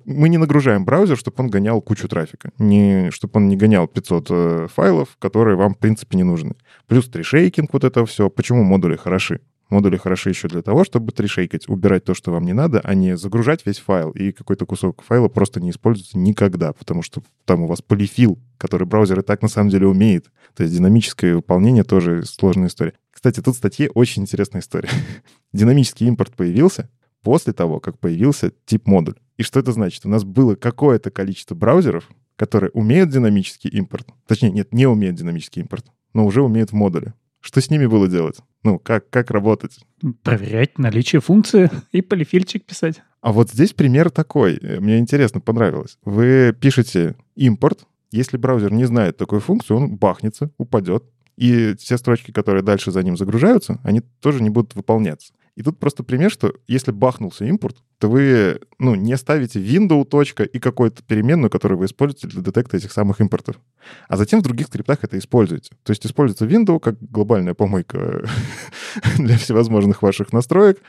мы 0.05 0.29
не 0.29 0.37
нагружаем 0.37 0.85
браузер, 0.85 1.17
чтобы 1.17 1.35
он 1.39 1.49
гонял 1.49 1.81
кучу 1.81 2.07
трафика, 2.07 2.51
не, 2.59 3.09
чтобы 3.11 3.31
он 3.35 3.47
не 3.47 3.57
гонял 3.57 3.87
500 3.87 4.27
э, 4.29 4.67
файлов, 4.71 5.17
которые 5.17 5.57
вам, 5.57 5.73
в 5.73 5.79
принципе, 5.79 6.17
не 6.17 6.23
нужны. 6.23 6.55
Плюс 6.87 7.09
трешейкинг, 7.09 7.73
вот 7.73 7.83
это 7.83 8.05
все. 8.05 8.29
Почему 8.29 8.63
модули 8.63 8.95
хороши? 8.95 9.39
Модули 9.69 9.97
хороши 9.97 10.29
еще 10.29 10.47
для 10.47 10.61
того, 10.61 10.83
чтобы 10.83 11.11
трешейкать, 11.11 11.67
убирать 11.67 12.03
то, 12.03 12.13
что 12.13 12.31
вам 12.31 12.43
не 12.43 12.53
надо, 12.53 12.81
а 12.83 12.93
не 12.93 13.17
загружать 13.17 13.65
весь 13.65 13.79
файл, 13.79 14.11
и 14.11 14.31
какой-то 14.31 14.67
кусок 14.67 15.01
файла 15.01 15.29
просто 15.29 15.59
не 15.59 15.71
используется 15.71 16.19
никогда, 16.19 16.73
потому 16.73 17.01
что 17.01 17.23
там 17.45 17.63
у 17.63 17.67
вас 17.67 17.81
полифил, 17.81 18.37
который 18.59 18.85
браузер 18.85 19.19
и 19.21 19.23
так 19.23 19.41
на 19.41 19.47
самом 19.47 19.69
деле 19.69 19.87
умеет. 19.87 20.29
То 20.55 20.61
есть 20.61 20.75
динамическое 20.75 21.35
выполнение 21.35 21.83
тоже 21.83 22.23
сложная 22.23 22.67
история. 22.67 22.93
Кстати, 23.23 23.39
тут 23.41 23.55
в 23.55 23.57
статье 23.57 23.89
очень 23.89 24.23
интересная 24.23 24.59
история. 24.59 24.89
Динамический 25.53 26.05
импорт 26.07 26.35
появился 26.35 26.89
после 27.21 27.53
того, 27.53 27.79
как 27.79 27.97
появился 27.97 28.51
тип 28.65 28.85
модуль. 28.85 29.15
И 29.37 29.43
что 29.43 29.61
это 29.61 29.71
значит? 29.71 30.05
У 30.05 30.09
нас 30.09 30.25
было 30.25 30.55
какое-то 30.55 31.09
количество 31.09 31.55
браузеров, 31.55 32.09
которые 32.35 32.71
умеют 32.71 33.11
динамический 33.11 33.69
импорт. 33.69 34.09
Точнее, 34.27 34.51
нет, 34.51 34.73
не 34.73 34.87
умеют 34.87 35.15
динамический 35.15 35.61
импорт, 35.61 35.85
но 36.13 36.25
уже 36.25 36.41
умеют 36.41 36.71
в 36.71 36.75
модуле. 36.75 37.13
Что 37.39 37.61
с 37.61 37.69
ними 37.69 37.85
было 37.85 38.09
делать? 38.09 38.39
Ну, 38.61 38.77
как, 38.77 39.09
как 39.09 39.31
работать? 39.31 39.79
Проверять 40.23 40.77
наличие 40.77 41.21
функции 41.21 41.71
и 41.93 42.01
полифильчик 42.01 42.65
писать. 42.65 43.01
А 43.21 43.31
вот 43.31 43.49
здесь 43.49 43.71
пример 43.71 44.09
такой. 44.09 44.59
Мне 44.61 44.99
интересно, 44.99 45.39
понравилось. 45.39 45.97
Вы 46.03 46.53
пишете 46.59 47.15
импорт. 47.37 47.85
Если 48.11 48.35
браузер 48.35 48.73
не 48.73 48.83
знает 48.83 49.15
такой 49.15 49.39
функции, 49.39 49.73
он 49.73 49.95
бахнется, 49.95 50.51
упадет. 50.57 51.05
И 51.35 51.75
все 51.75 51.97
строчки, 51.97 52.31
которые 52.31 52.63
дальше 52.63 52.91
за 52.91 53.03
ним 53.03 53.17
загружаются, 53.17 53.79
они 53.83 54.01
тоже 54.19 54.41
не 54.41 54.49
будут 54.49 54.75
выполняться. 54.75 55.33
И 55.55 55.61
тут 55.61 55.79
просто 55.79 56.03
пример, 56.03 56.31
что 56.31 56.53
если 56.67 56.91
бахнулся 56.91 57.45
импорт, 57.45 57.77
то 57.99 58.09
вы 58.09 58.59
ну, 58.79 58.95
не 58.95 59.15
ставите 59.17 59.59
window 59.59 60.03
точка 60.03 60.43
и 60.43 60.59
какую-то 60.59 61.03
переменную, 61.03 61.51
которую 61.51 61.77
вы 61.77 61.85
используете 61.85 62.27
для 62.27 62.41
детекта 62.41 62.77
этих 62.77 62.91
самых 62.91 63.21
импортов. 63.21 63.59
А 64.07 64.17
затем 64.17 64.39
в 64.39 64.43
других 64.43 64.67
скриптах 64.67 65.03
это 65.03 65.17
используете. 65.17 65.75
То 65.83 65.91
есть 65.91 66.05
используется 66.05 66.45
window 66.45 66.79
как 66.79 66.97
глобальная 66.99 67.53
помойка 67.53 68.25
для 69.17 69.37
всевозможных 69.37 70.01
ваших 70.01 70.33
настроек. 70.33 70.81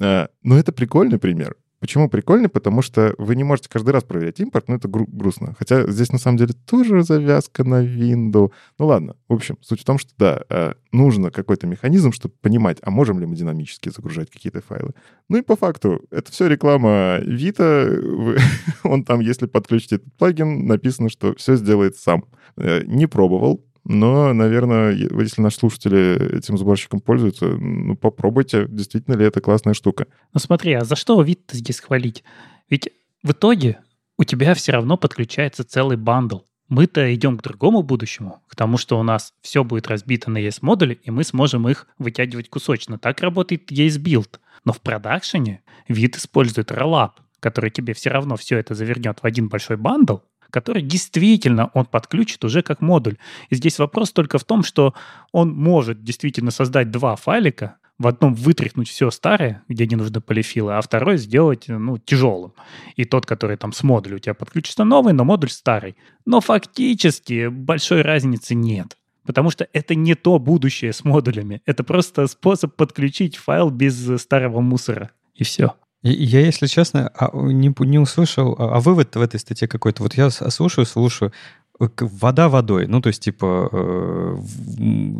А, 0.00 0.28
но 0.42 0.58
это 0.58 0.72
прикольный 0.72 1.18
пример. 1.18 1.56
Почему 1.86 2.08
прикольно? 2.08 2.48
Потому 2.48 2.82
что 2.82 3.14
вы 3.16 3.36
не 3.36 3.44
можете 3.44 3.68
каждый 3.68 3.90
раз 3.90 4.02
проверять 4.02 4.40
импорт, 4.40 4.66
но 4.66 4.74
это 4.74 4.88
гру- 4.88 5.06
грустно. 5.06 5.54
Хотя 5.56 5.86
здесь 5.86 6.10
на 6.10 6.18
самом 6.18 6.36
деле 6.36 6.52
тоже 6.52 7.04
завязка 7.04 7.62
на 7.62 7.84
Windows. 7.84 8.50
Ну 8.80 8.86
ладно, 8.86 9.14
в 9.28 9.34
общем, 9.34 9.56
суть 9.60 9.82
в 9.82 9.84
том, 9.84 9.96
что 9.96 10.10
да, 10.18 10.42
э, 10.50 10.72
нужно 10.90 11.30
какой-то 11.30 11.68
механизм, 11.68 12.10
чтобы 12.10 12.34
понимать, 12.40 12.78
а 12.82 12.90
можем 12.90 13.20
ли 13.20 13.26
мы 13.26 13.36
динамически 13.36 13.90
загружать 13.90 14.32
какие-то 14.32 14.62
файлы. 14.62 14.94
Ну 15.28 15.38
и 15.38 15.42
по 15.42 15.54
факту, 15.54 16.04
это 16.10 16.32
все 16.32 16.48
реклама 16.48 17.18
Вита. 17.20 17.88
Он 18.82 19.04
там, 19.04 19.20
если 19.20 19.46
подключите 19.46 19.96
этот 19.96 20.12
плагин, 20.14 20.66
написано, 20.66 21.08
что 21.08 21.36
все 21.36 21.54
сделает 21.54 21.94
сам. 21.98 22.24
Э, 22.56 22.82
не 22.84 23.06
пробовал, 23.06 23.64
но, 23.88 24.32
наверное, 24.32 24.92
если 24.92 25.40
наши 25.40 25.58
слушатели 25.58 26.36
этим 26.38 26.58
сборщиком 26.58 26.98
пользуются, 26.98 27.46
ну, 27.46 27.96
попробуйте, 27.96 28.66
действительно 28.68 29.14
ли 29.14 29.24
это 29.24 29.40
классная 29.40 29.74
штука. 29.74 30.08
Ну 30.34 30.40
смотри, 30.40 30.72
а 30.72 30.84
за 30.84 30.96
что 30.96 31.22
Vite 31.22 31.42
здесь 31.52 31.78
хвалить? 31.78 32.24
Ведь 32.68 32.88
в 33.22 33.30
итоге 33.30 33.78
у 34.18 34.24
тебя 34.24 34.54
все 34.54 34.72
равно 34.72 34.96
подключается 34.96 35.62
целый 35.62 35.96
bundle. 35.96 36.40
Мы-то 36.68 37.14
идем 37.14 37.38
к 37.38 37.42
другому 37.42 37.82
будущему, 37.82 38.42
к 38.48 38.56
тому, 38.56 38.76
что 38.76 38.98
у 38.98 39.04
нас 39.04 39.32
все 39.40 39.62
будет 39.62 39.86
разбито 39.86 40.32
на 40.32 40.38
ES-модули, 40.38 40.98
и 41.04 41.12
мы 41.12 41.22
сможем 41.22 41.68
их 41.68 41.86
вытягивать 41.96 42.48
кусочно. 42.48 42.98
Так 42.98 43.20
работает 43.20 43.70
esbuild. 43.70 44.40
Но 44.64 44.72
в 44.72 44.80
продакшене 44.80 45.62
Vite 45.86 46.16
использует 46.16 46.72
Rollup, 46.72 47.12
который 47.38 47.70
тебе 47.70 47.94
все 47.94 48.10
равно 48.10 48.34
все 48.34 48.58
это 48.58 48.74
завернет 48.74 49.20
в 49.20 49.24
один 49.24 49.48
большой 49.48 49.76
бандл, 49.76 50.16
который 50.50 50.82
действительно 50.82 51.70
он 51.74 51.86
подключит 51.86 52.44
уже 52.44 52.62
как 52.62 52.80
модуль. 52.80 53.16
И 53.50 53.54
здесь 53.56 53.78
вопрос 53.78 54.12
только 54.12 54.38
в 54.38 54.44
том, 54.44 54.62
что 54.62 54.94
он 55.32 55.52
может 55.52 56.02
действительно 56.02 56.50
создать 56.50 56.90
два 56.90 57.16
файлика, 57.16 57.76
в 57.98 58.06
одном 58.06 58.34
вытряхнуть 58.34 58.88
все 58.88 59.10
старое, 59.10 59.62
где 59.68 59.86
не 59.86 59.96
нужны 59.96 60.20
полифилы, 60.20 60.74
а 60.74 60.80
второй 60.80 61.16
сделать 61.16 61.64
ну, 61.68 61.96
тяжелым. 61.98 62.52
И 62.96 63.04
тот, 63.04 63.24
который 63.24 63.56
там 63.56 63.72
с 63.72 63.82
модулем 63.82 64.16
у 64.16 64.18
тебя 64.18 64.34
подключится 64.34 64.84
новый, 64.84 65.14
но 65.14 65.24
модуль 65.24 65.50
старый. 65.50 65.96
Но 66.26 66.40
фактически 66.40 67.48
большой 67.48 68.02
разницы 68.02 68.54
нет. 68.54 68.96
Потому 69.24 69.50
что 69.50 69.66
это 69.72 69.94
не 69.94 70.14
то 70.14 70.38
будущее 70.38 70.92
с 70.92 71.04
модулями. 71.04 71.62
Это 71.64 71.82
просто 71.84 72.26
способ 72.26 72.74
подключить 72.76 73.36
файл 73.36 73.70
без 73.70 74.20
старого 74.20 74.60
мусора. 74.60 75.10
И 75.34 75.44
все. 75.44 75.74
Я, 76.12 76.40
если 76.40 76.66
честно, 76.66 77.10
а, 77.16 77.30
не, 77.34 77.74
не 77.80 77.98
услышал, 77.98 78.54
а, 78.58 78.76
а 78.76 78.80
вывод 78.80 79.16
в 79.16 79.20
этой 79.20 79.40
статье 79.40 79.66
какой-то. 79.66 80.02
Вот 80.02 80.14
я 80.14 80.30
слушаю, 80.30 80.86
слушаю. 80.86 81.32
Вода 81.78 82.48
водой. 82.48 82.86
Ну, 82.86 83.00
то 83.00 83.08
есть, 83.08 83.22
типа, 83.22 83.68
э, 83.70 84.36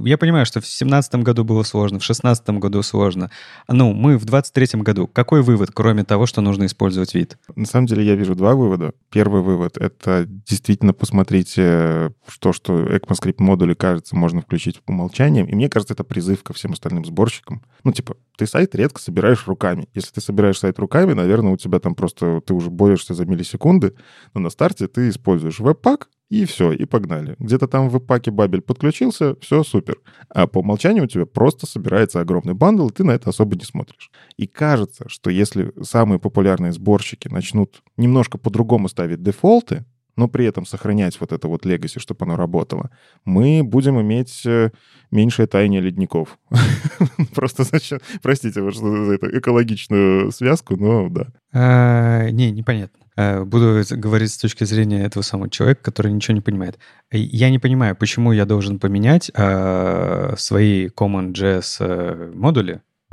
я 0.05 0.17
понимаю, 0.17 0.47
что 0.47 0.61
в 0.61 0.65
2017 0.65 1.17
году 1.17 1.45
было 1.45 1.63
сложно, 1.63 1.99
в 1.99 2.03
2016 2.03 2.49
году 2.59 2.83
сложно. 2.83 3.31
Ну, 3.69 3.93
мы 3.93 4.17
в 4.17 4.25
2023 4.25 4.81
году. 4.83 5.07
Какой 5.07 5.43
вывод, 5.43 5.71
кроме 5.73 6.05
того, 6.05 6.27
что 6.27 6.41
нужно 6.41 6.67
использовать 6.67 7.15
вид? 7.15 7.39
На 7.55 7.67
самом 7.67 7.87
деле 7.87 8.05
я 8.05 8.15
вижу 8.15 8.35
два 8.35 8.55
вывода. 8.55 8.93
Первый 9.11 9.43
вывод— 9.43 9.77
это 9.79 10.25
действительно 10.27 10.93
посмотрите, 10.93 12.13
что, 12.27 12.53
что 12.53 12.75
ECMAScript 12.75 13.37
модули, 13.39 13.75
кажется, 13.75 14.17
можно 14.17 14.41
включить 14.41 14.81
по 14.83 14.93
умолчанию. 14.93 15.47
И 15.47 15.55
мне 15.55 15.69
кажется, 15.69 15.95
это 15.95 16.05
призыв 16.05 16.43
ко 16.43 16.53
всем 16.55 16.73
остальным 16.73 17.05
сборщикам. 17.05 17.63
Ну, 17.85 17.93
типа, 17.93 18.17
ты 18.37 18.47
сайт 18.47 18.75
редко 18.75 19.01
собираешь 19.01 19.47
руками. 19.47 19.89
Если 19.95 20.11
ты 20.13 20.21
собираешь 20.21 20.59
сайт 20.59 20.79
руками, 20.79 21.13
наверное, 21.13 21.53
у 21.53 21.57
тебя 21.57 21.81
там 21.81 21.95
просто 21.95 22.41
ты 22.47 22.55
уже 22.55 22.71
борешься 22.71 23.15
за 23.15 23.27
миллисекунды, 23.27 23.95
но 24.35 24.41
на 24.41 24.51
старте 24.51 24.87
ты 24.87 25.09
используешь 25.09 25.61
веб-пак, 25.61 26.09
и 26.29 26.45
все, 26.45 26.73
и 26.73 26.85
погнали. 26.85 27.37
Где-то 27.39 27.69
там 27.69 27.89
в 27.89 27.93
веб-паке 27.93 28.31
бабель 28.31 28.61
подключился, 28.61 29.37
все 29.41 29.63
супер. 29.63 29.99
А 30.29 30.47
по 30.47 30.59
умолчанию 30.59 31.05
у 31.05 31.07
тебя 31.07 31.25
просто 31.27 31.67
собирается 31.67 32.21
огромный 32.21 32.55
бандл, 32.55 32.89
и 32.89 32.93
ты 32.93 33.05
на 33.05 33.13
это 33.13 33.31
особо 33.31 33.57
не 33.57 33.65
смотришь. 33.65 34.11
И 34.37 34.47
кажется, 34.47 35.09
что 35.09 35.31
если 35.31 35.73
самые 35.83 36.19
популярные 36.19 36.73
сборщики 36.73 37.29
начнут 37.29 37.83
немножко 37.97 38.39
по-другому 38.39 38.89
ставить 38.89 39.23
дефолты, 39.23 39.85
но 40.17 40.29
при 40.29 40.47
этом 40.47 40.67
сохранять 40.67 41.21
вот 41.21 41.33
это 41.33 41.47
вот 41.49 41.65
легаси, 41.65 42.01
чтобы 42.01 42.25
оно 42.25 42.37
работало, 42.37 42.91
мы 43.25 43.63
будем 43.63 44.01
иметь 44.01 44.45
э, 44.47 44.71
меньшее 45.11 45.47
таяние 45.47 45.81
ледников. 45.81 46.39
Просто 47.35 47.65
зачем? 47.65 48.01
Простите 48.23 48.61
за 48.71 49.15
эту 49.15 49.39
экологичную 49.39 50.33
связку, 50.33 50.77
но 50.77 51.09
да. 51.09 51.27
А, 51.53 52.31
не, 52.31 52.51
непонятно. 52.51 52.99
А, 53.17 53.45
буду 53.45 53.83
говорить 53.91 54.33
с 54.33 54.39
точки 54.39 54.65
зрения 54.65 55.05
этого 55.05 55.23
самого 55.23 55.51
человека, 55.51 55.83
который 55.83 56.13
ничего 56.13 56.35
не 56.35 56.41
понимает. 56.41 56.79
Я 57.11 57.51
не 57.51 57.59
понимаю, 57.59 57.97
почему 57.97 58.33
я 58.33 58.45
должен 58.47 58.79
поменять 58.79 59.31
а, 59.35 60.35
свои 60.37 60.89
CommonJS 60.89 62.35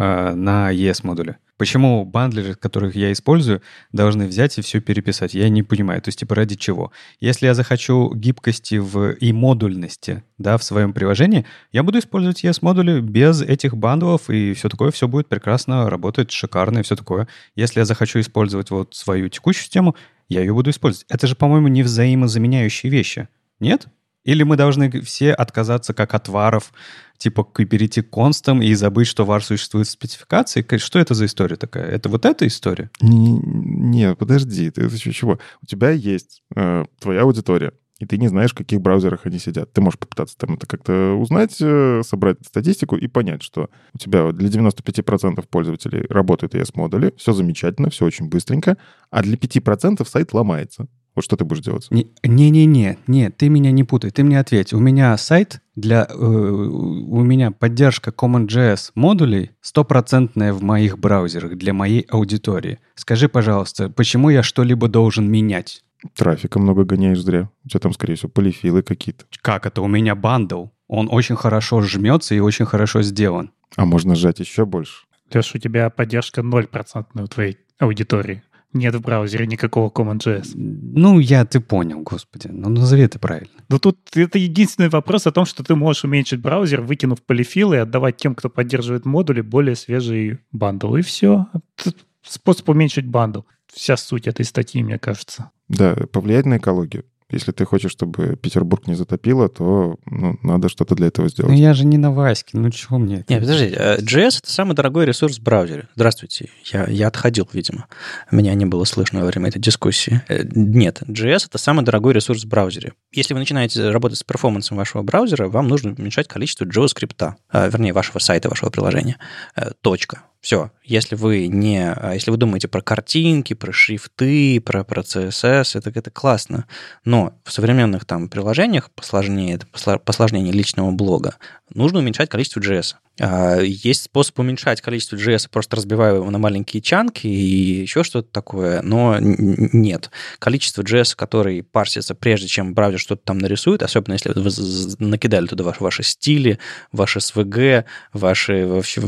э, 0.04 0.36
на 0.36 0.74
ES 0.74 1.02
модули. 1.04 1.38
Почему 1.58 2.04
бандлеры, 2.04 2.56
которых 2.56 2.96
я 2.96 3.12
использую, 3.12 3.62
должны 3.92 4.26
взять 4.26 4.58
и 4.58 4.62
все 4.62 4.82
переписать? 4.82 5.34
Я 5.34 5.50
не 5.50 5.62
понимаю. 5.62 6.02
То 6.02 6.10
есть, 6.10 6.20
типа, 6.20 6.36
ради 6.36 6.56
чего? 6.56 6.92
Если 7.20 7.46
я 7.46 7.54
захочу 7.54 8.14
гибкости 8.14 8.76
в, 8.76 9.12
и 9.12 9.32
модульности 9.32 10.24
да, 10.38 10.58
в 10.58 10.64
своем 10.64 10.94
приложении, 10.94 11.46
я 11.72 11.84
буду 11.84 12.00
использовать 12.00 12.44
ES-модули 12.44 13.00
без 13.02 13.42
этих 13.42 13.78
бандлов, 13.78 14.30
и 14.30 14.54
все 14.54 14.68
такое, 14.68 14.92
все 14.92 15.08
будет 15.08 15.30
прекрасно 15.30 15.90
работать, 15.90 16.32
шикарно 16.32 16.80
и 16.80 16.84
все 16.84 16.96
такое. 16.96 17.28
Если 17.56 17.80
я 17.80 17.86
захочу 17.86 18.20
использовать 18.20 18.72
вот 18.72 18.96
свою 18.96 19.30
текущую 19.30 19.64
систему, 19.64 19.96
я 20.30 20.42
ее 20.42 20.54
буду 20.54 20.72
использовать. 20.72 21.06
Это 21.10 21.28
же, 21.28 21.36
по-моему, 21.36 21.68
не 21.68 21.84
взаимозаменяющие 21.84 22.92
вещи. 22.92 23.30
Нет? 23.60 23.88
Или 24.24 24.44
мы 24.44 24.56
должны 24.56 24.90
все 25.02 25.34
отказаться 25.34 25.94
как 25.94 26.14
от 26.14 26.28
варов, 26.30 26.72
типа 27.18 27.44
перейти 27.44 28.02
к 28.02 28.10
констам 28.10 28.62
и 28.62 28.74
забыть, 28.74 29.08
что 29.08 29.26
вар 29.26 29.44
существует 29.44 29.88
в 29.88 29.92
спецификации? 29.92 30.66
Что 30.78 31.00
это 31.00 31.14
за 31.14 31.26
история 31.26 31.56
такая? 31.56 31.86
Это 31.86 32.10
вот 32.10 32.26
эта 32.26 32.48
история? 32.48 32.90
Не, 33.02 33.34
не 33.34 34.16
подожди, 34.16 34.70
ты, 34.72 34.90
ты 34.90 34.98
чего? 34.98 35.40
У 35.62 35.66
тебя 35.66 35.92
есть 35.92 36.42
э, 36.56 36.86
твоя 37.00 37.22
аудитория, 37.22 37.74
и 38.00 38.06
ты 38.06 38.18
не 38.18 38.28
знаешь, 38.28 38.52
в 38.52 38.56
каких 38.56 38.82
браузерах 38.82 39.26
они 39.26 39.40
сидят. 39.40 39.72
Ты 39.72 39.82
можешь 39.82 40.00
попытаться 40.00 40.38
там 40.38 40.56
это 40.56 40.68
как-то 40.68 41.14
узнать, 41.14 41.58
э, 41.62 42.02
собрать 42.04 42.38
статистику 42.46 42.98
и 42.98 43.08
понять, 43.08 43.44
что 43.44 43.70
у 43.94 43.98
тебя 43.98 44.32
для 44.32 44.50
95% 44.50 45.48
пользователей 45.48 46.06
работают 46.10 46.56
ES-модули, 46.56 47.14
все 47.18 47.34
замечательно, 47.34 47.90
все 47.90 48.06
очень 48.06 48.28
быстренько, 48.28 48.78
а 49.10 49.22
для 49.22 49.38
5% 49.38 50.06
сайт 50.06 50.34
ломается. 50.34 50.88
Вот 51.16 51.24
что 51.24 51.36
ты 51.36 51.46
будешь 51.46 51.64
делать? 51.64 51.88
Не-не-не, 51.92 52.98
не, 53.08 53.30
ты 53.30 53.50
меня 53.50 53.72
не 53.72 53.84
путай, 53.84 54.10
ты 54.12 54.24
мне 54.24 54.40
ответь. 54.40 54.74
У 54.74 54.80
меня 54.80 55.16
сайт 55.18 55.62
для... 55.76 56.08
Э, 56.10 56.16
у 56.16 57.22
меня 57.22 57.52
поддержка 57.52 58.12
CommonJS 58.12 58.92
модулей 58.96 59.52
стопроцентная 59.62 60.54
в 60.54 60.64
моих 60.64 60.98
браузерах 60.98 61.56
для 61.58 61.74
моей 61.74 62.02
аудитории. 62.10 62.80
Скажи, 62.96 63.30
пожалуйста, 63.30 63.90
почему 63.90 64.30
я 64.30 64.42
что-либо 64.42 64.88
должен 64.88 65.30
менять? 65.30 65.84
Трафика 66.16 66.60
много 66.60 66.84
гоняешь 66.84 67.22
зря. 67.22 67.50
У 67.64 67.70
тебя 67.70 67.80
там, 67.80 67.94
скорее 67.94 68.16
всего, 68.16 68.30
полифилы 68.30 68.82
какие-то. 68.82 69.26
Как 69.42 69.66
это? 69.66 69.82
У 69.82 69.88
меня 69.88 70.16
бандл. 70.16 70.68
Он 70.88 71.08
очень 71.12 71.36
хорошо 71.36 71.82
жмется 71.82 72.36
и 72.36 72.40
очень 72.40 72.66
хорошо 72.66 73.04
сделан. 73.04 73.52
А 73.76 73.86
можно 73.86 74.16
сжать 74.16 74.40
еще 74.40 74.66
больше. 74.66 75.06
Леш, 75.34 75.56
у 75.56 75.58
тебя 75.58 75.90
поддержка 75.90 76.42
0% 76.42 77.06
у 77.16 77.28
твоей 77.28 77.58
аудитории. 77.80 78.44
Нет 78.74 78.96
в 78.96 79.02
браузере 79.02 79.46
никакого 79.46 79.90
CommonJS. 79.90 80.54
Ну, 80.56 81.20
я, 81.20 81.46
ты 81.46 81.60
понял, 81.60 82.02
господи. 82.02 82.48
Ну, 82.52 82.70
назови 82.70 83.04
это 83.04 83.20
правильно. 83.20 83.54
Ну, 83.70 83.78
тут 83.78 83.98
это 84.16 84.40
единственный 84.40 84.90
вопрос 84.90 85.28
о 85.28 85.32
том, 85.32 85.46
что 85.46 85.64
ты 85.64 85.76
можешь 85.76 86.04
уменьшить 86.04 86.42
браузер, 86.42 86.82
выкинув 86.82 87.22
полифилы 87.22 87.76
и 87.76 87.80
отдавать 87.80 88.18
тем, 88.18 88.34
кто 88.34 88.50
поддерживает 88.50 89.06
модули, 89.06 89.42
более 89.42 89.76
свежий 89.76 90.40
bundle. 90.52 90.96
И 90.96 91.02
все. 91.02 91.48
Тут 91.84 92.06
способ 92.24 92.68
уменьшить 92.70 93.08
bundle. 93.08 93.42
Вся 93.72 93.96
суть 93.96 94.28
этой 94.28 94.46
статьи, 94.46 94.82
мне 94.84 94.98
кажется. 94.98 95.52
Да, 95.68 95.96
повлиять 96.12 96.46
на 96.46 96.58
экологию. 96.58 97.06
Если 97.34 97.52
ты 97.52 97.66
хочешь, 97.66 97.92
чтобы 97.92 98.36
Петербург 98.36 98.88
не 98.88 98.96
затопило, 98.96 99.50
то 99.50 99.98
ну, 100.06 100.38
надо 100.44 100.70
что-то 100.70 100.96
для 100.96 101.08
этого 101.08 101.30
сделать. 101.30 101.52
Ну 101.52 101.58
я 101.58 101.74
же 101.74 101.86
не 101.86 101.98
на 101.98 102.12
Ваське, 102.12 102.58
ну 102.58 102.70
чего 102.70 102.98
мне? 102.98 103.26
Нет, 103.28 103.42
подожди, 103.42 103.68
JS— 103.68 104.40
это 104.44 104.52
самый 104.52 104.76
дорогой 104.76 105.06
ресурс 105.06 105.40
в 105.40 105.44
браузере. 105.44 105.88
Здравствуйте, 105.96 106.50
я, 106.72 106.86
я 106.86 107.08
отходил, 107.08 107.48
видимо. 107.52 107.88
Меня 108.32 108.54
не 108.54 108.66
было 108.66 108.84
слышно 108.84 109.22
во 109.22 109.28
время 109.28 109.50
этой 109.50 109.60
дискуссии. 109.60 110.22
Э, 110.28 110.44
нет, 110.54 111.02
JS— 111.08 111.46
это 111.50 111.58
самый 111.58 111.84
дорогой 111.84 112.14
ресурс 112.14 112.44
в 112.44 112.48
браузере. 112.48 112.94
Если 113.12 113.34
вы 113.34 113.40
начинаете 113.40 113.90
работать 113.90 114.20
с 114.20 114.24
перформансом 114.24 114.78
вашего 114.78 115.02
браузера, 115.02 115.48
вам 115.50 115.68
нужно 115.68 115.96
уменьшать 115.98 116.28
количество 116.28 116.66
JavaScript, 116.66 117.34
а, 117.50 117.68
вернее, 117.68 117.94
вашего 117.94 118.20
сайта, 118.20 118.50
вашего 118.50 118.70
приложения. 118.70 119.18
Э, 119.56 119.72
точка. 119.82 120.24
Все, 120.44 120.72
если 120.84 121.16
вы 121.16 121.48
не, 121.48 121.90
а, 121.90 122.16
если 122.16 122.30
вы 122.30 122.36
думаете 122.36 122.68
про 122.68 122.82
картинки, 122.82 123.54
про 123.54 123.72
шрифты, 123.72 124.60
про, 124.60 124.84
про 124.84 125.02
CSS, 125.02 125.78
это, 125.78 125.90
это 125.90 126.12
классно. 126.12 126.66
Но 127.06 127.34
в 127.46 127.54
современных 127.54 128.04
там 128.04 128.28
приложениях 128.28 128.92
посложнее, 128.92 129.62
посложнение 130.04 130.52
личного 130.52 130.92
блога, 130.92 131.38
нужно 131.74 132.00
уменьшать 132.00 132.30
количество 132.30 132.60
JS. 132.60 132.96
А, 133.20 133.60
есть 133.60 134.04
способ 134.04 134.40
уменьшать 134.40 134.82
количество 134.82 135.16
JS, 135.16 135.48
просто 135.52 135.76
разбивая 135.76 136.16
его 136.16 136.30
на 136.32 136.40
маленькие 136.40 136.82
чанки 136.82 137.28
и 137.28 137.82
еще 137.82 138.04
что-то 138.04 138.30
такое, 138.32 138.82
но 138.82 139.18
нет. 139.20 140.10
Количество 140.40 140.82
JS, 140.82 141.16
который 141.16 141.62
парсится 141.62 142.16
прежде, 142.16 142.48
чем 142.48 142.74
браузер 142.74 143.00
что-то 143.00 143.22
там 143.24 143.38
нарисует, 143.38 143.84
особенно 143.84 144.14
если 144.14 144.32
вы 144.34 145.06
накидали 145.06 145.46
туда 145.46 145.64
ваши, 145.64 145.84
ваши 145.84 146.04
стили, 146.04 146.58
ваши 146.92 147.20
SVG, 147.20 147.86
ваши 148.14 148.66
вообще, 148.66 149.02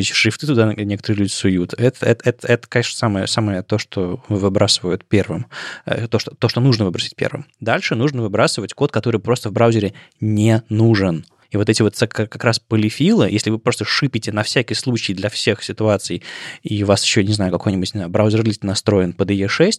еще 0.00 0.02
шрифты 0.02 0.46
туда 0.46 0.74
некоторые 0.74 1.20
люди 1.20 1.32
суют, 1.32 1.72
это, 1.78 2.04
это, 2.04 2.28
это, 2.28 2.46
это 2.46 2.68
конечно, 2.68 2.96
самое, 2.96 3.26
самое 3.26 3.62
то, 3.62 3.78
что 3.78 4.22
выбрасывают 4.28 5.04
первым, 5.06 5.46
э, 5.86 6.08
то 6.08 6.18
что, 6.18 6.34
то, 6.34 6.50
что 6.50 6.60
нужно 6.60 6.84
выбросить 6.84 7.16
первым. 7.16 7.46
Дальше 7.60 7.94
нужно 7.94 8.20
выбрасывать 8.20 8.74
код, 8.74 8.92
который 8.92 9.20
просто 9.20 9.48
в 9.48 9.52
браузере 9.52 9.94
не 10.20 10.62
нужен. 10.68 11.24
И 11.50 11.56
вот 11.56 11.68
эти 11.68 11.82
вот 11.82 11.96
как 11.96 12.44
раз 12.44 12.58
полифилы, 12.58 13.30
если 13.30 13.50
вы 13.50 13.58
просто 13.58 13.84
шипите 13.84 14.32
на 14.32 14.42
всякий 14.42 14.74
случай 14.74 15.14
для 15.14 15.28
всех 15.28 15.62
ситуаций, 15.62 16.22
и 16.62 16.82
у 16.82 16.86
вас 16.86 17.04
еще, 17.04 17.24
не 17.24 17.32
знаю, 17.32 17.52
какой-нибудь 17.52 17.94
не 17.94 17.98
знаю, 17.98 18.10
браузер 18.10 18.44
лист 18.44 18.64
настроен 18.64 19.12
под 19.12 19.30
IE6, 19.30 19.70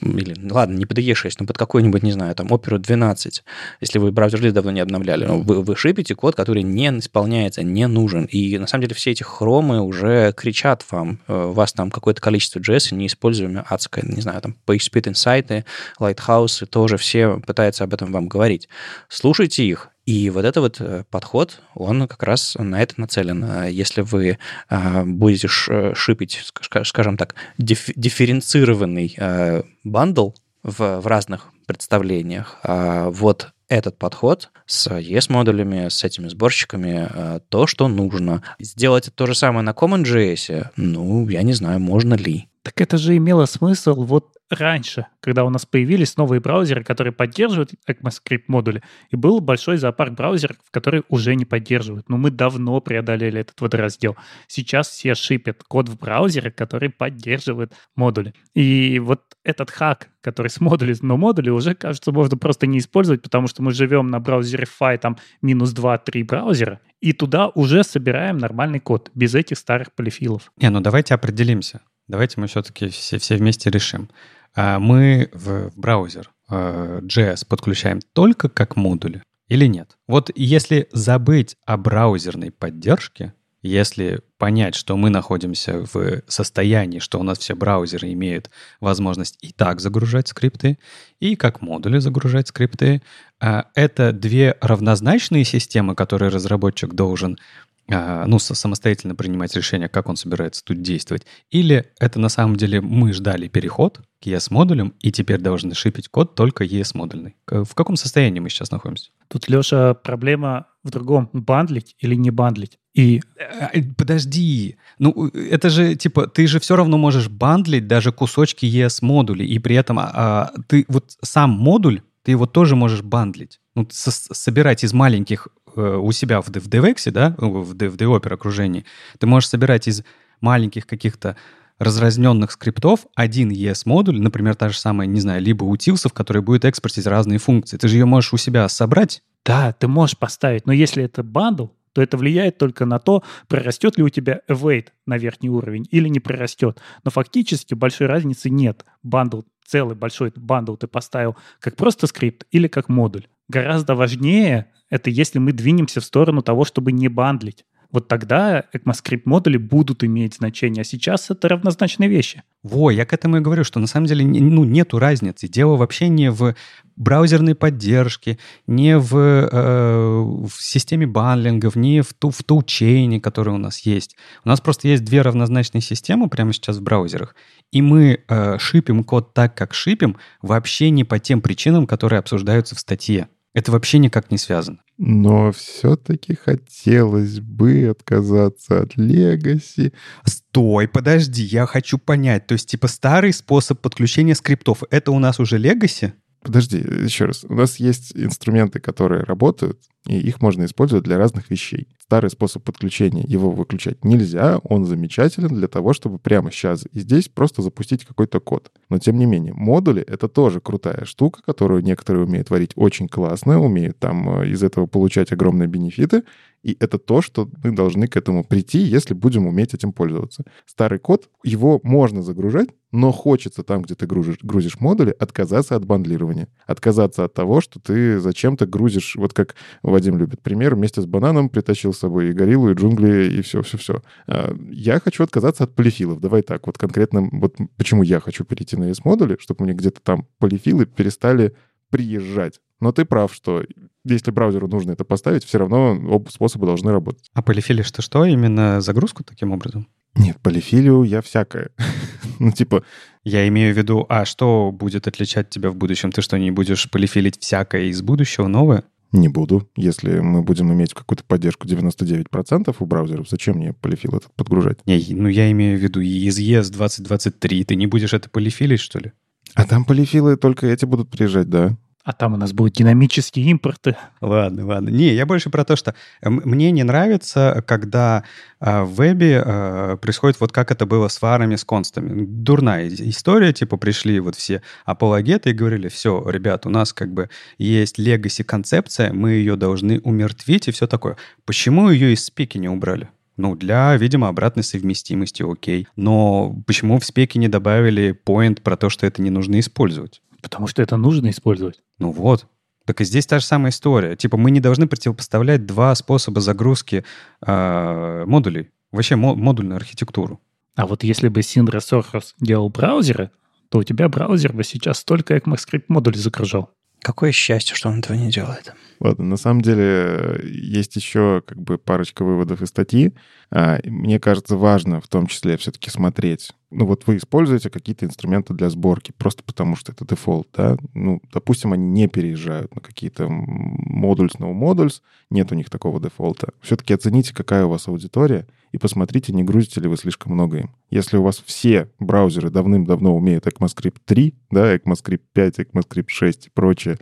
или, 0.00 0.50
ладно, 0.50 0.76
не 0.76 0.86
под 0.86 0.98
IE6, 0.98 1.32
но 1.40 1.46
под 1.46 1.58
какой-нибудь, 1.58 2.02
не 2.02 2.12
знаю, 2.12 2.34
там, 2.34 2.48
Opera 2.48 2.78
12, 2.78 3.44
если 3.80 3.98
вы 3.98 4.12
браузер 4.12 4.40
лист 4.40 4.54
давно 4.54 4.70
не 4.70 4.80
обновляли, 4.80 5.24
ну, 5.24 5.42
вы, 5.42 5.62
вы 5.62 5.76
шипите 5.76 6.14
код, 6.14 6.34
который 6.34 6.62
не 6.62 6.88
исполняется, 6.98 7.62
не 7.62 7.86
нужен. 7.86 8.24
И 8.24 8.58
на 8.58 8.66
самом 8.66 8.82
деле 8.82 8.94
все 8.94 9.12
эти 9.12 9.22
хромы 9.22 9.80
уже 9.80 10.32
кричат 10.36 10.84
вам, 10.90 11.20
э, 11.28 11.46
у 11.46 11.52
вас 11.52 11.72
там 11.72 11.90
какое-то 11.90 12.20
количество 12.20 12.58
JS 12.58 12.94
неиспользуемое 12.94 13.64
адское, 13.68 14.04
не 14.06 14.20
знаю, 14.20 14.40
там, 14.40 14.56
PageSpeed 14.66 15.12
Insight, 15.12 15.64
Lighthouse 16.00 16.66
тоже 16.66 16.96
все 16.96 17.40
пытаются 17.46 17.84
об 17.84 17.94
этом 17.94 18.12
вам 18.12 18.28
говорить. 18.28 18.68
Слушайте 19.08 19.64
их, 19.64 19.91
и 20.04 20.30
вот 20.30 20.44
этот 20.44 20.56
вот 20.62 20.80
э, 20.80 21.04
подход, 21.10 21.60
он 21.74 22.08
как 22.08 22.22
раз 22.24 22.56
на 22.58 22.82
это 22.82 23.00
нацелен. 23.00 23.44
А 23.44 23.66
если 23.66 24.00
вы 24.00 24.38
а, 24.68 25.04
будете 25.04 25.48
э, 25.68 25.94
шипить, 25.94 26.40
скажем 26.84 27.16
так, 27.16 27.36
дифференцированный 27.58 29.14
э, 29.16 29.62
бандл 29.84 30.30
в, 30.64 31.00
в 31.00 31.06
разных 31.06 31.52
представлениях, 31.66 32.58
а 32.64 33.10
вот 33.10 33.52
этот 33.68 33.96
подход 33.96 34.50
с 34.66 34.88
ES-модулями, 34.88 35.88
с 35.88 36.02
этими 36.04 36.28
сборщиками, 36.28 37.40
то, 37.48 37.66
что 37.66 37.88
нужно. 37.88 38.42
Сделать 38.58 39.10
то 39.14 39.26
же 39.26 39.34
самое 39.34 39.62
на 39.62 39.70
CommonJS, 39.70 40.72
ну, 40.76 41.26
я 41.28 41.42
не 41.42 41.54
знаю, 41.54 41.80
можно 41.80 42.14
ли. 42.14 42.48
Так 42.62 42.80
это 42.80 42.96
же 42.96 43.16
имело 43.16 43.46
смысл 43.46 44.04
вот 44.04 44.36
раньше, 44.48 45.06
когда 45.20 45.44
у 45.44 45.50
нас 45.50 45.66
появились 45.66 46.16
новые 46.16 46.40
браузеры, 46.40 46.84
которые 46.84 47.12
поддерживают 47.12 47.72
ECMAScript 47.88 48.44
модули, 48.46 48.82
и 49.10 49.16
был 49.16 49.40
большой 49.40 49.78
зоопарк 49.78 50.12
браузеров, 50.12 50.58
которые 50.70 51.02
уже 51.08 51.34
не 51.34 51.44
поддерживают. 51.44 52.08
Но 52.08 52.18
мы 52.18 52.30
давно 52.30 52.80
преодолели 52.80 53.40
этот 53.40 53.60
водораздел. 53.60 54.16
Сейчас 54.46 54.88
все 54.88 55.14
шипят 55.14 55.64
код 55.64 55.88
в 55.88 55.98
браузере, 55.98 56.50
который 56.50 56.90
поддерживает 56.90 57.72
модули. 57.96 58.34
И 58.54 59.00
вот 59.00 59.22
этот 59.42 59.70
хак, 59.70 60.08
который 60.20 60.48
с 60.48 60.60
модули, 60.60 60.94
но 61.00 61.16
модули 61.16 61.50
уже, 61.50 61.74
кажется, 61.74 62.12
можно 62.12 62.36
просто 62.36 62.66
не 62.66 62.78
использовать, 62.78 63.22
потому 63.22 63.48
что 63.48 63.62
мы 63.62 63.72
живем 63.72 64.06
на 64.08 64.20
браузере 64.20 64.66
Fi, 64.80 64.98
там 64.98 65.16
минус 65.40 65.74
2-3 65.74 66.24
браузера, 66.24 66.80
и 67.00 67.12
туда 67.12 67.48
уже 67.48 67.82
собираем 67.82 68.38
нормальный 68.38 68.78
код, 68.78 69.10
без 69.14 69.34
этих 69.34 69.58
старых 69.58 69.92
полифилов. 69.92 70.52
Не, 70.58 70.70
ну 70.70 70.80
давайте 70.80 71.14
определимся. 71.14 71.80
Давайте 72.08 72.40
мы 72.40 72.46
все-таки 72.46 72.88
все, 72.88 73.18
все 73.18 73.36
вместе 73.36 73.70
решим. 73.70 74.10
А 74.54 74.78
мы 74.78 75.30
в, 75.32 75.70
браузер 75.76 76.30
э, 76.50 77.00
JS 77.02 77.46
подключаем 77.46 78.00
только 78.12 78.48
как 78.48 78.76
модули 78.76 79.22
или 79.48 79.66
нет? 79.66 79.96
Вот 80.06 80.30
если 80.34 80.88
забыть 80.92 81.56
о 81.64 81.76
браузерной 81.76 82.50
поддержке, 82.50 83.34
если 83.62 84.20
понять, 84.38 84.74
что 84.74 84.96
мы 84.96 85.08
находимся 85.08 85.86
в 85.92 86.22
состоянии, 86.26 86.98
что 86.98 87.20
у 87.20 87.22
нас 87.22 87.38
все 87.38 87.54
браузеры 87.54 88.12
имеют 88.12 88.50
возможность 88.80 89.38
и 89.40 89.52
так 89.52 89.80
загружать 89.80 90.28
скрипты, 90.28 90.78
и 91.20 91.36
как 91.36 91.62
модули 91.62 91.98
загружать 91.98 92.48
скрипты, 92.48 93.02
а 93.40 93.66
это 93.74 94.12
две 94.12 94.56
равнозначные 94.60 95.44
системы, 95.44 95.94
которые 95.94 96.30
разработчик 96.30 96.92
должен 96.94 97.38
а, 97.38 97.40
ну, 97.88 98.38
самостоятельно 98.38 99.14
принимать 99.14 99.54
решение, 99.56 99.88
как 99.88 100.08
он 100.08 100.16
собирается 100.16 100.64
тут 100.64 100.82
действовать. 100.82 101.26
Или 101.50 101.86
это 101.98 102.18
на 102.18 102.28
самом 102.28 102.56
деле 102.56 102.80
мы 102.80 103.12
ждали 103.12 103.48
переход 103.48 104.00
к 104.22 104.26
ES-модулям 104.26 104.94
и 105.00 105.10
теперь 105.10 105.40
должны 105.40 105.74
шипить 105.74 106.08
код 106.08 106.34
только 106.34 106.64
ES-модульный. 106.64 107.34
В 107.46 107.74
каком 107.74 107.96
состоянии 107.96 108.40
мы 108.40 108.50
сейчас 108.50 108.70
находимся? 108.70 109.10
Тут, 109.28 109.48
Леша, 109.48 109.94
проблема 109.94 110.66
в 110.84 110.90
другом. 110.90 111.28
Бандлить 111.32 111.96
или 111.98 112.14
не 112.14 112.30
бандлить? 112.30 112.78
И... 112.94 113.20
Э, 113.36 113.68
э, 113.72 113.82
подожди. 113.96 114.76
Ну, 114.98 115.28
это 115.28 115.70
же, 115.70 115.94
типа, 115.94 116.26
ты 116.26 116.46
же 116.46 116.60
все 116.60 116.76
равно 116.76 116.98
можешь 116.98 117.28
бандлить 117.28 117.86
даже 117.86 118.12
кусочки 118.12 118.66
ES-модулей, 118.66 119.46
и 119.46 119.58
при 119.58 119.76
этом 119.76 119.98
а, 119.98 120.10
а, 120.14 120.52
ты 120.68 120.84
вот 120.88 121.16
сам 121.22 121.50
модуль, 121.50 122.02
ты 122.22 122.32
его 122.32 122.46
тоже 122.46 122.76
можешь 122.76 123.02
бандлить. 123.02 123.60
Ну, 123.74 123.88
со- 123.90 124.34
собирать 124.34 124.84
из 124.84 124.92
маленьких 124.92 125.48
Э, 125.61 125.61
у 125.76 126.12
себя 126.12 126.40
в, 126.40 126.46
в 126.46 126.68
DevX, 126.68 127.10
да, 127.10 127.34
в, 127.38 127.64
в 127.64 127.74
DevOper 127.74 128.34
окружении, 128.34 128.84
ты 129.18 129.26
можешь 129.26 129.48
собирать 129.48 129.88
из 129.88 130.04
маленьких 130.40 130.86
каких-то 130.86 131.36
разразненных 131.78 132.52
скриптов 132.52 133.06
один 133.14 133.50
ES-модуль, 133.50 134.20
например, 134.20 134.54
та 134.54 134.68
же 134.68 134.78
самая, 134.78 135.06
не 135.06 135.20
знаю, 135.20 135.42
либо 135.42 135.64
утилсов, 135.64 136.12
который 136.12 136.42
будет 136.42 136.64
экспортить 136.64 137.06
разные 137.06 137.38
функции. 137.38 137.76
Ты 137.76 137.88
же 137.88 137.96
ее 137.96 138.04
можешь 138.04 138.32
у 138.32 138.36
себя 138.36 138.68
собрать. 138.68 139.22
Да, 139.44 139.72
ты 139.72 139.88
можешь 139.88 140.16
поставить, 140.16 140.66
но 140.66 140.72
если 140.72 141.02
это 141.02 141.22
бандл, 141.22 141.68
то 141.92 142.00
это 142.00 142.16
влияет 142.16 142.58
только 142.58 142.86
на 142.86 142.98
то, 142.98 143.22
прорастет 143.48 143.98
ли 143.98 144.04
у 144.04 144.08
тебя 144.08 144.40
await 144.48 144.88
на 145.06 145.18
верхний 145.18 145.50
уровень 145.50 145.86
или 145.90 146.08
не 146.08 146.20
прорастет. 146.20 146.80
Но 147.04 147.10
фактически 147.10 147.74
большой 147.74 148.06
разницы 148.06 148.48
нет. 148.48 148.84
Бандл, 149.02 149.42
целый 149.66 149.96
большой 149.96 150.32
бандл 150.34 150.76
ты 150.76 150.86
поставил 150.86 151.36
как 151.58 151.76
просто 151.76 152.06
скрипт 152.06 152.46
или 152.50 152.68
как 152.68 152.88
модуль. 152.88 153.26
Гораздо 153.48 153.94
важнее 153.94 154.72
это 154.92 155.08
если 155.08 155.38
мы 155.38 155.52
двинемся 155.52 156.00
в 156.00 156.04
сторону 156.04 156.42
того, 156.42 156.64
чтобы 156.64 156.92
не 156.92 157.08
бандлить. 157.08 157.64
Вот 157.92 158.08
тогда 158.08 158.64
ECMAScript 158.74 159.22
модули 159.26 159.58
будут 159.58 160.02
иметь 160.02 160.34
значение, 160.34 160.80
а 160.80 160.84
сейчас 160.84 161.30
это 161.30 161.48
равнозначные 161.48 162.08
вещи. 162.08 162.42
Во, 162.62 162.90
я 162.90 163.04
к 163.04 163.12
этому 163.12 163.36
и 163.36 163.40
говорю, 163.40 163.64
что 163.64 163.80
на 163.80 163.86
самом 163.86 164.06
деле 164.06 164.24
ну, 164.24 164.64
нету 164.64 164.98
разницы. 164.98 165.46
Дело 165.46 165.76
вообще 165.76 166.08
не 166.08 166.30
в 166.30 166.54
браузерной 166.96 167.54
поддержке, 167.54 168.38
не 168.66 168.98
в, 168.98 169.14
э, 169.16 170.20
в 170.46 170.52
системе 170.58 171.06
банлингов, 171.06 171.76
не 171.76 172.00
в, 172.00 172.14
ту, 172.14 172.30
в 172.30 172.42
тулчейне, 172.42 173.20
который 173.20 173.52
у 173.52 173.58
нас 173.58 173.80
есть. 173.80 174.16
У 174.44 174.48
нас 174.48 174.60
просто 174.60 174.88
есть 174.88 175.04
две 175.04 175.20
равнозначные 175.20 175.82
системы 175.82 176.28
прямо 176.30 176.52
сейчас 176.54 176.78
в 176.78 176.82
браузерах, 176.82 177.34
и 177.72 177.82
мы 177.82 178.20
э, 178.26 178.58
шипим 178.58 179.04
код 179.04 179.34
так, 179.34 179.54
как 179.54 179.74
шипим, 179.74 180.16
вообще 180.40 180.90
не 180.90 181.04
по 181.04 181.18
тем 181.18 181.42
причинам, 181.42 181.86
которые 181.86 182.20
обсуждаются 182.20 182.74
в 182.74 182.80
статье. 182.80 183.28
Это 183.54 183.70
вообще 183.70 183.98
никак 183.98 184.30
не 184.30 184.38
связано. 184.38 184.78
Но 184.96 185.52
все-таки 185.52 186.34
хотелось 186.34 187.40
бы 187.40 187.88
отказаться 187.88 188.82
от 188.82 188.96
Legacy. 188.96 189.92
Стой, 190.24 190.88
подожди, 190.88 191.42
я 191.42 191.66
хочу 191.66 191.98
понять. 191.98 192.46
То 192.46 192.52
есть, 192.54 192.68
типа, 192.68 192.88
старый 192.88 193.32
способ 193.32 193.80
подключения 193.80 194.34
скриптов, 194.34 194.82
это 194.90 195.10
у 195.12 195.18
нас 195.18 195.38
уже 195.38 195.58
Legacy? 195.58 196.12
Подожди, 196.42 196.78
еще 196.78 197.26
раз. 197.26 197.44
У 197.44 197.54
нас 197.54 197.76
есть 197.76 198.12
инструменты, 198.16 198.80
которые 198.80 199.22
работают, 199.24 199.78
и 200.06 200.18
их 200.18 200.40
можно 200.40 200.64
использовать 200.64 201.04
для 201.04 201.16
разных 201.16 201.50
вещей. 201.50 201.88
Старый 202.02 202.30
способ 202.30 202.64
подключения, 202.64 203.24
его 203.26 203.50
выключать 203.50 204.04
нельзя, 204.04 204.58
он 204.64 204.84
замечателен 204.84 205.48
для 205.48 205.68
того, 205.68 205.92
чтобы 205.92 206.18
прямо 206.18 206.50
сейчас 206.50 206.84
и 206.92 207.00
здесь 207.00 207.28
просто 207.28 207.62
запустить 207.62 208.04
какой-то 208.04 208.40
код. 208.40 208.72
Но 208.88 208.98
тем 208.98 209.18
не 209.18 209.26
менее, 209.26 209.54
модули— 209.54 210.02
это 210.06 210.28
тоже 210.28 210.60
крутая 210.60 211.04
штука, 211.04 211.40
которую 211.44 211.82
некоторые 211.82 212.24
умеют 212.24 212.50
варить 212.50 212.72
очень 212.74 213.08
классно, 213.08 213.60
умеют 213.60 213.98
там 213.98 214.40
э, 214.40 214.48
из 214.48 214.62
этого 214.62 214.86
получать 214.86 215.32
огромные 215.32 215.68
бенефиты, 215.68 216.24
и 216.62 216.76
это 216.78 216.98
то, 216.98 217.22
что 217.22 217.48
мы 217.62 217.72
должны 217.72 218.06
к 218.06 218.16
этому 218.16 218.44
прийти, 218.44 218.78
если 218.78 219.14
будем 219.14 219.46
уметь 219.46 219.74
этим 219.74 219.92
пользоваться. 219.92 220.44
Старый 220.64 220.98
код, 220.98 221.28
его 221.42 221.80
можно 221.82 222.22
загружать, 222.22 222.68
но 222.92 223.10
хочется 223.10 223.64
там, 223.64 223.82
где 223.82 223.94
ты 223.94 224.06
грузишь, 224.06 224.38
грузишь 224.42 224.78
модули, 224.78 225.14
отказаться 225.18 225.74
от 225.74 225.84
бандлирования. 225.84 226.48
Отказаться 226.66 227.24
от 227.24 227.34
того, 227.34 227.60
что 227.60 227.80
ты 227.80 228.20
зачем-то 228.20 228.66
грузишь, 228.66 229.16
вот 229.16 229.32
как 229.32 229.56
Вадим 229.92 230.18
любит 230.18 230.42
пример, 230.42 230.74
вместе 230.74 231.00
с 231.00 231.06
бананом 231.06 231.48
притащил 231.48 231.92
с 231.92 231.98
собой 231.98 232.30
и 232.30 232.32
гориллу, 232.32 232.70
и 232.70 232.74
джунгли, 232.74 233.30
и 233.38 233.42
все-все-все. 233.42 234.02
А, 234.26 234.56
я 234.70 235.00
хочу 235.00 235.22
отказаться 235.22 235.64
от 235.64 235.74
полифилов. 235.74 236.20
Давай 236.20 236.42
так, 236.42 236.66
вот 236.66 236.78
конкретно, 236.78 237.28
вот 237.32 237.56
почему 237.76 238.02
я 238.02 238.20
хочу 238.20 238.44
перейти 238.44 238.76
на 238.76 238.90
ES-модули, 238.90 239.36
чтобы 239.38 239.64
мне 239.64 239.74
где-то 239.74 240.00
там 240.02 240.26
полифилы 240.38 240.86
перестали 240.86 241.54
приезжать. 241.90 242.60
Но 242.80 242.90
ты 242.90 243.04
прав, 243.04 243.32
что 243.32 243.62
если 244.04 244.30
браузеру 244.32 244.66
нужно 244.66 244.92
это 244.92 245.04
поставить, 245.04 245.44
все 245.44 245.58
равно 245.58 245.96
оба 246.08 246.28
способа 246.30 246.66
должны 246.66 246.90
работать. 246.90 247.30
А 247.34 247.42
полифили 247.42 247.82
что 247.82 248.02
что? 248.02 248.24
Именно 248.24 248.80
загрузку 248.80 249.22
таким 249.22 249.52
образом? 249.52 249.86
Нет, 250.16 250.38
полифилию 250.42 251.04
я 251.04 251.22
всякое. 251.22 251.70
ну, 252.40 252.50
типа... 252.50 252.82
Я 253.24 253.46
имею 253.46 253.72
в 253.72 253.78
виду, 253.78 254.04
а 254.08 254.24
что 254.24 254.72
будет 254.72 255.06
отличать 255.06 255.48
тебя 255.48 255.70
в 255.70 255.76
будущем? 255.76 256.10
Ты 256.10 256.22
что, 256.22 256.36
не 256.38 256.50
будешь 256.50 256.90
полифилить 256.90 257.40
всякое 257.40 257.84
из 257.84 258.02
будущего 258.02 258.48
новое? 258.48 258.82
Не 259.12 259.28
буду. 259.28 259.68
Если 259.76 260.20
мы 260.20 260.42
будем 260.42 260.72
иметь 260.72 260.94
какую-то 260.94 261.24
поддержку 261.24 261.68
99% 261.68 262.74
у 262.78 262.86
браузеров, 262.86 263.28
зачем 263.28 263.56
мне 263.56 263.74
полифил 263.74 264.16
этот 264.16 264.32
подгружать? 264.34 264.78
Не, 264.86 265.04
ну 265.10 265.28
я 265.28 265.50
имею 265.52 265.78
в 265.78 265.82
виду 265.82 266.00
из 266.00 266.38
ES 266.38 266.70
2023. 266.72 267.64
Ты 267.64 267.76
не 267.76 267.86
будешь 267.86 268.14
это 268.14 268.30
полифилить, 268.30 268.80
что 268.80 268.98
ли? 268.98 269.12
А 269.54 269.64
там 269.64 269.84
полифилы 269.84 270.36
только 270.36 270.66
эти 270.66 270.86
будут 270.86 271.10
приезжать, 271.10 271.50
да. 271.50 271.76
А 272.04 272.12
там 272.12 272.34
у 272.34 272.36
нас 272.36 272.52
будут 272.52 272.74
динамические 272.74 273.46
импорты. 273.46 273.96
Ладно, 274.20 274.66
ладно. 274.66 274.88
Не, 274.88 275.14
я 275.14 275.24
больше 275.24 275.50
про 275.50 275.64
то, 275.64 275.76
что 275.76 275.94
мне 276.20 276.72
не 276.72 276.82
нравится, 276.82 277.62
когда 277.64 278.24
э, 278.60 278.82
в 278.82 278.94
вебе 278.94 279.40
э, 279.44 279.96
происходит 280.02 280.40
вот 280.40 280.50
как 280.50 280.72
это 280.72 280.84
было 280.84 281.06
с 281.06 281.18
фарами, 281.18 281.54
с 281.54 281.64
констами. 281.64 282.24
Дурная 282.26 282.88
история, 282.88 283.52
типа 283.52 283.76
пришли 283.76 284.18
вот 284.18 284.34
все 284.34 284.62
апологеты 284.84 285.50
и 285.50 285.52
говорили, 285.52 285.86
все, 285.86 286.28
ребят, 286.28 286.66
у 286.66 286.70
нас 286.70 286.92
как 286.92 287.12
бы 287.12 287.30
есть 287.58 287.98
легаси 287.98 288.42
концепция, 288.42 289.12
мы 289.12 289.32
ее 289.32 289.54
должны 289.54 290.00
умертвить 290.00 290.66
и 290.66 290.72
все 290.72 290.88
такое. 290.88 291.16
Почему 291.44 291.88
ее 291.88 292.14
из 292.14 292.24
спеки 292.24 292.58
не 292.58 292.68
убрали? 292.68 293.10
Ну, 293.36 293.54
для, 293.54 293.96
видимо, 293.96 294.28
обратной 294.28 294.64
совместимости, 294.64 295.44
окей. 295.48 295.86
Но 295.94 296.54
почему 296.66 296.98
в 296.98 297.04
спеке 297.04 297.38
не 297.38 297.48
добавили 297.48 298.18
point 298.26 298.60
про 298.60 298.76
то, 298.76 298.90
что 298.90 299.06
это 299.06 299.22
не 299.22 299.30
нужно 299.30 299.60
использовать? 299.60 300.20
Потому 300.42 300.66
что 300.66 300.82
это 300.82 300.96
нужно 300.96 301.30
использовать. 301.30 301.80
Ну 301.98 302.10
вот. 302.10 302.46
Так 302.84 303.00
и 303.00 303.04
здесь 303.04 303.26
та 303.26 303.38
же 303.38 303.46
самая 303.46 303.70
история. 303.70 304.16
Типа 304.16 304.36
мы 304.36 304.50
не 304.50 304.60
должны 304.60 304.86
противопоставлять 304.86 305.64
два 305.64 305.94
способа 305.94 306.40
загрузки 306.40 307.04
э, 307.46 308.24
модулей. 308.26 308.70
Вообще 308.90 309.16
модульную 309.16 309.76
архитектуру. 309.76 310.40
А 310.74 310.86
вот 310.86 311.04
если 311.04 311.28
бы 311.28 311.40
Sindra 311.40 311.78
Source 311.78 312.34
делал 312.40 312.68
браузеры, 312.68 313.30
то 313.68 313.78
у 313.78 313.84
тебя 313.84 314.08
браузер 314.08 314.52
бы 314.52 314.64
сейчас 314.64 315.04
только 315.04 315.36
ECMAScript 315.36 315.84
модуль 315.88 316.16
загружал. 316.16 316.70
Какое 317.00 317.32
счастье, 317.32 317.74
что 317.74 317.88
он 317.88 318.00
этого 318.00 318.16
не 318.16 318.30
делает. 318.30 318.74
Ладно, 319.00 319.24
на 319.24 319.36
самом 319.36 319.62
деле 319.62 320.40
есть 320.44 320.94
еще 320.94 321.42
как 321.44 321.60
бы 321.60 321.78
парочка 321.78 322.24
выводов 322.24 322.62
из 322.62 322.68
статьи. 322.68 323.12
А, 323.50 323.80
мне 323.84 324.20
кажется, 324.20 324.56
важно 324.56 325.00
в 325.00 325.08
том 325.08 325.26
числе 325.26 325.56
все-таки 325.56 325.90
смотреть. 325.90 326.52
Ну 326.72 326.86
вот 326.86 327.06
вы 327.06 327.18
используете 327.18 327.68
какие-то 327.68 328.06
инструменты 328.06 328.54
для 328.54 328.70
сборки, 328.70 329.12
просто 329.16 329.42
потому 329.44 329.76
что 329.76 329.92
это 329.92 330.06
дефолт, 330.06 330.48
да? 330.54 330.76
Ну, 330.94 331.20
допустим, 331.32 331.72
они 331.72 331.86
не 331.86 332.08
переезжают 332.08 332.74
на 332.74 332.80
какие-то 332.80 333.28
модульс, 333.28 334.32
no 334.38 334.52
modules, 334.52 335.02
нет 335.30 335.52
у 335.52 335.54
них 335.54 335.68
такого 335.68 336.00
дефолта. 336.00 336.54
Все-таки 336.60 336.94
оцените, 336.94 337.34
какая 337.34 337.66
у 337.66 337.68
вас 337.68 337.88
аудитория, 337.88 338.46
и 338.72 338.78
посмотрите, 338.78 339.34
не 339.34 339.44
грузите 339.44 339.80
ли 339.82 339.88
вы 339.88 339.96
слишком 339.96 340.32
много 340.32 340.58
им. 340.60 340.70
Если 340.90 341.18
у 341.18 341.22
вас 341.22 341.42
все 341.44 341.90
браузеры 341.98 342.48
давным-давно 342.48 343.14
умеют 343.14 343.46
ECMAScript 343.46 343.98
3, 344.06 344.34
да, 344.50 344.74
ECMAScript 344.74 345.22
5, 345.34 345.58
ECMAScript 345.58 346.08
6 346.08 346.46
и 346.46 346.50
прочее, 346.50 346.98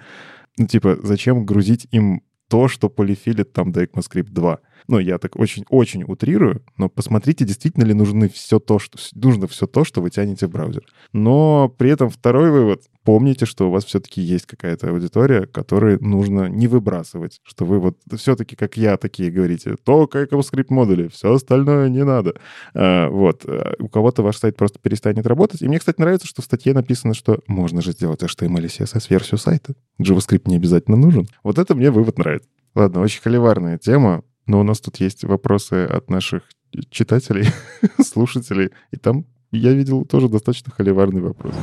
ну, 0.58 0.66
типа, 0.66 0.98
зачем 1.02 1.46
грузить 1.46 1.86
им 1.92 2.22
то, 2.48 2.66
что 2.66 2.88
полифилит 2.88 3.52
там 3.52 3.70
до 3.70 3.84
ECMAScript 3.84 4.30
2? 4.30 4.58
Ну, 4.88 4.98
я 4.98 5.18
так 5.18 5.36
очень-очень 5.36 6.04
утрирую, 6.04 6.62
но 6.76 6.88
посмотрите, 6.88 7.44
действительно 7.44 7.84
ли 7.84 7.94
нужны 7.94 8.28
все 8.28 8.58
то, 8.58 8.78
что, 8.78 8.98
нужно 9.14 9.46
все 9.46 9.66
то, 9.66 9.84
что 9.84 10.00
вы 10.00 10.10
тянете 10.10 10.46
в 10.46 10.50
браузер. 10.50 10.84
Но 11.12 11.68
при 11.76 11.90
этом 11.90 12.10
второй 12.10 12.50
вывод. 12.50 12.82
Помните, 13.04 13.46
что 13.46 13.68
у 13.68 13.70
вас 13.70 13.86
все-таки 13.86 14.20
есть 14.20 14.46
какая-то 14.46 14.90
аудитория, 14.90 15.46
которой 15.46 15.98
нужно 16.00 16.48
не 16.48 16.66
выбрасывать. 16.66 17.40
Что 17.42 17.64
вы 17.64 17.80
вот 17.80 17.96
все-таки, 18.16 18.56
как 18.56 18.76
я, 18.76 18.96
такие 18.98 19.30
говорите, 19.30 19.76
только 19.82 20.22
ECMAScript 20.22 20.66
модули, 20.68 21.08
все 21.08 21.32
остальное 21.32 21.88
не 21.88 22.04
надо. 22.04 22.34
А, 22.74 23.08
вот. 23.08 23.44
А 23.46 23.74
у 23.78 23.88
кого-то 23.88 24.22
ваш 24.22 24.36
сайт 24.36 24.56
просто 24.56 24.78
перестанет 24.78 25.26
работать. 25.26 25.62
И 25.62 25.68
мне, 25.68 25.78
кстати, 25.78 25.98
нравится, 26.00 26.26
что 26.26 26.42
в 26.42 26.44
статье 26.44 26.74
написано, 26.74 27.14
что 27.14 27.40
можно 27.46 27.80
же 27.80 27.92
сделать 27.92 28.22
HTML 28.22 28.64
и 28.64 28.66
CSS-версию 28.66 29.38
сайта. 29.38 29.74
JavaScript 30.00 30.42
не 30.46 30.56
обязательно 30.56 30.96
нужен. 30.96 31.26
Вот 31.42 31.58
это 31.58 31.74
мне 31.74 31.90
вывод 31.90 32.18
нравится. 32.18 32.48
Ладно, 32.74 33.00
очень 33.00 33.22
холиварная 33.22 33.78
тема. 33.78 34.22
Но 34.46 34.60
у 34.60 34.62
нас 34.62 34.80
тут 34.80 34.98
есть 34.98 35.24
вопросы 35.24 35.84
от 35.84 36.10
наших 36.10 36.42
читателей, 36.90 37.48
слушателей, 38.02 38.70
и 38.90 38.96
там 38.96 39.26
я 39.52 39.72
видел 39.72 40.04
тоже 40.04 40.28
достаточно 40.28 40.72
холиварный 40.72 41.20
вопрос. 41.20 41.54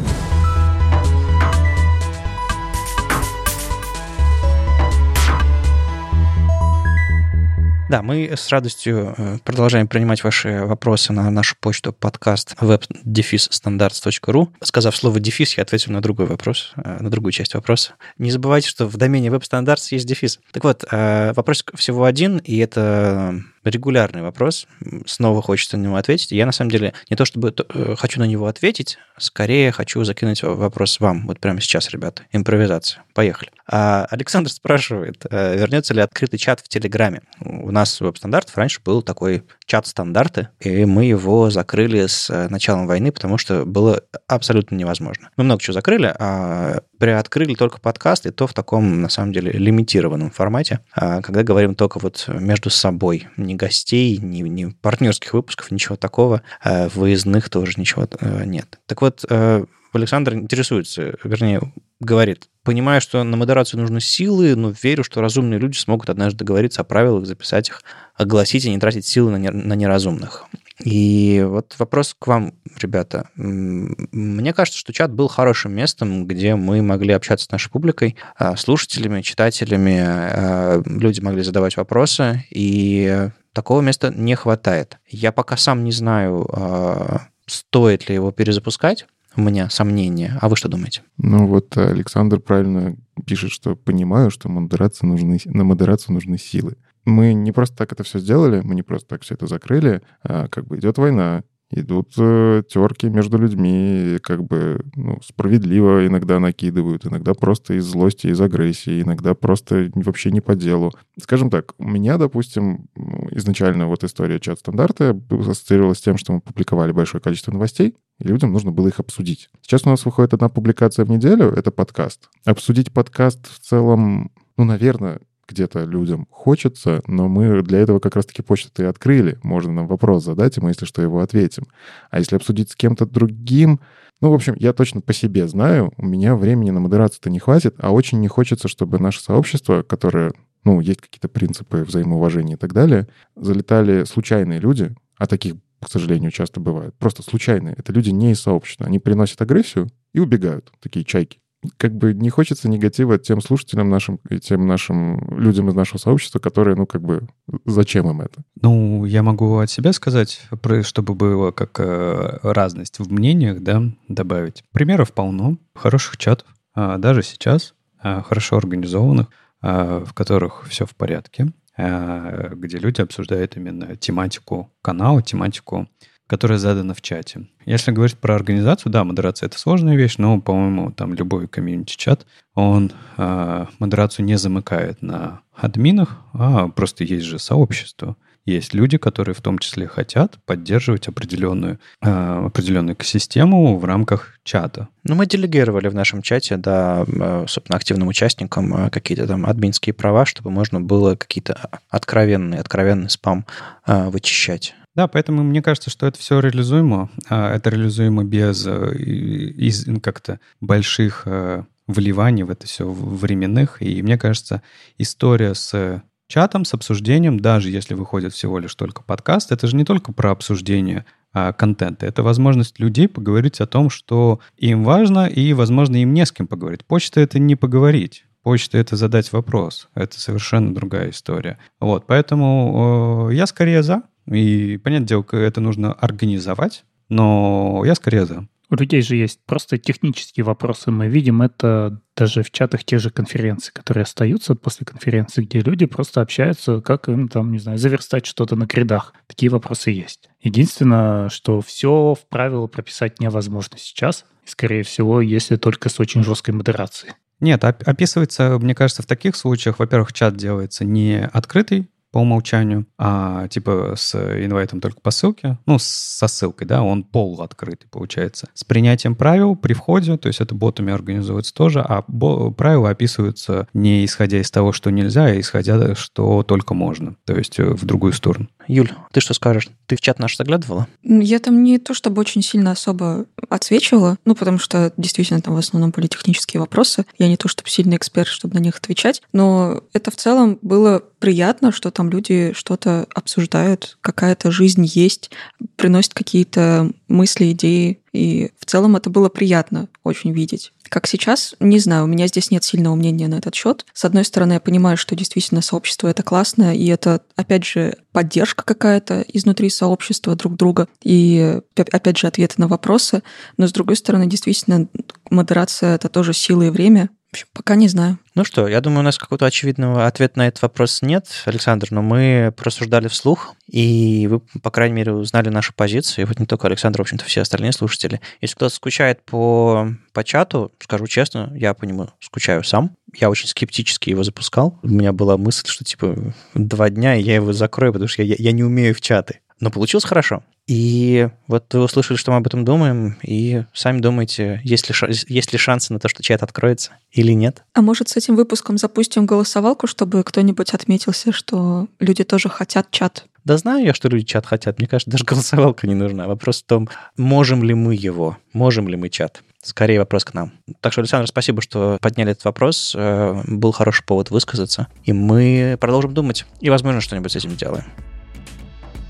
Да, 7.89 8.01
мы 8.01 8.33
с 8.35 8.49
радостью 8.49 9.15
э, 9.17 9.37
продолжаем 9.45 9.87
принимать 9.87 10.21
ваши 10.21 10.65
вопросы 10.65 11.13
на 11.13 11.29
нашу 11.29 11.55
почту 11.57 11.93
подкаст 11.93 12.53
web-standards.ru. 12.59 14.49
Сказав 14.61 14.93
слово 14.93 15.21
«дефис», 15.21 15.55
я 15.55 15.63
ответил 15.63 15.93
на 15.93 16.01
другой 16.01 16.25
вопрос, 16.25 16.73
э, 16.75 16.97
на 16.99 17.09
другую 17.09 17.31
часть 17.31 17.55
вопроса. 17.55 17.93
Не 18.17 18.29
забывайте, 18.29 18.67
что 18.67 18.87
в 18.87 18.97
домене 18.97 19.29
web-standards 19.29 19.87
есть 19.91 20.05
дефис. 20.05 20.41
Так 20.51 20.65
вот, 20.65 20.83
э, 20.91 21.31
вопрос 21.33 21.63
всего 21.75 22.03
один, 22.03 22.39
и 22.39 22.57
это 22.57 23.41
регулярный 23.69 24.21
вопрос, 24.21 24.67
снова 25.05 25.41
хочется 25.41 25.77
на 25.77 25.83
него 25.83 25.95
ответить. 25.95 26.31
Я, 26.31 26.45
на 26.45 26.51
самом 26.51 26.71
деле, 26.71 26.93
не 27.09 27.15
то 27.15 27.25
чтобы 27.25 27.53
э, 27.57 27.95
хочу 27.97 28.19
на 28.19 28.25
него 28.25 28.47
ответить, 28.47 28.97
скорее 29.17 29.71
хочу 29.71 30.03
закинуть 30.03 30.43
вопрос 30.43 30.99
вам. 30.99 31.27
Вот 31.27 31.39
прямо 31.39 31.61
сейчас, 31.61 31.89
ребята. 31.89 32.23
Импровизация. 32.31 33.03
Поехали. 33.13 33.51
А 33.69 34.05
Александр 34.09 34.49
спрашивает, 34.49 35.25
э, 35.29 35.57
вернется 35.57 35.93
ли 35.93 36.01
открытый 36.01 36.39
чат 36.39 36.61
в 36.61 36.69
Телеграме? 36.69 37.21
У 37.41 37.71
нас 37.71 37.99
в 37.99 38.05
веб-стандартов 38.05 38.55
раньше 38.57 38.79
был 38.83 39.01
такой 39.01 39.43
чат-стандарты, 39.65 40.49
и 40.59 40.85
мы 40.85 41.05
его 41.05 41.49
закрыли 41.49 42.07
с 42.07 42.29
э, 42.29 42.47
началом 42.49 42.87
войны, 42.87 43.11
потому 43.11 43.37
что 43.37 43.65
было 43.65 44.01
абсолютно 44.27 44.75
невозможно. 44.75 45.29
Мы 45.35 45.43
много 45.43 45.61
чего 45.61 45.73
закрыли, 45.73 46.13
а 46.17 46.81
приоткрыли 46.97 47.55
только 47.55 47.79
подкаст, 47.79 48.25
и 48.25 48.31
то 48.31 48.47
в 48.47 48.53
таком, 48.53 49.01
на 49.01 49.09
самом 49.09 49.33
деле, 49.33 49.51
лимитированном 49.51 50.31
формате, 50.31 50.79
а 50.93 51.21
когда 51.21 51.43
говорим 51.43 51.75
только 51.75 51.99
вот 51.99 52.25
между 52.27 52.69
собой, 52.69 53.27
не 53.37 53.55
гостей, 53.55 54.17
ни, 54.17 54.41
ни 54.41 54.65
партнерских 54.65 55.33
выпусков, 55.33 55.71
ничего 55.71 55.95
такого, 55.95 56.41
э, 56.63 56.87
выездных 56.89 57.49
тоже 57.49 57.73
ничего 57.77 58.07
э, 58.19 58.43
нет. 58.45 58.79
Так 58.85 59.01
вот, 59.01 59.25
э, 59.29 59.65
Александр 59.93 60.35
интересуется, 60.35 61.15
вернее, 61.23 61.61
говорит, 61.99 62.47
понимаю, 62.63 63.01
что 63.01 63.23
на 63.23 63.37
модерацию 63.37 63.79
нужны 63.79 64.01
силы, 64.01 64.55
но 64.55 64.73
верю, 64.83 65.03
что 65.03 65.21
разумные 65.21 65.59
люди 65.59 65.77
смогут 65.77 66.09
однажды 66.09 66.39
договориться 66.39 66.81
о 66.81 66.83
правилах, 66.83 67.25
записать 67.25 67.69
их, 67.69 67.81
огласить 68.15 68.65
и 68.65 68.69
не 68.69 68.79
тратить 68.79 69.05
силы 69.05 69.31
на, 69.31 69.37
не, 69.37 69.49
на 69.49 69.73
неразумных. 69.73 70.45
И 70.83 71.43
вот 71.47 71.75
вопрос 71.79 72.15
к 72.17 72.27
вам, 72.27 72.53
ребята. 72.79 73.29
Мне 73.35 74.53
кажется, 74.53 74.79
что 74.79 74.93
чат 74.93 75.11
был 75.11 75.27
хорошим 75.27 75.73
местом, 75.73 76.27
где 76.27 76.55
мы 76.55 76.81
могли 76.81 77.13
общаться 77.13 77.45
с 77.45 77.51
нашей 77.51 77.71
публикой, 77.71 78.15
слушателями, 78.57 79.21
читателями, 79.21 80.99
люди 80.99 81.19
могли 81.21 81.41
задавать 81.41 81.77
вопросы, 81.77 82.45
и 82.51 83.29
Такого 83.57 83.81
места 83.81 84.13
не 84.15 84.35
хватает. 84.35 84.99
Я 85.09 85.31
пока 85.31 85.57
сам 85.57 85.83
не 85.83 85.91
знаю, 85.91 86.47
а, 86.51 87.21
стоит 87.47 88.07
ли 88.07 88.13
его 88.13 88.29
перезапускать. 88.31 89.07
У 89.35 89.41
меня 89.41 89.67
сомнения. 89.71 90.37
А 90.41 90.47
вы 90.47 90.55
что 90.55 90.69
думаете? 90.69 91.01
Ну 91.17 91.47
вот 91.47 91.75
Александр 91.75 92.39
правильно 92.39 92.95
пишет, 93.25 93.49
что 93.49 93.75
понимаю, 93.75 94.29
что 94.29 94.47
модерации 94.47 95.07
нужны, 95.07 95.39
на 95.45 95.63
модерацию 95.63 96.13
нужны 96.13 96.37
силы. 96.37 96.77
Мы 97.07 97.33
не 97.33 97.53
просто 97.53 97.77
так 97.77 97.93
это 97.93 98.03
все 98.03 98.19
сделали, 98.19 98.59
мы 98.61 98.75
не 98.75 98.83
просто 98.83 99.07
так 99.07 99.21
все 99.21 99.35
это 99.35 99.47
закрыли. 99.47 100.01
А 100.23 100.49
как 100.49 100.67
бы 100.67 100.77
идет 100.77 100.97
война, 100.97 101.43
идут 101.71 102.11
э, 102.17 102.63
терки 102.67 103.07
между 103.07 103.37
людьми, 103.37 104.17
как 104.21 104.43
бы 104.43 104.81
ну, 104.93 105.17
справедливо 105.23 106.05
иногда 106.05 106.39
накидывают, 106.39 107.05
иногда 107.05 107.33
просто 107.33 107.75
из 107.75 107.85
злости, 107.85 108.27
из 108.27 108.41
агрессии, 108.41 109.01
иногда 109.01 109.35
просто 109.35 109.89
вообще 109.95 110.31
не 110.31 110.41
по 110.41 110.53
делу. 110.53 110.91
Скажем 111.17 111.49
так, 111.49 111.75
у 111.77 111.87
меня, 111.87 112.17
допустим, 112.17 112.87
изначально 113.31 113.87
вот 113.87 114.03
история 114.03 114.41
чат-стандарта 114.41 115.17
ассоциировалась 115.29 115.99
с 115.99 116.01
тем, 116.01 116.17
что 116.17 116.33
мы 116.33 116.41
публиковали 116.41 116.91
большое 116.91 117.21
количество 117.21 117.53
новостей, 117.53 117.95
и 118.19 118.27
людям 118.27 118.51
нужно 118.51 118.71
было 118.71 118.89
их 118.89 118.99
обсудить. 118.99 119.49
Сейчас 119.61 119.85
у 119.85 119.89
нас 119.89 120.03
выходит 120.03 120.33
одна 120.33 120.49
публикация 120.49 121.05
в 121.05 121.09
неделю, 121.09 121.51
это 121.51 121.71
подкаст. 121.71 122.29
Обсудить 122.43 122.91
подкаст 122.91 123.47
в 123.49 123.59
целом, 123.59 124.31
ну, 124.57 124.65
наверное, 124.65 125.21
где-то 125.47 125.83
людям 125.83 126.27
хочется, 126.29 127.01
но 127.07 127.27
мы 127.27 127.61
для 127.61 127.79
этого 127.79 127.99
как 127.99 128.15
раз-таки 128.15 128.41
почту 128.41 128.83
и 128.83 128.85
открыли. 128.85 129.39
Можно 129.43 129.73
нам 129.73 129.87
вопрос 129.87 130.23
задать, 130.23 130.57
и 130.57 130.61
мы, 130.61 130.71
если 130.71 130.85
что, 130.85 131.01
его 131.01 131.19
ответим. 131.19 131.67
А 132.09 132.19
если 132.19 132.35
обсудить 132.35 132.71
с 132.71 132.75
кем-то 132.75 133.05
другим, 133.05 133.79
ну, 134.21 134.31
в 134.31 134.33
общем, 134.33 134.55
я 134.57 134.73
точно 134.73 135.01
по 135.01 135.13
себе 135.13 135.47
знаю, 135.47 135.93
у 135.97 136.05
меня 136.05 136.35
времени 136.35 136.71
на 136.71 136.79
модерацию-то 136.79 137.29
не 137.29 137.39
хватит, 137.39 137.75
а 137.79 137.91
очень 137.91 138.19
не 138.19 138.27
хочется, 138.27 138.67
чтобы 138.67 138.99
наше 138.99 139.21
сообщество, 139.21 139.83
которое, 139.83 140.33
ну, 140.63 140.79
есть 140.79 141.01
какие-то 141.01 141.29
принципы 141.29 141.83
взаимоуважения 141.83 142.55
и 142.55 142.59
так 142.59 142.73
далее, 142.73 143.07
залетали 143.35 144.05
случайные 144.05 144.59
люди, 144.59 144.95
а 145.17 145.27
таких, 145.27 145.55
к 145.79 145.89
сожалению, 145.89 146.31
часто 146.31 146.59
бывает, 146.59 146.95
просто 146.97 147.21
случайные. 147.21 147.75
Это 147.77 147.93
люди 147.93 148.09
не 148.09 148.31
из 148.31 148.41
сообщества. 148.41 148.87
Они 148.87 148.99
приносят 148.99 149.41
агрессию 149.41 149.89
и 150.13 150.19
убегают, 150.19 150.71
такие 150.81 151.05
чайки 151.05 151.39
как 151.77 151.95
бы 151.95 152.13
не 152.13 152.29
хочется 152.29 152.69
негатива 152.69 153.17
тем 153.17 153.41
слушателям 153.41 153.89
нашим 153.89 154.19
и 154.29 154.39
тем 154.39 154.67
нашим 154.67 155.39
людям 155.39 155.69
из 155.69 155.75
нашего 155.75 155.97
сообщества, 155.97 156.39
которые, 156.39 156.75
ну, 156.75 156.85
как 156.85 157.01
бы, 157.01 157.27
зачем 157.65 158.09
им 158.09 158.21
это? 158.21 158.41
Ну, 158.61 159.05
я 159.05 159.23
могу 159.23 159.57
от 159.57 159.69
себя 159.69 159.93
сказать, 159.93 160.47
чтобы 160.83 161.15
было 161.15 161.51
как 161.51 161.79
э, 161.79 162.39
разность 162.43 162.99
в 162.99 163.11
мнениях, 163.11 163.61
да, 163.61 163.83
добавить. 164.07 164.63
Примеров 164.71 165.13
полно, 165.13 165.57
хороших 165.75 166.17
чатов, 166.17 166.47
а, 166.73 166.97
даже 166.97 167.23
сейчас, 167.23 167.73
а, 167.99 168.21
хорошо 168.21 168.57
организованных, 168.57 169.27
а, 169.61 170.05
в 170.05 170.13
которых 170.13 170.67
все 170.67 170.85
в 170.85 170.95
порядке, 170.95 171.51
где 171.79 172.79
люди 172.79 173.01
обсуждают 173.01 173.55
именно 173.55 173.95
тематику 173.95 174.73
канала, 174.81 175.21
тематику 175.21 175.87
которая 176.27 176.59
задана 176.59 176.93
в 176.93 177.01
чате. 177.01 177.47
Если 177.65 177.91
говорить 177.91 178.17
про 178.17 178.35
организацию, 178.35 178.91
да, 178.91 179.03
модерация 179.03 179.47
это 179.47 179.57
сложная 179.57 179.95
вещь, 179.95 180.15
но, 180.17 180.39
по-моему, 180.39 180.91
там 180.91 181.13
любой 181.13 181.47
комьюнити-чат, 181.47 182.25
он 182.53 182.91
э, 183.17 183.65
модерацию 183.79 184.25
не 184.25 184.37
замыкает 184.37 185.01
на 185.01 185.41
админах, 185.55 186.17
а 186.33 186.67
просто 186.67 187.03
есть 187.03 187.25
же 187.25 187.39
сообщество. 187.39 188.15
Есть 188.47 188.73
люди, 188.73 188.97
которые 188.97 189.35
в 189.35 189.41
том 189.41 189.59
числе 189.59 189.87
хотят 189.87 190.39
поддерживать 190.45 191.09
определенную, 191.09 191.79
э, 192.01 192.45
определенную 192.45 192.95
экосистему 192.95 193.77
в 193.77 193.83
рамках 193.83 194.39
чата. 194.45 194.87
Ну, 195.03 195.15
мы 195.15 195.25
делегировали 195.25 195.89
в 195.89 195.95
нашем 195.95 196.21
чате, 196.21 196.55
да, 196.55 197.03
э, 197.05 197.45
собственно, 197.49 197.75
активным 197.75 198.07
участникам 198.07 198.73
э, 198.73 198.89
какие-то 198.89 199.27
там 199.27 199.45
админские 199.45 199.93
права, 199.93 200.25
чтобы 200.25 200.49
можно 200.49 200.79
было 200.79 201.15
какие-то 201.15 201.81
откровенный, 201.89 202.59
откровенный 202.59 203.09
спам 203.09 203.45
э, 203.85 204.09
вычищать. 204.09 204.75
Да, 204.97 205.07
поэтому 205.07 205.43
мне 205.43 205.61
кажется, 205.61 205.91
что 205.91 206.07
это 206.07 206.17
все 206.17 206.39
реализуемо. 206.39 207.11
А, 207.29 207.53
это 207.53 207.69
реализуемо 207.69 208.23
без 208.23 208.65
э, 208.65 208.95
из, 208.95 209.85
ну, 209.85 210.01
как-то 210.01 210.39
больших 210.59 211.21
э, 211.25 211.65
вливаний 211.85 212.41
в 212.41 212.49
это 212.49 212.65
все 212.65 212.89
временных. 212.89 213.79
И 213.79 214.01
мне 214.01 214.17
кажется, 214.17 214.63
история 214.97 215.53
с 215.53 216.01
чатом, 216.27 216.65
с 216.65 216.73
обсуждением, 216.73 217.39
даже 217.39 217.69
если 217.69 217.93
выходит 217.93 218.33
всего 218.33 218.57
лишь 218.57 218.73
только 218.73 219.03
подкаст, 219.03 219.51
это 219.51 219.67
же 219.67 219.75
не 219.75 219.85
только 219.85 220.13
про 220.13 220.31
обсуждение 220.31 221.05
а, 221.31 221.53
контента. 221.53 222.07
Это 222.07 222.23
возможность 222.23 222.79
людей 222.79 223.07
поговорить 223.07 223.61
о 223.61 223.67
том, 223.67 223.91
что 223.91 224.39
им 224.57 224.83
важно, 224.83 225.27
и, 225.27 225.53
возможно, 225.53 225.97
им 225.97 226.11
не 226.15 226.25
с 226.25 226.31
кем 226.31 226.47
поговорить. 226.47 226.83
Почта— 226.85 227.19
это 227.21 227.37
не 227.37 227.55
поговорить. 227.55 228.25
Почта— 228.41 228.77
это 228.79 228.95
задать 228.95 229.31
вопрос. 229.31 229.89
Это 229.93 230.19
совершенно 230.19 230.73
другая 230.73 231.11
история. 231.11 231.59
Вот, 231.79 232.07
поэтому 232.07 233.29
э, 233.29 233.35
я 233.35 233.45
скорее 233.45 233.83
за. 233.83 234.01
И, 234.27 234.77
понятное 234.77 235.07
дело, 235.07 235.25
это 235.31 235.61
нужно 235.61 235.93
организовать, 235.93 236.83
но 237.09 237.83
я 237.85 237.95
скорее 237.95 238.25
за. 238.25 238.47
У 238.69 238.75
людей 238.75 239.01
же 239.01 239.15
есть 239.15 239.39
просто 239.45 239.77
технические 239.77 240.43
вопросы. 240.43 240.91
Мы 240.91 241.07
видим 241.07 241.41
это 241.41 242.01
даже 242.17 242.43
в 242.43 242.51
чатах 242.51 242.83
тех 242.83 242.99
же 242.99 243.11
конференций, 243.11 243.71
которые 243.73 244.03
остаются 244.03 244.55
после 244.55 244.85
конференции, 244.85 245.43
где 245.43 245.61
люди 245.61 245.85
просто 245.85 246.19
общаются, 246.19 246.81
как 246.81 247.07
им 247.07 247.29
там, 247.29 247.53
не 247.53 247.59
знаю, 247.59 247.77
заверстать 247.77 248.25
что-то 248.25 248.57
на 248.57 248.65
гридах. 248.65 249.13
Такие 249.27 249.49
вопросы 249.49 249.91
есть. 249.91 250.29
Единственное, 250.41 251.29
что 251.29 251.61
все 251.61 252.13
в 252.13 252.27
правила 252.27 252.67
прописать 252.67 253.21
невозможно 253.21 253.77
сейчас. 253.77 254.25
Скорее 254.43 254.83
всего, 254.83 255.21
если 255.21 255.55
только 255.55 255.87
с 255.87 255.99
очень 256.01 256.23
жесткой 256.23 256.53
модерацией. 256.53 257.13
Нет, 257.39 257.63
описывается, 257.63 258.57
мне 258.59 258.75
кажется, 258.75 259.03
в 259.03 259.05
таких 259.05 259.35
случаях, 259.35 259.79
во-первых, 259.79 260.11
чат 260.11 260.35
делается 260.35 260.83
не 260.83 261.25
открытый, 261.25 261.87
по 262.17 262.21
умолчанию, 262.21 262.87
а 262.97 263.47
типа 263.47 263.93
с 263.95 264.15
инвайтом 264.15 264.81
только 264.81 264.99
по 265.01 265.11
ссылке, 265.11 265.59
ну, 265.67 265.77
со 265.77 266.27
ссылкой, 266.27 266.65
да, 266.65 266.81
он 266.81 267.03
полуоткрытый 267.03 267.87
получается. 267.91 268.49
С 268.55 268.63
принятием 268.63 269.13
правил 269.13 269.55
при 269.55 269.73
входе, 269.73 270.17
то 270.17 270.25
есть 270.25 270.41
это 270.41 270.55
ботами 270.55 270.91
организуется 270.91 271.53
тоже, 271.53 271.79
а 271.79 272.01
правила 272.01 272.89
описываются 272.89 273.67
не 273.75 274.03
исходя 274.03 274.41
из 274.41 274.49
того, 274.49 274.71
что 274.71 274.89
нельзя, 274.89 275.25
а 275.25 275.39
исходя, 275.39 275.93
что 275.93 276.41
только 276.41 276.73
можно, 276.73 277.17
то 277.23 277.35
есть 277.35 277.59
э, 277.59 277.65
в 277.65 277.85
другую 277.85 278.13
сторону. 278.13 278.47
Юль, 278.67 278.91
ты 279.11 279.21
что 279.21 279.35
скажешь? 279.35 279.69
Ты 279.85 279.95
в 279.95 280.01
чат 280.01 280.17
наш 280.17 280.35
заглядывала? 280.37 280.87
Я 281.03 281.39
там 281.39 281.63
не 281.63 281.77
то 281.77 281.93
чтобы 281.93 282.19
очень 282.19 282.41
сильно 282.41 282.71
особо 282.71 283.25
отсвечивала, 283.47 284.17
ну, 284.25 284.35
потому 284.35 284.57
что 284.57 284.91
действительно 284.97 285.39
там 285.41 285.53
в 285.53 285.57
основном 285.57 285.91
были 285.91 286.07
технические 286.07 286.59
вопросы. 286.59 287.05
Я 287.17 287.27
не 287.27 287.37
то 287.37 287.47
чтобы 287.47 287.69
сильный 287.69 287.95
эксперт, 287.95 288.27
чтобы 288.27 288.55
на 288.55 288.59
них 288.59 288.75
отвечать, 288.75 289.21
но 289.31 289.83
это 289.93 290.11
в 290.11 290.15
целом 290.15 290.59
было 290.61 291.03
приятно, 291.19 291.71
что 291.71 291.91
там 291.91 292.06
люди 292.09 292.53
что-то 292.55 293.07
обсуждают, 293.13 293.97
какая-то 294.01 294.51
жизнь 294.51 294.85
есть, 294.85 295.31
приносят 295.75 296.13
какие-то 296.13 296.91
мысли, 297.07 297.51
идеи. 297.51 297.99
И 298.13 298.51
в 298.59 298.65
целом 298.65 298.95
это 298.95 299.09
было 299.09 299.29
приятно 299.29 299.89
очень 300.03 300.31
видеть. 300.31 300.71
Как 300.89 301.05
сейчас, 301.05 301.53
не 301.59 301.79
знаю, 301.79 302.05
у 302.05 302.07
меня 302.07 302.27
здесь 302.27 302.49
нет 302.49 302.63
сильного 302.63 302.95
мнения 302.95 303.27
на 303.27 303.35
этот 303.35 303.53
счет. 303.53 303.85
С 303.93 304.05
одной 304.05 304.23
стороны, 304.23 304.53
я 304.53 304.59
понимаю, 304.59 304.97
что 304.97 305.15
действительно 305.15 305.61
сообщество 305.61 306.07
это 306.07 306.23
классно, 306.23 306.75
и 306.75 306.87
это, 306.87 307.21
опять 307.35 307.65
же, 307.65 307.97
поддержка 308.13 308.63
какая-то 308.63 309.23
изнутри 309.27 309.69
сообщества 309.69 310.35
друг 310.35 310.55
друга, 310.55 310.87
и, 311.03 311.59
опять 311.75 312.17
же, 312.17 312.27
ответы 312.27 312.55
на 312.57 312.67
вопросы. 312.67 313.21
Но, 313.57 313.67
с 313.67 313.73
другой 313.73 313.97
стороны, 313.97 314.27
действительно, 314.27 314.87
модерация— 315.29 315.95
это 315.95 316.09
тоже 316.09 316.33
сила 316.33 316.63
и 316.63 316.69
время, 316.69 317.09
общем, 317.37 317.47
пока 317.53 317.75
не 317.75 317.87
знаю. 317.87 318.17
Ну 318.35 318.43
что, 318.43 318.67
я 318.67 318.81
думаю, 318.81 319.01
у 319.01 319.03
нас 319.03 319.17
какого-то 319.17 319.45
очевидного 319.45 320.07
ответа 320.07 320.39
на 320.39 320.47
этот 320.47 320.61
вопрос 320.61 321.01
нет, 321.01 321.27
Александр, 321.45 321.87
но 321.91 322.01
мы 322.01 322.53
просуждали 322.55 323.07
вслух, 323.07 323.55
и 323.67 324.27
вы, 324.29 324.39
по 324.39 324.71
крайней 324.71 324.95
мере, 324.95 325.13
узнали 325.13 325.49
нашу 325.49 325.73
позицию, 325.73 326.25
и 326.25 326.27
вот 326.27 326.39
не 326.39 326.45
только 326.45 326.67
Александр, 326.67 326.99
в 326.99 327.01
общем-то, 327.01 327.25
все 327.25 327.41
остальные 327.41 327.73
слушатели. 327.73 328.21
Если 328.41 328.55
кто-то 328.55 328.73
скучает 328.73 329.23
по, 329.23 329.89
по 330.13 330.23
чату, 330.23 330.71
скажу 330.79 331.07
честно, 331.07 331.51
я 331.55 331.73
по 331.73 331.85
нему 331.85 332.09
скучаю 332.19 332.63
сам. 332.63 332.95
Я 333.15 333.29
очень 333.29 333.47
скептически 333.47 334.09
его 334.09 334.23
запускал. 334.23 334.79
У 334.83 334.87
меня 334.87 335.13
была 335.13 335.37
мысль, 335.37 335.67
что, 335.67 335.83
типа, 335.83 336.33
два 336.53 336.89
дня, 336.89 337.15
и 337.15 337.23
я 337.23 337.35
его 337.35 337.53
закрою, 337.53 337.93
потому 337.93 338.07
что 338.07 338.23
я, 338.23 338.35
я 338.37 338.51
не 338.51 338.63
умею 338.63 338.93
в 338.93 339.01
чаты. 339.01 339.39
Но 339.59 339.71
получилось 339.71 340.05
хорошо. 340.05 340.43
И 340.67 341.29
вот 341.47 341.73
вы 341.73 341.83
услышали, 341.83 342.17
что 342.17 342.31
мы 342.31 342.37
об 342.37 342.47
этом 342.47 342.65
думаем, 342.65 343.17
и 343.23 343.63
сами 343.73 343.99
думаете, 343.99 344.61
есть 344.63 344.89
ли, 344.89 344.95
есть 345.27 345.53
ли 345.53 345.57
шансы 345.57 345.93
на 345.93 345.99
то, 345.99 346.09
что 346.09 346.21
чат 346.21 346.43
откроется 346.43 346.91
или 347.11 347.31
нет. 347.31 347.63
А 347.73 347.81
может, 347.81 348.09
с 348.09 348.17
этим 348.17 348.35
выпуском 348.35 348.77
запустим 348.77 349.25
голосовалку, 349.25 349.87
чтобы 349.87 350.23
кто-нибудь 350.23 350.73
отметился, 350.73 351.31
что 351.31 351.87
люди 351.99 352.23
тоже 352.23 352.49
хотят 352.49 352.91
чат? 352.91 353.25
Да 353.45 353.57
знаю 353.57 353.85
я, 353.85 353.93
что 353.93 354.09
люди 354.09 354.25
чат 354.25 354.45
хотят. 354.45 354.77
Мне 354.77 354.87
кажется, 354.89 355.09
даже 355.09 355.23
голосовалка 355.23 355.87
не 355.87 355.95
нужна. 355.95 356.27
Вопрос 356.27 356.61
в 356.61 356.65
том, 356.65 356.89
можем 357.15 357.63
ли 357.63 357.73
мы 357.73 357.95
его, 357.95 358.37
можем 358.51 358.89
ли 358.89 358.97
мы 358.97 359.09
чат. 359.09 359.41
Скорее 359.63 359.99
вопрос 359.99 360.25
к 360.25 360.33
нам. 360.33 360.51
Так 360.81 360.91
что, 360.91 361.01
Александр, 361.01 361.27
спасибо, 361.27 361.61
что 361.61 361.97
подняли 362.01 362.31
этот 362.31 362.45
вопрос. 362.45 362.93
Э, 362.95 363.41
был 363.47 363.71
хороший 363.71 364.03
повод 364.05 364.31
высказаться. 364.31 364.87
И 365.03 365.13
мы 365.13 365.77
продолжим 365.79 366.13
думать. 366.13 366.45
И, 366.59 366.69
возможно, 366.69 367.01
что-нибудь 367.01 367.31
с 367.31 367.35
этим 367.37 367.51
сделаем. 367.51 367.85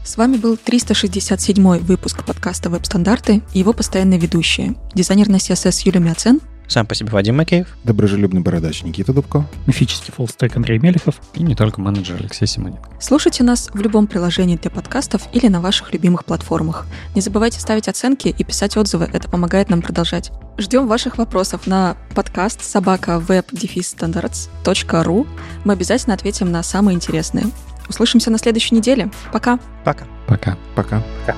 С 0.07 0.15
вами 0.15 0.37
был 0.37 0.55
367 0.55 1.79
выпуск 1.79 2.23
подкаста 2.23 2.69
«Веб-стандарты» 2.69 3.41
и 3.53 3.59
его 3.59 3.73
постоянные 3.73 4.17
ведущие. 4.17 4.75
Дизайнер 4.93 5.27
на 5.27 5.35
CSS 5.35 5.81
Юлия 5.83 5.99
Мяцен. 5.99 6.39
Сам 6.69 6.87
по 6.87 6.95
себе 6.95 7.11
Вадим 7.11 7.35
Макеев. 7.35 7.67
Доброжелюбный 7.83 8.39
бородач 8.39 8.83
Никита 8.83 9.11
Дубко. 9.11 9.45
Мифический 9.65 10.13
фоллстек 10.13 10.55
Андрей 10.55 10.79
Мелехов. 10.79 11.19
И 11.33 11.43
не 11.43 11.55
только 11.55 11.81
менеджер 11.81 12.15
Алексей 12.21 12.47
Симонин. 12.47 12.79
Слушайте 13.01 13.43
нас 13.43 13.69
в 13.73 13.81
любом 13.81 14.07
приложении 14.07 14.55
для 14.55 14.71
подкастов 14.71 15.23
или 15.33 15.49
на 15.49 15.59
ваших 15.59 15.91
любимых 15.91 16.23
платформах. 16.23 16.85
Не 17.13 17.19
забывайте 17.19 17.59
ставить 17.59 17.89
оценки 17.89 18.29
и 18.29 18.43
писать 18.45 18.77
отзывы, 18.77 19.09
это 19.11 19.27
помогает 19.27 19.69
нам 19.69 19.81
продолжать. 19.81 20.31
Ждем 20.57 20.87
ваших 20.87 21.17
вопросов 21.17 21.67
на 21.67 21.97
подкаст 22.15 22.63
собака 22.63 23.21
web 23.27 23.45
Мы 25.65 25.73
обязательно 25.73 26.15
ответим 26.15 26.49
на 26.49 26.63
самые 26.63 26.95
интересные. 26.95 27.47
Услышимся 27.89 28.31
на 28.31 28.37
следующей 28.37 28.75
неделе. 28.75 29.09
Пока. 29.31 29.59
Пока. 29.83 30.05
Пока. 30.27 30.57
Пока. 30.75 31.01
Пока. 31.25 31.37